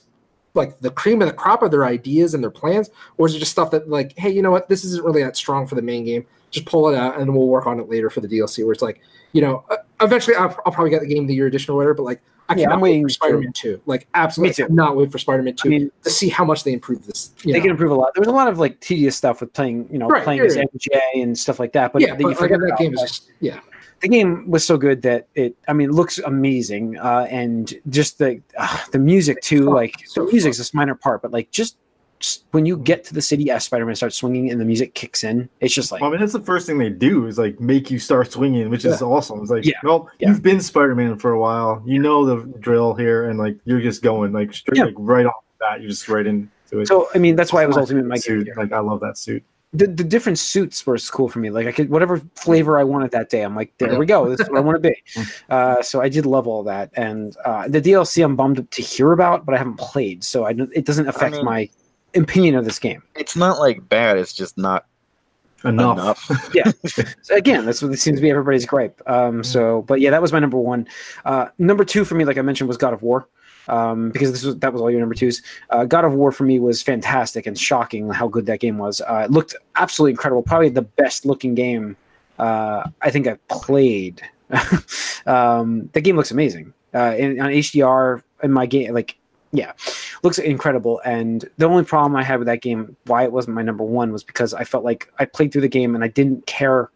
like 0.54 0.80
the 0.80 0.92
cream 0.92 1.22
of 1.22 1.28
the 1.28 1.34
crop 1.34 1.64
of 1.64 1.72
their 1.72 1.86
ideas 1.86 2.34
and 2.34 2.44
their 2.44 2.52
plans, 2.52 2.90
or 3.18 3.28
is 3.28 3.36
it 3.36 3.40
just 3.40 3.52
stuff 3.52 3.72
that 3.72 3.90
like, 3.90 4.18
hey, 4.18 4.30
you 4.30 4.42
know 4.42 4.52
what, 4.52 4.68
this 4.70 4.84
isn't 4.84 5.04
really 5.04 5.24
that 5.24 5.36
strong 5.36 5.68
for 5.68 5.76
the 5.76 5.82
main 5.82 6.04
game. 6.04 6.26
Just 6.50 6.66
pull 6.66 6.90
it 6.90 6.98
out, 6.98 7.20
and 7.20 7.34
we'll 7.34 7.48
work 7.48 7.66
on 7.66 7.80
it 7.80 7.90
later 7.90 8.10
for 8.10 8.20
the 8.20 8.28
DLC. 8.28 8.64
Where 8.64 8.74
it's 8.74 8.82
like, 8.82 9.02
you 9.32 9.42
know, 9.42 9.64
uh, 9.70 9.78
eventually 10.02 10.36
I'll, 10.36 10.56
I'll 10.66 10.72
probably 10.72 10.90
get 10.90 11.02
the 11.02 11.08
game 11.08 11.24
of 11.24 11.28
the 11.28 11.36
year 11.36 11.48
edition 11.48 11.72
or 11.72 11.78
whatever. 11.78 11.94
But 11.94 12.04
like, 12.04 12.22
I 12.50 12.56
Yeah, 12.56 12.72
I'm 12.72 12.82
wait 12.82 12.92
waiting 12.92 13.04
for 13.04 13.10
Spider-Man 13.10 13.54
Two. 13.54 13.82
Like, 13.86 14.08
absolutely, 14.14 14.50
Me 14.50 14.54
too. 14.56 14.64
I 14.64 14.68
cannot 14.68 14.96
wait 14.96 15.12
for 15.12 15.18
Spider-Man 15.18 15.56
Two 15.56 15.70
I 15.70 15.72
mean, 15.72 15.92
to 16.04 16.10
see 16.10 16.30
how 16.30 16.44
much 16.44 16.64
they 16.64 16.74
improve 16.74 17.06
this. 17.06 17.30
They 17.46 17.54
know? 17.54 17.62
can 17.62 17.72
improve 17.72 17.92
a 17.92 17.96
lot. 17.96 18.14
There 18.14 18.22
was 18.22 18.28
a 18.28 18.34
lot 18.34 18.48
of 18.48 18.60
like 18.60 18.80
tedious 18.80 19.16
stuff 19.16 19.42
with 19.42 19.54
playing, 19.54 19.88
you 19.92 20.00
know, 20.00 20.08
Right, 20.08 20.24
playing 20.24 20.42
as. 20.42 20.58
MJ 20.58 21.00
and 21.16 21.38
stuff 21.38 21.60
like 21.60 21.74
that. 21.74 21.94
But 21.94 22.02
yeah, 22.02 22.16
but 22.16 22.26
like, 22.26 22.38
forget 22.38 22.60
that 22.60 22.78
game 22.78 22.94
is 22.94 23.02
just 23.02 23.30
yeah, 23.40 23.60
the 24.02 24.08
game 24.08 24.50
was 24.50 24.66
so 24.66 24.78
good 24.78 25.02
that 25.04 25.28
it 25.36 25.56
i 25.68 25.74
mean 25.74 25.90
it 25.90 25.94
looks 25.94 26.18
amazing 26.20 26.98
uh 26.98 27.28
and 27.30 27.76
just 27.90 28.18
the 28.18 28.42
uh, 28.58 28.78
the 28.92 29.00
music 29.00 29.40
too 29.42 29.70
like 29.70 29.96
So 30.06 30.26
the 30.26 30.32
music's 30.32 30.60
a 30.60 30.76
minor 30.76 30.96
part 30.96 31.22
but 31.22 31.32
like 31.32 31.52
just 31.52 31.78
when 32.52 32.66
you 32.66 32.78
get 32.78 33.04
to 33.06 33.14
the 33.14 33.22
city 33.22 33.50
as 33.52 33.64
spider-man 33.64 33.96
starts 33.96 34.16
swinging 34.18 34.50
and 34.52 34.60
the 34.60 34.66
music 34.66 34.94
kicks 34.94 35.24
in 35.24 35.50
it's 35.60 35.74
just 35.74 35.92
like 35.92 36.02
Well, 36.02 36.10
I 36.10 36.12
mean, 36.14 36.20
that's 36.22 36.34
the 36.34 36.40
first 36.42 36.68
thing 36.68 36.78
they 36.78 36.90
do 36.90 37.26
is 37.28 37.38
like 37.38 37.60
make 37.60 37.90
you 37.92 38.00
start 38.00 38.32
swinging, 38.32 38.70
which 38.70 38.86
is 38.86 39.02
awesome. 39.02 39.42
It's 39.42 39.52
like, 39.52 39.66
Yeah. 39.66 39.74
well, 39.84 40.10
Yeah. 40.20 40.30
you've 40.30 40.42
been 40.44 40.62
Spider-Man 40.62 41.18
for 41.18 41.32
a 41.32 41.40
while, 41.40 41.82
you 41.86 42.00
know 42.00 42.26
the 42.26 42.46
drill 42.60 42.94
here, 42.94 43.30
and 43.30 43.38
like 43.40 43.58
you're 43.66 43.82
just 43.82 44.02
going 44.02 44.32
like 44.34 44.54
straight, 44.54 44.78
Yeah. 44.78 44.86
like 44.86 44.96
right 44.98 45.26
off 45.26 45.44
the 45.60 45.66
bat, 45.66 45.82
you're 45.82 45.90
just 45.90 46.08
right 46.10 46.26
into 46.28 46.50
it. 46.74 46.88
so 46.88 47.10
i 47.14 47.18
mean 47.18 47.36
that's 47.36 47.52
why 47.52 47.64
it 47.64 47.68
was 47.68 47.76
My 47.76 47.82
ultimate 47.82 48.06
my 48.06 48.16
suit, 48.18 48.46
game 48.46 48.56
Like 48.56 48.72
I 48.72 48.80
love 48.80 49.02
that 49.02 49.18
suit. 49.18 49.44
the, 49.74 49.88
the 49.88 50.04
different 50.06 50.38
suits 50.40 50.86
were 50.88 50.98
cool 51.12 51.28
for 51.30 51.40
me 51.40 51.50
like 51.50 51.66
i 51.68 51.72
could 51.72 51.90
whatever 51.90 52.22
flavor 52.36 52.78
i 52.80 52.84
wanted 52.84 53.12
that 53.12 53.30
day 53.30 53.42
i'm 53.42 53.56
like 53.56 53.72
there 53.78 53.98
we 54.00 54.06
go 54.06 54.30
this 54.30 54.40
is 54.42 54.50
what 54.50 54.58
i 54.58 54.62
want 54.62 54.82
to 54.82 54.90
be 54.90 54.96
uh 55.50 55.82
so 55.82 56.02
i 56.02 56.08
did 56.10 56.26
love 56.26 56.46
all 56.48 56.62
that 56.64 56.90
and 56.96 57.36
uh 57.46 57.68
the 57.70 57.82
dlc 57.82 58.24
i'm 58.24 58.36
bummed 58.38 58.70
to 58.72 58.82
hear 58.82 59.12
about 59.14 59.46
but 59.46 59.54
i 59.56 59.58
haven't 59.58 59.78
played 59.78 60.24
so 60.24 60.46
i 60.46 60.52
don't 60.54 60.70
it 60.74 60.86
doesn't 60.86 61.08
affect 61.08 61.36
mean- 61.36 61.46
my 61.46 61.70
opinion 62.16 62.56
of 62.56 62.66
this 62.66 62.80
game 62.80 63.02
It's 63.16 63.36
not 63.36 63.60
like 63.60 63.88
bad. 63.88 64.18
It's 64.18 64.34
just 64.34 64.58
not 64.58 64.86
Enough. 65.64 66.30
Enough. 66.30 66.76
So 67.22 67.36
again, 67.36 67.66
that's 67.66 67.84
what 67.84 67.92
it 67.92 67.98
seems 67.98 68.18
to 68.18 68.22
be 68.22 68.32
everybody's 68.32 68.66
gripe. 68.66 69.00
Um, 69.06 69.44
so, 69.44 69.84
but 69.84 70.02
yeah, 70.02 70.10
that 70.10 70.20
was 70.20 70.34
my 70.34 70.40
number 70.40 70.58
one. 70.58 70.88
Uh, 71.24 71.50
number 71.60 71.86
two 71.86 72.04
for 72.04 72.16
me, 72.16 72.26
like 72.26 72.40
I 72.40 72.42
mentioned, 72.42 72.68
was 72.68 72.78
God 72.78 72.94
of 72.94 73.04
War. 73.04 73.28
Um, 73.68 74.10
because 74.10 74.32
this 74.32 74.44
was 74.44 74.58
that 74.58 74.74
was 74.74 74.82
all 74.82 74.90
your 74.90 75.00
number 75.00 75.14
twos. 75.14 75.44
Uh, 75.70 75.86
God 75.86 76.04
of 76.04 76.14
War 76.14 76.32
for 76.32 76.46
me 76.46 76.60
was 76.60 76.82
fantastic 76.82 77.46
and 77.46 77.58
shocking 77.58 78.10
how 78.10 78.28
good 78.28 78.48
that 78.48 78.60
game 78.60 78.80
was. 78.80 79.02
Uh, 79.02 79.22
it 79.26 79.32
looked 79.32 79.56
absolutely 79.76 80.12
incredible. 80.12 80.42
Probably 80.42 80.70
the 80.70 80.82
best 80.82 81.28
looking 81.28 81.54
game 81.54 81.96
uh, 82.40 82.90
I 83.02 83.12
think 83.12 83.28
I've 83.28 83.48
played. 83.48 84.22
um, 85.28 85.90
the 85.94 86.02
game 86.02 86.18
looks 86.18 86.32
amazing. 86.32 86.74
Uh, 86.94 87.16
in, 87.18 87.40
on 87.40 87.50
HDR 87.50 88.22
in 88.44 88.52
my 88.52 88.66
game, 88.66 88.94
like 88.94 89.16
yeah, 89.52 89.74
looks 90.24 90.40
incredible. 90.40 91.02
And 91.04 91.48
the 91.58 91.66
only 91.66 91.84
problem 91.84 92.16
I 92.16 92.24
had 92.24 92.40
with 92.40 92.46
that 92.48 92.62
game, 92.62 92.96
why 93.06 93.24
it 93.24 93.32
wasn't 93.32 93.56
my 93.56 93.62
number 93.62 93.84
one, 93.84 94.12
was 94.12 94.24
because 94.24 94.54
I 94.54 94.64
felt 94.64 94.84
like 94.84 95.12
I 95.20 95.26
played 95.26 95.52
through 95.52 95.62
the 95.62 95.68
game 95.70 95.96
and 95.96 96.04
I 96.04 96.08
didn't 96.08 96.46
care. 96.46 96.90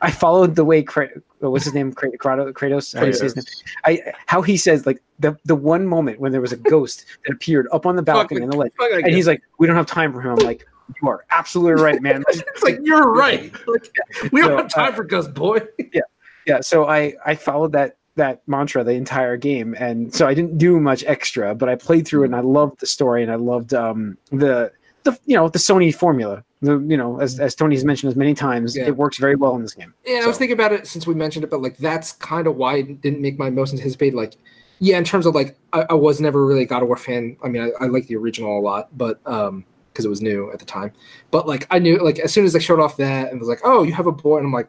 I 0.00 0.10
followed 0.10 0.54
the 0.54 0.64
way 0.64 0.82
Kra- 0.82 1.20
what's 1.38 1.64
his 1.64 1.74
name, 1.74 1.92
Kra- 1.92 2.16
Kratos. 2.16 2.52
Kratos. 2.52 2.98
How, 2.98 3.04
you 3.04 3.12
say 3.12 3.24
his 3.24 3.36
name? 3.36 3.44
I 3.84 4.12
how 4.26 4.42
he 4.42 4.56
says 4.56 4.86
like 4.86 5.02
the 5.18 5.36
the 5.44 5.56
one 5.56 5.86
moment 5.86 6.20
when 6.20 6.32
there 6.32 6.40
was 6.40 6.52
a 6.52 6.56
ghost 6.56 7.04
that 7.26 7.34
appeared 7.34 7.68
up 7.72 7.86
on 7.86 7.96
the 7.96 8.02
balcony 8.02 8.42
in 8.42 8.50
the 8.50 8.56
Fuck, 8.56 8.90
and 8.92 9.08
he's 9.14 9.26
like, 9.26 9.42
"We 9.58 9.66
don't 9.66 9.76
have 9.76 9.86
time 9.86 10.12
for 10.12 10.20
him." 10.20 10.32
I'm 10.38 10.44
like, 10.44 10.66
"You 11.00 11.08
are 11.08 11.24
absolutely 11.30 11.82
right, 11.82 12.00
man." 12.00 12.22
it's 12.28 12.62
like 12.62 12.78
you're 12.82 13.12
right. 13.12 13.52
Like, 13.66 13.92
we 14.32 14.40
don't 14.40 14.50
So, 14.50 14.56
have 14.56 14.68
time 14.68 14.92
uh, 14.92 14.96
for 14.96 15.04
Gus, 15.04 15.26
boy. 15.28 15.60
Yeah, 15.92 16.02
yeah 16.46 16.60
so 16.60 16.86
i 16.86 17.14
i 17.24 17.34
followed 17.34 17.72
that 17.72 17.96
that 18.16 18.42
mantra 18.46 18.84
the 18.84 18.92
entire 18.92 19.36
game 19.36 19.74
and 19.78 20.14
so 20.14 20.26
i 20.26 20.34
didn't 20.34 20.58
do 20.58 20.78
much 20.78 21.02
extra 21.04 21.54
but 21.54 21.68
i 21.68 21.74
played 21.74 22.06
through 22.06 22.22
it 22.22 22.26
and 22.26 22.36
i 22.36 22.40
loved 22.40 22.78
the 22.80 22.86
story 22.86 23.22
and 23.22 23.32
i 23.32 23.36
loved 23.36 23.72
um 23.74 24.16
the 24.30 24.70
the 25.04 25.18
you 25.26 25.34
know 25.36 25.48
the 25.48 25.58
sony 25.58 25.94
formula 25.94 26.44
the 26.60 26.78
you 26.80 26.96
know 26.96 27.18
as, 27.20 27.40
as 27.40 27.54
tony's 27.54 27.84
mentioned 27.84 28.10
as 28.10 28.16
many 28.16 28.34
times 28.34 28.76
Yeah. 28.76 28.86
it 28.86 28.96
works 28.96 29.16
very 29.18 29.34
well 29.34 29.54
in 29.56 29.62
this 29.62 29.74
game 29.74 29.94
Yeah, 30.06 30.20
I 30.24 30.26
was 30.26 30.36
thinking 30.38 30.52
about 30.54 30.72
it 30.72 30.86
since 30.86 31.06
we 31.06 31.14
mentioned 31.14 31.42
it, 31.44 31.50
but 31.50 31.62
like 31.62 31.76
that's 31.78 32.12
kind 32.12 32.46
of 32.46 32.56
why 32.56 32.76
it 32.76 33.00
didn't 33.00 33.20
make 33.20 33.38
my 33.38 33.50
most 33.50 33.72
anticipated. 33.74 34.14
Like, 34.16 34.34
yeah, 34.78 34.98
in 34.98 35.04
terms 35.04 35.26
of 35.26 35.34
like, 35.34 35.56
I, 35.72 35.86
I 35.90 35.94
was 35.94 36.20
never 36.20 36.44
really 36.46 36.62
a 36.62 36.66
God 36.66 36.82
of 36.82 36.88
War 36.88 36.96
fan. 36.96 37.36
I 37.42 37.48
mean, 37.48 37.62
I, 37.62 37.84
I 37.84 37.86
like 37.88 38.06
the 38.08 38.16
original 38.16 38.58
a 38.58 38.60
lot, 38.60 38.96
but 38.96 39.20
um, 39.26 39.64
because 39.92 40.04
it 40.04 40.08
was 40.08 40.20
new 40.22 40.50
at 40.52 40.58
the 40.58 40.64
time. 40.64 40.92
But 41.30 41.46
like, 41.48 41.66
I 41.70 41.78
knew 41.78 41.98
like 41.98 42.18
as 42.20 42.32
soon 42.32 42.44
as 42.44 42.52
they 42.52 42.58
showed 42.60 42.80
off 42.80 42.96
that 42.98 43.30
and 43.30 43.38
was 43.40 43.48
like, 43.48 43.60
oh, 43.64 43.82
you 43.84 43.92
have 43.92 44.06
a 44.06 44.12
boy, 44.12 44.38
and 44.38 44.46
I'm 44.46 44.52
like, 44.52 44.68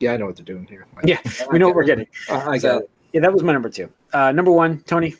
yeah, 0.00 0.12
I 0.12 0.16
know 0.16 0.26
what 0.26 0.36
they're 0.36 0.44
doing 0.44 0.66
here. 0.66 0.86
Yeah, 1.04 1.18
we 1.50 1.58
know 1.58 1.66
what 1.68 1.76
we're 1.76 1.84
getting 1.84 2.06
I, 2.30 2.34
I 2.50 2.58
So, 2.58 2.68
got 2.68 2.82
it. 2.82 2.90
yeah 3.12 3.20
that 3.20 3.32
was 3.32 3.42
my 3.42 3.52
number 3.52 3.68
two 3.70 3.88
uh 4.12 4.32
number 4.32 4.50
one 4.50 4.80
tony 4.86 5.14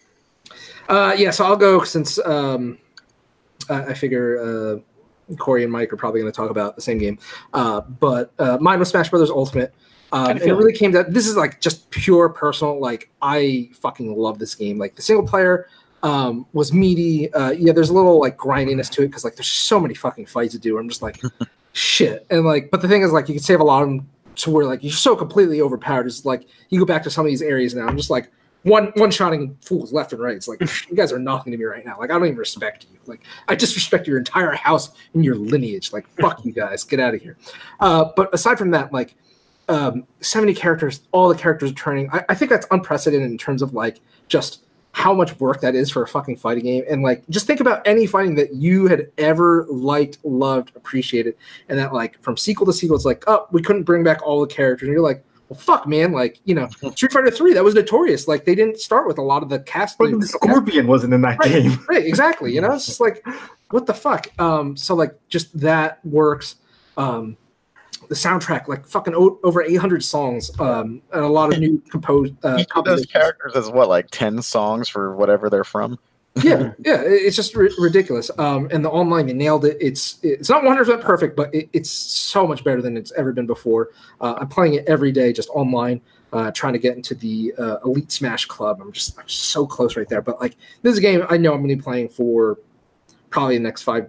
Uh, 0.89 1.15
yeah, 1.17 1.31
so 1.31 1.47
I'll 1.47 1.57
go 1.57 1.83
since 1.85 2.19
um, 2.27 2.77
I, 3.71 3.87
I 3.87 3.95
figure 3.95 4.39
uh, 5.31 5.35
Corey 5.37 5.63
and 5.63 5.73
Mike 5.73 5.91
are 5.95 5.97
probably 5.97 6.21
going 6.21 6.31
to 6.31 6.37
talk 6.37 6.51
about 6.51 6.77
the 6.77 6.83
same 6.83 6.99
game. 6.99 7.19
Uh, 7.55 7.81
but 7.81 8.33
uh, 8.39 8.59
mine 8.61 8.79
was 8.79 8.91
Smash 8.91 9.09
Brothers 9.09 9.31
Ultimate. 9.31 9.73
Um, 10.13 10.33
and 10.33 10.43
it 10.43 10.53
really 10.53 10.75
came 10.75 10.93
down. 10.93 11.07
This 11.09 11.27
is 11.27 11.37
like 11.37 11.59
just 11.61 11.89
pure 11.91 12.29
personal. 12.29 12.79
Like 12.79 13.09
I 13.23 13.71
fucking 13.81 14.15
love 14.15 14.39
this 14.39 14.55
game. 14.55 14.77
Like 14.79 14.95
the 14.95 15.01
single 15.01 15.27
player 15.27 15.67
um, 16.03 16.45
was 16.53 16.75
meaty. 16.75 17.33
Uh, 17.33 17.53
yeah, 17.53 17.73
there's 17.73 17.89
a 17.89 17.95
little 17.95 18.21
like 18.21 18.37
grindiness 18.37 18.91
to 18.91 19.03
it 19.03 19.07
because 19.07 19.25
like 19.25 19.37
there's 19.37 19.49
so 19.49 19.81
many 19.81 19.95
fucking 19.95 20.27
fights 20.27 20.53
to 20.53 20.59
do. 20.59 20.77
I'm 20.79 20.89
just 20.91 21.01
like 21.01 21.19
shit. 21.73 22.27
And 22.29 22.45
like, 22.45 22.71
but 22.71 22.83
the 22.83 22.89
thing 22.89 23.01
is 23.01 23.11
like 23.11 23.27
you 23.31 23.35
can 23.37 23.43
save 23.43 23.61
a 23.61 23.65
lot 23.65 23.83
of 23.83 23.89
them 23.89 24.07
to 24.37 24.51
where 24.51 24.67
like 24.67 24.83
you're 24.83 24.93
so 24.93 25.17
completely 25.17 25.61
overpowered. 25.61 26.07
It's 26.07 26.25
like 26.25 26.47
you 26.71 26.79
go 26.79 26.85
back 26.85 27.03
to 27.05 27.11
some 27.11 27.25
of 27.25 27.31
these 27.31 27.43
areas 27.43 27.75
now. 27.75 27.87
I'm 27.87 27.97
just 27.97 28.11
like 28.11 28.31
one 28.63 28.93
one 28.97 29.11
shotting 29.11 29.57
fools 29.61 29.93
left 29.93 30.13
and 30.13 30.23
right. 30.23 30.37
It's 30.37 30.49
like 30.49 30.61
you 30.89 30.97
guys 30.97 31.13
are 31.13 31.19
nothing 31.19 31.53
to 31.53 31.59
me 31.59 31.65
right 31.65 31.85
now. 31.85 31.99
Like 31.99 32.11
I 32.11 32.15
don't 32.15 32.27
even 32.27 32.37
respect 32.39 32.87
you. 32.91 32.99
Like 33.07 33.23
I 33.49 33.55
disrespect 33.55 34.07
your 34.07 34.19
entire 34.19 34.53
house 34.53 34.91
and 35.13 35.25
your 35.25 35.37
lineage. 35.37 35.93
Like 35.93 36.07
fuck 36.21 36.45
you 36.45 36.53
guys, 36.53 36.85
get 36.85 37.01
out 37.01 37.15
of 37.15 37.23
here. 37.23 37.37
Uh, 37.81 38.07
but 38.17 38.33
aside 38.35 38.59
from 38.59 38.71
that, 38.73 38.93
like 38.93 39.15
um, 39.69 40.07
so 40.21 40.41
many 40.41 40.55
characters, 40.55 41.01
all 41.13 41.29
the 41.29 41.35
characters 41.35 41.71
returning. 41.71 42.11
I, 42.13 42.25
I 42.29 42.35
think 42.35 42.51
that's 42.51 42.67
unprecedented 42.71 43.31
in 43.31 43.39
terms 43.39 43.63
of 43.63 43.73
like 43.75 44.01
just 44.29 44.65
how 44.97 45.13
much 45.13 45.39
work 45.41 45.61
that 45.61 45.75
is 45.75 45.91
for 45.91 46.05
a 46.05 46.07
fucking 46.09 46.37
fighting 46.37 46.63
game. 46.65 46.85
And 46.89 47.03
like 47.03 47.29
just 47.29 47.49
think 47.49 47.59
about 47.59 47.83
any 47.85 48.07
fighting 48.07 48.37
that 48.37 48.55
you 48.55 48.87
had 48.87 49.11
ever 49.19 49.67
liked, 49.69 50.19
loved, 50.23 50.71
appreciated, 50.77 51.35
and 51.69 51.77
that 51.81 51.93
like 51.93 52.23
from 52.23 52.37
sequel 52.37 52.65
to 52.67 52.73
sequel, 52.73 52.95
it's 52.97 53.05
like, 53.05 53.25
oh, 53.27 53.47
we 53.51 53.61
couldn't 53.61 53.83
bring 53.83 54.05
back 54.05 54.23
all 54.25 54.41
the 54.41 54.47
characters. 54.47 54.87
And 54.87 54.93
you're 54.93 55.03
like, 55.03 55.25
well, 55.49 55.59
fuck, 55.59 55.89
man. 55.89 56.13
Like, 56.13 56.39
you 56.45 56.55
know, 56.55 56.69
Street 56.95 57.11
Fighter 57.13 57.31
3, 57.31 57.53
that 57.55 57.65
was 57.65 57.75
notorious. 57.75 58.29
Like, 58.29 58.45
they 58.45 58.55
didn't 58.55 58.79
start 58.79 59.07
with 59.09 59.19
a 59.19 59.23
lot 59.23 59.43
of 59.43 59.49
the 59.49 59.59
cast. 59.59 59.99
Fucking 59.99 60.23
Scorpion 60.23 60.87
wasn't 60.87 61.13
in 61.13 61.21
that 61.23 61.39
Right. 61.41 61.51
game. 61.65 61.85
right, 61.89 62.07
exactly. 62.07 62.55
You 62.55 62.61
know, 62.61 62.73
it's 62.73 62.87
just 62.87 63.01
like, 63.01 63.27
what 63.71 63.87
the 63.87 63.95
fuck? 63.95 64.29
Um, 64.41 64.77
so 64.77 64.95
like, 64.95 65.19
just 65.29 65.59
that 65.61 65.99
works. 66.07 66.55
Um, 66.97 67.37
the 68.09 68.15
soundtrack, 68.15 68.69
like 68.69 68.87
fucking 68.87 69.15
o- 69.15 69.39
over 69.43 69.63
800 69.63 70.03
songs, 70.05 70.51
um, 70.61 71.03
and 71.13 71.25
a 71.25 71.29
lot 71.29 71.53
of 71.53 71.59
new 71.59 71.79
composed. 71.91 72.35
Uh, 72.45 72.59
Each 72.61 72.69
of 72.75 72.85
those 72.85 73.07
characters 73.07 73.55
has 73.55 73.71
what, 73.71 73.89
like 73.89 74.09
ten 74.11 74.43
songs 74.43 74.89
for 74.89 75.15
whatever 75.17 75.49
they're 75.51 75.65
from. 75.65 75.99
yeah, 76.43 76.73
yeah, 76.79 77.01
it's 77.05 77.37
just 77.37 77.55
ri- 77.55 77.73
ridiculous. 77.79 78.31
Um, 78.39 78.69
and 78.73 78.85
the 78.85 78.91
online, 78.91 79.27
they 79.27 79.33
nailed 79.33 79.65
it. 79.65 79.77
It's 79.81 80.19
it's 80.23 80.49
not 80.51 80.65
100 80.65 80.85
percent 80.85 81.03
perfect, 81.03 81.37
but 81.37 81.55
it, 81.55 81.69
it's 81.73 81.91
so 81.91 82.47
much 82.47 82.65
better 82.65 82.83
than 82.83 82.97
it's 82.97 83.13
ever 83.13 83.33
been 83.33 83.47
before. 83.47 83.91
Uh, 84.21 84.35
I'm 84.39 84.49
playing 84.49 84.75
it 84.75 84.85
every 84.87 85.13
day, 85.13 85.33
just 85.33 85.49
online, 85.51 86.01
uh, 86.33 86.51
trying 86.51 86.73
to 86.73 86.79
get 86.81 86.97
into 86.97 87.15
the 87.15 87.55
uh, 87.59 87.77
Elite 87.85 88.11
Smash 88.11 88.47
Club. 88.47 88.81
I'm 88.81 88.91
just 88.93 89.19
I'm 89.19 89.29
so 89.29 89.67
close 89.67 89.97
right 89.97 90.09
there. 90.09 90.23
But 90.23 90.41
like 90.41 90.57
this 90.83 90.93
is 90.93 90.99
a 90.99 91.03
game 91.03 91.25
I 91.31 91.37
know 91.37 91.53
I'm 91.53 91.61
going 91.61 91.69
to 91.71 91.77
be 91.77 91.83
playing 91.83 92.09
for 92.09 92.59
probably 93.31 93.57
the 93.57 93.63
next 93.65 93.83
five 93.83 94.09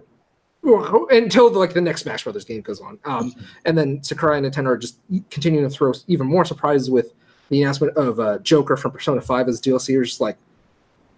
until 0.66 1.50
the, 1.50 1.58
like 1.58 1.74
the 1.74 1.80
next 1.80 2.02
Smash 2.02 2.24
Brothers 2.24 2.44
game 2.44 2.60
goes 2.60 2.80
on. 2.80 2.98
Um, 3.04 3.34
and 3.64 3.76
then 3.76 4.02
Sakurai 4.02 4.38
and 4.38 4.46
Nintendo 4.46 4.66
are 4.68 4.76
just 4.76 4.98
continuing 5.30 5.68
to 5.68 5.74
throw 5.74 5.92
even 6.08 6.26
more 6.26 6.44
surprises 6.44 6.90
with 6.90 7.12
the 7.48 7.62
announcement 7.62 7.96
of 7.96 8.18
uh, 8.18 8.38
Joker 8.38 8.76
from 8.76 8.92
Persona 8.92 9.20
5 9.20 9.48
as 9.48 9.60
DLC. 9.60 9.90
You're 9.90 10.04
just 10.04 10.20
like, 10.20 10.36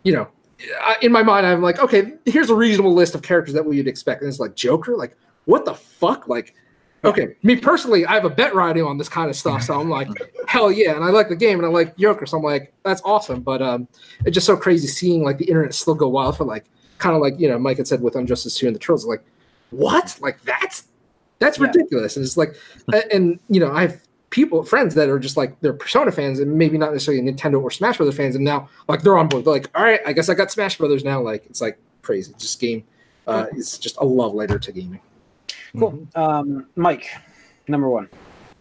you 0.02 0.12
know, 0.12 0.28
I, 0.82 0.96
in 1.02 1.12
my 1.12 1.22
mind, 1.22 1.46
I'm 1.46 1.62
like, 1.62 1.78
okay, 1.78 2.14
here's 2.26 2.50
a 2.50 2.54
reasonable 2.54 2.92
list 2.92 3.14
of 3.14 3.22
characters 3.22 3.54
that 3.54 3.64
we 3.64 3.76
would 3.76 3.88
expect. 3.88 4.22
And 4.22 4.28
it's 4.28 4.40
like 4.40 4.54
Joker, 4.54 4.96
like, 4.96 5.16
what 5.46 5.64
the 5.64 5.74
fuck? 5.74 6.28
Like, 6.28 6.54
okay, 7.04 7.36
me 7.42 7.56
personally, 7.56 8.04
I 8.04 8.14
have 8.14 8.24
a 8.24 8.30
bet 8.30 8.54
riding 8.54 8.84
on 8.84 8.98
this 8.98 9.08
kind 9.08 9.30
of 9.30 9.36
stuff. 9.36 9.62
So 9.62 9.80
I'm 9.80 9.88
like, 9.88 10.08
hell 10.46 10.70
yeah. 10.70 10.94
And 10.94 11.04
I 11.04 11.08
like 11.08 11.28
the 11.28 11.36
game 11.36 11.58
and 11.58 11.66
I 11.66 11.70
like 11.70 11.96
Joker. 11.96 12.26
So 12.26 12.36
I'm 12.36 12.42
like, 12.42 12.72
that's 12.82 13.00
awesome. 13.04 13.40
But 13.40 13.62
um, 13.62 13.88
it's 14.26 14.34
just 14.34 14.46
so 14.46 14.56
crazy 14.56 14.88
seeing 14.88 15.22
like 15.22 15.38
the 15.38 15.46
internet 15.46 15.74
still 15.74 15.94
go 15.94 16.08
wild 16.08 16.36
for 16.36 16.44
like, 16.44 16.66
kind 16.98 17.14
of 17.14 17.22
like, 17.22 17.38
you 17.38 17.48
know, 17.48 17.58
Mike 17.58 17.76
had 17.76 17.86
said 17.86 18.02
with 18.02 18.16
Injustice 18.16 18.58
2 18.58 18.66
and 18.66 18.74
the 18.74 18.80
Trolls, 18.80 19.06
like, 19.06 19.22
what? 19.70 20.16
Like, 20.20 20.42
that's 20.42 20.84
that's 21.38 21.58
Yeah. 21.58 21.66
ridiculous. 21.66 22.16
And 22.16 22.24
it's 22.24 22.36
like, 22.36 22.56
and 23.12 23.38
you 23.48 23.60
know, 23.60 23.72
I 23.72 23.82
have 23.82 24.00
people, 24.30 24.62
friends 24.64 24.94
that 24.94 25.08
are 25.08 25.18
just 25.18 25.36
like 25.36 25.58
they're 25.60 25.72
Persona 25.72 26.12
fans 26.12 26.38
and 26.40 26.52
maybe 26.58 26.76
not 26.78 26.92
necessarily 26.92 27.22
Nintendo 27.22 27.62
or 27.62 27.70
Smash 27.70 27.96
Brothers 27.96 28.16
fans, 28.16 28.34
and 28.34 28.44
now 28.44 28.68
like 28.88 29.02
they're 29.02 29.16
on 29.18 29.28
board. 29.28 29.44
They're 29.44 29.52
like, 29.54 29.70
all 29.74 29.82
right, 29.84 30.00
I 30.06 30.12
guess 30.12 30.28
I 30.28 30.34
got 30.34 30.50
Smash 30.50 30.78
Brothers 30.78 31.04
now. 31.04 31.20
Like 31.20 31.46
it's 31.46 31.60
like 31.60 31.78
crazy. 32.02 32.34
Just 32.38 32.60
game 32.60 32.84
uh, 33.26 33.46
is 33.54 33.78
just 33.78 33.96
a 33.98 34.04
love 34.04 34.34
letter 34.34 34.58
to 34.58 34.72
gaming. 34.72 35.00
cool 35.78 36.06
um 36.14 36.66
mike 36.76 37.10
number 37.68 37.88
one 37.90 38.08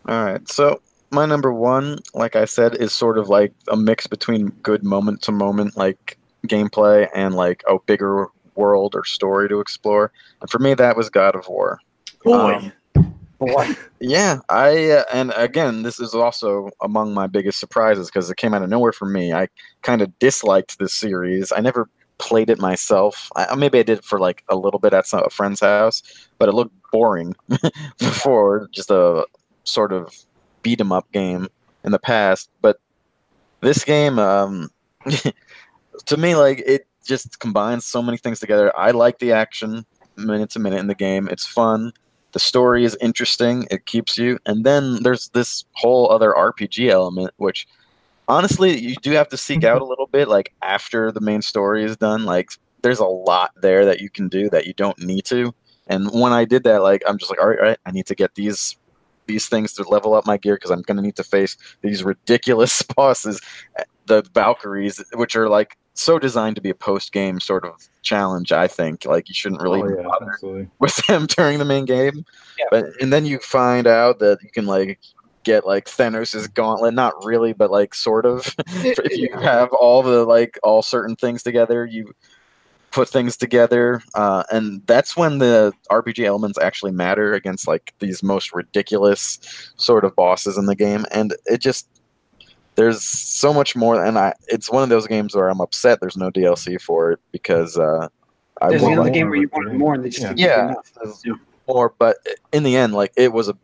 All 0.09 0.25
right. 0.25 0.47
So 0.49 0.81
my 1.09 1.25
number 1.25 1.53
one, 1.53 1.99
like 2.13 2.35
I 2.35 2.43
said, 2.43 2.75
is 2.75 2.91
sort 2.91 3.17
of 3.17 3.29
like 3.29 3.53
a 3.69 3.77
mix 3.77 4.07
between 4.07 4.47
good 4.61 4.83
moment 4.83 5.21
to 5.23 5.31
moment 5.31 5.77
like 5.77 6.17
gameplay 6.47 7.07
and 7.15 7.33
like 7.33 7.63
a 7.69 7.77
bigger 7.85 8.27
world 8.57 8.95
or 8.95 9.03
story 9.05 9.47
to 9.49 9.59
explore. 9.59 10.11
And 10.41 10.49
for 10.49 10.59
me, 10.59 10.73
that 10.73 10.97
was 10.97 11.09
God 11.09 11.35
of 11.35 11.47
War. 11.47 11.79
Boy. 12.23 12.55
Um, 12.55 12.71
boy 13.39 13.75
Yeah, 13.99 14.39
I 14.49 14.91
uh, 14.91 15.03
and 15.13 15.33
again, 15.35 15.83
this 15.83 15.99
is 15.99 16.13
also 16.13 16.69
among 16.81 17.13
my 17.13 17.27
biggest 17.27 17.59
surprises 17.59 18.07
because 18.07 18.29
it 18.29 18.37
came 18.37 18.53
out 18.53 18.63
of 18.63 18.69
nowhere 18.69 18.91
for 18.91 19.05
me. 19.05 19.33
I 19.33 19.47
kind 19.81 20.01
of 20.01 20.17
disliked 20.19 20.79
this 20.79 20.93
series. 20.93 21.51
I 21.51 21.61
never 21.61 21.89
played 22.17 22.49
it 22.49 22.59
myself. 22.59 23.29
I, 23.35 23.55
maybe 23.55 23.79
I 23.79 23.83
did 23.83 23.99
it 23.99 24.03
for 24.03 24.19
like 24.19 24.43
a 24.49 24.55
little 24.55 24.79
bit 24.79 24.93
at 24.93 25.07
some, 25.07 25.23
a 25.25 25.29
friend's 25.29 25.61
house, 25.61 26.01
but 26.37 26.49
it 26.49 26.53
looked 26.53 26.75
boring 26.91 27.35
before 27.99 28.69
just 28.71 28.91
a 28.91 29.25
sort 29.63 29.91
of 29.91 30.15
beat 30.61 30.81
'em 30.81 30.91
up 30.91 31.11
game 31.11 31.47
in 31.83 31.91
the 31.91 31.99
past. 31.99 32.49
But 32.61 32.79
this 33.61 33.83
game, 33.83 34.19
um, 34.19 34.69
to 36.05 36.17
me, 36.17 36.35
like 36.35 36.59
it 36.59 36.87
just 37.07 37.39
combines 37.39 37.85
so 37.85 38.01
many 38.01 38.17
things 38.17 38.39
together. 38.39 38.77
I 38.77 38.91
like 38.91 39.19
the 39.19 39.31
action 39.31 39.85
minute 40.17 40.49
to 40.51 40.59
minute 40.59 40.79
in 40.79 40.87
the 40.87 40.95
game. 40.95 41.27
It's 41.29 41.45
fun. 41.45 41.93
The 42.33 42.39
story 42.39 42.83
is 42.83 42.97
interesting. 43.01 43.67
It 43.71 43.85
keeps 43.85 44.17
you. 44.17 44.37
And 44.45 44.63
then 44.63 45.01
there's 45.03 45.29
this 45.29 45.65
whole 45.73 46.11
other 46.11 46.33
rpg 46.33 46.89
element 46.89 47.31
which 47.37 47.67
honestly 48.27 48.77
you 48.77 48.95
do 49.01 49.11
have 49.11 49.29
to 49.29 49.37
seek 49.37 49.63
out 49.63 49.81
a 49.81 49.85
little 49.85 50.07
bit 50.07 50.27
like 50.27 50.53
after 50.61 51.11
the 51.11 51.21
main 51.21 51.41
story 51.41 51.83
is 51.83 51.97
done. 51.97 52.25
Like 52.25 52.51
there's 52.81 52.99
a 52.99 53.05
lot 53.05 53.51
there 53.61 53.85
that 53.85 54.01
you 54.01 54.09
can 54.09 54.27
do 54.27 54.49
that 54.49 54.67
you 54.67 54.73
don't 54.73 54.99
need 54.99 55.25
to. 55.25 55.53
And 55.87 56.11
when 56.11 56.33
i 56.33 56.43
did 56.43 56.63
that 56.63 56.81
like 56.81 57.01
i'm 57.07 57.17
just 57.17 57.31
like 57.31 57.41
all 57.41 57.47
right, 57.47 57.59
all 57.59 57.65
right 57.65 57.79
i 57.85 57.91
need 57.91 58.05
to 58.07 58.15
get 58.15 58.35
these 58.35 58.75
these 59.25 59.47
things 59.47 59.73
to 59.73 59.83
level 59.83 60.13
up 60.13 60.25
my 60.25 60.37
gear 60.37 60.55
because 60.55 60.71
i'm 60.71 60.81
going 60.81 60.97
to 60.97 61.03
need 61.03 61.15
to 61.15 61.23
face 61.23 61.55
these 61.81 62.03
ridiculous 62.03 62.81
bosses 62.95 63.39
eh, 63.77 63.83
the 64.05 64.21
valkyries 64.33 65.01
which 65.13 65.35
are 65.35 65.47
like 65.49 65.77
so 65.97 66.19
designed 66.19 66.55
to 66.55 66.61
be 66.61 66.69
a 66.69 66.75
post 66.75 67.11
game 67.11 67.39
sort 67.39 67.65
of 67.65 67.87
challenge. 68.01 68.51
I 68.51 68.67
think 68.67 69.05
like 69.05 69.27
you 69.27 69.33
shouldn't 69.33 69.61
really 69.61 69.81
oh, 69.81 69.87
yeah, 69.87 70.03
bother 70.03 70.69
with 70.79 70.95
them 71.07 71.25
during 71.25 71.59
the 71.59 71.65
main 71.65 71.85
game. 71.85 72.25
Yeah. 72.57 72.65
But 72.71 72.85
and 73.01 73.11
then 73.11 73.25
you 73.25 73.39
find 73.39 73.87
out 73.87 74.19
that 74.19 74.39
you 74.43 74.49
can 74.49 74.65
like 74.65 74.99
get 75.43 75.65
like 75.65 75.85
Thanos' 75.85 76.53
gauntlet, 76.53 76.93
not 76.93 77.13
really, 77.23 77.53
but 77.53 77.71
like 77.71 77.95
sort 77.95 78.25
of. 78.25 78.53
if 78.67 78.99
you 79.17 79.29
have 79.41 79.69
all 79.73 80.03
the 80.03 80.25
like 80.25 80.59
all 80.61 80.81
certain 80.81 81.15
things 81.15 81.41
together, 81.41 81.85
you 81.85 82.13
put 82.91 83.09
things 83.09 83.37
together, 83.37 84.01
uh, 84.13 84.43
and 84.51 84.85
that's 84.87 85.15
when 85.17 85.39
the 85.39 85.73
RPG 85.91 86.25
elements 86.25 86.59
actually 86.59 86.91
matter 86.91 87.33
against 87.33 87.67
like 87.67 87.93
these 87.99 88.21
most 88.21 88.53
ridiculous 88.53 89.39
sort 89.77 90.03
of 90.05 90.15
bosses 90.15 90.57
in 90.57 90.65
the 90.65 90.75
game, 90.75 91.05
and 91.11 91.33
it 91.45 91.59
just 91.59 91.87
there's 92.77 93.03
so 93.03 93.53
much 93.53 93.75
more, 93.75 94.01
and 94.03 94.17
I 94.17 94.33
it's 94.47 94.71
one 94.71 94.83
of 94.83 94.89
those 94.89 95.07
games 95.07 95.35
where 95.35 95.49
I'm 95.49 95.59
upset 95.59 95.99
there's 95.99 96.15
no 96.15 96.31
DLC 96.31 96.79
for 96.79 97.11
it 97.11 97.19
because 97.31 97.77
uh, 97.77 98.07
I 98.61 98.69
There's 98.69 98.81
would 98.83 98.93
another 98.93 99.03
like 99.05 99.13
game 99.13 99.29
where 99.29 99.39
you 99.39 99.49
wanted 99.51 99.73
more 99.73 99.95
and 99.95 100.05
they 100.05 100.09
just 100.09 100.21
yeah. 100.21 100.29
didn't 100.29 100.37
give 100.39 100.47
you 100.47 100.53
Yeah. 100.55 100.65
enough. 101.31 101.41
more, 101.67 101.93
but 101.99 102.17
in 102.53 102.63
the 102.63 102.77
end, 102.77 102.93
like 102.93 103.11
it 103.17 103.33
was 103.33 103.49
a 103.49 103.57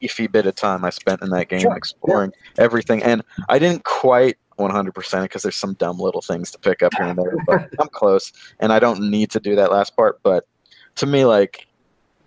beefy 0.00 0.26
bit 0.28 0.46
of 0.46 0.54
time 0.54 0.84
I 0.84 0.90
spent 0.90 1.22
in 1.22 1.30
that 1.30 1.48
game 1.48 1.60
Sure, 1.60 1.76
exploring 1.76 2.32
everything, 2.58 3.02
and 3.02 3.22
I 3.48 3.58
didn't 3.58 3.84
quite 3.84 4.36
100% 4.58 5.22
because 5.22 5.42
there's 5.42 5.56
some 5.56 5.72
dumb 5.74 5.98
little 5.98 6.20
things 6.20 6.50
to 6.50 6.58
pick 6.58 6.82
up 6.82 6.92
here 6.94 7.06
and 7.06 7.18
there, 7.18 7.34
but 7.46 7.68
I'm 7.80 7.88
close, 7.88 8.30
and 8.60 8.72
I 8.72 8.78
don't 8.78 9.10
need 9.10 9.30
to 9.30 9.40
do 9.40 9.56
that 9.56 9.72
last 9.72 9.96
part. 9.96 10.20
But 10.22 10.46
to 10.96 11.06
me, 11.06 11.24
like 11.24 11.66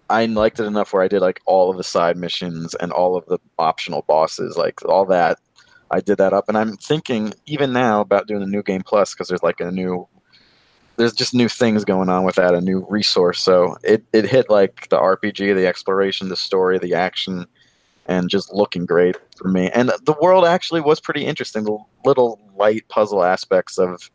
I 0.10 0.26
liked 0.26 0.60
it 0.60 0.66
enough 0.66 0.94
where 0.94 1.04
I 1.04 1.08
did 1.08 1.22
like 1.22 1.42
all 1.46 1.70
of 1.70 1.78
the 1.78 1.84
side 1.84 2.18
missions 2.18 2.74
and 2.76 2.92
all 2.92 3.16
of 3.16 3.26
the 3.28 3.38
optional 3.60 4.04
bosses, 4.08 4.58
like 4.58 4.84
all 4.86 5.06
that. 5.06 5.38
I 5.94 6.02
did 6.02 6.18
that 6.18 6.34
up, 6.34 6.50
and 6.50 6.58
I'm 6.58 6.76
thinking 6.78 7.34
even 7.46 7.72
now 7.72 8.02
about 8.02 8.28
doing 8.28 8.42
a 8.42 8.48
new 8.48 8.64
game 8.64 8.82
plus 8.82 9.14
because 9.14 9.28
there's 9.28 9.44
like 9.44 9.60
a 9.60 9.72
new 9.72 10.08
there's 10.98 11.14
just 11.14 11.34
new 11.34 11.48
things 11.50 11.86
going 11.86 12.10
on 12.10 12.24
with 12.24 12.36
that, 12.36 12.54
a 12.54 12.62
new 12.62 12.86
resource. 12.90 13.40
So 13.40 13.78
it, 13.84 14.04
it 14.14 14.26
hit 14.26 14.50
like 14.50 14.90
the 14.90 14.98
RPG, 14.98 15.56
the 15.56 15.68
exploration, 15.68 16.30
the 16.30 16.36
story, 16.36 16.78
the 16.78 16.94
action, 16.94 17.46
and 18.06 18.30
just 18.30 18.54
looking 18.54 18.86
great 18.86 19.16
for 19.38 19.48
me. 19.48 19.70
And 19.72 19.92
the 20.04 20.16
world 20.22 20.46
actually 20.46 20.82
was 20.82 21.00
pretty 21.00 21.26
interesting. 21.26 21.64
The 21.64 21.78
little 22.06 22.40
light 22.56 22.88
puzzle 22.90 23.24
aspects 23.24 23.78
of 23.78 24.10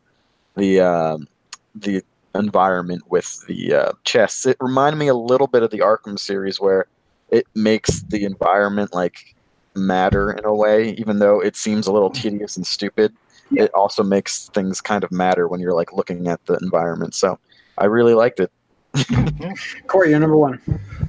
the 0.56 0.80
um 0.80 1.28
the 1.74 2.02
environment 2.34 3.04
with 3.08 3.44
the 3.46 3.74
uh, 3.74 3.92
chests. 4.04 4.46
It 4.46 4.56
reminded 4.60 4.98
me 4.98 5.08
a 5.08 5.14
little 5.14 5.46
bit 5.46 5.62
of 5.62 5.70
the 5.70 5.78
Arkham 5.78 6.18
series, 6.18 6.60
where 6.60 6.86
it 7.30 7.46
makes 7.54 8.02
the 8.02 8.24
environment 8.24 8.92
like 8.92 9.36
matter 9.78 10.32
in 10.32 10.44
a 10.44 10.54
way, 10.54 10.90
even 10.98 11.18
though 11.18 11.40
it 11.40 11.56
seems 11.56 11.86
a 11.86 11.92
little 11.92 12.10
tedious 12.10 12.56
and 12.56 12.66
stupid 12.66 13.14
Yeah. 13.50 13.64
it 13.64 13.74
also 13.74 14.02
makes 14.02 14.48
things 14.50 14.80
kind 14.80 15.04
of 15.04 15.10
matter 15.10 15.48
when 15.48 15.60
you're 15.60 15.74
like 15.74 15.92
looking 15.92 16.28
at 16.28 16.44
the 16.46 16.58
environment. 16.62 17.14
So 17.14 17.38
I 17.78 17.86
really 17.86 18.14
liked 18.14 18.40
it. 18.40 18.50
Corey, 19.86 20.10
you're 20.10 20.18
number 20.20 20.36
one. 20.36 20.60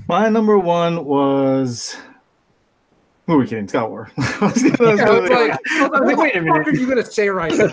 My 0.08 0.30
number 0.30 0.58
one 0.58 1.06
was. 1.06 1.96
Who 3.30 3.36
are 3.36 3.38
we 3.38 3.46
kidding? 3.48 3.68
God 3.68 3.90
War. 3.92 4.10
I 4.18 4.22
was 4.42 4.64
gonna- 4.64 4.76
I 4.80 4.92
was 4.92 5.00
Yeah, 5.00 5.06
gonna- 5.06 5.22
it's 5.22 5.30
like, 5.30 5.60
I 5.72 5.88
was 5.88 6.02
like, 6.02 6.18
Wait 6.18 6.36
a 6.36 6.40
what 6.40 6.44
minute. 6.46 6.66
fuck 6.66 6.68
are 6.74 6.76
you 6.78 6.88
gonna 6.90 7.06
say 7.06 7.30
right 7.30 7.54
now? 7.56 7.68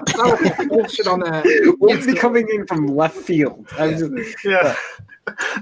Bullshit 0.69 1.07
on 1.07 1.21
that. 1.21 1.77
What's 1.79 2.13
coming 2.21 2.47
in 2.51 2.67
from 2.67 2.89
left 2.89 3.17
field? 3.17 3.67
I 3.79 3.87
was 3.87 4.01
just- 4.03 4.45
yeah. 4.45 4.77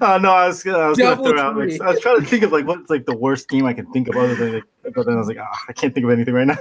Uh, 0.03 0.19
no, 0.19 0.31
I 0.31 0.49
was 0.49 0.67
I 0.67 0.89
was 0.89 0.99
gonna 0.99 1.17
throw 1.17 1.39
out. 1.41 1.57
Like. 1.57 1.81
I 1.81 1.93
was 1.93 2.01
trying 2.01 2.21
to 2.21 2.27
think 2.27 2.43
of 2.43 2.53
like 2.53 2.67
what's 2.67 2.91
like 2.91 3.07
the 3.07 3.17
worst 3.17 3.49
game 3.49 3.65
I 3.65 3.73
can 3.73 3.91
think 3.93 4.09
of 4.09 4.17
other 4.17 4.35
than 4.35 4.53
like, 4.57 4.65
but 4.95 5.07
then 5.07 5.15
I 5.15 5.19
was 5.19 5.27
like, 5.27 5.39
ah, 5.41 5.59
I 5.69 5.73
can't 5.73 5.95
think 5.95 6.05
of 6.05 6.11
anything 6.11 6.35
right 6.35 6.47
now. 6.47 6.59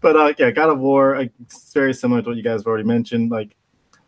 but 0.00 0.16
uh, 0.16 0.32
yeah, 0.38 0.50
God 0.50 0.70
of 0.70 0.78
War. 0.78 1.18
Like, 1.18 1.30
it's 1.42 1.74
very 1.74 1.92
similar 1.92 2.22
to 2.22 2.28
what 2.28 2.38
you 2.38 2.42
guys 2.42 2.60
have 2.60 2.66
already 2.66 2.84
mentioned. 2.84 3.30
Like 3.30 3.54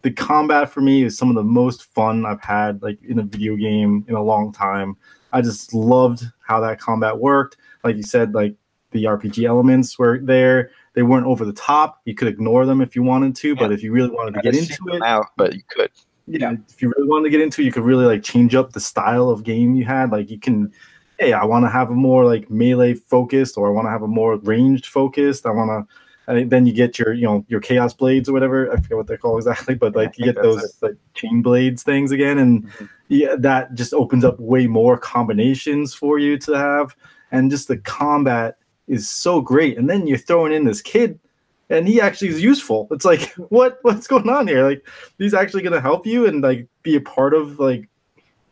the 0.00 0.10
combat 0.10 0.70
for 0.70 0.80
me 0.80 1.02
is 1.02 1.18
some 1.18 1.28
of 1.28 1.34
the 1.34 1.42
most 1.44 1.92
fun 1.92 2.24
I've 2.24 2.40
had 2.40 2.80
like 2.82 2.96
in 3.06 3.18
a 3.18 3.24
video 3.24 3.56
game 3.56 4.06
in 4.08 4.14
a 4.14 4.22
long 4.22 4.52
time. 4.52 4.96
I 5.32 5.40
just 5.42 5.74
loved 5.74 6.24
how 6.40 6.60
that 6.60 6.80
combat 6.80 7.18
worked. 7.18 7.56
Like 7.84 7.96
you 7.96 8.02
said, 8.02 8.34
like 8.34 8.54
the 8.90 9.04
RPG 9.04 9.44
elements 9.44 9.98
were 9.98 10.18
there. 10.18 10.70
They 10.94 11.02
weren't 11.02 11.26
over 11.26 11.44
the 11.44 11.52
top. 11.52 12.00
You 12.04 12.14
could 12.14 12.28
ignore 12.28 12.66
them 12.66 12.80
if 12.80 12.96
you 12.96 13.02
wanted 13.02 13.36
to, 13.36 13.54
but 13.54 13.70
if 13.70 13.82
you 13.82 13.92
really 13.92 14.10
wanted 14.10 14.34
to 14.34 14.40
get 14.40 14.56
into 14.56 14.88
it, 14.88 15.02
out, 15.02 15.26
but 15.36 15.54
you 15.54 15.62
could. 15.68 15.90
Yeah. 16.26 16.54
if 16.68 16.82
you 16.82 16.92
really 16.96 17.08
wanted 17.08 17.24
to 17.24 17.30
get 17.30 17.40
into 17.40 17.62
it, 17.62 17.64
you 17.64 17.72
could 17.72 17.84
really 17.84 18.04
like 18.04 18.22
change 18.22 18.54
up 18.54 18.72
the 18.72 18.80
style 18.80 19.30
of 19.30 19.44
game 19.44 19.74
you 19.74 19.84
had. 19.84 20.10
Like 20.10 20.30
you 20.30 20.38
can, 20.38 20.72
hey, 21.18 21.32
I 21.32 21.44
want 21.44 21.64
to 21.64 21.68
have 21.68 21.90
a 21.90 21.94
more 21.94 22.24
like 22.24 22.50
melee 22.50 22.94
focused, 22.94 23.56
or 23.56 23.68
I 23.68 23.70
want 23.70 23.86
to 23.86 23.90
have 23.90 24.02
a 24.02 24.08
more 24.08 24.36
ranged 24.36 24.86
focused. 24.86 25.46
I 25.46 25.50
want 25.50 25.88
to. 25.88 25.94
And 26.26 26.48
then 26.48 26.64
you 26.64 26.72
get 26.72 26.96
your, 26.96 27.12
you 27.12 27.24
know, 27.24 27.44
your 27.48 27.58
chaos 27.60 27.92
blades 27.92 28.28
or 28.28 28.32
whatever. 28.32 28.70
I 28.72 28.76
forget 28.76 28.96
what 28.96 29.06
they're 29.08 29.16
called 29.16 29.38
exactly, 29.38 29.74
but 29.74 29.96
like 29.96 30.16
you 30.16 30.26
get 30.26 30.36
think 30.36 30.44
that's 30.44 30.62
those 30.62 30.82
like 30.82 30.96
chain 31.14 31.42
blades 31.42 31.82
things 31.82 32.12
again, 32.12 32.38
and 32.38 32.64
Mhm. 32.66 32.88
Yeah, 33.10 33.34
that 33.38 33.74
just 33.74 33.92
opens 33.92 34.24
up 34.24 34.38
way 34.38 34.68
more 34.68 34.96
combinations 34.96 35.92
for 35.92 36.20
you 36.20 36.38
to 36.38 36.52
have, 36.52 36.94
and 37.32 37.50
just 37.50 37.66
the 37.66 37.76
combat 37.78 38.56
is 38.86 39.08
so 39.08 39.40
great. 39.40 39.76
And 39.76 39.90
then 39.90 40.06
you're 40.06 40.16
throwing 40.16 40.52
in 40.52 40.64
this 40.64 40.80
kid, 40.80 41.18
and 41.70 41.88
he 41.88 42.00
actually 42.00 42.28
is 42.28 42.40
useful. 42.40 42.86
It's 42.92 43.04
like, 43.04 43.32
what 43.48 43.80
what's 43.82 44.06
going 44.06 44.28
on 44.28 44.46
here? 44.46 44.62
Like 44.62 44.86
he's 45.18 45.34
actually 45.34 45.62
going 45.62 45.72
to 45.72 45.80
help 45.80 46.06
you 46.06 46.26
and 46.26 46.40
like 46.40 46.68
be 46.84 46.94
a 46.94 47.00
part 47.00 47.34
of 47.34 47.58
like 47.58 47.88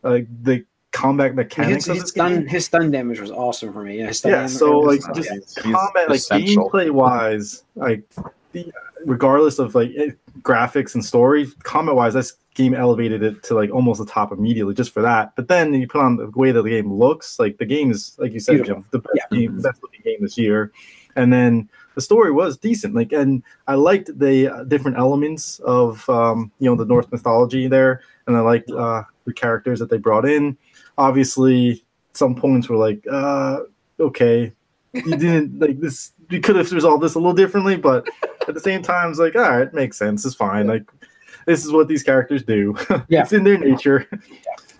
like 0.03 0.27
the 0.43 0.65
combat 0.91 1.29
His, 1.29 1.35
mechanics 1.37 1.87
of 1.87 1.95
his 1.95 2.09
stun, 2.09 2.45
his 2.45 2.65
stun 2.65 2.91
damage 2.91 3.21
was 3.21 3.31
awesome 3.31 3.71
for 3.71 3.83
me. 3.83 3.99
Yeah, 3.99 4.11
stun 4.11 4.31
Yeah, 4.33 4.47
so 4.47 4.79
was 4.79 4.87
like 4.87 5.09
awesome. 5.09 5.23
just 5.23 5.57
Yeah, 5.57 5.63
he's 5.63 5.73
combat, 5.73 6.09
like 6.09 6.17
essential. 6.17 6.69
gameplay 6.69 6.91
wise, 6.91 7.63
like 7.75 8.03
the, 8.51 8.73
regardless 9.05 9.57
of 9.57 9.73
like 9.73 9.91
it, 9.91 10.17
graphics 10.41 10.95
and 10.95 11.05
story, 11.05 11.47
combat 11.63 11.95
wise, 11.95 12.13
this 12.13 12.33
game 12.59 12.73
elevated 12.73 13.23
it 13.23 13.41
to 13.43 13.55
like 13.55 13.71
almost 13.71 13.99
the 13.99 14.05
top 14.05 14.31
immediately 14.33 14.73
just 14.73 14.91
for 14.93 15.01
that. 15.01 15.33
But 15.37 15.47
then 15.47 15.73
you 15.73 15.87
put 15.87 16.01
on 16.01 16.17
the 16.17 16.29
way 16.35 16.51
that 16.51 16.61
the 16.61 16.69
game 16.69 16.91
looks, 16.93 17.39
like 17.39 17.57
the 17.57 17.65
game 17.65 17.89
is 17.89 18.15
like 18.19 18.33
you 18.33 18.39
said, 18.41 18.57
Beautiful. 18.57 18.81
Jeff, 18.83 18.91
the 18.91 18.99
best 18.99 19.15
Yeah. 19.15 19.37
game, 19.37 19.61
best 19.61 19.81
looking 19.81 20.01
game 20.03 20.17
this 20.21 20.37
year. 20.37 20.71
And 21.15 21.31
then 21.31 21.69
the 21.95 22.01
story 22.01 22.31
was 22.31 22.57
decent, 22.57 22.93
like, 22.95 23.11
and 23.13 23.41
I 23.67 23.75
liked 23.75 24.17
the 24.19 24.49
uh, 24.53 24.63
different 24.65 24.97
elements 24.97 25.59
of 25.59 26.07
um, 26.09 26.51
you 26.59 26.69
know 26.69 26.75
the 26.75 26.85
Norse 26.85 27.07
mythology 27.11 27.67
there, 27.67 28.01
and 28.27 28.35
I 28.37 28.41
liked 28.41 28.69
uh, 28.71 29.03
the 29.25 29.33
characters 29.33 29.79
that 29.79 29.89
they 29.89 29.97
brought 29.97 30.25
in. 30.25 30.57
Obviously, 30.97 31.83
some 32.13 32.35
points 32.35 32.69
were 32.69 32.77
like, 32.77 33.03
uh, 33.11 33.61
okay, 33.99 34.53
you 34.93 35.15
didn't 35.17 35.59
like 35.65 35.79
this. 35.79 36.11
You 36.29 36.39
could 36.41 36.55
have 36.57 36.71
resolved 36.71 37.03
this 37.03 37.15
a 37.15 37.19
little 37.19 37.33
differently, 37.33 37.75
but 37.75 38.07
at 38.47 38.53
the 38.53 38.59
same 38.59 38.81
time, 38.83 39.09
it's 39.09 39.19
like, 39.19 39.35
all 39.35 39.41
right, 39.41 39.61
it 39.67 39.73
makes 39.73 39.97
sense. 39.97 40.25
It's 40.25 40.35
fine. 40.35 40.67
Like, 40.67 40.83
this 41.45 41.65
is 41.65 41.71
what 41.71 41.87
these 41.87 42.03
characters 42.03 42.43
do. 42.43 42.75
Yeah. 43.09 43.21
it's 43.23 43.33
in 43.33 43.43
their 43.43 43.57
nature. 43.57 44.07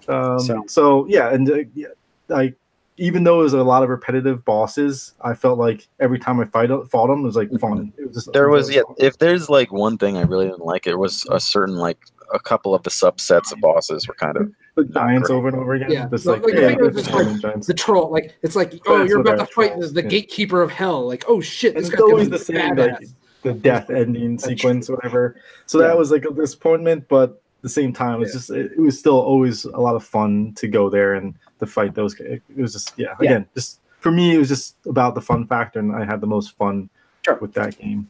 Um, 0.08 0.40
So- 0.40 0.64
so. 0.68 1.06
yeah, 1.08 1.34
and 1.34 1.50
uh, 1.50 1.58
yeah, 1.76 1.88
like 2.28 2.56
even 2.98 3.24
though 3.24 3.40
it 3.40 3.44
was 3.44 3.54
a 3.54 3.64
lot 3.64 3.82
of 3.82 3.90
repetitive 3.90 4.44
bosses, 4.44 5.14
I 5.22 5.34
felt 5.34 5.58
like 5.58 5.88
every 6.00 6.20
time 6.20 6.40
I 6.40 6.46
fight 6.46 6.70
fought 6.92 7.08
them, 7.08 7.22
it 7.22 7.24
was 7.24 7.36
like 7.38 7.50
fun. 7.60 7.94
It 7.98 8.08
was 8.08 8.16
just 8.16 8.34
There 8.34 8.48
it 8.48 8.52
was 8.52 8.70
yeah. 8.70 8.82
fun. 8.86 8.96
If 9.00 9.18
there's 9.20 9.50
like 9.50 9.72
one 9.72 9.98
thing 9.98 10.18
I 10.18 10.24
really 10.24 10.46
didn't 10.48 10.66
like, 10.66 10.86
it 10.86 10.96
was 10.98 11.26
a 11.32 11.40
certain 11.40 11.76
like 11.76 11.98
a 12.34 12.40
couple 12.40 12.76
of 12.76 12.84
the 12.84 12.90
subsets 12.90 13.52
of 13.54 13.60
bosses 13.62 14.08
were 14.08 14.14
kind 14.16 14.36
of 14.38 14.52
the 14.76 14.84
giants 14.86 15.30
great. 15.30 15.38
over 15.38 15.48
and 15.48 15.58
over 15.58 15.74
again. 15.76 15.92
Yeah. 15.92 16.08
Just 16.10 16.26
like, 16.26 16.44
like, 16.44 16.54
the 16.56 16.62
yeah, 16.62 16.68
thing 16.70 16.86
is, 16.86 16.96
just 16.96 17.12
like. 17.12 17.62
The 17.62 17.74
troll, 17.74 18.12
like 18.12 18.36
it's 18.44 18.56
like, 18.56 18.74
oh, 18.86 19.00
That's 19.00 19.10
you're 19.10 19.22
about 19.22 19.40
to 19.40 19.46
fight 19.46 19.80
the, 19.80 19.88
the 19.88 20.04
yeah. 20.04 20.10
gatekeeper 20.10 20.62
of 20.62 20.70
hell. 20.72 21.08
Like, 21.08 21.24
oh 21.28 21.40
shit, 21.42 21.76
this 21.76 21.88
it's 21.88 21.96
guy's 21.96 22.02
always 22.02 22.30
the 22.30 22.38
same, 22.38 22.76
badass. 22.76 22.92
like 23.00 23.08
the 23.44 23.54
death 23.54 23.90
ending 23.90 24.36
That's 24.36 24.46
sequence, 24.46 24.90
whatever. 24.90 25.36
So 25.66 25.80
Yeah. 25.80 25.88
that 25.88 25.98
was 25.98 26.12
like 26.12 26.26
a 26.26 26.32
disappointment, 26.32 27.08
but 27.08 27.30
at 27.32 27.62
the 27.64 27.70
same 27.70 27.94
time, 27.94 28.16
it 28.16 28.20
was 28.20 28.34
just 28.34 28.50
it, 28.50 28.72
it 28.74 28.80
was 28.80 28.98
still 28.98 29.20
always 29.20 29.66
a 29.66 29.80
lot 29.80 29.96
of 29.96 30.04
fun 30.04 30.54
to 30.56 30.68
go 30.68 30.90
there 30.90 31.16
and 31.16 31.34
to 31.60 31.66
fight 31.66 31.94
those. 31.96 32.20
It 32.20 32.42
was 32.56 32.74
just 32.74 32.94
yeah, 32.98 33.16
Yeah. 33.20 33.28
again, 33.30 33.46
just 33.56 33.80
for 34.00 34.12
me, 34.12 34.36
it 34.36 34.38
was 34.38 34.48
just 34.50 34.76
about 34.86 35.14
the 35.16 35.22
fun 35.22 35.46
factor, 35.48 35.80
and 35.80 35.94
I 35.96 36.06
had 36.06 36.22
the 36.22 36.28
most 36.28 36.56
fun 36.58 36.90
Sure. 37.26 37.36
with 37.36 37.54
that 37.54 37.78
game. 37.78 38.10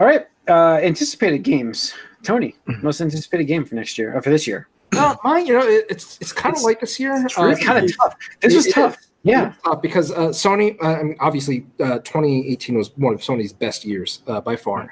All 0.00 0.06
right. 0.06 0.26
Uh, 0.48 0.78
anticipated 0.82 1.38
games. 1.42 1.92
Tony, 2.22 2.54
Mm-hmm. 2.68 2.84
most 2.84 3.00
anticipated 3.00 3.44
game 3.44 3.64
for 3.64 3.74
next 3.74 3.98
year, 3.98 4.16
or 4.16 4.22
for 4.22 4.30
this 4.30 4.46
year. 4.46 4.68
No, 4.94 5.16
mine, 5.24 5.46
you 5.46 5.52
know, 5.52 5.66
it, 5.66 5.84
it's 5.90 6.18
it's 6.20 6.32
kind 6.32 6.56
of 6.56 6.62
like 6.62 6.80
this 6.80 6.98
year. 6.98 7.14
It's 7.24 7.36
Uh, 7.36 7.54
kind 7.56 7.84
of 7.84 7.96
tough. 7.96 8.14
This 8.40 8.52
it- 8.52 8.56
was 8.56 8.66
it 8.66 8.72
tough. 8.74 8.96
Is. 9.24 9.30
Yeah. 9.30 9.48
It's 9.48 9.62
tough 9.62 9.82
because 9.82 10.12
uh, 10.12 10.28
Sony, 10.28 10.76
uh, 10.82 10.86
I 10.98 11.02
mean, 11.02 11.16
obviously, 11.20 11.66
uh, 11.80 11.98
2018 11.98 12.76
was 12.76 12.96
one 12.96 13.14
of 13.14 13.20
Sony's 13.20 13.52
best 13.52 13.84
years 13.84 14.22
uh, 14.26 14.40
by 14.40 14.56
far. 14.56 14.88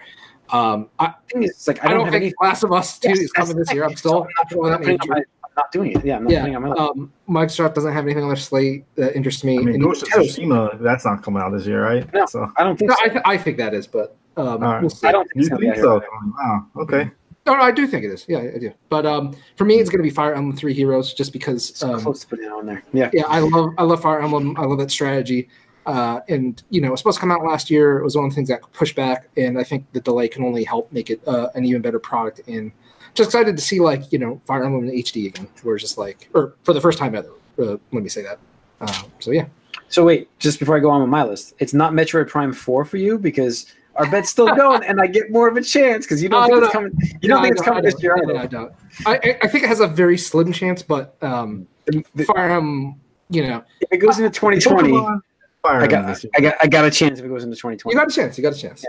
Um, 0.51 0.91
I, 0.99 1.14
thing 1.33 1.43
is, 1.45 1.51
it's 1.51 1.68
like 1.68 1.83
I, 1.83 1.87
I 1.87 1.89
don't, 1.89 1.99
don't 2.01 2.07
have 2.07 2.20
think 2.20 2.35
any. 2.41 2.49
Last 2.49 2.62
of 2.64 2.72
Us 2.72 2.99
2 2.99 3.09
Yes, 3.09 3.18
is 3.18 3.33
coming 3.33 3.57
that's 3.57 3.68
this 3.70 3.75
year. 3.75 3.85
I'm 3.85 3.97
still. 3.97 4.27
So 4.51 4.64
I'm 4.64 4.70
not, 4.70 4.81
that 4.81 4.99
putting 4.99 5.11
my, 5.11 5.16
I'm 5.16 5.51
not 5.57 5.72
doing 5.72 5.93
it. 5.93 6.05
Yeah, 6.05 6.16
I'm 6.16 6.25
not 6.25 6.33
Yeah, 6.33 6.41
putting 6.41 6.53
it 6.53 6.57
on 6.57 6.62
my 6.62 6.68
list. 6.68 6.81
um, 6.81 7.12
Microsoft 7.29 7.75
doesn't 7.75 7.93
have 7.93 8.05
anything 8.05 8.22
on 8.25 8.29
their 8.29 8.37
slate 8.37 8.85
that 8.97 9.16
interests 9.16 9.43
me. 9.43 9.59
I 9.59 9.62
mean, 9.62 9.81
Ghost 9.81 10.03
of 10.03 10.09
Tsushima, 10.11 10.81
that's 10.81 11.05
not 11.07 11.22
coming 11.22 11.43
out 11.43 11.51
this 11.53 11.66
year, 11.66 11.83
right? 11.83 12.12
No. 12.12 12.27
So 12.27 12.51
I 12.57 12.64
don't 12.64 12.79
think 12.79 12.91
No, 12.91 12.97
so. 12.97 13.05
I, 13.05 13.09
th- 13.09 13.22
I 13.25 13.39
think 13.39 13.57
that 13.57 13.72
is, 13.72 13.87
but 13.87 14.16
um, 14.37 14.47
All 14.47 14.59
right. 14.59 14.81
we'll 14.81 14.91
see. 14.91 15.07
I 15.07 15.12
don't 15.12 15.25
think 15.25 15.37
you 15.37 15.41
it's 15.43 15.49
gonna 15.49 15.61
think 15.61 15.77
so? 15.77 16.03
Wow. 16.39 16.66
Okay. 16.77 17.11
No, 17.47 17.55
no, 17.55 17.61
I 17.61 17.72
do 17.72 17.86
think 17.86 18.05
it 18.05 18.11
is. 18.11 18.24
Yeah, 18.26 18.38
I 18.38 18.59
do. 18.59 18.72
But 18.88 19.05
um, 19.05 19.36
for 19.57 19.64
me, 19.64 19.74
it's 19.74 19.90
going 19.90 19.99
to 19.99 20.03
be 20.03 20.11
Fire 20.11 20.34
Emblem 20.34 20.57
Three 20.57 20.72
Heroes, 20.72 21.12
just 21.12 21.32
because. 21.32 21.82
Um, 21.82 22.01
close 22.01 22.20
to 22.20 22.26
putting 22.26 22.47
it 22.47 22.53
on 22.53 22.64
there. 22.64 22.82
Yeah. 22.92 23.11
yeah, 23.12 23.24
I 23.26 23.40
love 23.40 23.74
I 23.76 23.82
love 23.82 24.01
Fire 24.01 24.20
Emblem. 24.22 24.57
I 24.59 24.62
love 24.62 24.78
that 24.78 24.90
strategy. 24.90 25.49
Uh, 25.86 26.20
and 26.28 26.62
you 26.70 26.80
know, 26.80 26.88
it 26.88 26.90
was 26.92 27.01
supposed 27.01 27.16
to 27.16 27.20
come 27.20 27.30
out 27.30 27.45
last 27.45 27.70
year. 27.70 27.99
It 27.99 28.05
was 28.05 28.16
one 28.16 28.24
of 28.24 28.30
the 28.30 28.34
things 28.34 28.49
that 28.49 28.61
pushed 28.72 28.97
back, 28.97 29.28
and 29.36 29.59
I 29.59 29.64
think 29.64 29.84
the 29.92 30.01
delay 30.01 30.28
can 30.28 30.42
only 30.42 30.64
help 30.64 30.90
make 30.92 31.11
it 31.11 31.20
uh, 31.26 31.49
an 31.55 31.64
even 31.66 31.82
better 31.82 31.99
product. 31.99 32.40
And 32.49 32.72
just 33.12 33.28
excited 33.28 33.57
to 33.57 33.62
see 33.62 33.80
like 33.80 34.11
you 34.11 34.18
know 34.18 34.40
Fire 34.47 34.64
Emblem 34.64 34.88
in 34.88 34.95
HD 34.95 35.26
again, 35.26 35.47
where 35.62 35.76
it's 35.76 35.84
just 35.84 35.99
like, 35.99 36.30
or 36.32 36.55
for 36.62 36.72
the 36.72 36.80
first 36.80 36.99
time 36.99 37.14
ever. 37.14 37.30
Uh, 37.59 37.76
let 37.92 38.03
me 38.03 38.09
say 38.09 38.22
that. 38.22 38.38
Uh, 38.80 39.03
so 39.20 39.30
yeah, 39.30 39.47
So 39.88 40.05
wait, 40.05 40.28
just 40.38 40.59
before 40.59 40.76
I 40.76 40.80
go 40.80 40.90
on 40.90 41.01
with 41.01 41.11
my 41.11 41.22
list, 41.22 41.55
it's 41.59 41.74
not 41.74 41.92
Metroid 41.92 42.28
Prime 42.28 42.53
Four 42.53 42.84
for 42.84 42.97
you 42.97 43.18
because 43.18 43.66
our 43.97 44.11
bet's 44.11 44.30
still 44.30 44.55
going, 44.55 44.82
and 44.84 45.01
I 45.01 45.07
get 45.07 45.30
more 45.30 45.49
of 45.49 45.57
a 45.57 45.62
chance 45.62 46.05
because 46.05 46.22
you 46.22 46.28
don't 46.28 46.42
Oh, 46.42 46.47
think 46.47 46.57
no, 46.61 46.64
it's 46.66 46.74
no. 46.74 46.80
coming. 46.80 46.92
You 47.22 47.28
don't 47.28 47.38
No, 47.38 47.42
think 47.42 47.53
it's 47.57 47.62
coming 47.62 47.84
this 47.84 48.03
year. 48.03 48.16
don't. 48.16 48.30
either. 48.30 48.38
I 48.40 48.47
don't. 48.47 48.72
I, 49.07 49.36
I- 49.42 49.49
think 49.49 49.64
it 49.64 49.68
has 49.68 49.80
a 49.80 49.86
very 49.86 50.18
slim 50.18 50.53
chance, 50.53 50.82
but 50.82 51.16
um, 51.22 51.66
The- 51.86 52.05
the- 52.14 52.95
you 53.30 53.47
know, 53.47 53.62
if 53.80 53.88
it 53.90 53.99
goes 53.99 54.18
into 54.18 54.30
2020, 54.30 54.90
Pokemon 54.90 55.05
Fire 55.05 55.20
I 55.64 55.86
got. 55.86 56.24
I 56.36 56.40
got, 56.40 56.54
I 56.62 56.66
got 56.66 56.84
a 56.84 56.90
chance 56.90 57.18
if 57.18 57.24
it 57.24 57.28
goes 57.28 57.42
into 57.42 57.56
2020. 57.56 57.94
you 57.94 57.98
got 57.98 58.10
a 58.10 58.14
chance. 58.14 58.36
You 58.36 58.42
got 58.42 58.54
a 58.54 58.58
chance. 58.58 58.84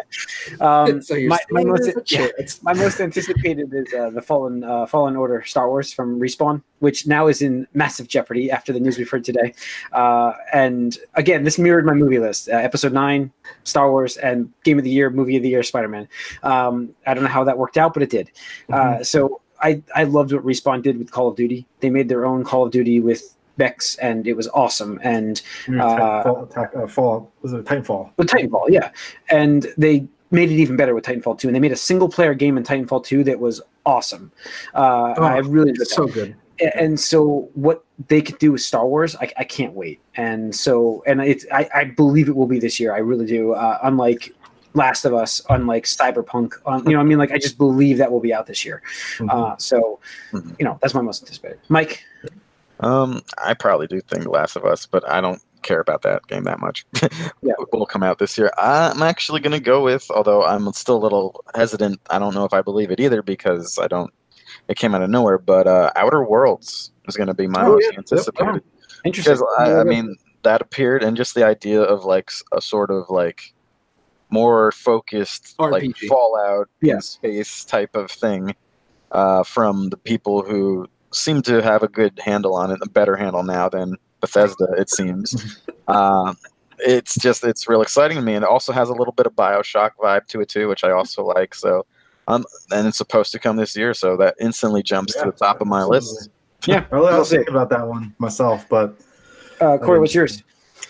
Um, 0.60 1.02
so 1.02 1.18
my, 1.22 1.40
my 1.50 1.64
most, 1.64 2.12
yeah, 2.12 2.28
my 2.64 2.74
most 2.74 3.00
anticipated 3.00 3.74
is 3.74 3.94
uh, 3.94 4.10
the 4.10 4.22
Fallen 4.22 4.64
uh, 4.64 4.86
Fallen 4.86 5.16
Order 5.16 5.44
Star 5.46 5.70
Wars 5.70 5.94
from 5.94 6.20
Respawn, 6.20 6.62
which 6.80 7.08
now 7.08 7.28
is 7.28 7.42
in 7.42 7.66
massive 7.74 8.08
jeopardy 8.08 8.52
after 8.52 8.74
the 8.74 8.80
news 8.80 8.98
we've 8.98 9.10
heard 9.10 9.24
today. 9.24 9.54
Uh, 9.94 10.34
and 10.52 10.98
again, 11.14 11.44
this 11.44 11.58
mirrored 11.58 11.86
my 11.86 11.94
movie 11.94 12.20
list: 12.20 12.50
uh, 12.50 12.54
Episode 12.54 12.92
Nine, 12.92 13.32
Star 13.64 13.90
Wars, 13.90 14.18
and 14.18 14.52
Game 14.64 14.78
of 14.78 14.84
the 14.84 14.92
Year, 14.92 15.10
Movie 15.10 15.38
of 15.38 15.44
the 15.44 15.50
Year, 15.50 15.64
Spider 15.64 15.88
Man. 15.88 16.08
Um, 16.44 16.94
I 17.08 17.14
don't 17.14 17.24
know 17.24 17.30
how 17.30 17.46
that 17.46 17.58
worked 17.58 17.78
out, 17.78 17.94
but 17.94 18.04
it 18.04 18.10
did. 18.10 18.32
Uh, 18.72 19.02
so 19.04 19.42
I 19.62 19.82
I 19.96 20.04
loved 20.04 20.34
what 20.34 20.46
Respawn 20.46 20.82
did 20.82 20.98
with 20.98 21.12
Call 21.12 21.30
of 21.30 21.36
Duty. 21.36 21.66
They 21.80 21.90
made 21.90 22.10
their 22.10 22.26
own 22.26 22.44
Call 22.44 22.64
of 22.64 22.72
Duty 22.72 23.00
with 23.00 23.35
Bex, 23.58 23.96
and 23.98 24.28
it 24.28 24.34
was 24.34 24.48
awesome. 24.50 25.00
And 25.04 25.42
Your 25.68 25.82
uh, 25.82 26.24
Titanfall, 26.24 26.50
attack, 26.52 26.72
uh, 26.76 26.88
fall 26.88 27.32
was 27.42 27.54
it 27.54 27.64
Titanfall? 27.66 28.12
with 28.18 28.28
Titanfall, 28.28 28.66
yeah. 28.70 28.92
And 29.30 29.68
they 29.78 30.08
made 30.32 30.52
it 30.52 30.56
even 30.56 30.76
better 30.76 30.94
with 30.94 31.06
Titanfall 31.06 31.40
2. 31.40 31.48
And 31.48 31.56
they 31.56 31.60
made 31.60 31.72
a 31.72 31.76
single 31.78 32.10
player 32.10 32.34
game 32.34 32.58
in 32.58 32.64
Titanfall 32.64 33.06
2 33.06 33.24
that 33.26 33.40
was 33.40 33.62
awesome. 33.86 34.32
Uh, 34.74 35.14
Oh, 35.18 35.24
I 35.24 35.38
really 35.38 35.70
enjoyed 35.70 35.88
so 35.88 36.06
that. 36.08 36.14
good. 36.14 36.36
And 36.76 37.00
so 37.00 37.50
what 37.54 37.84
they 38.08 38.22
could 38.22 38.38
do 38.40 38.54
with 38.54 38.62
Star 38.62 38.88
Wars, 38.88 39.16
I, 39.18 39.32
I 39.38 39.44
can't 39.44 39.74
wait. 39.74 40.00
And 40.16 40.56
so, 40.56 41.04
and 41.06 41.22
it's, 41.22 41.46
I, 41.52 41.70
I 41.76 41.84
believe 41.86 42.28
it 42.30 42.36
will 42.36 42.48
be 42.48 42.60
this 42.60 42.80
year. 42.80 42.94
I 42.94 43.00
really 43.00 43.26
do. 43.26 43.54
Uh, 43.54 43.78
unlike 43.84 44.32
Last 44.74 45.06
of 45.06 45.14
Us, 45.14 45.42
unlike 45.50 45.84
Cyberpunk, 45.86 46.54
um, 46.66 46.84
you 46.86 46.92
know, 46.94 46.98
what 47.00 47.04
I 47.06 47.08
mean, 47.08 47.18
like 47.18 47.32
I 47.32 47.38
just 47.38 47.58
believe 47.58 47.98
that 48.00 48.12
will 48.12 48.20
be 48.20 48.34
out 48.34 48.46
this 48.48 48.66
year. 48.66 48.82
Mhm. 49.18 49.30
Uh, 49.30 49.56
so, 49.58 50.00
Mhm. 50.34 50.56
you 50.60 50.66
know, 50.66 50.78
that's 50.82 50.94
my 50.94 51.02
most 51.02 51.22
anticipated. 51.24 51.60
Mike, 51.70 52.04
Um, 52.80 53.22
I 53.44 53.54
probably 53.54 53.88
do 53.88 54.02
think 54.02 54.26
Last 54.28 54.56
of 54.56 54.66
Us, 54.66 54.86
but 54.86 55.08
I 55.10 55.22
don't 55.22 55.42
care 55.62 55.80
about 55.80 56.02
that 56.04 56.26
game 56.28 56.44
that 56.44 56.60
much. 56.60 56.86
Yeah. 57.42 57.54
will 57.72 57.86
come 57.86 58.04
out 58.04 58.18
this 58.20 58.38
year. 58.38 58.52
I'm 58.58 59.02
actually 59.04 59.40
going 59.40 59.52
to 59.54 59.60
go 59.60 59.84
with, 59.84 60.10
although 60.10 60.44
I'm 60.44 60.72
still 60.74 60.98
a 60.98 61.04
little 61.04 61.44
hesitant. 61.56 62.02
I 62.10 62.18
don't 62.20 62.34
know 62.34 62.44
if 62.46 62.54
I 62.54 62.62
believe 62.62 62.90
it 62.92 63.00
either 63.00 63.22
because 63.22 63.78
I 63.80 63.88
don't. 63.88 64.12
It 64.68 64.78
came 64.78 64.96
out 64.96 65.04
of 65.04 65.10
nowhere, 65.12 65.38
but 65.38 65.68
uh, 65.68 65.92
Outer 65.96 66.24
Worlds 66.24 66.92
is 67.08 67.16
going 67.16 67.28
to 67.28 67.34
be 67.36 67.46
my 67.48 67.64
Oh, 67.66 67.74
most 67.74 67.84
yeah. 67.92 67.98
Anticipated. 68.00 68.64
interesting. 69.06 69.34
because 69.36 69.44
I, 69.60 69.82
I 69.82 69.84
mean 69.84 70.16
that 70.44 70.62
appeared 70.62 71.04
and 71.04 71.16
just 71.16 71.36
the 71.36 71.46
idea 71.46 71.82
of 71.82 72.04
like 72.04 72.32
a 72.52 72.62
sort 72.62 72.90
of 72.92 73.10
like 73.10 73.54
more 74.30 74.72
focused 74.72 75.56
like 75.60 75.96
fallout 76.08 76.68
Yeah. 76.82 76.96
in 76.96 77.02
space 77.02 77.64
type 77.64 77.96
of 77.96 78.10
thing 78.12 78.56
uh, 79.12 79.44
from 79.44 79.90
the 79.90 79.98
people 79.98 80.42
who 80.44 80.88
seem 81.16 81.42
to 81.42 81.62
have 81.62 81.84
a 81.84 81.88
good 81.88 82.20
handle 82.24 82.56
on 82.56 82.72
it 82.72 82.80
a 82.82 82.90
better 82.90 83.16
handle 83.16 83.44
now 83.44 83.68
than 83.70 83.96
bethesda 84.22 84.68
it 84.78 84.90
seems 84.90 85.58
uh, 85.88 86.34
it's 86.80 87.16
just 87.16 87.44
it's 87.44 87.68
real 87.70 87.82
exciting 87.82 88.18
to 88.18 88.22
me 88.24 88.34
and 88.36 88.44
it 88.44 88.50
also 88.50 88.72
has 88.74 88.90
a 88.90 88.94
little 88.94 89.14
bit 89.14 89.26
of 89.26 89.34
bioshock 89.34 89.92
vibe 90.02 90.26
to 90.28 90.42
it 90.42 90.50
too 90.50 90.68
which 90.68 90.84
i 90.84 90.92
also 90.92 91.24
like 91.24 91.56
so 91.56 91.86
um 92.28 92.44
and 92.72 92.88
it's 92.88 92.98
supposed 92.98 93.32
to 93.32 93.40
come 93.40 93.56
this 93.56 93.76
year 93.78 93.94
so 93.94 94.18
that 94.18 94.36
instantly 94.40 94.84
jumps 94.84 95.14
to 95.14 95.26
the 95.26 95.32
top 95.32 95.62
of 95.62 95.68
my 95.68 95.84
list 95.84 96.30
Yeah, 96.68 96.86
I 96.92 96.98
was 96.98 97.14
we'll 97.14 97.26
see. 97.26 97.36
thinking 97.38 97.54
about 97.54 97.70
that 97.70 97.88
one 97.88 98.14
myself, 98.20 98.68
but 98.70 98.98
Uh, 99.62 99.78
Corey, 99.78 100.00
what's 100.00 100.14
yours? 100.14 100.44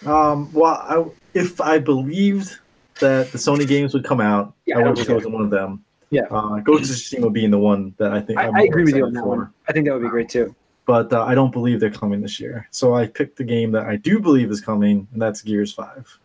um, 0.05 0.51
well, 0.53 0.73
I, 0.73 1.05
if 1.33 1.61
I 1.61 1.79
believed 1.79 2.57
that 2.99 3.31
the 3.31 3.37
Sony 3.37 3.67
games 3.67 3.93
would 3.93 4.05
come 4.05 4.21
out, 4.21 4.53
Yeah, 4.65 4.77
I 4.77 4.81
I 4.81 4.89
would 4.89 4.97
have 4.97 5.07
chosen 5.07 5.31
one 5.31 5.43
of 5.43 5.51
them. 5.51 5.83
Yeah. 6.11 6.23
uh, 6.31 6.59
Ghost 6.59 6.89
of 6.91 6.95
Tsushima 6.97 7.33
being 7.33 7.51
the 7.51 7.57
one 7.59 7.93
that 7.97 8.11
I 8.13 8.21
think 8.21 8.39
I, 8.39 8.47
I 8.47 8.61
agree 8.63 8.83
with 8.83 8.95
you 8.95 9.05
on 9.05 9.13
that 9.13 9.21
for. 9.21 9.27
one. 9.29 9.53
I 9.67 9.73
think 9.73 9.85
that 9.85 9.93
would 9.93 10.03
be 10.03 10.09
great 10.09 10.29
too. 10.29 10.55
But 10.85 11.11
uh, 11.11 11.23
I 11.23 11.33
don't 11.33 11.51
believe 11.51 11.79
they're 11.79 11.89
coming 11.89 12.21
this 12.21 12.39
year, 12.39 12.67
so 12.69 12.93
I 12.95 13.07
picked 13.07 13.37
the 13.37 13.43
game 13.43 13.71
that 13.71 13.85
I 13.85 13.95
do 13.95 14.19
believe 14.19 14.51
is 14.51 14.61
coming, 14.61 15.07
and 15.13 15.21
that's 15.21 15.41
Gears 15.41 15.73
Five. 15.73 16.19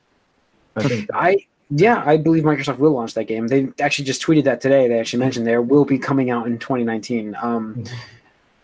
I 0.77 0.83
think 0.83 1.07
that, 1.09 1.17
I 1.17 1.47
yeah, 1.71 2.03
I 2.05 2.17
believe 2.19 2.43
Microsoft 2.43 2.79
will 2.79 2.91
launch 2.93 3.15
that 3.15 3.25
game. 3.25 3.47
They 3.47 3.69
actually 3.81 4.05
just 4.05 4.21
tweeted 4.23 4.45
that 4.45 4.61
today. 4.61 4.87
They 4.89 4.99
actually 5.01 5.21
mentioned 5.21 5.47
there 5.47 5.63
will 5.63 5.85
be 5.85 5.99
coming 5.99 6.29
out 6.31 6.47
in 6.47 6.59
2019. 6.59 7.37
Um, 7.41 7.75
Mhm. 7.77 7.89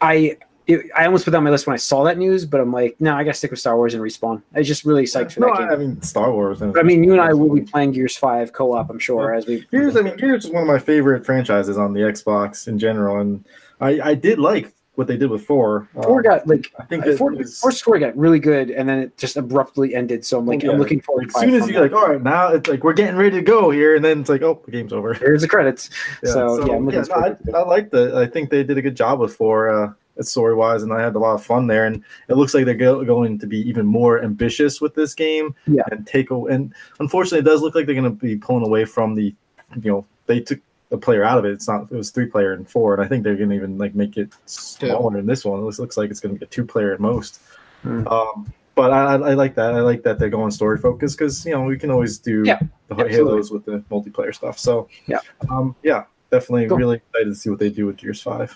I 0.02 0.36
it, 0.66 0.90
I 0.96 1.06
almost 1.06 1.24
put 1.24 1.30
that 1.30 1.36
on 1.38 1.44
my 1.44 1.50
list 1.50 1.66
when 1.66 1.74
I 1.74 1.78
saw 1.78 2.02
that 2.04 2.18
news, 2.18 2.44
but 2.44 2.60
I'm 2.60 2.72
like, 2.72 2.96
no, 3.00 3.14
I 3.14 3.22
gotta 3.22 3.36
stick 3.36 3.50
with 3.50 3.60
Star 3.60 3.76
Wars 3.76 3.94
and 3.94 4.02
respawn. 4.02 4.42
I 4.54 4.58
was 4.58 4.68
just 4.68 4.84
really 4.84 5.04
psyched 5.04 5.32
for 5.32 5.40
no, 5.40 5.48
that 5.48 5.58
game. 5.58 5.68
I, 5.70 5.76
mean 5.76 6.02
Star 6.02 6.32
Wars. 6.32 6.58
But, 6.58 6.78
I 6.78 6.82
mean, 6.82 7.04
you 7.04 7.12
and 7.12 7.20
I 7.20 7.32
will 7.32 7.54
be 7.54 7.60
playing 7.60 7.92
Gears 7.92 8.16
Five 8.16 8.52
co-op. 8.52 8.90
I'm 8.90 8.98
sure 8.98 9.34
as 9.34 9.46
we. 9.46 9.64
Gears. 9.70 9.96
I 9.96 10.02
mean, 10.02 10.16
Gears 10.16 10.44
is 10.44 10.50
one 10.50 10.62
of 10.62 10.68
my 10.68 10.78
favorite 10.78 11.24
franchises 11.24 11.78
on 11.78 11.92
the 11.92 12.00
Xbox 12.00 12.66
in 12.66 12.78
general, 12.78 13.20
and 13.20 13.44
I, 13.80 14.00
I 14.00 14.14
did 14.14 14.38
like 14.38 14.72
what 14.96 15.06
they 15.06 15.16
did 15.16 15.30
with 15.30 15.44
four. 15.44 15.88
Four 16.02 16.18
Um, 16.18 16.22
got 16.22 16.46
like 16.46 16.72
I 16.80 16.84
think 16.84 17.04
four, 17.16 17.30
was- 17.30 17.60
four 17.60 17.70
story 17.70 18.00
got 18.00 18.16
really 18.16 18.40
good, 18.40 18.70
and 18.70 18.88
then 18.88 18.98
it 18.98 19.16
just 19.16 19.36
abruptly 19.36 19.94
ended. 19.94 20.24
So 20.24 20.38
I'm 20.38 20.46
like, 20.46 20.62
Yeah. 20.62 20.72
I'm 20.72 20.78
looking 20.78 21.00
forward. 21.00 21.28
as 21.28 21.40
soon 21.40 21.54
as 21.54 21.68
you're 21.68 21.80
like, 21.80 21.92
all 21.92 22.08
right, 22.08 22.22
now 22.22 22.48
it's 22.48 22.68
like 22.68 22.82
we're 22.82 22.92
getting 22.94 23.16
ready 23.16 23.36
to 23.36 23.42
go 23.42 23.70
here, 23.70 23.94
and 23.94 24.04
then 24.04 24.20
it's 24.20 24.30
like, 24.30 24.42
oh, 24.42 24.60
the 24.64 24.72
game's 24.72 24.92
over. 24.92 25.14
here's 25.14 25.42
the 25.42 25.48
credits. 25.48 25.90
So, 26.24 26.66
yeah, 26.66 26.74
I'm 26.74 26.86
looking 26.86 27.02
no, 27.02 27.14
I. 27.14 27.58
I 27.58 27.62
like 27.62 27.90
the. 27.90 28.16
I 28.16 28.26
think 28.26 28.50
they 28.50 28.64
did 28.64 28.78
a 28.78 28.82
good 28.82 28.96
job 28.96 29.20
with 29.20 29.36
four, 29.36 29.68
uh, 29.68 29.92
story 30.24 30.54
wise, 30.54 30.82
and 30.82 30.92
I 30.92 31.02
had 31.02 31.14
a 31.14 31.18
lot 31.18 31.34
of 31.34 31.44
fun 31.44 31.66
there. 31.66 31.86
And 31.86 32.02
it 32.28 32.34
looks 32.34 32.54
like 32.54 32.64
they're 32.64 32.74
go, 32.74 33.04
going 33.04 33.38
to 33.38 33.46
be 33.46 33.58
even 33.68 33.86
more 33.86 34.22
ambitious 34.22 34.80
with 34.80 34.94
this 34.94 35.14
game. 35.14 35.54
Yeah. 35.66 35.82
and 35.90 36.06
take 36.06 36.30
away. 36.30 36.52
And 36.54 36.72
unfortunately, 37.00 37.40
it 37.40 37.50
does 37.50 37.62
look 37.62 37.74
like 37.74 37.86
they're 37.86 37.94
going 37.94 38.10
to 38.10 38.24
be 38.26 38.36
pulling 38.36 38.66
away 38.66 38.84
from 38.84 39.14
the, 39.14 39.34
you 39.82 39.90
know, 39.90 40.06
they 40.26 40.40
took 40.40 40.60
the 40.88 40.98
player 40.98 41.24
out 41.24 41.38
of 41.38 41.44
it. 41.44 41.50
It's 41.52 41.66
not. 41.68 41.82
It 41.90 41.96
was 41.96 42.10
three 42.10 42.26
player 42.26 42.52
and 42.52 42.68
four, 42.68 42.94
and 42.94 43.02
I 43.02 43.08
think 43.08 43.24
they're 43.24 43.36
going 43.36 43.50
to 43.50 43.56
even 43.56 43.76
like 43.78 43.94
make 43.94 44.16
it 44.16 44.30
smaller 44.46 45.18
in 45.18 45.26
this 45.26 45.44
one. 45.44 45.58
It 45.58 45.62
looks, 45.62 45.78
looks 45.78 45.96
like 45.96 46.10
it's 46.10 46.20
going 46.20 46.34
to 46.34 46.38
be 46.38 46.44
a 46.44 46.48
two 46.48 46.64
player 46.64 46.92
at 46.94 47.00
most. 47.00 47.40
Hmm. 47.82 48.06
Um, 48.06 48.52
but 48.76 48.92
I, 48.92 49.14
I, 49.14 49.30
I 49.30 49.34
like 49.34 49.54
that. 49.54 49.72
I 49.72 49.80
like 49.80 50.02
that 50.02 50.18
they're 50.18 50.28
going 50.28 50.50
story 50.50 50.78
focused 50.78 51.18
because 51.18 51.44
you 51.46 51.52
know 51.52 51.62
we 51.64 51.78
can 51.78 51.90
always 51.90 52.18
do 52.18 52.42
Yeah, 52.44 52.58
the 52.88 52.94
absolutely. 52.94 53.14
Halos 53.16 53.50
with 53.50 53.64
the 53.64 53.78
multiplayer 53.90 54.34
stuff. 54.34 54.58
So 54.58 54.88
Yeah. 55.06 55.20
um, 55.48 55.74
yeah, 55.82 56.04
definitely 56.30 56.68
Cool. 56.68 56.76
really 56.76 56.96
excited 56.98 57.30
to 57.30 57.34
see 57.34 57.48
what 57.50 57.58
they 57.58 57.70
do 57.70 57.86
with 57.86 57.96
Gears 57.96 58.20
Five. 58.22 58.54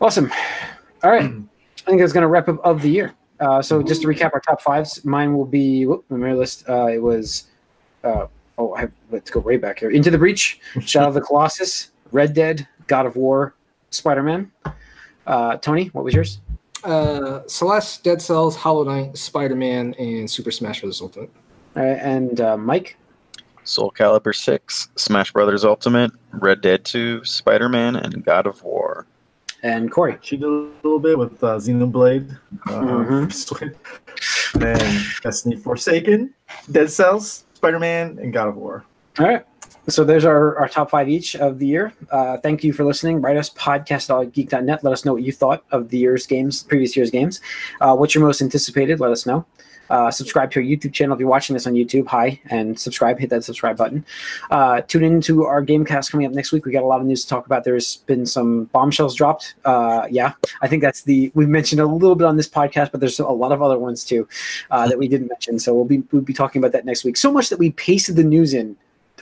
Awesome. 0.00 0.32
All 1.02 1.10
right. 1.10 1.24
I 1.24 1.82
think 1.86 2.00
that's 2.00 2.12
going 2.12 2.22
to 2.22 2.28
wrap 2.28 2.48
up 2.48 2.60
of 2.64 2.82
the 2.82 2.90
year. 2.90 3.14
Uh, 3.40 3.62
so 3.62 3.82
just 3.82 4.02
to 4.02 4.08
recap 4.08 4.32
our 4.34 4.40
top 4.40 4.60
fives, 4.60 5.02
mine 5.04 5.34
will 5.34 5.46
be 5.46 5.86
whoop, 5.86 6.04
my 6.10 6.34
list. 6.34 6.68
Uh, 6.68 6.86
it 6.88 7.02
was, 7.02 7.48
uh, 8.04 8.26
oh, 8.58 8.74
I 8.74 8.80
have, 8.80 8.92
let's 9.10 9.30
go 9.30 9.40
way 9.40 9.56
back 9.56 9.78
here. 9.78 9.90
Into 9.90 10.10
the 10.10 10.18
Breach, 10.18 10.60
Shadow 10.84 11.08
of 11.08 11.14
the 11.14 11.22
Colossus, 11.22 11.90
Red 12.12 12.34
Dead, 12.34 12.68
God 12.86 13.06
of 13.06 13.16
War, 13.16 13.54
Spider 13.88 14.22
Man. 14.22 14.52
Uh, 15.26 15.56
Tony, 15.56 15.86
what 15.86 16.04
was 16.04 16.12
yours? 16.12 16.40
Uh, 16.84 17.40
Celeste, 17.46 18.04
Dead 18.04 18.20
Cells, 18.20 18.56
Hollow 18.56 18.84
Knight, 18.84 19.16
Spider 19.16 19.56
Man, 19.56 19.94
and 19.98 20.30
Super 20.30 20.50
Smash 20.50 20.82
Bros. 20.82 21.00
Ultimate. 21.00 21.30
All 21.76 21.82
right, 21.82 21.98
and 21.98 22.40
uh, 22.40 22.56
Mike. 22.56 22.96
Soul 23.64 23.92
Calibur 23.96 24.34
6, 24.34 24.88
Smash 24.96 25.32
Brothers 25.32 25.64
Ultimate, 25.64 26.10
Red 26.32 26.60
Dead 26.60 26.84
2, 26.84 27.24
Spider 27.24 27.68
Man, 27.68 27.96
and 27.96 28.24
God 28.24 28.46
of 28.46 28.62
War. 28.62 29.06
And 29.62 29.90
Corey. 29.90 30.16
Cheated 30.22 30.44
a 30.44 30.48
little 30.82 30.98
bit 30.98 31.18
with 31.18 31.42
uh, 31.44 31.56
Xenoblade, 31.56 32.36
uh, 32.66 32.70
Mhm. 32.80 33.32
Split, 33.32 33.76
and 34.60 35.04
Destiny 35.22 35.56
Forsaken, 35.56 36.32
Dead 36.70 36.90
Cells, 36.90 37.44
Spider 37.54 37.78
Man, 37.78 38.18
and 38.20 38.32
God 38.32 38.48
of 38.48 38.56
War. 38.56 38.84
All 39.18 39.26
right. 39.26 39.44
So 39.88 40.04
there's 40.04 40.24
our, 40.24 40.56
our 40.58 40.68
top 40.68 40.90
five 40.90 41.08
each 41.08 41.34
of 41.36 41.58
the 41.58 41.66
year. 41.66 41.92
Uh, 42.10 42.36
thank 42.38 42.62
you 42.62 42.72
for 42.72 42.84
listening. 42.84 43.20
Write 43.20 43.36
us 43.36 43.50
podcast 43.50 44.08
podcast.geek.net. 44.08 44.84
Let 44.84 44.92
us 44.92 45.04
know 45.04 45.14
what 45.14 45.22
you 45.22 45.32
thought 45.32 45.64
of 45.72 45.88
the 45.88 45.98
year's 45.98 46.26
games, 46.26 46.62
previous 46.62 46.96
year's 46.96 47.10
games. 47.10 47.40
Uh, 47.80 47.96
what's 47.96 48.14
your 48.14 48.24
most 48.24 48.40
anticipated? 48.42 49.00
Let 49.00 49.10
us 49.10 49.26
know. 49.26 49.46
Uh, 49.90 50.10
subscribe 50.10 50.50
to 50.52 50.60
our 50.60 50.64
YouTube 50.64 50.92
channel 50.92 51.14
if 51.14 51.20
you're 51.20 51.28
watching 51.28 51.54
this 51.54 51.66
on 51.66 51.74
YouTube. 51.74 52.06
Hi, 52.06 52.40
and 52.50 52.78
subscribe. 52.78 53.18
Hit 53.18 53.30
that 53.30 53.44
subscribe 53.44 53.76
button. 53.76 54.04
Uh, 54.50 54.80
tune 54.82 55.04
in 55.04 55.20
to 55.22 55.44
our 55.44 55.64
Gamecast 55.64 56.10
coming 56.10 56.26
up 56.26 56.32
next 56.32 56.52
week. 56.52 56.64
We 56.64 56.72
got 56.72 56.82
a 56.82 56.86
lot 56.86 57.00
of 57.00 57.06
news 57.06 57.24
to 57.24 57.28
talk 57.28 57.46
about. 57.46 57.64
There's 57.64 57.96
been 57.96 58.24
some 58.24 58.64
bombshells 58.66 59.14
dropped. 59.14 59.54
Uh, 59.64 60.06
yeah, 60.10 60.32
I 60.62 60.68
think 60.68 60.82
that's 60.82 61.02
the 61.02 61.30
we've 61.34 61.48
mentioned 61.48 61.80
a 61.80 61.86
little 61.86 62.16
bit 62.16 62.26
on 62.26 62.36
this 62.36 62.48
podcast, 62.48 62.92
but 62.92 63.00
there's 63.00 63.18
a 63.18 63.26
lot 63.26 63.52
of 63.52 63.62
other 63.62 63.78
ones 63.78 64.04
too 64.04 64.28
uh, 64.70 64.88
that 64.88 64.98
we 64.98 65.08
didn't 65.08 65.28
mention. 65.28 65.58
So 65.58 65.74
we'll 65.74 65.84
be 65.84 66.02
we'll 66.12 66.22
be 66.22 66.32
talking 66.32 66.60
about 66.60 66.72
that 66.72 66.84
next 66.84 67.04
week. 67.04 67.16
So 67.16 67.32
much 67.32 67.48
that 67.48 67.58
we 67.58 67.70
pasted 67.72 68.16
the 68.16 68.24
news 68.24 68.54
in 68.54 68.76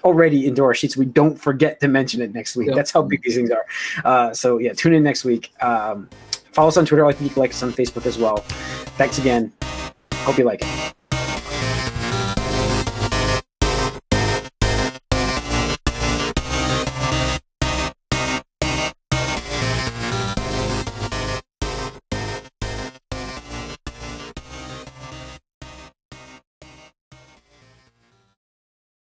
already 0.04 0.46
into 0.46 0.62
our 0.64 0.74
sheets. 0.74 0.96
We 0.96 1.06
don't 1.06 1.36
forget 1.36 1.80
to 1.80 1.88
mention 1.88 2.20
it 2.22 2.34
next 2.34 2.56
week. 2.56 2.68
Yep. 2.68 2.76
That's 2.76 2.90
how 2.90 3.02
big 3.02 3.22
these 3.22 3.36
things 3.36 3.50
are. 3.50 3.66
Uh, 4.04 4.32
so 4.32 4.58
yeah, 4.58 4.72
tune 4.72 4.94
in 4.94 5.02
next 5.02 5.24
week. 5.24 5.52
Um, 5.60 6.08
follow 6.52 6.68
us 6.68 6.76
on 6.76 6.86
Twitter, 6.86 7.04
like 7.04 7.20
you 7.20 7.28
like 7.36 7.50
us 7.50 7.62
on 7.62 7.72
Facebook 7.72 8.06
as 8.06 8.18
well. 8.18 8.38
Thanks 8.96 9.18
again. 9.18 9.52
Hope 10.28 10.36
you 10.36 10.44
like 10.44 10.60
it. 10.60 10.97